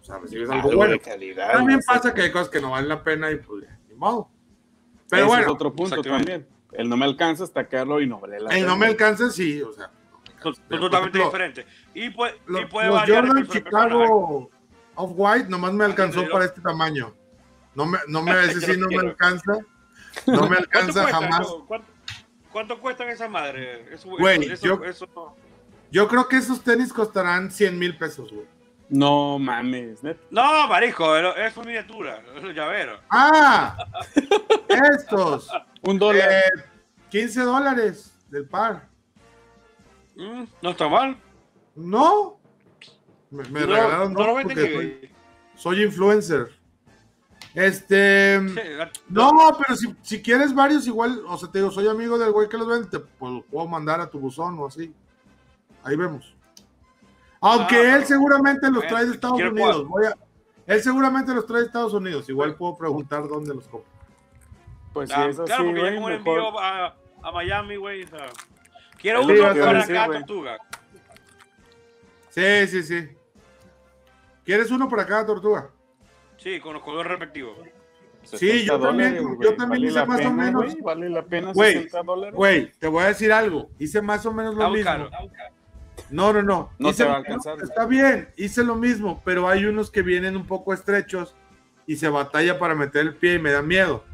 o 0.00 0.04
sea, 0.04 0.18
recibes 0.18 0.50
algo 0.50 0.68
Algo 0.70 0.76
bueno. 0.78 0.92
de 0.94 1.00
calidad. 1.00 1.52
También 1.52 1.80
pasa 1.86 2.12
que 2.14 2.22
hay 2.22 2.32
cosas 2.32 2.48
que 2.48 2.60
no 2.60 2.70
valen 2.72 2.88
la 2.88 3.04
pena 3.04 3.30
y 3.30 3.36
pues, 3.36 3.64
ni 3.88 3.94
modo. 3.94 4.28
Pero 5.10 5.22
Ese 5.22 5.28
bueno, 5.28 5.42
es 5.46 5.48
otro 5.52 5.72
punto 5.74 6.02
también. 6.02 6.46
El 6.72 6.88
no 6.88 6.96
me 6.96 7.04
alcanza 7.04 7.44
hasta 7.44 7.66
caro 7.66 8.00
y 8.00 8.06
no 8.06 8.20
vale 8.20 8.38
la 8.40 8.50
el 8.56 8.64
no 8.66 8.76
me 8.76 8.86
alcanza, 8.86 9.30
sí, 9.30 9.60
o 9.60 9.72
sea. 9.72 9.86
no. 9.88 10.52
Pero, 10.68 10.80
Totalmente 10.82 11.18
ejemplo, 11.18 11.24
diferente. 11.24 11.66
Y 11.94 12.10
puede, 12.10 12.34
lo- 12.46 12.60
y 12.62 12.66
puede 12.66 12.86
los 12.88 12.96
variar 12.96 13.26
Jordan 13.26 13.44
a. 13.44 13.48
Chicago 13.52 14.50
Off-White 14.94 15.48
nomás 15.48 15.72
me 15.72 15.84
alcanzó 15.84 16.28
para 16.30 16.44
este 16.46 16.60
tamaño. 16.60 17.12
No 17.74 17.86
me, 17.86 17.98
no 18.08 18.22
me, 18.22 18.30
ese 18.44 18.60
Yo 18.66 18.72
sí 18.74 18.80
no 18.80 18.86
me 18.88 18.98
alcanza. 18.98 19.52
No 20.26 20.42
me 20.48 20.56
¿Cuánto 20.56 20.56
alcanza 20.56 21.02
cuesta, 21.02 21.20
jamás. 21.20 21.48
¿Cuánto, 21.66 21.86
cuánto 22.52 22.80
cuestan 22.80 23.08
esas 23.10 23.28
madres? 23.30 23.86
Eso, 23.92 24.08
Güey, 24.10 24.44
eso, 24.44 24.66
yo- 24.66 24.84
eso- 24.84 25.36
Yo 25.90 26.06
creo 26.08 26.28
que 26.28 26.36
esos 26.36 26.62
tenis 26.62 26.92
costarán 26.92 27.50
100 27.50 27.78
mil 27.78 27.96
pesos, 27.98 28.32
güey. 28.32 28.46
No 28.90 29.38
mames. 29.38 30.00
No, 30.30 30.66
marico, 30.68 31.16
es 31.16 31.56
una 31.56 31.66
miniatura, 31.66 32.22
es 32.36 32.42
un 32.42 32.52
llavero. 32.52 32.98
¡Ah! 33.08 33.76
Estos. 34.68 35.48
Un 35.82 35.98
dólar. 35.98 36.28
Eh, 36.30 36.42
15 37.10 37.40
dólares 37.42 38.12
del 38.28 38.48
par. 38.48 38.88
Mm, 40.16 40.44
no 40.60 40.70
está 40.70 40.88
mal. 40.88 41.16
No. 41.76 42.38
Me, 43.30 43.44
me 43.44 43.60
no, 43.60 43.66
regalaron 43.66 44.12
no 44.12 44.18
porque 44.32 44.54
que- 44.54 44.74
soy, 44.74 45.10
soy 45.54 45.82
influencer. 45.84 46.48
Este. 47.54 48.40
Sí, 48.50 48.60
No, 49.08 49.30
pero 49.58 49.76
si, 49.76 49.94
si 50.02 50.20
quieres 50.20 50.52
varios, 50.52 50.86
igual, 50.88 51.22
o 51.28 51.36
sea, 51.38 51.48
te 51.50 51.58
digo, 51.58 51.70
soy 51.70 51.86
amigo 51.88 52.18
del 52.18 52.32
güey 52.32 52.48
que 52.48 52.56
los 52.58 52.66
vende, 52.66 52.88
te 52.88 52.98
pues, 52.98 53.32
los 53.32 53.44
puedo 53.44 53.68
mandar 53.68 54.00
a 54.00 54.10
tu 54.10 54.18
buzón 54.18 54.58
o 54.58 54.66
así. 54.66 54.92
Ahí 55.84 55.96
vemos. 55.96 56.34
Aunque 57.40 57.76
Ah, 57.76 57.96
él 57.96 58.04
seguramente 58.04 58.70
los 58.70 58.86
trae 58.86 59.06
de 59.06 59.12
Estados 59.12 59.36
quiero 59.36 59.50
Unidos. 59.52 59.70
cuatro. 59.76 59.88
Voy 59.88 60.04
a, 60.06 60.16
él 60.66 60.82
seguramente 60.82 61.34
los 61.34 61.46
trae 61.46 61.60
de 61.60 61.66
Estados 61.66 61.92
Unidos. 61.94 62.28
Igual 62.28 62.54
puedo 62.54 62.76
preguntar 62.76 63.26
dónde 63.28 63.54
los 63.54 63.66
compro. 63.66 63.90
Pues 64.92 65.08
sí, 65.08 65.14
Ah, 65.16 65.26
eso 65.28 65.44
claro, 65.44 65.62
sí, 65.64 65.70
porque 66.00 66.14
envío 66.16 66.58
a, 66.60 66.96
a 67.22 67.32
Miami, 67.32 67.76
güey. 67.76 68.02
o 68.04 68.08
sea, 68.08 68.26
quiero 68.98 69.22
uno 69.24 69.34
para 69.62 69.82
acá, 69.84 70.06
tortuga. 70.06 70.58
Sí, 72.28 72.66
sí, 72.68 72.82
sí. 72.82 73.08
¿Quieres 74.44 74.70
uno 74.70 74.88
para 74.88 75.06
cada 75.06 75.26
tortuga? 75.26 75.70
Sí, 76.38 76.58
con 76.60 76.74
los 76.74 76.82
colores 76.82 77.10
respectivos. 77.10 77.56
Sí, 78.22 78.64
yo 78.64 78.74
60 78.76 78.80
también, 78.80 79.16
dólares, 79.16 79.38
yo 79.40 79.56
también 79.56 79.82
Vale 79.82 79.86
hice 79.86 80.06
más 80.06 80.26
o 80.26 80.30
menos. 80.32 80.62
güey, 80.64 80.80
Vale 80.82 81.08
la 81.10 81.22
pena 81.22 81.52
Güey, 81.52 81.72
60 81.74 82.02
dólares. 82.02 82.34
Güey, 82.34 82.72
te 82.78 82.86
voy 82.88 83.04
a 83.04 83.06
decir 83.08 83.32
algo. 83.32 83.70
Hice 83.78 84.02
más 84.02 84.24
o 84.26 84.32
menos 84.32 84.54
lo 84.54 84.70
mismo. 84.70 84.84
caro. 84.84 85.10
No, 86.10 86.32
no, 86.32 86.42
no. 86.42 86.70
No 86.78 86.88
Hice- 86.90 87.04
te 87.04 87.08
va 87.08 87.14
a 87.14 87.18
alcanzar. 87.18 87.58
Está 87.62 87.86
bien, 87.86 88.28
hice 88.36 88.64
lo 88.64 88.74
mismo, 88.76 89.22
pero 89.24 89.48
hay 89.48 89.64
unos 89.64 89.90
que 89.90 90.02
vienen 90.02 90.36
un 90.36 90.46
poco 90.46 90.72
estrechos 90.74 91.34
y 91.86 91.96
se 91.96 92.08
batalla 92.08 92.58
para 92.58 92.74
meter 92.74 93.02
el 93.02 93.14
pie 93.14 93.34
y 93.34 93.38
me 93.38 93.52
da 93.52 93.62
miedo. 93.62 94.04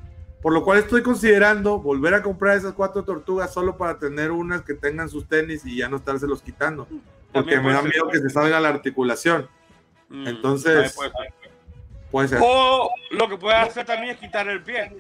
Por 0.43 0.53
lo 0.53 0.63
cual 0.65 0.79
estoy 0.79 1.03
considerando 1.03 1.79
volver 1.81 2.15
a 2.15 2.23
comprar 2.23 2.57
esas 2.57 2.73
cuatro 2.75 3.03
tortugas 3.05 3.53
solo 3.53 3.77
para 3.77 3.99
tener 3.99 4.31
unas 4.31 4.63
que 4.63 4.75
tengan 4.75 5.09
sus 5.09 5.27
tenis 5.27 5.65
y 5.67 5.79
ya 5.79 5.89
no 5.89 5.97
estárselos 5.97 6.41
quitando. 6.43 6.87
Porque 7.33 7.61
me 7.61 7.73
da 7.73 7.83
miedo 7.83 8.09
que 8.11 8.19
se 8.19 8.31
salga 8.31 8.61
la 8.61 8.69
articulación. 8.69 9.49
Mm, 10.09 10.27
Entonces- 10.29 10.97
puede 12.11 12.29
ser. 12.29 12.39
O 12.43 12.91
lo 13.11 13.29
que 13.29 13.37
puede 13.37 13.57
hacer 13.57 13.85
también 13.87 14.13
es 14.15 14.19
quitar 14.19 14.49
el 14.49 14.63
pie. 14.63 14.91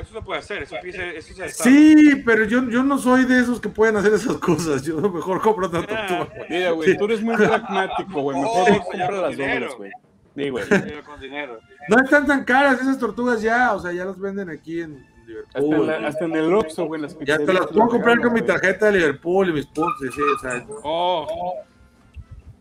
Eso 0.00 0.14
se 0.14 0.22
puede 0.22 0.40
hacer. 0.40 0.62
Eso, 0.62 0.76
eso 0.76 1.34
se 1.34 1.44
está. 1.46 1.64
Sí, 1.64 2.22
pero 2.26 2.44
yo, 2.44 2.68
yo 2.68 2.82
no 2.82 2.98
soy 2.98 3.24
de 3.24 3.40
esos 3.40 3.60
que 3.60 3.68
pueden 3.68 3.96
hacer 3.96 4.12
esas 4.14 4.36
cosas. 4.38 4.82
Yo 4.82 4.96
mejor 5.10 5.40
compro 5.40 5.66
otra 5.66 5.86
tortuga. 5.86 6.28
Mira, 6.48 6.70
güey, 6.72 6.96
tú 6.96 7.04
eres 7.04 7.22
muy 7.22 7.36
pragmático, 7.36 8.20
güey. 8.20 8.38
Mejor 8.38 8.62
Oh, 8.62 8.68
no 8.68 8.74
ya 8.76 8.82
compra 8.84 9.10
las 9.28 9.36
dobles, 9.36 9.74
güey. 9.76 9.90
Sí, 10.36 10.48
güey. 10.50 10.64
Pero 10.68 11.04
con 11.04 11.20
dinero. 11.20 11.58
No 11.88 12.02
están 12.02 12.26
tan 12.26 12.44
caras 12.44 12.80
esas 12.80 12.98
tortugas 12.98 13.40
ya, 13.40 13.72
o 13.74 13.78
sea, 13.80 13.92
ya 13.92 14.04
las 14.04 14.18
venden 14.18 14.50
aquí 14.50 14.80
en 14.80 15.06
Hasta 15.46 15.58
en, 15.60 15.64
Liverpool. 15.66 15.86
la- 15.86 16.08
hasta 16.08 16.24
en 16.24 16.32
el 16.34 16.54
Oxxo, 16.54 16.86
güey, 16.86 17.00
las 17.00 17.16
Ya 17.20 17.38
te 17.38 17.52
las 17.52 17.66
puedo 17.68 17.88
comprar 17.88 18.20
con 18.20 18.32
mi 18.32 18.42
tarjeta 18.42 18.86
de 18.86 18.98
Liverpool 18.98 19.50
y 19.50 19.52
mis 19.52 19.66
puntos, 19.66 19.94
sí, 20.12 20.20
o 20.20 20.38
sea, 20.40 20.66
Oh, 20.82 21.54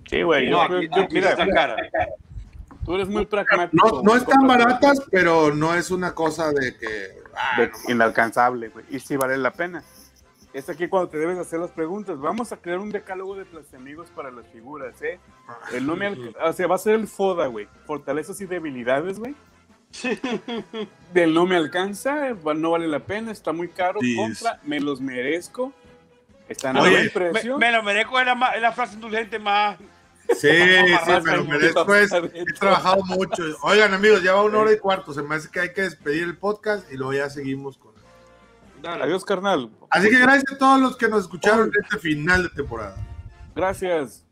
Sí, 0.08 0.22
güey. 0.22 0.50
no, 0.52 0.68
yo- 0.70 0.78
aquí, 0.78 0.90
yo- 0.96 1.02
aquí 1.02 1.16
mira, 1.16 1.30
está 1.32 1.48
cara. 1.48 1.76
Tú 2.86 2.96
eres 2.96 3.08
muy 3.08 3.26
pragmático. 3.26 3.88
no, 3.88 4.02
no 4.04 4.16
están 4.16 4.40
compra- 4.42 4.58
baratas, 4.66 5.02
pero 5.12 5.54
no 5.54 5.74
es 5.76 5.92
una 5.92 6.14
cosa 6.14 6.52
de 6.52 6.78
que. 6.78 7.22
ah, 7.36 7.60
de- 7.62 7.68
no 7.70 7.78
inalcanzable, 7.90 8.70
güey. 8.70 8.86
Y 8.90 9.00
sí 9.00 9.16
vale 9.18 9.38
la 9.38 9.52
pena. 9.52 9.84
Es 10.54 10.70
aquí 10.70 10.88
cuando 10.88 11.10
te 11.10 11.18
debes 11.18 11.40
hacer 11.40 11.60
las 11.60 11.72
preguntas. 11.72 12.20
Vamos 12.20 12.52
a 12.52 12.58
crear 12.58 12.78
un 12.78 12.92
decálogo 12.92 13.36
de 13.36 13.44
plastemigos 13.46 14.10
para 14.12 14.30
las 14.30 14.46
figuras, 14.50 15.02
¿eh? 15.02 15.20
El 15.74 15.88
no 15.88 15.96
me 15.96 16.10
o 16.44 16.54
sea, 16.54 16.68
va 16.68 16.76
a 16.76 16.78
ser 16.78 16.94
el 16.94 17.08
FODA, 17.08 17.48
güey. 17.48 17.68
Fortalezas 17.88 18.40
y 18.40 18.46
debilidades, 18.46 19.18
güey. 19.18 19.34
Del 21.14 21.34
no 21.34 21.46
me 21.46 21.56
alcanza, 21.56 22.30
no 22.56 22.72
vale 22.72 22.88
la 22.88 23.00
pena, 23.00 23.32
está 23.32 23.52
muy 23.52 23.68
caro. 23.70 24.00
Sí, 24.02 24.16
Contra, 24.16 24.60
me 24.64 24.80
los 24.80 25.02
merezco. 25.02 25.74
Están 26.50 26.78
a 26.78 26.82
buen 26.82 26.94
Me, 27.06 27.10
precio. 27.10 27.58
me 27.58 27.72
lo 27.72 27.82
merezco 27.84 28.20
es 28.20 28.26
la, 28.26 28.36
la 28.60 28.72
frase 28.74 28.96
indulgente 28.96 29.40
más. 29.40 29.78
Sí, 30.30 30.50
sí, 31.06 31.12
pues, 31.86 32.12
para 32.12 32.28
He 32.34 32.46
trabajado 32.54 33.04
mucho. 33.06 33.44
Oigan, 33.64 33.94
amigos, 33.94 34.24
ya 34.24 34.34
va 34.34 34.44
una 34.44 34.60
hora 34.60 34.74
y 34.74 34.80
cuarto. 34.80 35.14
Se 35.14 35.22
me 35.22 35.36
hace 35.36 35.50
que 35.50 35.60
hay 35.60 35.74
que 35.74 35.82
despedir 35.82 36.24
el 36.24 36.38
podcast 36.38 36.92
y 36.92 36.98
luego 36.98 37.14
ya 37.14 37.30
seguimos 37.30 37.78
con. 37.78 37.94
Dale. 38.82 39.04
Adiós, 39.04 39.24
carnal. 39.24 39.70
Así 39.90 40.10
que 40.10 40.20
gracias 40.20 40.52
a 40.54 40.58
todos 40.58 40.80
los 40.80 40.98
que 40.98 41.08
nos 41.08 41.22
escucharon 41.22 41.72
en 41.74 41.84
este 41.84 41.98
final 42.00 42.44
de 42.44 42.50
temporada. 42.50 42.98
Gracias. 43.56 44.26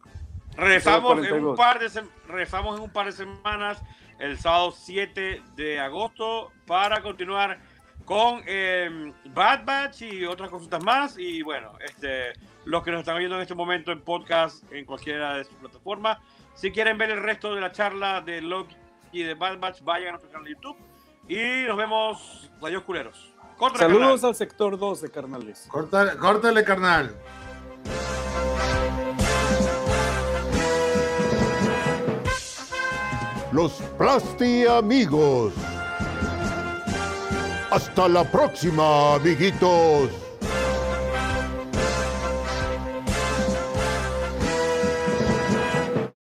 Regresamos 0.57 1.11
en, 1.11 1.29
42. 1.29 1.49
un 1.51 1.55
par 1.55 1.79
de 1.79 2.03
regresamos 2.27 2.77
en 2.77 2.83
un 2.83 2.89
par 2.89 3.05
de 3.05 3.13
semanas, 3.13 3.81
el 4.19 4.37
sábado 4.37 4.73
7 4.77 5.41
de 5.55 5.79
agosto, 5.79 6.51
para 6.67 7.01
continuar 7.01 7.59
con 8.03 8.41
eh, 8.45 9.13
Bad 9.33 9.63
Batch 9.63 10.01
y 10.01 10.25
otras 10.25 10.49
cositas 10.49 10.83
más. 10.83 11.17
Y 11.17 11.41
bueno, 11.43 11.71
este, 11.85 12.33
los 12.65 12.83
que 12.83 12.91
nos 12.91 13.01
están 13.01 13.17
viendo 13.17 13.35
en 13.35 13.41
este 13.41 13.55
momento 13.55 13.91
en 13.91 14.01
podcast, 14.01 14.63
en 14.71 14.85
cualquiera 14.85 15.37
de 15.37 15.45
sus 15.45 15.55
plataformas, 15.55 16.19
si 16.53 16.71
quieren 16.71 16.97
ver 16.97 17.09
el 17.09 17.21
resto 17.21 17.55
de 17.55 17.61
la 17.61 17.71
charla 17.71 18.21
de 18.21 18.41
Loki 18.41 18.75
y 19.11 19.23
de 19.23 19.33
Bad 19.33 19.59
Batch, 19.59 19.81
vayan 19.83 20.09
a 20.09 20.11
nuestro 20.11 20.31
canal 20.31 20.45
de 20.45 20.51
YouTube. 20.51 20.77
Y 21.27 21.67
nos 21.67 21.77
vemos, 21.77 22.51
adiós 22.61 22.83
culeros. 22.83 23.33
Contra 23.57 23.79
Saludos 23.79 24.23
al 24.23 24.35
sector 24.35 24.77
12, 24.77 25.09
carnales. 25.11 25.67
Córtale, 25.69 26.17
córtale, 26.17 26.63
carnal. 26.63 27.15
Los 33.51 33.73
Plasti 33.97 34.65
Amigos. 34.65 35.53
Hasta 37.69 38.07
la 38.07 38.23
próxima, 38.29 39.15
amiguitos. 39.15 40.09